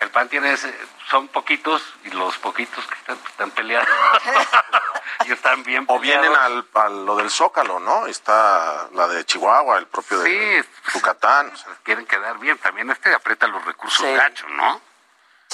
el 0.00 0.10
PAN 0.10 0.28
tiene, 0.28 0.52
ese- 0.52 0.76
son 1.08 1.28
poquitos 1.28 1.82
y 2.04 2.10
los 2.10 2.36
poquitos 2.38 2.84
que 2.86 2.94
están, 2.96 3.16
pues, 3.18 3.30
están 3.30 3.50
peleados 3.52 3.88
y 5.26 5.32
están 5.32 5.62
bien 5.62 5.84
O 5.88 5.98
vienen 6.00 6.32
peleados. 6.32 6.66
al, 6.74 6.82
a 6.82 6.88
lo 6.88 7.16
del 7.16 7.30
Zócalo, 7.30 7.78
¿no? 7.78 8.06
Está 8.08 8.88
la 8.92 9.06
de 9.06 9.24
Chihuahua, 9.24 9.78
el 9.78 9.86
propio 9.86 10.18
de 10.20 10.64
Yucatán. 10.92 11.50
o 11.52 11.56
sea, 11.56 11.72
quieren 11.84 12.04
quedar 12.04 12.38
bien. 12.38 12.58
También 12.58 12.90
este 12.90 13.14
aprieta 13.14 13.46
los 13.46 13.64
recursos 13.64 14.04
Sí. 14.04 14.44
¿no? 14.48 14.80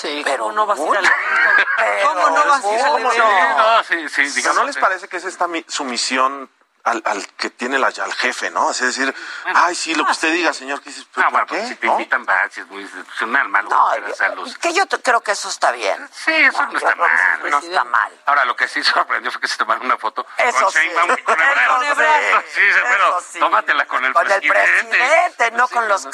Sí, 0.00 0.22
Pero 0.24 0.44
¿cómo 0.44 0.54
no 0.54 0.66
vas 0.66 0.78
a 0.78 0.82
ir 0.84 0.96
al 0.96 1.04
evento? 1.04 2.08
¿Cómo 2.08 2.30
no 2.30 2.46
vas 2.46 2.64
a 2.64 2.72
ir 2.72 2.80
al 2.80 2.86
¿Cómo 2.92 2.98
evento? 3.12 3.58
no? 3.58 3.84
Sí, 3.84 4.08
sí, 4.08 4.28
sí, 4.30 4.36
digamos, 4.36 4.56
¿No 4.58 4.64
les 4.64 4.76
parece 4.76 5.08
que 5.08 5.16
es 5.16 5.24
esta 5.24 5.46
mi- 5.48 5.64
sumisión 5.68 6.50
al, 6.84 7.02
al 7.04 7.26
que 7.36 7.50
tiene 7.50 7.78
la, 7.78 7.88
al 7.88 8.14
jefe, 8.14 8.50
¿no? 8.50 8.70
Es 8.70 8.80
decir, 8.80 9.14
ay, 9.54 9.74
sí, 9.74 9.94
lo 9.94 10.06
que 10.06 10.12
usted 10.12 10.32
diga, 10.32 10.54
señor. 10.54 10.80
¿qué 10.80 10.88
dices? 10.88 11.04
¿Pero 11.12 11.26
No, 11.26 11.32
por 11.32 11.32
bueno, 11.32 11.46
pues 11.48 11.60
qué? 11.62 11.68
si 11.68 11.74
te 11.74 11.86
¿No? 11.86 11.92
invitan, 11.94 12.24
vas, 12.24 12.56
es 12.56 12.66
muy 12.68 12.80
institucional, 12.80 13.48
malo. 13.50 13.68
No, 13.68 13.92
esperas 13.92 14.20
a 14.22 14.28
los- 14.34 14.56
Que 14.56 14.72
yo 14.72 14.84
creo 15.02 15.20
que 15.20 15.32
eso 15.32 15.50
está 15.50 15.70
bien. 15.72 16.08
Sí, 16.12 16.32
eso 16.32 16.64
no, 16.66 16.78
está 16.78 16.94
mal. 16.94 17.10
No 17.50 17.58
está 17.58 17.84
mal. 17.84 18.12
Ahora, 18.24 18.44
lo 18.46 18.56
que 18.56 18.68
sí 18.68 18.82
sorprendió 18.84 19.30
fue 19.30 19.40
que 19.40 19.48
se 19.48 19.58
tomaron 19.58 19.84
una 19.84 19.98
foto 19.98 20.24
Eso 20.38 20.62
con 20.64 20.72
sí. 20.72 20.78
Sheinbaum 20.78 21.10
y 21.18 21.22
con 21.24 21.38
Ebrard. 21.38 21.82
sí. 21.82 22.50
Sí, 22.54 22.60
sí, 22.72 22.80
pero 22.90 23.20
sí. 23.32 23.38
tómatela 23.38 23.84
con 23.86 24.04
el 24.06 24.12
Con 24.14 24.30
el 24.30 24.40
presidente. 24.40 24.96
presidente, 24.96 25.50
no 25.50 25.68
con 25.68 25.88
los 25.88 26.08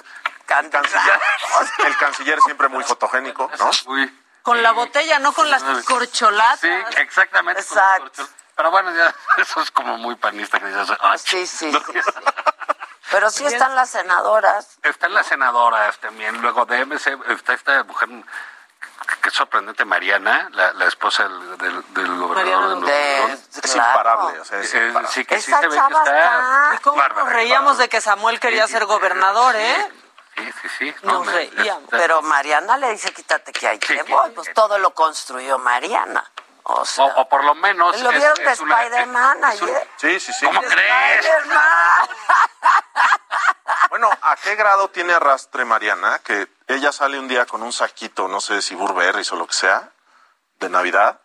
candidatos. 0.46 0.92
El 1.84 1.96
canciller 1.96 2.38
siempre 2.42 2.68
muy 2.68 2.84
fotogénico, 2.84 3.50
¿no? 3.58 3.70
Con 4.42 4.62
la 4.62 4.72
botella, 4.72 5.18
no 5.18 5.32
con 5.32 5.50
las 5.50 5.62
corcholatas. 5.84 6.60
Sí, 6.60 6.68
exactamente. 6.98 7.62
con. 7.62 8.28
Pero 8.56 8.70
bueno, 8.70 8.94
ya 8.94 9.12
eso 9.42 9.60
es 9.62 9.70
como 9.70 9.96
muy 9.98 10.14
panista 10.16 10.60
que 10.60 10.66
dices, 10.66 10.88
"Ah, 11.00 11.16
Sí, 11.18 11.46
sí, 11.46 11.72
sí. 11.72 12.00
Pero 13.10 13.30
sí 13.30 13.44
están 13.46 13.74
las 13.74 13.90
senadoras. 13.90 14.76
Están 14.82 15.14
las 15.14 15.26
senadoras 15.26 15.98
también. 15.98 16.40
Luego 16.40 16.64
de 16.66 16.84
MC 16.84 17.16
está 17.28 17.54
esta 17.54 17.84
mujer 17.84 18.08
que 19.20 19.28
es 19.28 19.34
sorprendente, 19.34 19.84
Mariana, 19.84 20.48
la, 20.52 20.72
la 20.72 20.86
esposa 20.86 21.24
del, 21.24 21.58
del, 21.58 21.94
del 21.94 22.16
gobernador 22.18 22.80
de 22.80 22.86
León. 22.86 23.40
Es 23.62 23.74
imparable, 23.74 24.40
o 24.40 24.44
sea, 24.44 24.60
es 24.60 24.74
imparable. 24.74 25.08
sí, 25.12 25.24
que 25.24 25.40
sí 25.40 25.52
se 25.52 25.68
ve 25.68 25.68
que 25.68 25.76
está... 25.76 26.72
¿Y 26.74 26.78
cómo 26.78 27.02
nos 27.08 27.28
reíamos 27.30 27.78
de 27.78 27.88
que 27.88 28.00
Samuel 28.00 28.40
quería 28.40 28.66
ser 28.66 28.86
gobernador, 28.86 29.54
eh? 29.56 29.92
Sí, 30.36 30.50
sí, 30.62 30.68
sí. 30.78 30.94
Nos 31.02 31.24
me- 31.26 31.32
reíamos. 31.32 31.84
está- 31.84 31.96
Pero 31.96 32.22
Mariana 32.22 32.76
le 32.76 32.90
dice, 32.90 33.12
quítate 33.12 33.52
que 33.52 33.68
ahí 33.68 33.78
te 33.78 34.02
voy. 34.04 34.30
Pues 34.30 34.52
todo 34.54 34.78
lo 34.78 34.92
construyó 34.94 35.58
Mariana. 35.58 36.30
O 36.66 36.84
sea, 36.84 37.04
o, 37.04 37.20
o 37.22 37.28
por 37.28 37.44
lo 37.44 37.54
menos... 37.54 38.00
lo 38.00 38.10
es- 38.10 38.16
vieron 38.16 38.34
de 38.36 38.44
es 38.52 38.58
Spider-Man 38.60 39.44
ayer. 39.44 39.88
Sí, 39.96 40.18
sí, 40.18 40.32
sí. 40.32 40.46
¿Cómo 40.46 40.60
crees? 40.62 41.18
Spider-Man. 41.26 42.08
Bueno, 43.90 44.10
¿a 44.22 44.34
qué 44.36 44.56
grado 44.56 44.88
tiene 44.88 45.12
arrastre 45.12 45.64
Mariana? 45.64 46.18
Que 46.24 46.48
ella 46.66 46.90
sale 46.90 47.16
un 47.18 47.28
día 47.28 47.46
con 47.46 47.62
un 47.62 47.72
saquito, 47.72 48.26
no 48.26 48.40
sé 48.40 48.60
si 48.60 48.74
Burberry 48.74 49.24
o 49.30 49.36
lo 49.36 49.46
que 49.46 49.52
sea, 49.54 49.88
de 50.58 50.68
Navidad, 50.68 51.20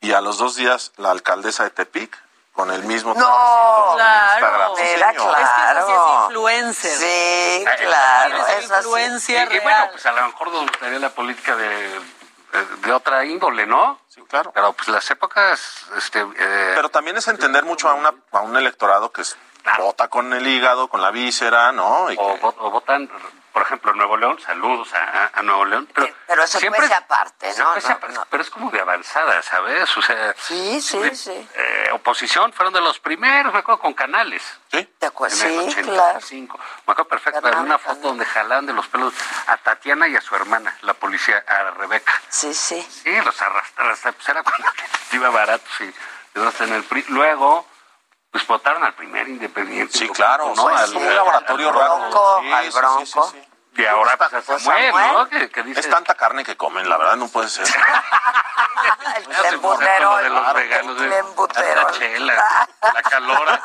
y 0.00 0.12
a 0.12 0.20
los 0.20 0.38
dos 0.38 0.56
días 0.56 0.90
la 0.96 1.12
alcaldesa 1.12 1.62
de 1.64 1.70
Tepic 1.70 2.20
con 2.52 2.72
el 2.72 2.82
mismo 2.82 3.14
No, 3.14 3.92
claro. 3.94 4.32
Instagram. 4.34 4.72
Sí, 4.76 4.82
Mira, 4.96 5.08
señor. 5.12 5.38
Es 5.38 5.38
que 5.38 5.44
sí 5.44 5.44
es 5.44 5.50
claro. 5.50 6.24
influencer. 6.26 6.98
Sí, 6.98 7.29
Claro. 7.64 8.46
Es 8.58 8.64
influencia 8.64 9.42
Y, 9.42 9.46
y 9.46 9.48
real. 9.48 9.62
bueno, 9.62 9.88
pues 9.92 10.06
a 10.06 10.12
lo 10.12 10.26
mejor 10.26 10.48
nos 10.52 10.62
gustaría 10.62 10.98
la 10.98 11.10
política 11.10 11.56
de, 11.56 12.00
de 12.82 12.92
otra 12.92 13.24
índole, 13.24 13.66
¿no? 13.66 14.00
Sí, 14.08 14.20
claro. 14.28 14.52
Pero 14.52 14.72
pues 14.72 14.88
las 14.88 15.10
épocas... 15.10 15.86
Este, 15.96 16.20
eh, 16.20 16.72
Pero 16.74 16.88
también 16.88 17.16
es 17.16 17.28
entender 17.28 17.64
mucho 17.64 17.88
a, 17.88 17.94
una, 17.94 18.12
a 18.32 18.40
un 18.40 18.56
electorado 18.56 19.10
que 19.12 19.22
es, 19.22 19.36
vota 19.78 20.08
con 20.08 20.32
el 20.32 20.46
hígado, 20.46 20.88
con 20.88 21.00
la 21.02 21.10
víscera, 21.10 21.72
¿no? 21.72 22.10
Y 22.10 22.16
o, 22.18 22.34
que- 22.34 22.46
o 22.58 22.70
votan, 22.70 23.10
por 23.52 23.62
ejemplo, 23.62 23.90
en 23.92 23.98
Nuevo 23.98 24.16
León, 24.16 24.38
saludos 24.40 24.88
a, 24.94 25.42
Nuevo 25.42 25.64
León. 25.64 25.88
Pero, 25.94 26.08
Pero 26.26 26.42
eso 26.44 26.58
siempre 26.60 26.80
fuese 26.82 26.94
aparte, 26.94 27.52
¿no? 27.58 27.64
No, 27.64 27.70
aparte, 27.70 28.08
no. 28.14 28.24
Pero 28.30 28.42
es 28.42 28.50
como 28.50 28.70
de 28.70 28.80
avanzada, 28.80 29.42
¿sabes? 29.42 29.96
O 29.96 30.02
sea, 30.02 30.34
Sí, 30.38 30.80
sí, 30.80 31.14
sí. 31.16 31.48
eh, 31.54 31.88
oposición 31.92 32.52
fueron 32.52 32.72
de 32.72 32.80
los 32.80 32.98
primeros, 33.00 33.52
me 33.52 33.58
acuerdo, 33.60 33.80
con 33.80 33.92
canales. 33.94 34.42
¿Sí? 34.70 34.88
¿Te 34.98 35.06
acuerdas? 35.06 35.40
En 35.42 35.58
el 35.60 35.70
Sí, 35.72 35.82
claro. 35.82 36.18
85. 36.18 36.58
Me 36.86 36.92
acuerdo 36.92 37.08
perfecto, 37.08 37.46
había 37.46 37.58
una 37.60 37.78
foto 37.78 38.00
donde 38.08 38.24
jalaban 38.24 38.66
de 38.66 38.72
los 38.72 38.86
pelos 38.88 39.12
a 39.48 39.56
Tatiana 39.56 40.06
y 40.08 40.14
a 40.16 40.20
su 40.20 40.34
hermana, 40.36 40.76
la 40.82 40.94
policía, 40.94 41.44
a 41.46 41.70
Rebeca. 41.72 42.12
Sí, 42.28 42.54
sí. 42.54 42.80
Sí, 42.82 43.10
los 43.22 43.40
arrastraron, 43.42 43.96
pues 44.02 44.28
era 44.28 44.42
cuando 44.42 44.68
iba 45.12 45.30
barato, 45.30 45.64
sí. 45.76 45.92
En 46.60 46.72
el 46.72 46.84
PRI. 46.84 47.04
Luego, 47.08 47.66
pues 48.30 48.46
votaron 48.46 48.82
al 48.84 48.94
primer 48.94 49.28
independiente. 49.28 49.96
Sí, 49.98 50.08
claro, 50.10 50.52
¿no? 50.54 50.62
pues, 50.62 50.80
Al, 50.80 50.88
sí, 50.90 50.96
un 50.96 51.14
laboratorio 51.14 51.68
al 51.68 51.74
raro. 51.74 51.96
Bronco, 51.98 52.38
Sí, 52.42 52.52
al 52.52 52.64
sí, 52.64 52.70
sí, 52.72 52.78
Bronco. 52.78 53.30
sí, 53.30 53.38
sí. 53.42 53.46
Y 53.82 53.86
ahora, 53.86 54.16
pues, 54.16 54.34
a 54.34 54.40
Pues, 54.42 54.62
Samuel. 54.62 54.94
¿no? 55.12 55.24
Dice... 55.64 55.80
Es 55.80 55.88
tanta 55.90 56.14
carne 56.14 56.44
que 56.44 56.56
comen, 56.56 56.88
la 56.88 56.96
verdad, 56.98 57.16
no 57.16 57.28
puede 57.28 57.48
ser. 57.48 57.66
El 59.44 59.54
embutero. 59.54 60.16
de 60.16 60.28
los 60.30 60.52
regalos, 60.52 61.00
El 61.02 61.10
de 61.10 61.18
embutero. 61.18 61.82
la 61.82 61.90
chela, 61.92 62.68
la 62.82 63.02
calora. 63.02 63.62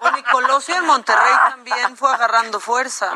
Bueno, 0.00 0.18
y 0.18 0.22
Colosio 0.24 0.76
en 0.76 0.84
Monterrey 0.84 1.34
también 1.48 1.96
fue 1.96 2.12
agarrando 2.12 2.60
fuerza. 2.60 3.12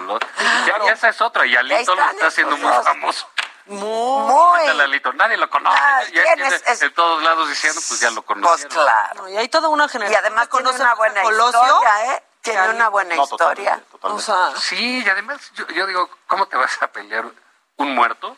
Ya, 0.66 0.92
esa 0.92 1.08
es 1.08 1.20
otra, 1.20 1.46
y 1.46 1.56
Alito 1.56 1.94
lo 1.94 2.02
está 2.10 2.26
haciendo 2.28 2.56
muy 2.56 2.72
famoso. 2.82 3.28
Muy. 3.70 4.50
Cuéntale, 4.50 4.82
Alito, 4.82 5.12
nadie 5.12 5.36
lo 5.36 5.48
conoce. 5.48 5.78
Ah, 5.80 6.02
ya 6.12 6.22
¿quién 6.24 6.34
tiene 6.36 6.54
es? 6.56 6.62
Es- 6.66 6.80
de 6.80 6.90
todos 6.90 7.22
lados 7.22 7.48
diciendo, 7.48 7.80
pues 7.88 8.00
ya 8.00 8.10
lo 8.10 8.22
Pues 8.22 8.38
conocieron. 8.38 8.72
claro. 8.84 9.22
No, 9.22 9.28
y 9.28 9.36
hay 9.36 9.48
toda 9.48 9.68
una 9.68 9.84
Y 9.84 9.88
generación 9.88 10.20
además 10.24 10.46
que 10.48 10.50
tiene 10.50 10.64
conoce 10.66 10.82
una 10.82 10.94
buena 10.94 11.22
Colosio. 11.22 11.60
historia, 11.62 12.14
¿eh? 12.14 12.22
Tiene 12.42 12.68
una 12.70 12.88
buena 12.88 13.14
No, 13.16 13.22
historia. 13.24 13.80
totalmente, 13.82 13.90
totalmente. 13.90 14.22
O 14.22 14.50
sea, 14.52 14.60
Sí, 14.60 15.02
y 15.04 15.08
además 15.08 15.50
yo, 15.54 15.66
yo 15.68 15.86
digo, 15.86 16.10
¿cómo 16.26 16.46
te 16.48 16.56
vas 16.56 16.82
a 16.82 16.88
pelear 16.88 17.24
un 17.76 17.94
muerto 17.94 18.36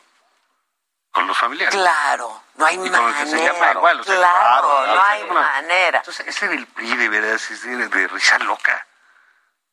con 1.12 1.26
los 1.26 1.38
familiares? 1.38 1.74
Claro, 1.74 2.42
no 2.56 2.66
hay 2.66 2.74
Y 2.74 2.90
con 2.90 3.08
el 3.08 3.14
que 3.14 3.26
se 3.26 3.36
llama 3.38 3.58
manera. 3.58 3.72
igual, 3.78 4.00
o 4.00 4.04
sea, 4.04 4.16
claro, 4.16 4.68
claro, 4.68 4.94
no 4.94 5.02
hay 5.02 5.24
manera. 5.30 5.98
Entonces, 5.98 6.26
ese 6.26 6.48
del 6.48 6.66
PRI 6.66 6.96
de 6.96 7.08
veras 7.08 7.50
es 7.50 7.62
de, 7.62 7.88
de 7.88 8.08
risa 8.08 8.38
loca. 8.40 8.86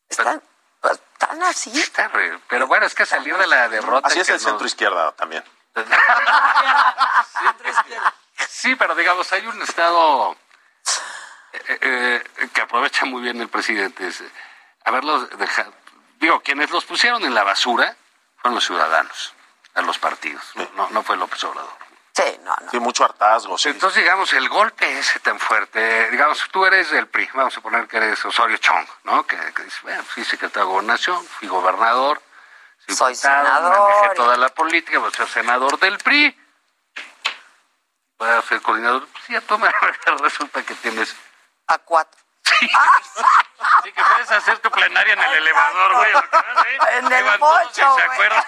Están, 0.08 0.42
pues, 0.82 1.00
están 1.14 1.44
así. 1.44 1.78
Está 1.80 2.08
re- 2.10 2.40
pero 2.48 2.68
bueno, 2.68 2.86
es 2.86 2.94
que 2.96 3.06
salir 3.06 3.36
de 3.38 3.48
la 3.48 3.68
derrota... 3.70 4.08
Así 4.08 4.20
es 4.20 4.30
el 4.30 4.36
no- 4.36 4.40
centro 4.50 4.66
izquierda 4.68 5.12
también. 5.14 5.44
Sí, 8.50 8.76
pero 8.76 8.96
digamos, 8.96 9.32
hay 9.32 9.46
un 9.48 9.62
estado 9.62 10.36
eh, 11.54 11.78
eh, 12.40 12.50
que 12.54 12.62
aprovecha 12.62 13.06
muy 13.06 13.22
bien 13.22 13.40
el 13.42 13.48
presidente. 13.50 14.08
Es, 14.08 14.22
eh, 14.22 14.32
haberlos 14.86 15.30
dejado. 15.38 15.74
Digo, 16.20 16.42
quienes 16.42 16.70
los 16.72 16.84
pusieron 16.86 17.24
en 17.24 17.34
la 17.34 17.44
basura 17.44 17.96
fueron 18.38 18.56
los 18.56 18.66
ciudadanos, 18.66 19.34
a 19.76 19.82
los 19.82 19.98
partidos. 19.98 20.44
No, 20.76 20.90
no 20.90 21.04
fue 21.04 21.16
López 21.18 21.42
Obrador. 21.46 21.74
Sí, 22.22 22.40
no, 22.44 22.56
no. 22.62 22.72
Sí, 22.72 22.80
mucho 22.80 23.04
hartazgo, 23.06 23.58
sí. 23.58 23.70
Entonces, 23.70 24.04
digamos, 24.04 24.32
el 24.34 24.50
golpe 24.50 25.00
ese 25.00 25.20
tan 25.20 25.40
fuerte, 25.40 26.10
digamos, 26.12 26.44
tú 26.52 26.66
eres 26.66 26.92
del 26.92 27.08
PRI, 27.08 27.30
vamos 27.34 27.58
a 27.58 27.62
poner 27.62 27.88
que 27.88 27.98
eres 27.98 28.24
Osorio 28.26 28.58
Chong, 28.58 28.88
¿no? 29.04 29.26
Que, 29.26 29.38
que 29.54 29.64
dices, 29.64 29.82
bueno, 29.84 30.04
fui 30.04 30.24
secretario 30.26 30.68
de 30.68 30.74
gobernación, 30.74 31.24
fui 31.26 31.48
gobernador, 31.48 32.22
Soy 32.88 33.14
diputado, 33.14 33.16
senador. 33.16 33.80
manejé 33.80 34.16
toda 34.16 34.38
la 34.38 34.50
política, 34.50 35.00
voy 35.00 35.10
a 35.10 35.16
ser 35.16 35.28
senador 35.28 35.80
del 35.80 35.98
PRI, 36.00 36.38
voy 38.18 38.30
a 38.30 38.42
ser 38.42 38.62
coordinador, 38.62 39.08
pues 39.08 39.28
ya 39.30 39.42
toma, 39.42 39.72
resulta 40.20 40.64
que 40.64 40.76
tienes... 40.76 41.16
A 41.68 41.78
cuatro. 41.78 42.19
Sí, 42.60 43.92
que 43.92 44.04
puedes 44.04 44.32
hacer 44.32 44.60
tu 44.60 44.70
plenaria 44.72 45.14
en 45.14 45.20
el 45.20 45.34
elevador, 45.34 45.96
güey. 45.96 46.12
En 46.98 47.12
el 47.12 47.26
todos 47.26 47.40
bocho, 47.40 47.96
¿Se 47.96 48.02
acuerdan? 48.04 48.44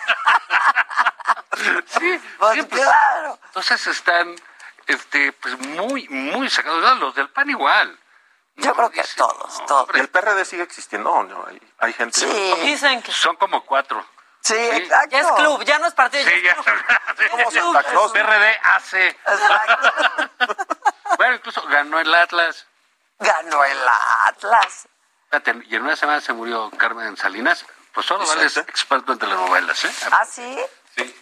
sí, 1.87 2.21
Pues 2.37 2.53
sí, 2.55 2.63
pues, 2.63 2.81
claro. 2.81 3.39
Entonces 3.45 3.87
están, 3.87 4.35
este, 4.87 5.31
pues 5.33 5.57
muy, 5.59 6.07
muy 6.09 6.49
sacados. 6.49 6.99
Los 6.99 7.15
del 7.15 7.29
PAN 7.29 7.49
igual. 7.49 7.97
Yo 8.57 8.75
creo 8.75 8.91
que 8.91 9.03
todos, 9.15 9.65
todos. 9.65 9.89
¿Y 9.95 9.99
el 9.99 10.09
PRD 10.09 10.45
sigue 10.45 10.63
existiendo 10.63 11.11
o 11.11 11.23
no? 11.23 11.45
Hay, 11.47 11.61
hay 11.79 11.93
gente... 11.93 12.19
Sí. 12.19 12.53
dicen 12.61 13.01
que 13.01 13.11
Son 13.11 13.35
como 13.37 13.65
cuatro. 13.65 14.05
Sí, 14.41 14.55
exacto. 14.55 15.09
ya 15.11 15.19
es 15.19 15.31
club, 15.33 15.63
ya 15.63 15.79
no 15.79 15.87
es 15.87 15.93
partido. 15.93 16.27
Sí, 16.27 16.41
ya 16.41 16.55
ya. 16.55 16.57
Como 17.29 17.51
Santa 17.51 17.83
Claus. 17.83 18.11
PRD 18.11 18.59
hace. 18.63 19.07
Exacto. 19.07 19.93
Bueno, 21.17 21.35
incluso 21.35 21.61
ganó 21.67 21.99
el 21.99 22.11
Atlas. 22.15 22.65
Ganó 23.21 23.63
el 23.63 23.77
Atlas. 24.25 24.87
Fíjate, 25.29 25.55
y 25.69 25.75
en 25.75 25.83
una 25.83 25.95
semana 25.95 26.19
se 26.21 26.33
murió 26.33 26.69
Carmen 26.77 27.15
Salinas. 27.15 27.65
Pues 27.93 28.05
solo 28.05 28.25
vale 28.25 28.45
es 28.45 28.57
experto 28.57 29.13
en 29.13 29.19
telenovelas, 29.19 29.83
¿eh? 29.85 29.91
¿Ah, 30.11 30.25
sí? 30.25 30.57
Sí. 30.95 31.15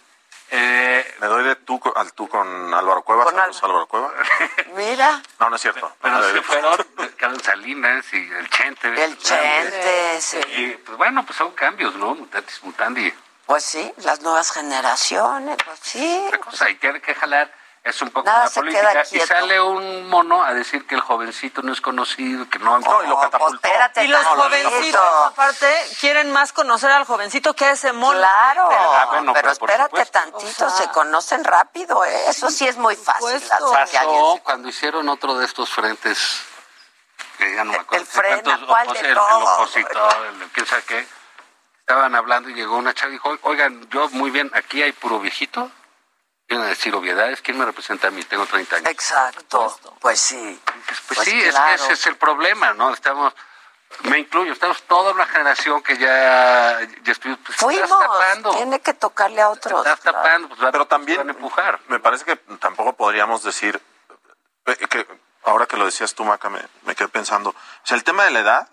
Eh, 0.52 1.16
Me 1.20 1.26
doy 1.28 1.44
de 1.44 1.56
tú 1.56 1.80
al 1.94 2.12
tú 2.12 2.28
con 2.28 2.74
Álvaro 2.74 3.02
Cueva. 3.02 3.24
Con 3.24 3.34
Saludos, 3.36 3.62
Álvaro 3.62 3.86
Cueva. 3.86 4.12
Mira, 4.74 5.22
No, 5.38 5.50
no 5.50 5.56
es 5.56 5.62
cierto. 5.62 5.94
pero 6.00 6.16
No, 6.18 6.26
sí 6.26 6.32
de- 6.34 6.42
fueron 6.42 6.76
Carmen 7.16 7.40
Salinas 7.40 8.04
y 8.12 8.16
el 8.32 8.48
Chente. 8.50 9.04
el 9.04 9.18
Chente, 9.18 10.20
sí. 10.20 10.38
Y 10.56 10.70
pues 10.78 10.96
bueno, 10.98 11.24
pues 11.24 11.36
son 11.38 11.52
cambios, 11.52 11.94
¿no? 11.96 12.14
Mutatis 12.16 12.62
mutandi. 12.64 13.12
Pues 13.46 13.64
sí, 13.64 13.92
las 13.98 14.20
nuevas 14.22 14.50
generaciones, 14.52 15.56
pues 15.64 15.78
sí. 15.82 16.28
La 16.32 16.38
cosa 16.38 16.64
hay 16.66 16.76
que, 16.76 17.00
que 17.00 17.14
jalar 17.14 17.52
es 17.82 18.02
un 18.02 18.10
poco 18.10 18.26
Nada 18.26 18.44
la 18.44 18.50
se 18.50 18.60
política 18.60 18.90
queda 18.90 19.02
y 19.10 19.20
sale 19.20 19.60
un 19.60 20.08
mono 20.08 20.44
a 20.44 20.52
decir 20.52 20.86
que 20.86 20.94
el 20.94 21.00
jovencito 21.00 21.62
no 21.62 21.72
es 21.72 21.80
conocido, 21.80 22.48
que 22.50 22.58
no... 22.58 22.78
No, 22.78 23.02
y 23.02 23.06
lo 23.06 23.14
pues 23.16 23.30
catapultó. 23.30 23.66
espérate 23.66 24.04
Y 24.04 24.08
los 24.08 24.22
tantito. 24.22 24.42
jovencitos, 24.42 25.02
aparte, 25.26 25.74
quieren 25.98 26.30
más 26.30 26.52
conocer 26.52 26.90
al 26.90 27.04
jovencito 27.04 27.54
que 27.54 27.64
a 27.64 27.70
ese 27.72 27.92
mono. 27.92 28.18
Claro, 28.18 28.68
Ah, 28.70 29.06
bueno, 29.10 29.32
pero 29.32 29.48
pero 29.48 29.58
por 29.58 29.70
espérate 29.70 29.90
supuesto. 30.04 30.12
tantito, 30.12 30.66
O 30.66 30.70
sea, 30.70 30.70
se 30.70 30.88
conocen 30.90 31.42
rápido, 31.42 32.04
¿eh? 32.04 32.28
Eso 32.28 32.50
sí 32.50 32.68
es 32.68 32.76
muy 32.76 32.96
fácil. 32.96 33.40
Pasó 33.48 33.72
se- 33.86 34.40
cuando 34.42 34.68
hicieron 34.68 35.08
otro 35.08 35.38
de 35.38 35.46
estos 35.46 35.70
frentes, 35.70 36.42
que 37.38 37.54
ya 37.54 37.64
no 37.64 37.72
me 37.72 37.78
acuerdo. 37.78 38.04
El 38.04 38.42
cuántos 38.42 38.66
¿cuál 38.68 38.88
de 38.92 39.00
el, 39.00 39.06
el 39.06 39.18
opositor, 39.18 40.26
el 40.26 40.50
quién 40.50 40.66
sabe 40.66 40.82
qué. 40.82 41.06
Estaban 41.80 42.14
hablando 42.14 42.50
y 42.50 42.54
llegó 42.54 42.76
una 42.76 42.92
chava 42.94 43.08
y 43.08 43.12
dijo, 43.14 43.36
oigan, 43.42 43.88
yo 43.88 44.08
muy 44.10 44.30
bien, 44.30 44.50
aquí 44.54 44.82
hay 44.82 44.92
puro 44.92 45.18
viejito 45.18 45.70
Vienen 46.50 46.66
a 46.66 46.70
decir 46.70 46.92
obviedades. 46.96 47.40
¿Quién 47.42 47.56
me 47.58 47.64
representa 47.64 48.08
a 48.08 48.10
mí? 48.10 48.24
Tengo 48.24 48.44
30 48.44 48.76
años. 48.76 48.88
Exacto. 48.90 49.78
Pues 50.00 50.18
sí. 50.20 50.60
Pues, 50.86 51.00
Pues 51.06 51.18
sí, 51.20 51.40
es 51.40 51.54
claro. 51.54 51.68
que 51.68 51.74
ese 51.84 51.92
es 51.92 52.06
el 52.06 52.16
problema, 52.16 52.74
¿no? 52.74 52.92
Estamos, 52.92 53.32
me 54.02 54.18
incluyo, 54.18 54.52
estamos 54.52 54.82
toda 54.82 55.12
una 55.12 55.26
generación 55.26 55.80
que 55.80 55.96
ya, 55.96 56.80
ya 57.04 57.12
estoy, 57.12 57.36
pues, 57.36 57.56
Fuimos. 57.56 57.84
estás 57.84 58.00
tapando. 58.00 58.50
Tiene 58.56 58.80
que 58.80 58.94
tocarle 58.94 59.40
a 59.40 59.48
otros. 59.48 59.86
Estás 59.86 60.00
tapando, 60.00 60.48
pues, 60.48 60.60
va- 60.60 60.72
Pero 60.72 60.86
también 60.88 61.18
van 61.18 61.28
a 61.28 61.32
empujar. 61.32 61.78
me 61.86 62.00
parece 62.00 62.24
que 62.24 62.34
tampoco 62.58 62.94
podríamos 62.94 63.44
decir 63.44 63.80
eh, 64.66 64.76
que 64.88 65.06
ahora 65.44 65.66
que 65.66 65.76
lo 65.76 65.84
decías 65.86 66.14
tú, 66.16 66.24
Maca, 66.24 66.48
me, 66.50 66.60
me 66.82 66.96
quedé 66.96 67.06
pensando. 67.06 67.50
O 67.50 67.54
sea, 67.84 67.96
el 67.96 68.02
tema 68.02 68.24
de 68.24 68.32
la 68.32 68.40
edad, 68.40 68.68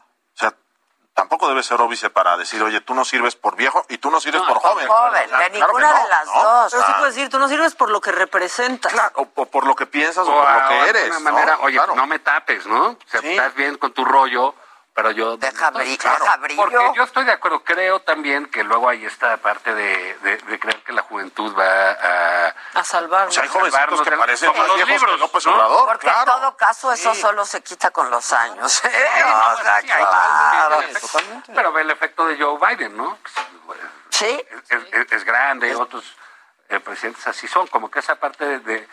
tampoco 1.18 1.48
debe 1.50 1.64
ser 1.64 1.82
óbice 1.82 2.12
para 2.12 2.38
decir, 2.38 2.62
oye, 2.62 2.80
tú 2.80 2.94
no 2.94 3.04
sirves 3.04 3.36
por 3.36 3.56
viejo 3.56 3.84
y 3.90 3.98
tú 3.98 4.12
no 4.12 4.22
sirves 4.22 4.44
por 4.44 4.60
joven. 4.60 4.88
joven, 4.88 5.24
de 5.24 5.28
claro 5.30 5.44
que 5.52 5.60
ninguna 5.60 5.92
no, 5.92 6.04
de 6.04 6.10
las 6.10 6.26
¿no? 6.28 6.44
dos. 6.44 6.72
Pero 6.72 6.84
sí 6.86 6.92
Ah, 6.94 6.98
puedes 7.00 7.16
decir, 7.16 7.30
tú 7.30 7.40
no 7.40 7.48
sirves 7.48 7.74
por 7.76 7.90
lo 7.90 8.00
que 8.00 8.12
representas. 8.12 8.94
o, 9.16 9.28
o 9.36 9.46
por 9.48 9.66
lo 9.66 9.76
que 9.76 9.88
piensas 9.88 10.28
o, 10.28 10.32
O 10.32 10.40
por 10.46 10.54
lo 10.54 10.68
que 10.70 10.76
de 10.76 10.90
eres. 10.90 11.10
¿no? 11.10 11.20
manera, 11.22 11.58
oye, 11.62 11.76
Claro. 11.78 11.96
no 11.96 12.06
me 12.06 12.20
tapes, 12.20 12.68
¿no? 12.68 12.90
O 12.90 12.98
sea, 13.08 13.20
estás 13.22 13.56
bien 13.56 13.78
con 13.80 13.92
tu 13.94 14.06
rollo, 14.06 14.54
pero 14.98 15.12
yo... 15.12 15.38
Deja, 15.38 15.70
no, 15.70 15.78
claro, 16.00 16.24
deja 16.26 16.38
brillo. 16.38 16.60
Porque 16.64 16.92
yo 16.96 17.04
estoy 17.04 17.24
de 17.24 17.32
acuerdo, 17.32 17.64
creo 17.64 18.00
también 18.00 18.48
que 18.48 18.64
luego 18.64 18.90
hay 18.90 19.06
esta 19.06 19.38
parte 19.38 19.76
de, 19.76 20.18
de- 20.24 20.38
de 20.38 20.60
creer 20.60 20.82
que 20.82 20.92
la 20.92 21.04
juventud 21.04 21.56
va 21.56 21.92
a... 21.92 22.56
A 22.74 22.84
salvarnos. 22.84 23.30
O 23.30 23.32
sea, 23.34 23.44
hay 23.44 23.50
jovencitos 23.50 24.02
que 24.02 24.12
parecen 24.18 24.50
más 24.58 24.68
los 24.68 24.88
libros, 24.88 25.12
que 25.14 25.18
López 25.20 25.46
¿no? 25.46 25.54
Obrador. 25.54 25.86
Porque 25.86 26.08
claro. 26.08 26.20
en 26.20 26.26
todo 26.42 26.58
caso 26.58 26.92
eso 26.92 27.14
Sí. 27.14 27.22
solo 27.22 27.46
se 27.46 27.62
quita 27.62 27.92
con 27.92 28.10
los 28.10 28.34
años. 28.34 28.84
¿eh? 28.86 29.06
no, 29.22 29.54
o 29.54 29.58
sea, 29.62 29.82
sí, 29.82 29.88
claro. 29.88 30.82
Pero 31.54 31.72
ve 31.74 31.82
el 31.84 31.92
efecto 31.92 32.26
de 32.26 32.42
Joe 32.42 32.58
Biden, 32.58 32.98
¿no? 32.98 33.20
Sí. 34.10 34.44
Es, 34.70 34.82
es- 34.94 35.12
es 35.12 35.24
grande, 35.24 35.76
otros 35.76 36.12
eh, 36.70 36.80
presidentes 36.80 37.28
así 37.28 37.48
son, 37.48 37.68
como 37.68 37.92
que 37.92 38.00
esa 38.00 38.16
parte 38.16 38.44
de, 38.46 38.60
de 38.62 38.88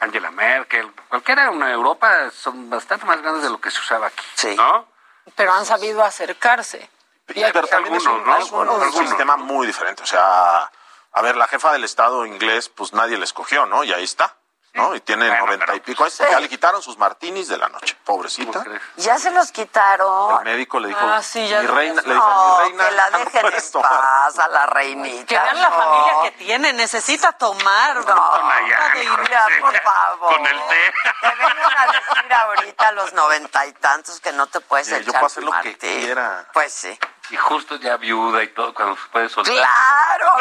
Angela 0.00 0.32
Merkel, 0.32 0.92
cualquiera 1.08 1.44
en 1.44 1.62
Europa 1.62 2.12
son 2.32 2.68
bastante 2.68 3.06
más 3.06 3.22
grandes 3.22 3.44
de 3.44 3.50
lo 3.50 3.60
que 3.60 3.70
se 3.70 3.78
usaba 3.78 4.08
aquí, 4.08 4.56
¿no? 4.56 4.92
Pero 5.36 5.52
han 5.52 5.66
sabido 5.66 6.02
acercarse. 6.02 6.88
Es 7.28 8.06
un, 8.06 8.28
algunos, 8.28 8.78
¿no? 8.78 8.84
es 8.86 8.94
un 8.94 9.08
sistema 9.08 9.36
muy 9.36 9.66
diferente. 9.66 10.02
O 10.02 10.06
sea, 10.06 10.70
a 11.12 11.22
ver, 11.22 11.36
la 11.36 11.46
jefa 11.46 11.72
del 11.72 11.84
Estado 11.84 12.26
inglés, 12.26 12.68
pues 12.68 12.92
nadie 12.92 13.16
le 13.16 13.24
escogió, 13.24 13.66
¿no? 13.66 13.84
Y 13.84 13.92
ahí 13.92 14.04
está. 14.04 14.36
¿No? 14.74 14.94
Y 14.94 15.00
tiene 15.00 15.28
noventa 15.38 15.74
y 15.74 15.80
pico 15.80 16.02
años. 16.04 16.18
Ya 16.18 16.40
le 16.40 16.48
quitaron 16.48 16.82
sus 16.82 16.98
martinis 16.98 17.48
de 17.48 17.56
la 17.56 17.68
noche, 17.68 17.96
pobrecita. 18.04 18.64
Ya 18.96 19.18
se 19.18 19.30
los 19.30 19.50
quitaron. 19.52 20.38
El 20.38 20.44
médico 20.44 20.78
le 20.80 20.88
dijo, 20.88 21.00
Ah, 21.02 21.22
sí, 21.22 21.46
ya 21.48 21.60
mi 21.60 21.66
reina, 21.68 22.02
le 22.02 22.12
dijo, 22.14 22.26
No, 22.26 22.58
mi 22.58 22.64
reina, 22.68 22.88
que 22.88 22.94
la 22.94 23.10
no 23.10 23.18
dejen 23.18 23.36
en 23.36 23.42
puedes 23.42 23.70
tomar". 23.70 23.90
paz 23.90 24.38
a 24.38 24.48
la 24.48 24.66
reinita. 24.66 25.26
Que 25.26 25.38
vean 25.38 25.60
la 25.62 25.68
no. 25.70 25.76
familia 25.76 26.12
que 26.24 26.30
tiene, 26.44 26.72
necesita 26.72 27.32
tomar. 27.32 27.96
No, 27.96 28.04
de 28.04 29.00
mira, 29.22 29.46
por 29.60 29.80
favor. 29.80 30.34
Con 30.36 30.46
el 30.46 30.58
té. 30.68 30.92
Te 31.20 31.28
vengan 31.28 31.78
a 31.78 31.86
decir 31.86 32.32
ahorita 32.34 32.88
a 32.88 32.92
los 32.92 33.12
noventa 33.12 33.66
y 33.66 33.72
tantos 33.74 34.20
que 34.20 34.32
no 34.32 34.46
te 34.48 34.60
puedes 34.60 34.88
Yo 34.88 34.96
echar 34.96 35.12
puedo 35.12 35.26
hacer 35.26 35.44
tu 35.44 35.52
lo 35.52 35.60
que 35.62 35.78
quiera. 35.78 36.46
Pues 36.52 36.72
sí. 36.72 36.98
Y 37.30 37.36
justo 37.36 37.76
ya 37.76 37.96
viuda 37.96 38.42
y 38.42 38.48
todo, 38.48 38.74
cuando 38.74 38.96
se 38.96 39.08
puede 39.08 39.28
soltar. 39.28 39.54
Claro. 39.54 40.32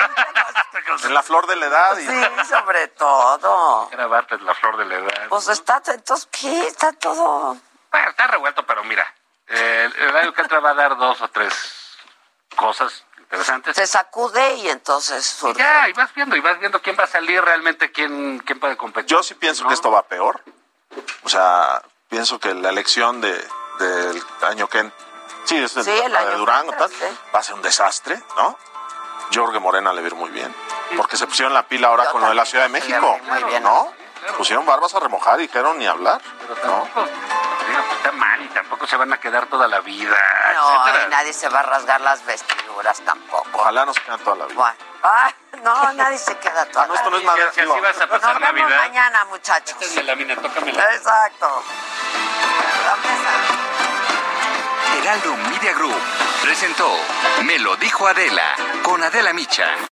En 1.03 1.13
la 1.13 1.23
flor 1.23 1.47
de 1.47 1.55
la 1.55 1.67
edad. 1.67 1.97
Y... 1.97 2.05
Sí, 2.05 2.25
sobre 2.49 2.87
todo. 2.89 3.87
Grabarte 3.89 4.35
en 4.35 4.45
la 4.45 4.53
flor 4.53 4.77
de 4.77 4.85
la 4.85 4.95
edad. 4.95 5.27
Pues 5.29 5.47
está, 5.47 5.81
entonces, 5.87 6.27
¿qué? 6.31 6.67
Está 6.67 6.91
todo... 6.93 7.57
Bueno, 7.91 8.09
está 8.09 8.27
revuelto, 8.27 8.65
pero 8.65 8.83
mira, 8.83 9.05
eh, 9.47 9.89
el 9.97 10.17
año 10.17 10.33
que 10.33 10.41
entra 10.41 10.59
va 10.59 10.71
a 10.71 10.73
dar 10.73 10.97
dos 10.97 11.21
o 11.21 11.27
tres 11.29 11.53
cosas 12.55 13.05
interesantes. 13.17 13.75
Se 13.75 13.87
sacude 13.87 14.55
y 14.55 14.67
entonces 14.69 15.25
Y 15.25 15.39
surge. 15.39 15.59
ya, 15.59 15.87
y 15.89 15.93
vas 15.93 16.13
viendo, 16.13 16.35
y 16.35 16.39
vas 16.41 16.59
viendo 16.59 16.81
quién 16.81 16.97
va 16.99 17.03
a 17.05 17.07
salir 17.07 17.41
realmente, 17.43 17.91
quién, 17.91 18.39
quién 18.39 18.59
puede 18.59 18.75
competir. 18.77 19.15
Yo 19.15 19.23
sí 19.23 19.35
pienso 19.35 19.67
que 19.67 19.73
esto 19.73 19.89
va 19.91 20.03
peor. 20.03 20.43
O 21.23 21.29
sea, 21.29 21.81
pienso 22.09 22.39
que 22.39 22.53
la 22.53 22.69
elección 22.69 23.21
de, 23.21 23.33
del 23.79 24.23
año 24.41 24.67
que... 24.67 24.79
en- 24.79 24.93
Sí, 25.45 25.57
es 25.57 25.71
Sí, 25.71 25.79
el 25.89 26.11
la 26.11 26.19
año 26.19 26.29
de 26.31 26.35
Durango, 26.37 26.71
entra, 26.71 26.87
tal, 26.87 26.95
sí. 26.97 27.17
va 27.35 27.39
a 27.39 27.43
ser 27.43 27.55
un 27.55 27.61
desastre, 27.61 28.21
¿no? 28.37 28.57
Jorge 29.33 29.59
Morena 29.59 29.91
le 29.93 30.01
va 30.01 30.05
a 30.05 30.09
ir 30.09 30.15
muy 30.15 30.29
bien. 30.29 30.53
Porque 30.95 31.17
se 31.17 31.25
pusieron 31.27 31.53
la 31.53 31.63
pila 31.63 31.87
ahora 31.87 32.05
Yo 32.05 32.11
con 32.11 32.21
lo 32.21 32.29
de 32.29 32.35
la 32.35 32.45
Ciudad 32.45 32.65
de 32.65 32.69
México. 32.69 33.19
muy 33.23 33.43
bien. 33.45 33.63
¿No? 33.63 33.91
Pusieron 34.37 34.65
barbas 34.65 34.93
a 34.95 34.99
remojar 34.99 35.39
y 35.39 35.47
dijeron 35.47 35.77
ni 35.79 35.87
hablar. 35.87 36.21
¿no? 36.63 36.83
Digo, 36.85 37.83
pues 37.85 37.97
está 37.97 38.11
mal 38.13 38.41
y 38.41 38.47
tampoco 38.49 38.85
se 38.87 38.95
van 38.95 39.11
a 39.11 39.19
quedar 39.19 39.47
toda 39.47 39.67
la 39.67 39.79
vida, 39.79 40.15
No, 40.53 40.81
etcétera. 40.85 41.05
y 41.05 41.09
nadie 41.09 41.33
se 41.33 41.49
va 41.49 41.59
a 41.59 41.63
rasgar 41.63 42.01
las 42.01 42.23
vestiduras 42.25 42.99
tampoco. 43.01 43.47
Ojalá 43.53 43.85
nos 43.85 43.99
quedan 43.99 44.19
toda 44.19 44.35
la 44.37 44.45
vida. 44.45 44.55
Bueno, 44.55 44.75
ay, 45.01 45.33
no, 45.63 45.93
nadie 45.93 46.17
se 46.17 46.37
queda 46.37 46.65
toda 46.65 46.85
No, 46.87 46.93
esto 46.95 47.09
no 47.09 47.17
la 47.17 47.23
es 47.31 47.35
vida. 47.35 47.51
Si 47.53 47.61
así 47.61 47.79
vas 47.81 48.01
a 48.01 48.07
pasar 48.07 48.33
Nos 48.39 48.41
vemos 48.41 48.61
Navidad. 48.69 48.77
mañana, 48.87 49.25
muchachos. 49.25 49.71
Esta 49.71 49.85
es 49.85 49.95
melamina, 49.95 50.35
tócamela. 50.35 50.93
Exacto. 50.93 51.63
La 52.85 52.95
mesa. 52.97 53.52
Heraldo 54.97 55.35
Media 55.49 55.73
Group 55.73 55.95
presentó 56.41 56.87
Me 57.43 57.59
lo 57.59 57.75
dijo 57.77 58.07
Adela 58.07 58.55
con 58.83 59.01
Adela 59.03 59.33
Micha. 59.33 59.92